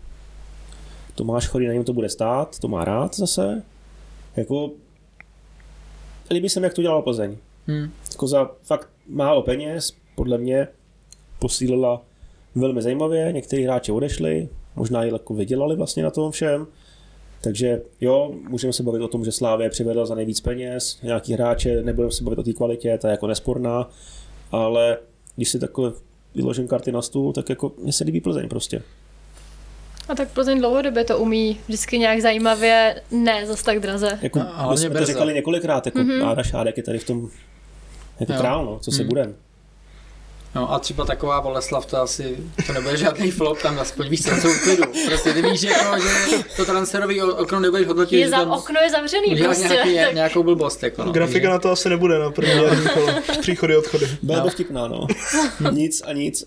Tomáš 1.15 1.47
Chorý 1.47 1.67
na 1.67 1.73
něm 1.73 1.83
to 1.83 1.93
bude 1.93 2.09
stát, 2.09 2.59
to 2.59 2.67
má 2.67 2.85
rád 2.85 3.15
zase. 3.15 3.63
Jako, 4.35 4.71
líbí 6.29 6.49
se 6.49 6.59
mi, 6.59 6.65
jak 6.65 6.73
to 6.73 6.81
dělala 6.81 7.01
Plzeň. 7.01 7.37
Hm. 7.67 7.91
Jako 8.11 8.27
za 8.27 8.51
fakt 8.63 8.89
málo 9.07 9.41
peněz, 9.41 9.93
podle 10.15 10.37
mě 10.37 10.67
posílila 11.39 12.01
velmi 12.55 12.81
zajímavě, 12.81 13.31
někteří 13.31 13.63
hráči 13.63 13.91
odešli, 13.91 14.49
možná 14.75 15.05
i 15.05 15.11
jako 15.11 15.33
vydělali 15.33 15.75
vlastně 15.75 16.03
na 16.03 16.11
tom 16.11 16.31
všem. 16.31 16.67
Takže 17.47 17.81
jo, 18.01 18.31
můžeme 18.49 18.73
se 18.73 18.83
bavit 18.83 19.01
o 19.01 19.07
tom, 19.07 19.25
že 19.25 19.31
Slávě 19.31 19.69
přivedla 19.69 20.05
za 20.05 20.15
nejvíc 20.15 20.41
peněz, 20.41 20.99
nějaký 21.03 21.33
hráče, 21.33 21.81
nebudeme 21.83 22.11
se 22.11 22.23
bavit 22.23 22.39
o 22.39 22.43
té 22.43 22.53
kvalitě, 22.53 22.97
ta 23.01 23.07
je 23.07 23.11
jako 23.11 23.27
nesporná, 23.27 23.89
ale 24.51 24.97
když 25.35 25.49
si 25.49 25.59
takhle 25.59 25.91
vyložím 26.35 26.67
karty 26.67 26.91
na 26.91 27.01
stůl, 27.01 27.33
tak 27.33 27.49
jako 27.49 27.71
mně 27.83 27.93
se 27.93 28.03
líbí 28.03 28.21
Plzeň 28.21 28.49
prostě. 28.49 28.81
A 30.09 30.15
tak 30.15 30.31
Plzeň 30.31 30.59
dlouhodobě 30.59 31.03
to 31.03 31.17
umí 31.19 31.59
vždycky 31.67 31.99
nějak 31.99 32.21
zajímavě, 32.21 33.01
ne 33.11 33.45
zas 33.45 33.63
tak 33.63 33.79
draze. 33.79 34.19
Jako, 34.21 34.39
A 34.39 34.43
my 34.43 34.49
hlavně 34.53 34.77
jsme 34.89 34.99
to 34.99 35.05
říkali 35.05 35.33
několikrát, 35.33 35.85
jako 35.85 35.99
mm-hmm. 35.99 36.27
Áda 36.27 36.43
Šádek 36.43 36.77
je 36.77 36.83
tady 36.83 36.99
v 36.99 37.03
tom 37.05 37.29
jako 38.19 38.33
Jo. 38.33 38.39
král, 38.39 38.65
no, 38.65 38.79
co 38.79 38.91
si 38.91 39.01
Mm. 39.03 39.07
budem. 39.09 39.35
No 40.57 40.73
a 40.73 40.79
třeba 40.79 41.05
taková 41.05 41.41
Boleslav, 41.41 41.85
to 41.85 41.97
asi, 42.01 42.37
to 42.67 42.73
nebude 42.73 42.97
žádný 42.97 43.31
flop, 43.31 43.61
tam 43.61 43.79
aspoň 43.79 44.09
víš, 44.09 44.23
co 44.23 44.29
jsou 44.35 44.49
v 44.49 44.63
klidu. 44.63 44.83
Prostě 45.07 45.33
ty 45.33 45.41
víš, 45.41 45.61
jako, 45.63 45.99
že 45.99 46.43
to 46.55 46.65
transferový 46.65 47.21
o- 47.21 47.35
okno 47.35 47.59
nebudeš 47.59 47.87
hodnotit, 47.87 48.15
Je 48.19 48.25
že 48.25 48.29
za, 48.29 48.37
tam 48.37 48.51
okno 48.51 48.79
je 48.83 48.89
zavřený 48.89 49.27
udělá 49.27 49.47
prostě. 49.53 49.73
nějaký, 49.73 49.95
tak 49.95 50.13
nějakou 50.13 50.43
blbost. 50.43 50.83
Jako, 50.83 51.03
no. 51.03 51.11
Grafika 51.11 51.49
na 51.49 51.59
to 51.59 51.71
asi 51.71 51.89
nebude 51.89 52.19
na 52.19 52.31
první 52.31 52.53
druhý 52.53 52.89
kolo. 52.93 53.07
Příchody, 53.41 53.77
odchody. 53.77 54.07
Byla 54.21 54.39
No. 54.43 54.49
vtipná, 54.49 54.87
no. 54.87 55.07
nic 55.71 56.01
a 56.05 56.13
nic. 56.13 56.43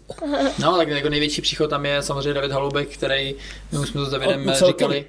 No, 0.59 0.77
tak 0.77 0.89
jako 0.89 1.09
největší 1.09 1.43
příchod 1.43 1.70
tam 1.70 1.87
je 1.87 2.03
samozřejmě 2.03 2.35
David 2.35 2.53
Haloubek, 2.53 2.89
který, 2.89 3.35
my 3.73 3.78
už 3.78 3.89
jsme 3.89 4.01
to 4.01 4.07
s 4.07 4.11
Davidem 4.11 4.45
musel 4.47 4.69
říkali, 4.69 5.05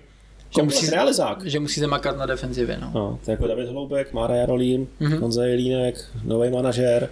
že 0.55 0.61
musí, 0.63 0.89
realizák. 0.89 1.45
že 1.45 1.59
musí 1.59 1.79
zamakat 1.79 2.17
na 2.17 2.25
defenzivě. 2.25 2.77
No. 2.81 2.91
No, 2.93 3.19
to 3.25 3.31
je 3.31 3.33
jako 3.33 3.47
David 3.47 3.69
Hloubek, 3.69 4.13
Mára 4.13 4.35
Jarolím, 4.35 4.87
Mhm. 4.99 5.11
mm-hmm. 5.13 5.19
Honza 5.21 5.43
Jelínek, 5.45 5.95
nový 6.23 6.49
manažér, 6.49 7.09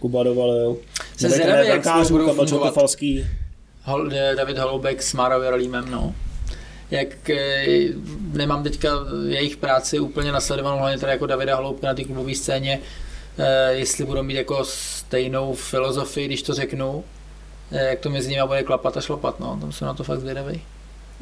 Kuba 0.00 0.22
Dovalil, 0.22 0.76
Jsem 1.16 1.30
nový 1.30 1.42
zvědavý, 1.42 1.68
jak 1.68 1.84
spolu 1.84 2.08
budou 2.10 2.34
fungovat. 2.46 2.74
Hol, 3.82 4.12
eh, 4.12 4.34
David 4.36 4.58
Holoubek 4.58 5.02
s 5.02 5.12
Márou 5.14 5.42
Jarolímem, 5.42 5.90
no. 5.90 6.14
Jak 6.90 7.30
eh, 7.30 7.66
nemám 8.32 8.62
teďka 8.62 8.88
jejich 9.28 9.56
práci 9.56 9.98
úplně 10.00 10.32
nasledovanou, 10.32 10.78
hlavně 10.78 10.98
teda 10.98 11.12
jako 11.12 11.26
Davida 11.26 11.56
Holoubka 11.56 11.86
na 11.86 11.94
té 11.94 12.04
klubové 12.04 12.34
scéně, 12.34 12.80
eh, 13.38 13.72
jestli 13.72 14.04
budou 14.04 14.22
mít 14.22 14.34
jako 14.34 14.64
stejnou 14.64 15.54
filozofii, 15.54 16.26
když 16.26 16.42
to 16.42 16.54
řeknu, 16.54 17.04
eh, 17.72 17.84
jak 17.90 17.98
to 18.00 18.10
mezi 18.10 18.30
nimi 18.30 18.42
bude 18.46 18.62
klapat 18.62 18.96
a 18.96 19.00
šlapat, 19.00 19.40
no, 19.40 19.58
tam 19.60 19.72
jsem 19.72 19.86
na 19.86 19.94
to 19.94 20.04
fakt 20.04 20.20
zvědavý. 20.20 20.60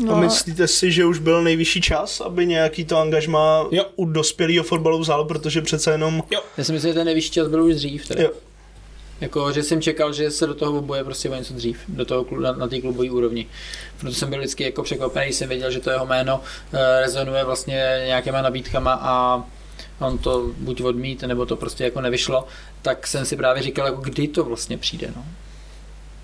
No, 0.05 0.15
A 0.15 0.21
myslíte 0.21 0.69
si, 0.69 0.93
že 0.93 1.05
už 1.05 1.19
byl 1.19 1.43
nejvyšší 1.43 1.81
čas, 1.81 2.21
aby 2.21 2.47
nějaký 2.47 2.85
to 2.85 2.99
angažma 2.99 3.67
Jo. 3.71 3.85
u 3.97 4.05
dospělého 4.05 4.65
fotbalu 4.65 4.99
vzal, 4.99 5.25
protože 5.25 5.63
přece 5.63 5.91
jenom... 5.91 6.23
Já 6.57 6.65
si 6.65 6.73
myslím, 6.73 6.91
že 6.91 6.95
ten 6.95 7.05
nejvyšší 7.05 7.31
čas 7.31 7.49
byl 7.49 7.65
už 7.65 7.75
dřív. 7.75 8.09
Teda. 8.09 8.23
Jo. 8.23 8.31
Jako, 9.21 9.53
že 9.53 9.63
jsem 9.63 9.83
čekal, 9.83 10.13
že 10.13 10.31
se 10.31 10.47
do 10.47 10.55
toho 10.55 10.83
boje 10.83 11.05
prostě 11.05 11.31
o 11.31 11.35
něco 11.35 11.55
dřív, 11.55 11.81
do 11.89 12.05
toho, 12.05 12.27
na, 12.41 12.53
na 12.53 12.69
té 12.69 12.81
klubové 12.81 13.11
úrovni. 13.11 13.47
Proto 14.01 14.15
jsem 14.15 14.31
byl 14.31 14.39
vždycky 14.39 14.65
jako 14.65 14.83
překvapený, 14.83 15.27
když 15.27 15.37
jsem 15.37 15.49
věděl, 15.49 15.71
že 15.71 15.81
to 15.81 15.91
jeho 15.91 16.07
jméno 16.07 16.41
eh, 16.73 17.01
rezonuje 17.01 17.45
vlastně 17.45 18.03
nějakýma 18.07 18.43
nabídkama 18.43 18.99
a 19.03 19.45
on 19.99 20.19
to 20.19 20.51
buď 20.59 20.81
odmít, 20.81 21.23
nebo 21.23 21.47
to 21.47 21.57
prostě 21.57 21.85
jako 21.85 22.01
nevyšlo, 22.01 22.47
tak 22.83 23.07
jsem 23.07 23.25
si 23.27 23.37
právě 23.37 23.63
říkal, 23.63 23.87
jako 23.87 24.01
kdy 24.01 24.29
to 24.29 24.45
vlastně 24.45 24.79
přijde. 24.79 25.09
No. 25.17 25.25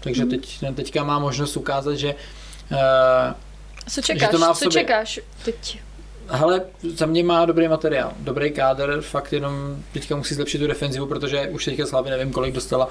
Takže 0.01 0.25
teď, 0.25 0.59
teďka 0.75 1.05
má 1.05 1.19
možnost 1.19 1.57
ukázat, 1.57 1.95
že 1.95 2.15
eh, 2.73 3.35
co 3.89 4.01
že 4.01 4.03
čekáš? 4.03 4.31
to 4.31 4.39
má 4.39 4.55
v 4.55 4.59
Co 4.59 4.65
sobě. 4.65 4.83
čekáš 4.83 5.21
teď? 5.45 5.79
Hele, 6.29 6.63
za 6.95 7.07
mě 7.07 7.25
má 7.25 7.45
dobrý 7.45 7.69
materiál, 7.69 8.13
dobrý 8.19 8.51
kádr, 8.51 9.01
fakt 9.01 9.33
jenom 9.33 9.77
teďka 9.93 10.17
musí 10.17 10.35
zlepšit 10.35 10.59
tu 10.59 10.67
defenzivu, 10.67 11.07
protože 11.07 11.49
už 11.49 11.65
teďka 11.65 11.87
Slavy 11.87 12.11
nevím, 12.11 12.33
kolik 12.33 12.55
dostala 12.55 12.89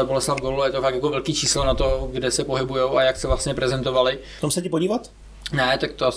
eh, 0.00 0.04
Boleslav 0.04 0.40
golu, 0.40 0.64
je 0.64 0.70
to 0.70 0.82
fakt 0.82 0.94
jako 0.94 1.08
velký 1.08 1.34
číslo 1.34 1.64
na 1.64 1.74
to, 1.74 2.08
kde 2.12 2.30
se 2.30 2.44
pohybujou 2.44 2.96
a 2.96 3.02
jak 3.02 3.16
se 3.16 3.26
vlastně 3.26 3.54
prezentovali. 3.54 4.18
Tam 4.40 4.50
se 4.50 4.62
ti 4.62 4.68
podívat? 4.68 5.10
Ne, 5.52 5.78
tak 5.78 5.92
to, 5.92 6.10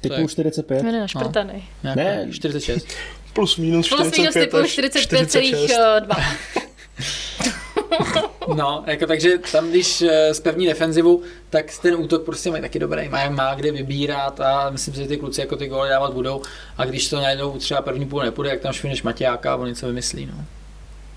Typu 0.00 0.14
je- 0.14 0.28
45? 0.28 0.82
Jmenuje 0.82 1.00
našprtaný. 1.00 1.68
nějak 1.82 1.96
Ne. 1.96 2.28
46. 2.32 2.86
Plus 3.32 3.56
minus 3.56 3.88
Plus 3.88 4.00
minus 4.00 4.14
45 4.14 4.44
typu 4.44 4.56
až 4.56 4.78
45,2. 4.78 6.16
No, 8.56 8.84
jako 8.86 9.06
takže 9.06 9.38
tam, 9.52 9.70
když 9.70 10.02
eh, 10.02 10.34
spevní 10.34 10.66
defenzivu, 10.66 11.22
tak 11.50 11.78
ten 11.82 11.94
útok 11.94 12.24
prostě 12.24 12.50
mají 12.50 12.62
taky 12.62 12.78
dobrý, 12.78 13.08
má, 13.08 13.28
má 13.28 13.54
kde 13.54 13.72
vybírat 13.72 14.40
a 14.40 14.70
myslím 14.70 14.94
si, 14.94 15.00
že 15.00 15.08
ty 15.08 15.16
kluci 15.16 15.40
jako 15.40 15.56
ty 15.56 15.66
góly 15.66 15.88
dávat 15.88 16.12
budou 16.12 16.42
a 16.76 16.84
když 16.84 17.08
to 17.08 17.16
najednou 17.20 17.58
třeba 17.58 17.82
první 17.82 18.06
půl 18.06 18.22
nepůjde, 18.22 18.50
jak 18.50 18.60
tam 18.60 18.72
švineš 18.72 19.02
Matějáka 19.02 19.52
a 19.52 19.56
on 19.56 19.68
něco 19.68 19.86
vymyslí, 19.86 20.26
no. 20.26 20.44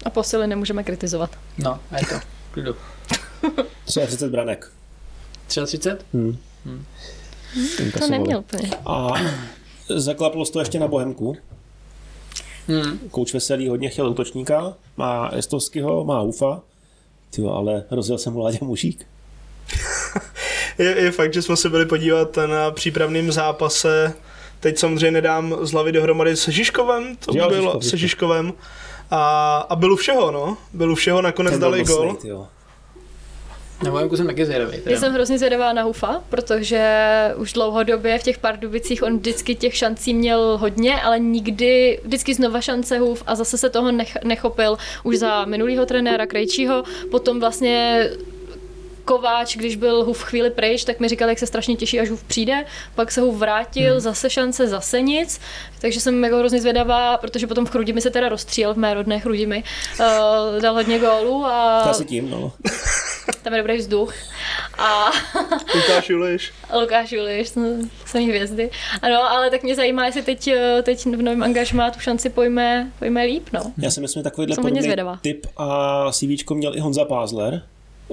A 0.05 0.09
posily 0.09 0.47
nemůžeme 0.47 0.83
kritizovat. 0.83 1.29
No, 1.57 1.79
a 1.91 1.97
je 1.97 2.05
to, 2.05 2.15
klidu. 2.51 2.75
33 3.85 4.27
branek. 4.27 4.71
33? 5.47 5.89
Hmm. 6.13 6.37
Hmm. 6.65 6.85
To 7.99 8.07
neměl 8.07 8.39
úplně. 8.39 8.69
A 8.85 9.13
zaklaplo 9.89 10.45
se 10.45 10.51
to 10.51 10.59
ještě 10.59 10.79
na 10.79 10.87
Bohemku. 10.87 11.37
Hmm. 12.67 12.99
Kouč 13.11 13.33
Veselý 13.33 13.69
hodně 13.69 13.89
chtěl 13.89 14.09
útočníka, 14.09 14.73
má 14.97 15.29
Estovského, 15.33 16.05
má 16.05 16.21
Ufa, 16.21 16.61
Tyjo, 17.29 17.53
ale 17.53 17.83
rozjel 17.91 18.17
se 18.17 18.29
mu 18.29 18.39
Láďa 18.39 18.57
Mužík. 18.61 19.07
Je, 20.77 21.01
je 21.01 21.11
fakt, 21.11 21.33
že 21.33 21.41
jsme 21.41 21.57
se 21.57 21.69
byli 21.69 21.85
podívat 21.85 22.37
na 22.45 22.71
přípravném 22.71 23.31
zápase. 23.31 24.13
Teď 24.59 24.77
samozřejmě 24.77 25.11
nedám 25.11 25.55
z 25.61 25.71
hlavy 25.71 25.91
dohromady 25.91 26.35
se 26.35 26.51
Žižkovem, 26.51 27.15
to 27.15 27.37
Jo, 27.37 27.47
bylo 27.47 27.61
Žižkov, 27.61 27.83
se 27.83 27.89
Žižkov. 27.89 27.99
Žižkovem. 27.99 28.53
A, 29.11 29.57
a 29.57 29.75
byl 29.75 29.93
u 29.93 29.95
všeho, 29.95 30.31
no. 30.31 30.57
Byl 30.73 30.91
u 30.91 30.95
všeho, 30.95 31.21
nakonec 31.21 31.51
Ten 31.51 31.59
byl 31.59 31.71
dali 31.71 31.83
gol. 31.83 32.17
Na 33.85 33.91
Bohemku 33.91 34.17
jsem 34.17 34.27
taky 34.27 34.45
zvědavý. 34.45 34.77
Já 34.85 34.99
jsem 34.99 35.13
hrozně 35.13 35.37
zvědavá 35.37 35.73
na 35.73 35.81
Hufa, 35.81 36.23
protože 36.29 36.83
už 37.37 37.53
dlouhodobě 37.53 38.19
v 38.19 38.23
těch 38.23 38.37
Pardubicích 38.37 39.03
on 39.03 39.17
vždycky 39.17 39.55
těch 39.55 39.75
šancí 39.75 40.13
měl 40.13 40.57
hodně, 40.57 41.01
ale 41.01 41.19
nikdy, 41.19 41.99
vždycky 42.03 42.33
znova 42.33 42.61
šance 42.61 42.97
Huf 42.97 43.23
a 43.27 43.35
zase 43.35 43.57
se 43.57 43.69
toho 43.69 43.91
nech, 43.91 44.17
nechopil 44.23 44.77
už 45.03 45.17
za 45.17 45.45
minulýho 45.45 45.85
trenéra 45.85 46.25
Krejčího, 46.25 46.83
potom 47.11 47.39
vlastně 47.39 48.09
Kováč, 49.05 49.57
když 49.57 49.75
byl 49.75 50.03
Huf 50.03 50.23
chvíli 50.23 50.49
pryč, 50.49 50.83
tak 50.83 50.99
mi 50.99 51.07
říkal, 51.07 51.29
jak 51.29 51.39
se 51.39 51.47
strašně 51.47 51.75
těší, 51.75 51.99
až 51.99 52.09
Huf 52.09 52.23
přijde. 52.23 52.65
Pak 52.95 53.11
se 53.11 53.21
Huf 53.21 53.35
vrátil, 53.35 53.91
hmm. 53.91 53.99
zase 53.99 54.29
šance, 54.29 54.67
zase 54.67 55.01
nic. 55.01 55.39
Takže 55.79 55.99
jsem 55.99 56.23
jako 56.23 56.37
hrozně 56.37 56.61
zvědavá, 56.61 57.17
protože 57.17 57.47
potom 57.47 57.65
v 57.65 57.69
Chrudimi 57.69 58.01
se 58.01 58.09
teda 58.09 58.29
rozstříl, 58.29 58.73
v 58.73 58.77
mé 58.77 58.93
rodné 58.93 59.19
Chrudimi. 59.19 59.63
Uh, 59.99 60.61
dal 60.61 60.73
hodně 60.73 60.99
gólů 60.99 61.45
a... 61.45 61.81
To 61.83 61.89
asi 61.89 62.05
tím, 62.05 62.29
no. 62.29 62.51
Tam 63.43 63.53
je 63.53 63.59
dobrý 63.59 63.77
vzduch. 63.77 64.13
A... 64.77 65.11
Lukáš 65.75 66.09
Juliš. 66.09 66.53
Lukáš 66.81 67.11
Juliš, 67.11 67.51
samý 68.05 68.29
hvězdy. 68.29 68.69
Ano, 69.01 69.31
ale 69.31 69.49
tak 69.49 69.63
mě 69.63 69.75
zajímá, 69.75 70.05
jestli 70.05 70.21
teď, 70.21 70.47
eh, 70.47 70.81
teď 70.83 71.05
v 71.05 71.21
novém 71.21 71.43
angažmá 71.43 71.91
tu 71.91 71.99
šanci 71.99 72.29
pojme, 72.29 72.91
pojme 72.99 73.23
líp, 73.23 73.47
no. 73.53 73.73
Já 73.77 73.91
si 73.91 74.01
myslím, 74.01 74.19
že 74.19 74.23
takovýhle 74.23 74.55
podobný 74.55 74.95
typ 75.21 75.47
a 75.57 76.11
CV 76.11 76.53
měl 76.53 76.75
i 76.75 76.79
Honza 76.79 77.05
Pázler, 77.05 77.61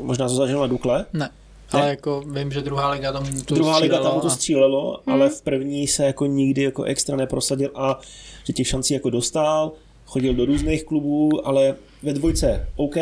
Možná 0.01 0.29
to 0.29 0.35
zažil 0.35 0.61
na 0.61 0.67
Dukle? 0.67 1.07
Ne. 1.13 1.31
Ale 1.73 1.89
jako 1.89 2.21
vím, 2.21 2.53
že 2.53 2.61
druhá 2.61 2.91
liga 2.91 3.13
tam 3.13 3.43
to 3.45 3.55
Druhá 3.55 3.79
liga 3.79 4.03
tam 4.03 4.21
to 4.21 4.31
střílelo, 4.31 4.97
a... 4.97 5.13
ale 5.13 5.29
v 5.29 5.43
první 5.43 5.89
se 5.89 6.05
jako 6.05 6.27
nikdy 6.27 6.63
jako 6.63 6.83
extra 6.83 7.17
neprosadil 7.17 7.71
a 7.75 8.01
že 8.45 8.53
těch 8.53 8.67
šancí 8.67 8.95
jako 8.95 9.11
dostal, 9.11 9.73
chodil 10.07 10.35
do 10.35 10.45
různých 10.45 10.85
klubů, 10.85 11.47
ale 11.47 11.75
ve 12.03 12.13
dvojce 12.13 12.69
OK, 12.77 12.97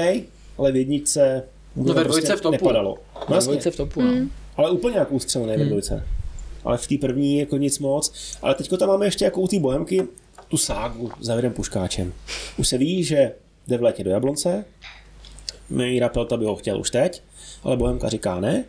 ale 0.58 0.72
v 0.72 0.76
jedničce 0.76 1.42
no 1.76 1.94
ve 1.94 2.04
dvojce 2.04 2.26
prostě 2.26 2.36
v 2.36 2.40
topu. 2.40 2.52
nepadalo. 2.52 2.98
No, 3.28 3.36
ve 3.36 3.42
dvojce 3.42 3.70
v 3.70 3.76
topu, 3.76 4.02
no. 4.02 4.08
Hmm. 4.08 4.30
Ale 4.56 4.70
úplně 4.70 4.98
jako 4.98 5.14
ústřelené 5.14 5.52
hmm. 5.52 5.62
ve 5.62 5.68
dvojce. 5.68 6.06
Ale 6.64 6.78
v 6.78 6.86
té 6.86 6.98
první 6.98 7.38
jako 7.38 7.56
nic 7.56 7.78
moc. 7.78 8.12
Ale 8.42 8.54
teďko 8.54 8.76
tam 8.76 8.88
máme 8.88 9.06
ještě 9.06 9.24
jako 9.24 9.40
u 9.40 9.48
té 9.48 9.58
Bohemky 9.58 10.08
tu 10.48 10.56
ságu 10.56 11.10
s 11.20 11.26
Davidem 11.26 11.52
Puškáčem. 11.52 12.12
Už 12.58 12.68
se 12.68 12.78
ví, 12.78 13.04
že 13.04 13.32
jde 13.68 13.78
v 13.78 13.82
létě 13.82 14.04
do 14.04 14.10
Jablonce, 14.10 14.64
Míra 15.70 16.09
Pelta 16.09 16.36
by 16.36 16.44
ho 16.44 16.56
chtěl 16.56 16.80
už 16.80 16.90
teď, 16.90 17.22
ale 17.62 17.76
Bohemka 17.76 18.09
říká 18.09 18.40
ne. 18.40 18.64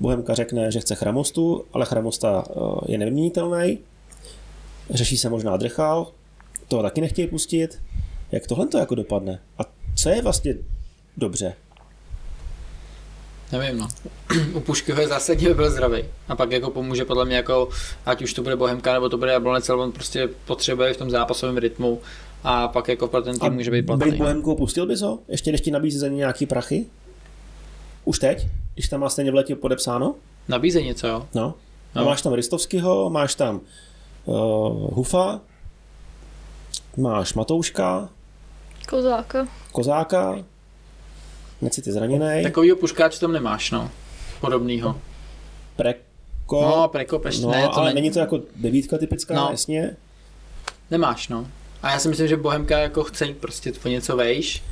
Bohemka 0.00 0.34
řekne, 0.34 0.72
že 0.72 0.80
chce 0.80 0.94
Chramostu, 0.94 1.64
ale 1.72 1.86
Chramosta 1.86 2.44
eh, 2.50 2.92
je 2.92 2.98
nevyměnitelný. 2.98 3.78
Řeší 4.90 5.16
se 5.16 5.28
možná 5.28 5.56
Drchal, 5.56 6.12
toho 6.68 6.82
taky 6.82 7.00
nechtějí 7.00 7.28
pustit. 7.28 7.82
Jak 8.32 8.46
tohle 8.46 8.66
to 8.66 8.78
jako 8.78 8.94
dopadne? 8.94 9.40
A 9.58 9.62
co 9.96 10.08
je 10.08 10.22
vlastně 10.22 10.54
dobře? 11.16 11.54
Nevím, 13.52 13.78
no. 13.78 13.88
U 14.54 14.60
Puškyho 14.60 15.00
je 15.00 15.08
zásadně, 15.08 15.48
by 15.48 15.54
byl 15.54 15.70
zdravý. 15.70 16.04
A 16.28 16.36
pak 16.36 16.52
jako 16.52 16.70
pomůže 16.70 17.04
podle 17.04 17.24
mě 17.24 17.36
jako, 17.36 17.68
ať 18.06 18.22
už 18.22 18.34
to 18.34 18.42
bude 18.42 18.56
Bohemka 18.56 18.92
nebo 18.92 19.08
to 19.08 19.18
bude 19.18 19.32
Jablonec, 19.32 19.68
ale 19.68 19.82
on 19.82 19.92
prostě 19.92 20.28
potřebuje 20.44 20.94
v 20.94 20.96
tom 20.96 21.10
zápasovém 21.10 21.56
rytmu 21.56 22.00
a 22.44 22.68
pak 22.68 22.88
jako 22.88 23.08
pro 23.08 23.22
ten 23.22 23.38
tým 23.38 23.52
může 23.52 23.70
být 23.70 23.86
platný. 23.86 24.10
Být 24.10 24.18
Bohemkou 24.18 24.54
pustil 24.54 24.86
bys 24.86 25.00
ho? 25.00 25.18
Ještě 25.28 25.52
než 25.52 25.60
ti 25.60 25.70
nabízí 25.70 25.98
za 25.98 26.08
ně 26.08 26.16
nějaký 26.16 26.46
prachy? 26.46 26.86
Už 28.04 28.18
teď? 28.18 28.46
Když 28.74 28.88
tam 28.88 29.00
má 29.00 29.08
stejně 29.08 29.30
v 29.30 29.34
letě 29.34 29.56
podepsáno? 29.56 30.14
Nabízí 30.48 30.84
něco, 30.84 31.06
jo. 31.06 31.26
No. 31.34 31.54
A 31.94 31.98
no. 32.00 32.04
máš 32.04 32.22
tam 32.22 32.32
Ristovského, 32.32 33.10
máš 33.10 33.34
tam 33.34 33.60
uh, 34.24 34.94
Hufa, 34.94 35.40
máš 36.96 37.34
Matouška, 37.34 38.08
Kozáka. 38.88 39.48
Kozáka, 39.72 40.44
necity 41.60 41.92
zraněný. 41.92 42.42
Takovýho 42.42 42.76
puškáče 42.76 43.20
tam 43.20 43.32
nemáš, 43.32 43.70
no. 43.70 43.90
Podobnýho. 44.40 45.00
Preko. 45.76 46.62
No, 46.62 46.88
Preko, 46.88 47.22
ještě 47.26 47.46
no, 47.46 47.50
ne, 47.50 47.68
to 47.68 47.76
ale 47.76 47.88
ne... 47.88 47.94
není 47.94 48.10
to 48.10 48.18
jako 48.18 48.40
devítka 48.56 48.98
typická, 48.98 49.34
no. 49.34 49.48
jasně. 49.50 49.96
Nemáš, 50.90 51.28
no. 51.28 51.46
A 51.82 51.90
já 51.90 51.98
si 51.98 52.08
myslím, 52.08 52.28
že 52.28 52.36
Bohemka 52.36 52.78
jako 52.78 53.04
chce 53.04 53.26
jít 53.26 53.36
prostě 53.36 53.72
po 53.72 53.88
něco 53.88 54.16
vejš. 54.16 54.62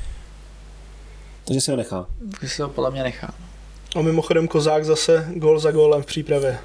Takže 1.45 1.61
si 1.61 1.71
ho 1.71 1.77
nechá. 1.77 2.05
Takže 2.39 2.55
si 2.55 2.61
ho 2.61 2.69
podle 2.69 2.91
mě 2.91 3.03
nechá. 3.03 3.33
A 3.95 4.01
mimochodem 4.01 4.47
Kozák 4.47 4.85
zase 4.85 5.27
gol 5.35 5.59
za 5.59 5.71
golem 5.71 6.03
v 6.03 6.05
přípravě. 6.05 6.59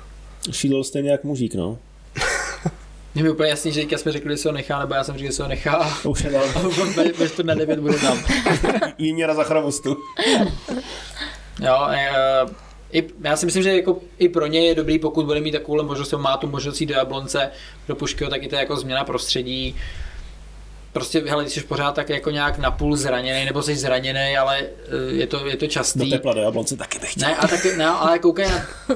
Šídl 0.50 0.84
stejně 0.84 1.10
jak 1.10 1.24
mužík, 1.24 1.54
no. 1.54 1.78
Mně 3.14 3.22
mi 3.22 3.30
úplně 3.30 3.50
jasný, 3.50 3.72
že 3.72 3.80
teďka 3.80 3.98
jsme 3.98 4.12
řekli, 4.12 4.32
že 4.32 4.36
se 4.36 4.48
ho 4.48 4.52
nechá, 4.52 4.80
nebo 4.80 4.94
já 4.94 5.04
jsem 5.04 5.18
řekl, 5.18 5.26
že 5.26 5.36
se 5.36 5.42
ho 5.42 5.48
nechá. 5.48 5.98
Už 6.04 6.24
je 6.24 6.30
dal. 6.30 6.44
Bez 7.18 7.32
to 7.32 7.42
na 7.42 7.54
9 7.54 7.78
bude 7.78 7.98
tam. 7.98 8.18
Jiměra 8.98 9.34
za 9.34 9.44
chramostu. 9.44 9.96
jo, 11.60 11.88
e, 11.90 12.10
i, 12.92 13.08
já 13.24 13.36
si 13.36 13.46
myslím, 13.46 13.62
že 13.62 13.76
jako 13.76 13.98
i 14.18 14.28
pro 14.28 14.46
ně 14.46 14.66
je 14.66 14.74
dobrý, 14.74 14.98
pokud 14.98 15.26
bude 15.26 15.40
mít 15.40 15.52
takovou 15.52 15.82
možnost, 15.82 16.12
má 16.12 16.36
tu 16.36 16.46
možnost 16.46 16.80
jít 16.80 16.86
do 16.86 16.94
Jablonce, 16.94 17.50
do 17.88 17.96
Puškyho, 17.96 18.30
tak 18.30 18.42
i 18.42 18.48
to 18.48 18.54
je 18.54 18.60
jako 18.60 18.76
změna 18.76 19.04
prostředí 19.04 19.76
prostě, 20.96 21.22
hele, 21.26 21.48
jsi 21.48 21.60
pořád 21.60 21.94
tak 21.94 22.08
jako 22.08 22.30
nějak 22.30 22.58
napůl 22.58 22.96
zraněný, 22.96 23.44
nebo 23.44 23.62
jsi 23.62 23.76
zraněný, 23.76 24.36
ale 24.36 24.58
eh, 24.58 25.12
je 25.12 25.26
to, 25.26 25.46
je 25.46 25.56
to 25.56 25.66
častý. 25.66 26.10
Do 26.10 26.16
tepla 26.16 26.34
do 26.34 26.40
Jablonce 26.40 26.76
taky 26.76 26.98
bych 26.98 27.16
Ne, 27.16 27.36
a 27.36 27.48
taky, 27.48 27.72
ne, 27.76 27.86
ale 27.86 28.18
koukej, 28.18 28.46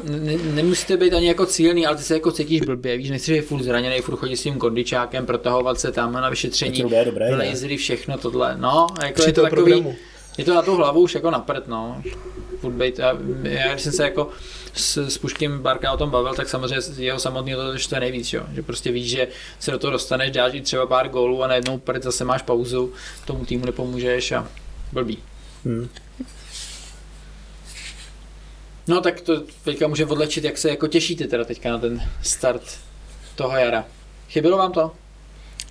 ne, 0.04 0.36
nemusíte 0.36 0.96
být 0.96 1.14
ani 1.14 1.28
jako 1.28 1.46
cílný, 1.46 1.86
ale 1.86 1.96
ty 1.96 2.02
se 2.02 2.14
jako 2.14 2.32
cítíš 2.32 2.60
blbě, 2.60 2.96
víš, 2.96 3.10
nechceš 3.10 3.40
být 3.40 3.46
furt 3.46 3.62
zraněný, 3.62 4.00
furt 4.00 4.16
chodit 4.16 4.36
s 4.36 4.42
tím 4.42 4.58
kondičákem, 4.58 5.26
protahovat 5.26 5.80
se 5.80 5.92
tam 5.92 6.12
na 6.12 6.30
vyšetření, 6.30 6.82
to 6.82 6.94
je 6.94 7.04
dobré, 7.04 7.34
lasery, 7.36 7.76
všechno 7.76 8.18
tohle, 8.18 8.56
no, 8.58 8.86
jako 9.02 9.22
je 9.22 9.32
to 9.32 9.42
takový, 9.42 9.72
programu. 9.72 9.94
je 10.38 10.44
to 10.44 10.54
na 10.54 10.62
tu 10.62 10.74
hlavu 10.76 11.00
už 11.00 11.14
jako 11.14 11.30
na 11.30 11.38
prd, 11.38 11.68
no, 11.68 12.02
furt 12.60 12.72
být, 12.72 12.98
já, 12.98 13.18
já, 13.42 13.72
když 13.72 13.82
jsem 13.82 13.92
se 13.92 14.04
jako 14.04 14.30
s, 14.74 14.96
s 14.96 15.18
Puškým 15.18 15.58
Barka 15.58 15.92
o 15.92 15.96
tom 15.96 16.10
bavil, 16.10 16.34
tak 16.34 16.48
samozřejmě 16.48 16.78
jeho 16.96 17.18
samotný 17.18 17.54
to, 17.54 17.94
je 17.94 18.00
nejvíc, 18.00 18.32
jo? 18.32 18.42
že 18.54 18.62
prostě 18.62 18.92
víš, 18.92 19.10
že 19.10 19.28
se 19.58 19.70
do 19.70 19.78
toho 19.78 19.90
dostaneš, 19.90 20.30
dáš 20.30 20.54
i 20.54 20.60
třeba 20.60 20.86
pár 20.86 21.08
gólů 21.08 21.42
a 21.42 21.46
najednou 21.46 21.78
prd 21.78 22.02
zase 22.02 22.24
máš 22.24 22.42
pauzu, 22.42 22.92
tomu 23.24 23.44
týmu 23.44 23.66
nepomůžeš 23.66 24.32
a 24.32 24.48
blbý. 24.92 25.18
Hmm. 25.64 25.88
No 28.88 29.00
tak 29.00 29.20
to 29.20 29.42
teďka 29.64 29.88
můžeme 29.88 30.10
odlečit, 30.10 30.44
jak 30.44 30.58
se 30.58 30.70
jako 30.70 30.86
těšíte 30.86 31.26
teda 31.26 31.44
teďka 31.44 31.70
na 31.70 31.78
ten 31.78 32.02
start 32.22 32.78
toho 33.34 33.56
jara. 33.56 33.84
Chybilo 34.28 34.58
vám 34.58 34.72
to? 34.72 34.92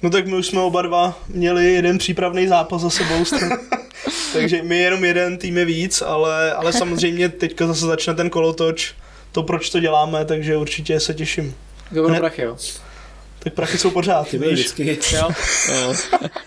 No 0.02 0.10
tak 0.10 0.28
my 0.28 0.36
už 0.36 0.48
jsme 0.48 0.62
oba 0.62 0.82
dva 0.82 1.20
měli 1.28 1.74
jeden 1.74 1.98
přípravný 1.98 2.48
zápas 2.48 2.82
za 2.82 2.90
sebou. 2.90 3.24
Takže 4.34 4.64
my 4.64 4.80
jenom 4.80 5.06
jeden 5.06 5.38
tým 5.38 5.58
je 5.58 5.66
víc, 5.66 6.02
ale, 6.02 6.54
ale 6.54 6.74
samozřejmě 6.74 7.30
teďka 7.30 7.68
zase 7.68 7.86
začne 7.86 8.14
ten 8.14 8.30
kolotoč, 8.30 8.94
to 9.32 9.44
proč 9.44 9.70
to 9.70 9.80
děláme, 9.80 10.26
takže 10.26 10.58
určitě 10.58 11.00
se 11.00 11.14
těším. 11.14 11.56
Dobro 11.92 12.16
prachy, 12.16 12.42
jo. 12.42 12.58
Tak 13.40 13.54
prachy 13.54 13.78
jsou 13.78 13.90
pořád. 13.90 14.28
Ty 14.28 14.38
vždycky. 14.38 14.98
Jo. 15.14 15.30
no. 15.72 15.94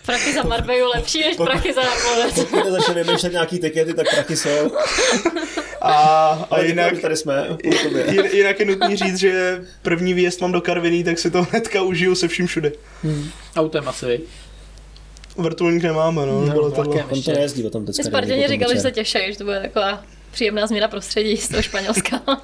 Prachy 0.06 0.32
za 0.34 0.42
Marbeju 0.42 0.86
lepší 0.94 1.20
než 1.20 1.36
pokud, 1.36 1.50
prachy 1.50 1.72
za 1.72 1.82
Jablonec. 1.82 2.34
Pokud 2.34 2.64
nezačne 2.64 2.94
vymýšlet 2.94 3.32
nějaký 3.32 3.58
tikety, 3.58 3.94
tak 3.94 4.10
prachy 4.10 4.36
jsou. 4.36 4.72
A, 5.80 5.94
a 6.50 6.60
jinak, 6.60 6.98
tady 6.98 7.16
jsme. 7.16 7.48
Jinak 8.32 8.60
je 8.60 8.66
nutný 8.66 8.96
říct, 8.96 9.18
že 9.18 9.64
první 9.82 10.14
výjezd 10.14 10.40
mám 10.40 10.52
do 10.52 10.60
Karviní, 10.60 11.04
tak 11.04 11.18
si 11.18 11.30
to 11.30 11.42
hnedka 11.50 11.82
užiju 11.82 12.14
se 12.14 12.28
vším 12.28 12.46
všude. 12.46 12.72
Hmm. 13.02 13.30
Autem 13.56 13.88
asi, 13.88 14.20
Vrtulník 15.36 15.82
nemáme, 15.82 16.26
no. 16.26 16.46
no 16.46 16.70
to, 16.70 16.80
on 17.10 17.22
to 17.22 17.32
nejezdí 17.32 17.66
o 17.66 17.70
tom 17.70 17.86
teďka. 17.86 18.02
Spartěně 18.02 18.48
říkali, 18.48 18.74
že 18.74 18.80
se 18.80 18.90
těší, 18.90 19.18
že 19.32 19.38
to 19.38 19.44
bude 19.44 19.60
taková 19.60 20.04
příjemná 20.30 20.66
změna 20.66 20.88
prostředí 20.88 21.36
z 21.36 21.48
toho 21.48 21.62
Španělska. 21.62 22.22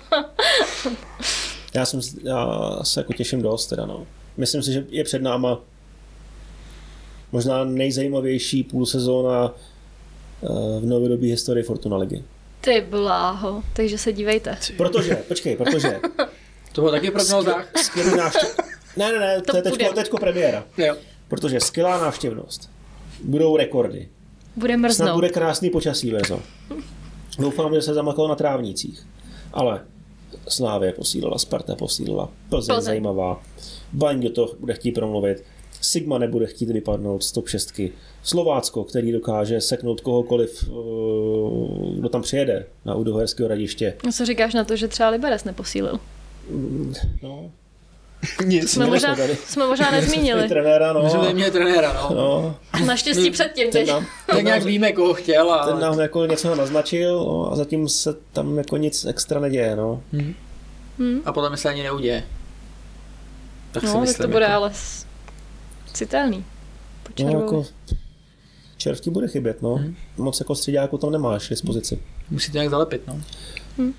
já, 1.74 1.86
jsem, 1.86 2.01
já 2.23 2.78
se 2.82 3.01
jako 3.01 3.12
těším 3.12 3.43
dost 3.43 3.66
teda, 3.66 3.86
no. 3.86 4.06
Myslím 4.36 4.62
si, 4.62 4.73
že 4.73 4.85
je 4.89 5.05
před 5.05 5.23
náma 5.23 5.60
možná 7.32 7.65
nejzajímavější 7.65 8.62
půl 8.62 8.86
sezóna 8.86 9.52
eh, 9.55 10.47
v 10.81 10.86
novodobé 10.86 11.27
historii 11.27 11.65
Fortuna 11.65 11.97
ligy. 11.97 12.24
Ty 12.60 12.86
bláho, 12.90 13.62
takže 13.73 13.98
se 13.98 14.12
dívejte. 14.12 14.59
Protože, 14.77 15.15
počkej, 15.15 15.56
protože... 15.56 16.01
to 16.73 16.81
bylo 16.81 16.90
taky 16.90 17.10
prognozách. 17.10 17.69
Skvělý 17.82 18.16
návštěv... 18.16 18.56
Ne, 18.97 19.12
ne, 19.12 19.19
ne, 19.19 19.43
to, 19.43 19.51
to 19.51 19.56
je 19.56 19.62
teďko, 19.62 19.93
teďko 19.94 20.19
premiéra. 20.19 20.65
Jo. 20.78 20.97
Protože 21.28 21.60
skvělá 21.60 22.01
návštěvnost 22.01 22.77
budou 23.24 23.57
rekordy. 23.57 24.09
Bude 24.57 24.77
mrznout. 24.77 25.07
Snad 25.07 25.15
bude 25.15 25.28
krásný 25.28 25.70
počasí 25.70 26.11
brzo. 26.11 26.40
Doufám, 27.39 27.74
že 27.74 27.82
se 27.82 27.95
zamakalo 27.95 28.28
na 28.28 28.35
trávnicích. 28.35 29.07
Ale 29.53 29.81
Slávě 30.49 30.93
posílila, 30.93 31.39
Sparta 31.39 31.74
posílila, 31.74 32.31
Plzeň, 32.49 32.66
Plzeň. 32.74 32.85
zajímavá, 32.85 33.43
Baň 33.93 34.20
do 34.20 34.31
toho 34.31 34.55
bude 34.61 34.74
chtít 34.74 34.93
promluvit, 34.93 35.45
Sigma 35.81 36.19
nebude 36.19 36.47
chtít 36.47 36.70
vypadnout 36.70 37.23
z 37.24 37.32
top 37.32 37.49
6. 37.49 37.81
Slovácko, 38.23 38.85
který 38.85 39.12
dokáže 39.12 39.61
seknout 39.61 40.01
kohokoliv, 40.01 40.65
eh, 40.69 40.73
kdo 41.99 42.09
tam 42.09 42.23
přijede 42.23 42.66
na 42.85 42.95
Udoherského 42.95 43.49
radiště. 43.49 43.95
No 44.07 44.12
co 44.12 44.24
říkáš 44.27 44.55
na 44.55 44.65
to, 44.65 44.77
že 44.77 44.89
třeba 44.89 45.09
Liberec 45.09 45.45
neposílil? 45.45 46.01
No, 47.23 47.51
Nic. 48.45 48.70
Jsme 48.70 48.86
možná, 48.86 49.15
jsme 49.16 49.28
jsme 49.47 49.66
možná 49.66 49.90
nezmínili. 50.01 50.49
trenéra, 50.49 50.93
no. 50.93 51.03
My 51.03 51.11
jsme 51.11 51.32
měli 51.35 51.51
trenéra, 51.51 51.93
no. 51.93 52.16
no. 52.16 52.57
Naštěstí 52.86 53.31
předtím 53.31 53.65
Ten 53.70 53.73
teď. 53.73 53.89
nám, 53.89 54.07
Tak 54.27 54.43
nějak 54.45 54.62
víme, 54.62 54.93
koho 54.93 55.15
chtěl 55.15 55.53
a... 55.53 55.66
ten 55.66 55.81
nám 55.81 56.01
jako 56.01 56.27
něco 56.27 56.55
naznačil 56.55 57.19
no, 57.19 57.53
a 57.53 57.57
zatím 57.57 57.89
se 57.89 58.15
tam 58.32 58.59
jako 58.59 58.77
nic 58.77 59.05
extra 59.05 59.40
neděje, 59.40 59.77
no. 59.77 60.03
A 61.24 61.32
podle 61.32 61.49
mě 61.51 61.57
se 61.57 61.69
ani 61.69 61.82
neuděje. 61.82 62.24
Tak 63.73 63.82
si 63.82 63.86
No, 63.86 63.93
tak 63.93 64.01
myslím. 64.03 64.23
to 64.27 64.32
bude 64.32 64.45
jako. 64.45 64.55
ale 64.57 64.73
citelný. 65.93 66.45
Po 67.03 67.23
No 67.24 67.31
jako 67.40 67.66
červ 68.77 69.01
ti 69.01 69.11
bude 69.11 69.28
chybět, 69.28 69.62
no. 69.62 69.77
Mhm. 69.77 69.97
Moc 70.16 70.40
jako 70.40 70.55
středáku 70.55 70.99
tam 70.99 71.11
nemáš 71.11 71.47
k 71.47 71.51
dispozici. 71.51 71.99
Musíte 72.31 72.59
nějak 72.59 72.70
zalepit, 72.70 73.03
no. 73.07 73.20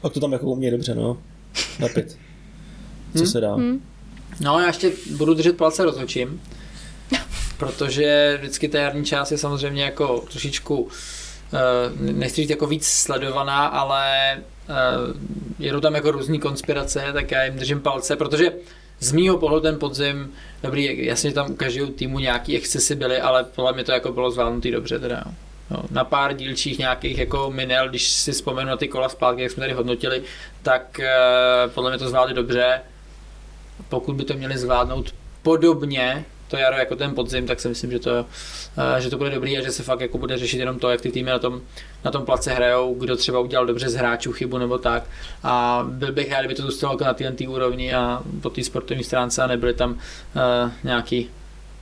Pak 0.01 0.13
to 0.13 0.19
tam 0.19 0.33
jako 0.33 0.45
umějí 0.45 0.71
dobře, 0.71 0.95
no. 0.95 1.17
Napit. 1.79 2.17
Co 3.17 3.25
se 3.25 3.41
dá. 3.41 3.53
Hmm. 3.55 3.81
No, 4.39 4.59
já 4.59 4.67
ještě 4.67 4.91
budu 5.11 5.33
držet 5.33 5.57
palce 5.57 5.85
rozhodčím, 5.85 6.41
protože 7.57 8.37
vždycky 8.39 8.69
ta 8.69 8.79
jarní 8.79 9.05
část 9.05 9.31
je 9.31 9.37
samozřejmě 9.37 9.83
jako 9.83 10.23
trošičku, 10.29 10.77
uh, 10.79 10.89
nechci 11.99 12.41
říct 12.41 12.49
jako 12.49 12.67
víc 12.67 12.87
sledovaná, 12.87 13.67
ale 13.67 14.37
uh, 14.69 15.15
jedou 15.59 15.79
tam 15.79 15.95
jako 15.95 16.11
různý 16.11 16.39
konspirace, 16.39 17.05
tak 17.13 17.31
já 17.31 17.43
jim 17.43 17.55
držím 17.55 17.81
palce, 17.81 18.15
protože 18.15 18.51
z 18.99 19.11
mýho 19.11 19.37
pohledu 19.37 19.61
ten 19.61 19.79
podzim, 19.79 20.31
dobrý, 20.63 21.05
jasně 21.05 21.33
tam 21.33 21.51
u 21.51 21.55
každého 21.55 21.87
týmu 21.87 22.19
nějaký 22.19 22.57
excesy 22.57 22.95
byly, 22.95 23.21
ale 23.21 23.43
podle 23.43 23.73
mě 23.73 23.83
to 23.83 23.91
jako 23.91 24.11
bylo 24.11 24.31
zvládnutý 24.31 24.71
dobře 24.71 24.99
teda. 24.99 25.23
No, 25.71 25.83
na 25.91 26.03
pár 26.03 26.33
dílčích 26.33 26.79
nějakých 26.79 27.17
jako 27.17 27.51
minel, 27.51 27.89
když 27.89 28.09
si 28.09 28.31
vzpomenu 28.31 28.69
na 28.69 28.77
ty 28.77 28.87
kola 28.87 29.09
zpátky, 29.09 29.41
jak 29.41 29.51
jsme 29.51 29.61
tady 29.61 29.73
hodnotili, 29.73 30.23
tak 30.63 30.99
uh, 30.99 31.71
podle 31.71 31.91
mě 31.91 31.99
to 31.99 32.09
zvládli 32.09 32.33
dobře 32.33 32.81
pokud 33.89 34.15
by 34.15 34.23
to 34.23 34.33
měli 34.33 34.57
zvládnout 34.57 35.13
podobně 35.43 36.25
to 36.49 36.57
jaro 36.57 36.77
jako 36.77 36.95
ten 36.95 37.15
podzim, 37.15 37.47
tak 37.47 37.59
si 37.59 37.67
myslím, 37.67 37.91
že 37.91 37.99
to, 37.99 38.25
eh, 38.97 39.01
že 39.01 39.09
to 39.09 39.17
bude 39.17 39.29
dobrý 39.29 39.57
a 39.57 39.61
že 39.61 39.71
se 39.71 39.83
fakt 39.83 40.01
jako 40.01 40.17
bude 40.17 40.37
řešit 40.37 40.57
jenom 40.57 40.79
to, 40.79 40.89
jak 40.89 41.01
ty 41.01 41.11
týmy 41.11 41.29
na 41.29 41.39
tom, 41.39 41.61
na 42.05 42.11
tom 42.11 42.25
place 42.25 42.53
hrajou, 42.53 42.95
kdo 42.99 43.15
třeba 43.17 43.39
udělal 43.39 43.65
dobře 43.65 43.89
z 43.89 43.95
hráčů 43.95 44.31
chybu 44.31 44.57
nebo 44.57 44.77
tak. 44.77 45.03
A 45.43 45.85
byl 45.89 46.11
bych 46.11 46.31
rád, 46.31 46.39
kdyby 46.39 46.55
to 46.55 46.61
zůstalo 46.61 46.93
jako 46.93 47.03
na 47.03 47.13
této 47.13 47.43
úrovni 47.43 47.93
a 47.93 48.21
po 48.41 48.49
té 48.49 48.63
sportovní 48.63 49.03
stránce 49.03 49.43
a 49.43 49.47
nebyly 49.47 49.73
tam 49.73 49.91
uh, 49.91 50.71
nějaký 50.83 51.29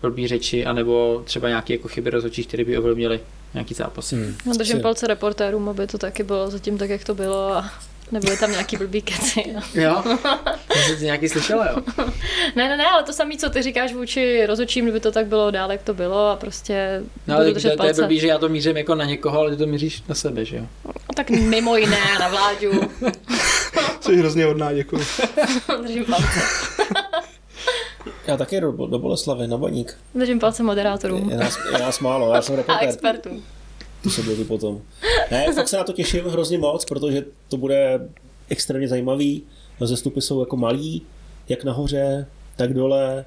blbý 0.02 0.28
řeči, 0.28 0.66
anebo 0.66 1.22
třeba 1.26 1.48
nějaké 1.48 1.74
jako 1.74 1.88
chyby 1.88 2.10
rozhodčích, 2.10 2.48
které 2.48 2.66
by 2.66 2.78
ovlivnily 2.78 3.20
nějaký 3.54 3.74
zápasy. 3.74 4.16
Hmm. 4.16 4.36
No, 4.46 4.54
držím 4.58 4.82
palce 4.82 5.08
reportérům, 5.08 5.70
aby 5.70 5.88
to 5.88 5.98
taky 5.98 6.24
bylo 6.24 6.50
zatím 6.50 6.78
tak, 6.78 6.90
jak 6.90 7.04
to 7.04 7.16
bylo 7.16 7.52
a 7.54 7.72
nebyly 8.12 8.38
tam 8.38 8.52
nějaký 8.52 8.78
blbý 8.78 9.02
keci. 9.02 9.44
No. 9.54 9.62
Jo? 9.82 10.04
Jsi 10.98 11.06
nějaký 11.06 11.30
slyšela, 11.30 11.68
jo? 11.72 11.78
Ne, 12.56 12.70
ne, 12.70 12.78
ne, 12.78 12.86
ale 12.86 13.04
to 13.04 13.14
samé, 13.14 13.38
co 13.38 13.50
ty 13.50 13.62
říkáš 13.62 13.94
vůči 13.94 14.46
rozhodčím, 14.46 14.86
kdyby 14.86 15.00
to 15.00 15.12
tak 15.12 15.26
bylo 15.28 15.52
dál, 15.52 15.72
jak 15.72 15.84
to 15.84 15.94
bylo 15.94 16.28
a 16.30 16.36
prostě 16.36 17.02
No, 17.28 17.36
ale 17.36 17.54
to, 17.54 17.78
to 17.78 17.86
je 17.86 17.94
blbý, 17.94 18.20
že 18.20 18.28
já 18.28 18.38
to 18.38 18.50
mířím 18.50 18.78
jako 18.78 18.96
na 18.96 19.06
někoho, 19.06 19.40
ale 19.40 19.52
ty 19.52 19.58
to 19.58 19.66
míříš 19.68 20.04
na 20.10 20.16
sebe, 20.16 20.46
že 20.46 20.58
jo? 20.58 20.64
No, 20.86 20.92
tak 21.16 21.30
mimo 21.30 21.78
jiné 21.78 22.00
na 22.20 22.28
vláďu. 22.28 22.72
Jsi 24.02 24.16
hrozně 24.18 24.46
hodná, 24.46 24.74
děkuji. 24.74 25.02
držím 25.84 26.06
palce. 26.06 26.40
Já 28.28 28.38
taky 28.38 28.62
do, 28.62 28.72
do 28.72 29.00
Boleslavy, 29.00 29.48
na 29.48 29.58
Baník. 29.58 29.98
Držím 30.16 30.40
palce 30.40 30.64
moderátorům 30.64 31.30
Je 31.30 31.38
nás, 31.38 31.58
je 31.72 31.80
nás 31.80 32.00
málo, 32.00 32.34
já 32.36 32.42
jsem 32.42 32.56
a 32.56 32.58
reportér. 32.58 32.90
expertům. 32.90 33.38
To 33.42 33.57
bude 34.26 34.46
potom. 34.46 34.82
Ne, 35.32 35.54
fakt 35.54 35.68
se 35.68 35.78
na 35.78 35.84
to 35.84 35.94
těším 35.94 36.26
hrozně 36.26 36.58
moc, 36.58 36.86
protože 36.86 37.26
to 37.50 37.58
bude 37.58 38.10
extrémně 38.50 38.88
zajímavý. 38.88 39.44
Zestupy 39.82 40.22
jsou 40.22 40.40
jako 40.40 40.58
malý, 40.58 41.02
jak 41.50 41.64
nahoře, 41.64 42.28
tak 42.56 42.74
dole. 42.74 43.26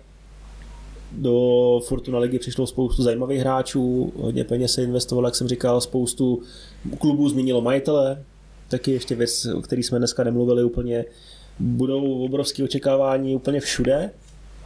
Do 1.12 1.80
Fortuna 1.84 2.18
ligy 2.18 2.38
přišlo 2.38 2.66
spoustu 2.66 3.02
zajímavých 3.02 3.40
hráčů, 3.40 4.12
hodně 4.16 4.44
peněz 4.44 4.72
se 4.72 4.82
investovalo, 4.82 5.28
jak 5.28 5.34
jsem 5.34 5.48
říkal, 5.48 5.80
spoustu 5.80 6.42
klubů 6.98 7.28
změnilo 7.28 7.60
majitele, 7.60 8.24
taky 8.68 8.90
ještě 8.90 9.14
věc, 9.14 9.46
o 9.46 9.62
který 9.62 9.82
jsme 9.82 9.98
dneska 9.98 10.24
nemluvili 10.24 10.64
úplně. 10.64 11.04
Budou 11.58 12.24
obrovské 12.24 12.64
očekávání 12.64 13.36
úplně 13.36 13.60
všude 13.60 14.10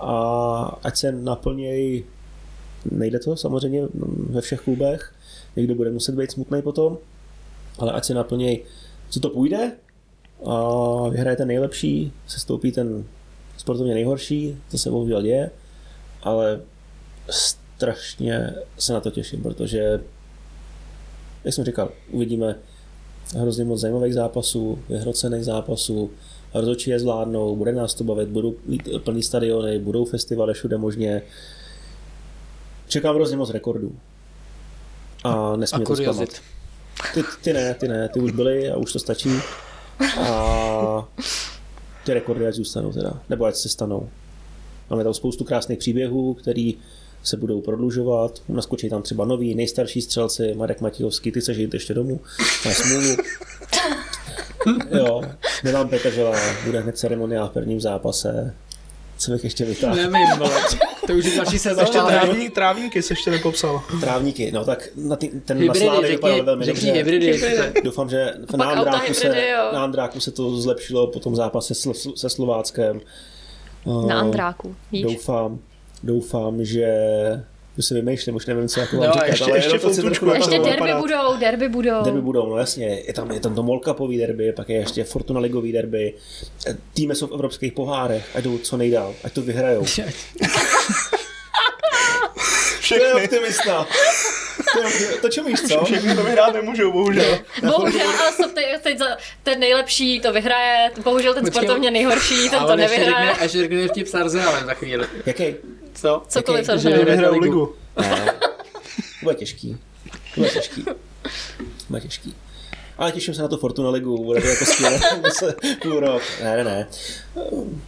a 0.00 0.78
ať 0.82 0.96
se 0.96 1.12
naplnějí, 1.12 2.04
nejde 2.90 3.18
to 3.18 3.36
samozřejmě 3.36 3.82
ve 4.30 4.40
všech 4.40 4.60
klubech, 4.60 5.14
někdo 5.56 5.74
bude 5.74 5.90
muset 5.90 6.14
být 6.14 6.30
smutný 6.30 6.62
potom, 6.62 6.98
ale 7.78 7.92
ať 7.92 8.04
se 8.04 8.14
naplnějí, 8.14 8.60
co 9.10 9.20
to 9.20 9.30
půjde 9.30 9.72
a 10.46 11.08
vyhraje 11.08 11.36
ten 11.36 11.48
nejlepší, 11.48 12.12
se 12.26 12.40
stoupí 12.40 12.72
ten 12.72 13.04
sportovně 13.56 13.94
nejhorší, 13.94 14.56
to 14.70 14.78
se 14.78 14.90
bohužel 14.90 15.22
děje, 15.22 15.50
ale 16.22 16.60
strašně 17.30 18.54
se 18.78 18.92
na 18.92 19.00
to 19.00 19.10
těším, 19.10 19.42
protože 19.42 20.00
jak 21.44 21.54
jsem 21.54 21.64
říkal, 21.64 21.90
uvidíme 22.10 22.56
hrozně 23.36 23.64
moc 23.64 23.80
zajímavých 23.80 24.14
zápasů, 24.14 24.78
vyhrocených 24.88 25.44
zápasů, 25.44 26.10
rozhodčí 26.54 26.90
je 26.90 27.00
zvládnou, 27.00 27.56
bude 27.56 27.72
nás 27.72 27.94
to 27.94 28.04
bavit, 28.04 28.28
budou 28.28 28.54
plný 29.04 29.22
stadiony, 29.22 29.78
budou 29.78 30.04
festivaly 30.04 30.54
všude 30.54 30.78
možně. 30.78 31.22
Čekám 32.88 33.14
hrozně 33.14 33.36
moc 33.36 33.50
rekordů. 33.50 33.96
A 35.24 35.56
nesmí 35.56 35.76
A 35.76 35.78
to 35.78 35.84
kuriozit. 35.84 36.40
Ty, 37.14 37.24
ty 37.42 37.52
ne, 37.52 37.74
ty 37.74 37.88
ne, 37.88 38.08
ty 38.08 38.20
už 38.20 38.32
byly 38.32 38.70
a 38.70 38.76
už 38.76 38.92
to 38.92 38.98
stačí. 38.98 39.30
A 40.18 41.08
ty 42.04 42.14
rekordy 42.14 42.46
ať 42.46 42.54
zůstanou 42.54 42.92
teda, 42.92 43.20
nebo 43.28 43.44
ať 43.44 43.56
se 43.56 43.68
stanou. 43.68 44.08
Máme 44.90 45.04
tam 45.04 45.14
spoustu 45.14 45.44
krásných 45.44 45.78
příběhů, 45.78 46.34
který 46.34 46.74
se 47.22 47.36
budou 47.36 47.60
prodlužovat. 47.60 48.42
Naskočí 48.48 48.90
tam 48.90 49.02
třeba 49.02 49.24
noví, 49.24 49.54
nejstarší 49.54 50.02
střelci, 50.02 50.54
Marek 50.54 50.80
Matějovský, 50.80 51.32
ty 51.32 51.40
chceš 51.40 51.56
jít 51.56 51.74
ještě 51.74 51.94
domů, 51.94 52.20
na 52.66 52.74
smůlu. 52.74 53.16
Jo, 54.90 55.22
Milan 55.64 55.88
Petržela, 55.88 56.36
bude 56.64 56.80
hned 56.80 56.98
ceremoniál 56.98 57.48
v 57.48 57.52
prvním 57.52 57.80
zápase. 57.80 58.54
Co 59.18 59.32
bych 59.32 59.44
ještě 59.44 59.64
vytáhl? 59.64 59.96
Nevím, 59.96 60.38
vole. 60.38 60.62
To 61.06 61.12
už 61.12 61.24
je 61.24 61.36
další 61.36 61.54
Ještě 61.54 61.68
sezóna. 61.68 62.06
trávník, 62.06 62.54
trávníky 62.54 63.02
se 63.02 63.12
ještě 63.12 63.30
nepopsal. 63.30 63.82
Trávníky, 64.00 64.52
no 64.52 64.64
tak 64.64 64.88
na 64.96 65.16
ty, 65.16 65.28
ten 65.44 65.56
na 65.56 65.62
Hybridy, 65.62 65.86
Slávy 65.86 66.08
vypadal 66.08 66.36
řekni, 66.36 66.46
velmi 66.46 66.64
řekni 66.64 66.86
dobře. 66.86 66.98
hybridy. 66.98 67.40
Doufám, 67.84 68.08
že 68.10 68.34
auta 68.52 68.64
Andráku, 68.64 69.14
se, 69.14 69.52
Andráku 69.54 70.20
se 70.20 70.30
to 70.30 70.56
zlepšilo 70.60 71.06
po 71.06 71.20
tom 71.20 71.36
zápase 71.36 71.74
se, 71.74 71.90
se 72.16 72.30
Slováckem. 72.30 73.00
Na 74.08 74.20
Andráku, 74.20 74.76
víš? 74.92 75.02
Doufám, 75.02 75.58
doufám, 76.02 76.64
že 76.64 76.86
už 77.78 77.84
si 77.86 77.94
vymýšlím, 77.94 78.34
už 78.36 78.46
nevím, 78.46 78.68
co 78.68 78.80
jako 78.80 78.96
mám 78.96 79.06
No, 79.06 79.12
říkat, 79.12 79.26
ještě- 79.26 79.44
ale 79.44 79.58
ještě 79.58 79.78
to 79.78 79.86
na 79.88 79.92
Ještě 79.92 80.26
navrhnout. 80.26 80.50
derby 80.50 80.70
vypadá. 80.70 80.98
budou, 81.00 81.36
derby 81.40 81.68
budou. 81.68 82.02
Derby 82.04 82.20
budou, 82.20 82.48
no 82.50 82.56
jasně, 82.58 82.86
je 83.06 83.12
tam, 83.12 83.30
je 83.30 83.40
tam 83.40 83.54
to 83.54 83.62
Molkapový 83.62 84.18
derby, 84.18 84.52
pak 84.52 84.68
je 84.68 84.76
ještě 84.76 85.04
Fortuna 85.04 85.40
ligový 85.40 85.72
derby, 85.72 86.14
týmy 86.94 87.14
jsou 87.14 87.26
v 87.26 87.32
evropských 87.32 87.72
pohárech, 87.72 88.24
ať 88.34 88.44
jdou 88.44 88.58
co 88.58 88.76
nejdál, 88.76 89.14
ať 89.24 89.32
to 89.32 89.42
vyhrajou. 89.42 89.84
Všechny, 92.80 93.12
optimista. 93.12 93.86
To, 93.86 93.88
je 93.88 94.00
opti- 94.00 94.43
to 95.22 95.28
čumíš, 95.28 95.62
co? 95.62 95.84
všechny 95.84 96.16
to 96.16 96.22
vyhrát 96.22 96.54
nemůžou, 96.54 96.92
bohužel. 96.92 97.38
Bohužel, 97.62 98.08
ale 98.20 98.32
jsou 98.32 98.48
teď, 98.48 98.64
teď 98.82 98.98
za, 98.98 99.06
ten 99.42 99.60
nejlepší 99.60 100.20
to 100.20 100.32
vyhraje, 100.32 100.90
bohužel 101.04 101.34
ten 101.34 101.44
Počkej, 101.44 101.62
sportovně 101.62 101.90
nejhorší, 101.90 102.50
ten 102.50 102.64
to 102.64 102.76
nevyhraje. 102.76 103.32
až 103.32 103.50
řekne 103.50 103.88
vtip 103.88 104.06
s 104.06 104.14
Arsenalem 104.14 104.66
za 104.66 104.74
chvíli. 104.74 105.06
Jaký? 105.26 105.54
Co? 105.94 106.22
Cokoliv 106.28 106.66
že 106.66 106.78
řekne. 106.78 107.04
Vyhrajou 107.04 107.32
ligu. 107.32 107.44
ligu. 107.44 107.76
Ne, 108.00 108.34
to 108.40 108.48
bude 109.22 109.34
těžký. 109.34 109.78
Bude 110.36 110.48
těžký. 110.48 110.84
Bude 111.88 112.00
těžký. 112.00 112.34
Ale 112.98 113.12
těším 113.12 113.34
se 113.34 113.42
na 113.42 113.48
to 113.48 113.56
Fortuna 113.56 113.90
ligu, 113.90 114.24
bude 114.24 114.40
to 114.40 114.46
jako 114.46 114.64
skvělé, 114.64 115.00
se 115.38 115.54
půl 115.82 116.00
rok. 116.00 116.22
Ne, 116.42 116.56
ne, 116.56 116.64
ne. 116.64 116.86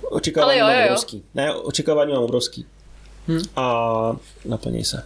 Očekávání 0.02 0.58
jo, 0.58 0.66
mám 0.66 0.82
obrovský. 0.84 1.24
Ne, 1.34 1.54
očekávání 1.54 2.12
mám 2.12 2.22
obrovský. 2.22 2.66
Hm. 3.28 3.42
A 3.56 4.16
naplněj 4.44 4.84
se. 4.84 5.02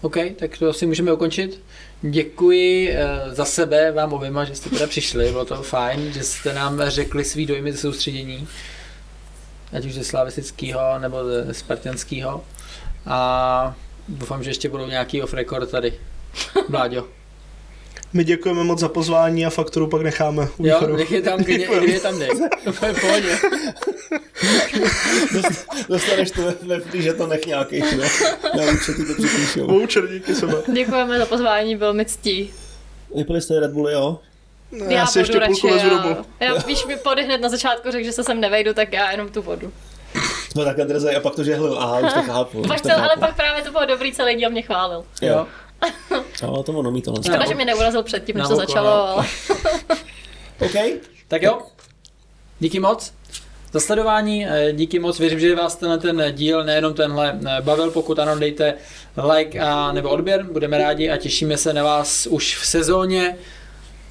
OK, 0.00 0.16
tak 0.36 0.58
to 0.58 0.68
asi 0.68 0.86
můžeme 0.86 1.12
ukončit. 1.12 1.60
Děkuji 2.02 2.90
eh, 2.90 3.34
za 3.34 3.44
sebe 3.44 3.92
vám 3.92 4.12
oběma, 4.12 4.44
že 4.44 4.54
jste 4.54 4.70
teda 4.70 4.86
přišli, 4.86 5.30
bylo 5.30 5.44
to 5.44 5.62
fajn, 5.62 6.12
že 6.12 6.22
jste 6.22 6.54
nám 6.54 6.82
řekli 6.86 7.24
svý 7.24 7.46
dojmy 7.46 7.72
ze 7.72 7.78
soustředění, 7.78 8.48
ať 9.72 9.84
už 9.84 9.94
ze 9.94 10.04
slavistického 10.04 10.98
nebo 10.98 11.24
ze 11.24 11.54
spartianského. 11.54 12.44
A 13.06 13.76
doufám, 14.08 14.44
že 14.44 14.50
ještě 14.50 14.68
budou 14.68 14.86
nějaký 14.86 15.22
off 15.22 15.34
record 15.34 15.70
tady. 15.70 15.94
Vláďo. 16.68 17.17
My 18.12 18.24
děkujeme 18.24 18.64
moc 18.64 18.78
za 18.78 18.88
pozvání 18.88 19.46
a 19.46 19.50
fakturu 19.50 19.86
pak 19.86 20.02
necháme 20.02 20.42
u 20.58 20.66
Jo, 20.66 20.74
východu. 20.74 20.96
nech 20.96 21.12
je 21.12 21.22
tam, 21.22 21.40
kdy, 21.40 21.68
kdy 21.82 21.92
je 21.92 22.00
tam 22.00 22.18
dej. 22.18 22.28
To 22.80 22.86
je 22.86 22.92
v 22.92 23.00
pohodě. 23.00 23.38
Dostaneš 25.88 26.30
to 26.30 26.42
ve, 26.62 26.80
že 27.02 27.12
to 27.12 27.26
nech 27.26 27.46
nějaký, 27.46 27.80
no. 27.80 28.04
Na 28.56 28.72
účet 28.72 28.96
to 28.96 29.14
připíšou. 29.22 29.66
Voucher, 29.66 30.08
díky 30.08 30.34
sebe. 30.34 30.54
Děkujeme 30.72 31.18
za 31.18 31.26
pozvání, 31.26 31.76
byl 31.76 31.92
mi 31.94 32.04
ctí. 32.04 32.50
Vypili 33.14 33.40
jste 33.40 33.60
Red 33.60 33.70
Bulli, 33.70 33.92
jo? 33.92 34.18
Já, 34.88 35.06
si 35.06 35.18
ještě 35.18 35.40
půlku 35.40 35.66
já, 35.66 35.74
vezu 35.74 35.90
domů. 35.90 36.16
já, 36.40 36.54
víš, 36.54 36.84
mi 36.86 36.96
pody 36.96 37.22
hned 37.24 37.38
na 37.40 37.48
začátku 37.48 37.90
řekl, 37.90 38.04
že 38.04 38.12
se 38.12 38.24
sem 38.24 38.40
nevejdu, 38.40 38.74
tak 38.74 38.92
já 38.92 39.10
jenom 39.10 39.28
tu 39.28 39.42
vodu. 39.42 39.72
Byl 40.54 40.64
takhle 40.64 40.84
drzej 40.84 41.16
a 41.16 41.20
pak 41.20 41.34
to 41.34 41.44
žehlil. 41.44 41.78
Aha, 41.78 41.98
už 41.98 42.12
to 42.12 42.22
chápu. 42.22 42.62
Pak 42.62 42.76
už 42.76 42.80
to 42.82 42.88
to, 42.88 42.94
ale 42.94 43.08
chápu. 43.08 43.20
pak 43.20 43.36
právě 43.36 43.62
to 43.62 43.70
bylo 43.70 43.86
dobrý, 43.86 44.12
celý 44.12 44.34
díl 44.34 44.50
mě 44.50 44.62
chválil. 44.62 45.04
Jo. 45.22 45.46
Jo, 46.42 46.62
to 46.66 46.72
ono 46.72 46.90
mít 46.90 47.04
tohle. 47.04 47.22
Škoda, 47.22 47.38
No. 47.38 47.46
že 47.48 47.54
mě 47.54 47.64
neurazil 47.64 48.02
předtím, 48.02 48.36
než 48.36 48.42
Na 48.42 48.48
to 48.48 48.56
začalo, 48.56 48.86
no. 48.88 48.92
ale 49.08 49.26
OK. 50.60 51.00
Tak 51.28 51.42
jo, 51.42 51.58
díky 52.60 52.80
moc 52.80 53.12
za 53.72 53.80
sledování, 53.80 54.46
eh, 54.46 54.72
díky 54.72 54.98
moc, 54.98 55.18
věřím, 55.18 55.40
že 55.40 55.54
vás 55.54 55.76
tenhle 55.76 55.98
ten 55.98 56.22
díl, 56.32 56.64
nejenom 56.64 56.94
tenhle, 56.94 57.38
eh, 57.46 57.60
bavil, 57.62 57.90
pokud 57.90 58.18
ano, 58.18 58.38
dejte 58.38 58.74
like 59.34 59.60
a 59.60 59.92
nebo 59.92 60.08
odběr, 60.10 60.44
budeme 60.52 60.78
rádi 60.78 61.10
a 61.10 61.16
těšíme 61.16 61.56
se 61.56 61.72
na 61.72 61.84
vás 61.84 62.26
už 62.26 62.56
v 62.58 62.66
sezóně, 62.66 63.36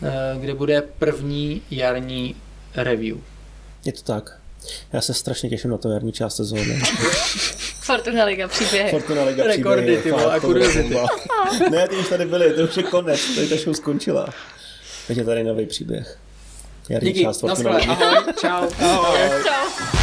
eh, 0.03 0.39
kde 0.39 0.53
bude 0.53 0.81
první 0.81 1.61
jarní 1.71 2.35
review. 2.75 3.17
Je 3.85 3.91
to 3.93 4.01
tak. 4.01 4.39
Já 4.93 5.01
se 5.01 5.13
strašně 5.13 5.49
těším 5.49 5.69
na 5.71 5.77
to 5.77 5.89
jarní 5.89 6.11
část 6.11 6.35
sezóny. 6.35 6.81
Fortuna 7.87 8.23
Liga 8.25 8.47
příběhy. 8.47 8.89
Fortuna 8.91 9.23
Liga 9.23 9.43
Rekordy, 9.43 9.81
příběhy, 9.81 10.03
ty 10.03 10.11
vole, 10.11 10.23
fakt, 10.23 10.33
a 10.33 10.39
kuriozity. 10.39 10.97
Ne, 11.71 11.87
ty 11.87 11.95
už 11.95 12.09
tady 12.09 12.25
byly, 12.25 12.53
to 12.53 12.61
už 12.63 12.77
je 12.77 12.83
konec, 12.83 13.35
tady 13.35 13.47
ta 13.47 13.55
show 13.55 13.73
skončila. 13.75 14.27
Teď 15.07 15.17
je 15.17 15.23
tady 15.23 15.43
nový 15.43 15.65
příběh. 15.65 16.17
Jarní 16.89 17.13
Díky, 17.13 17.25
část 17.25 17.39
Fortuna 17.39 17.71
Ligy. 17.75 17.87
ahoj, 17.87 18.33
čau. 18.41 18.67
Ahoj. 18.85 19.19
Čau. 19.43 19.96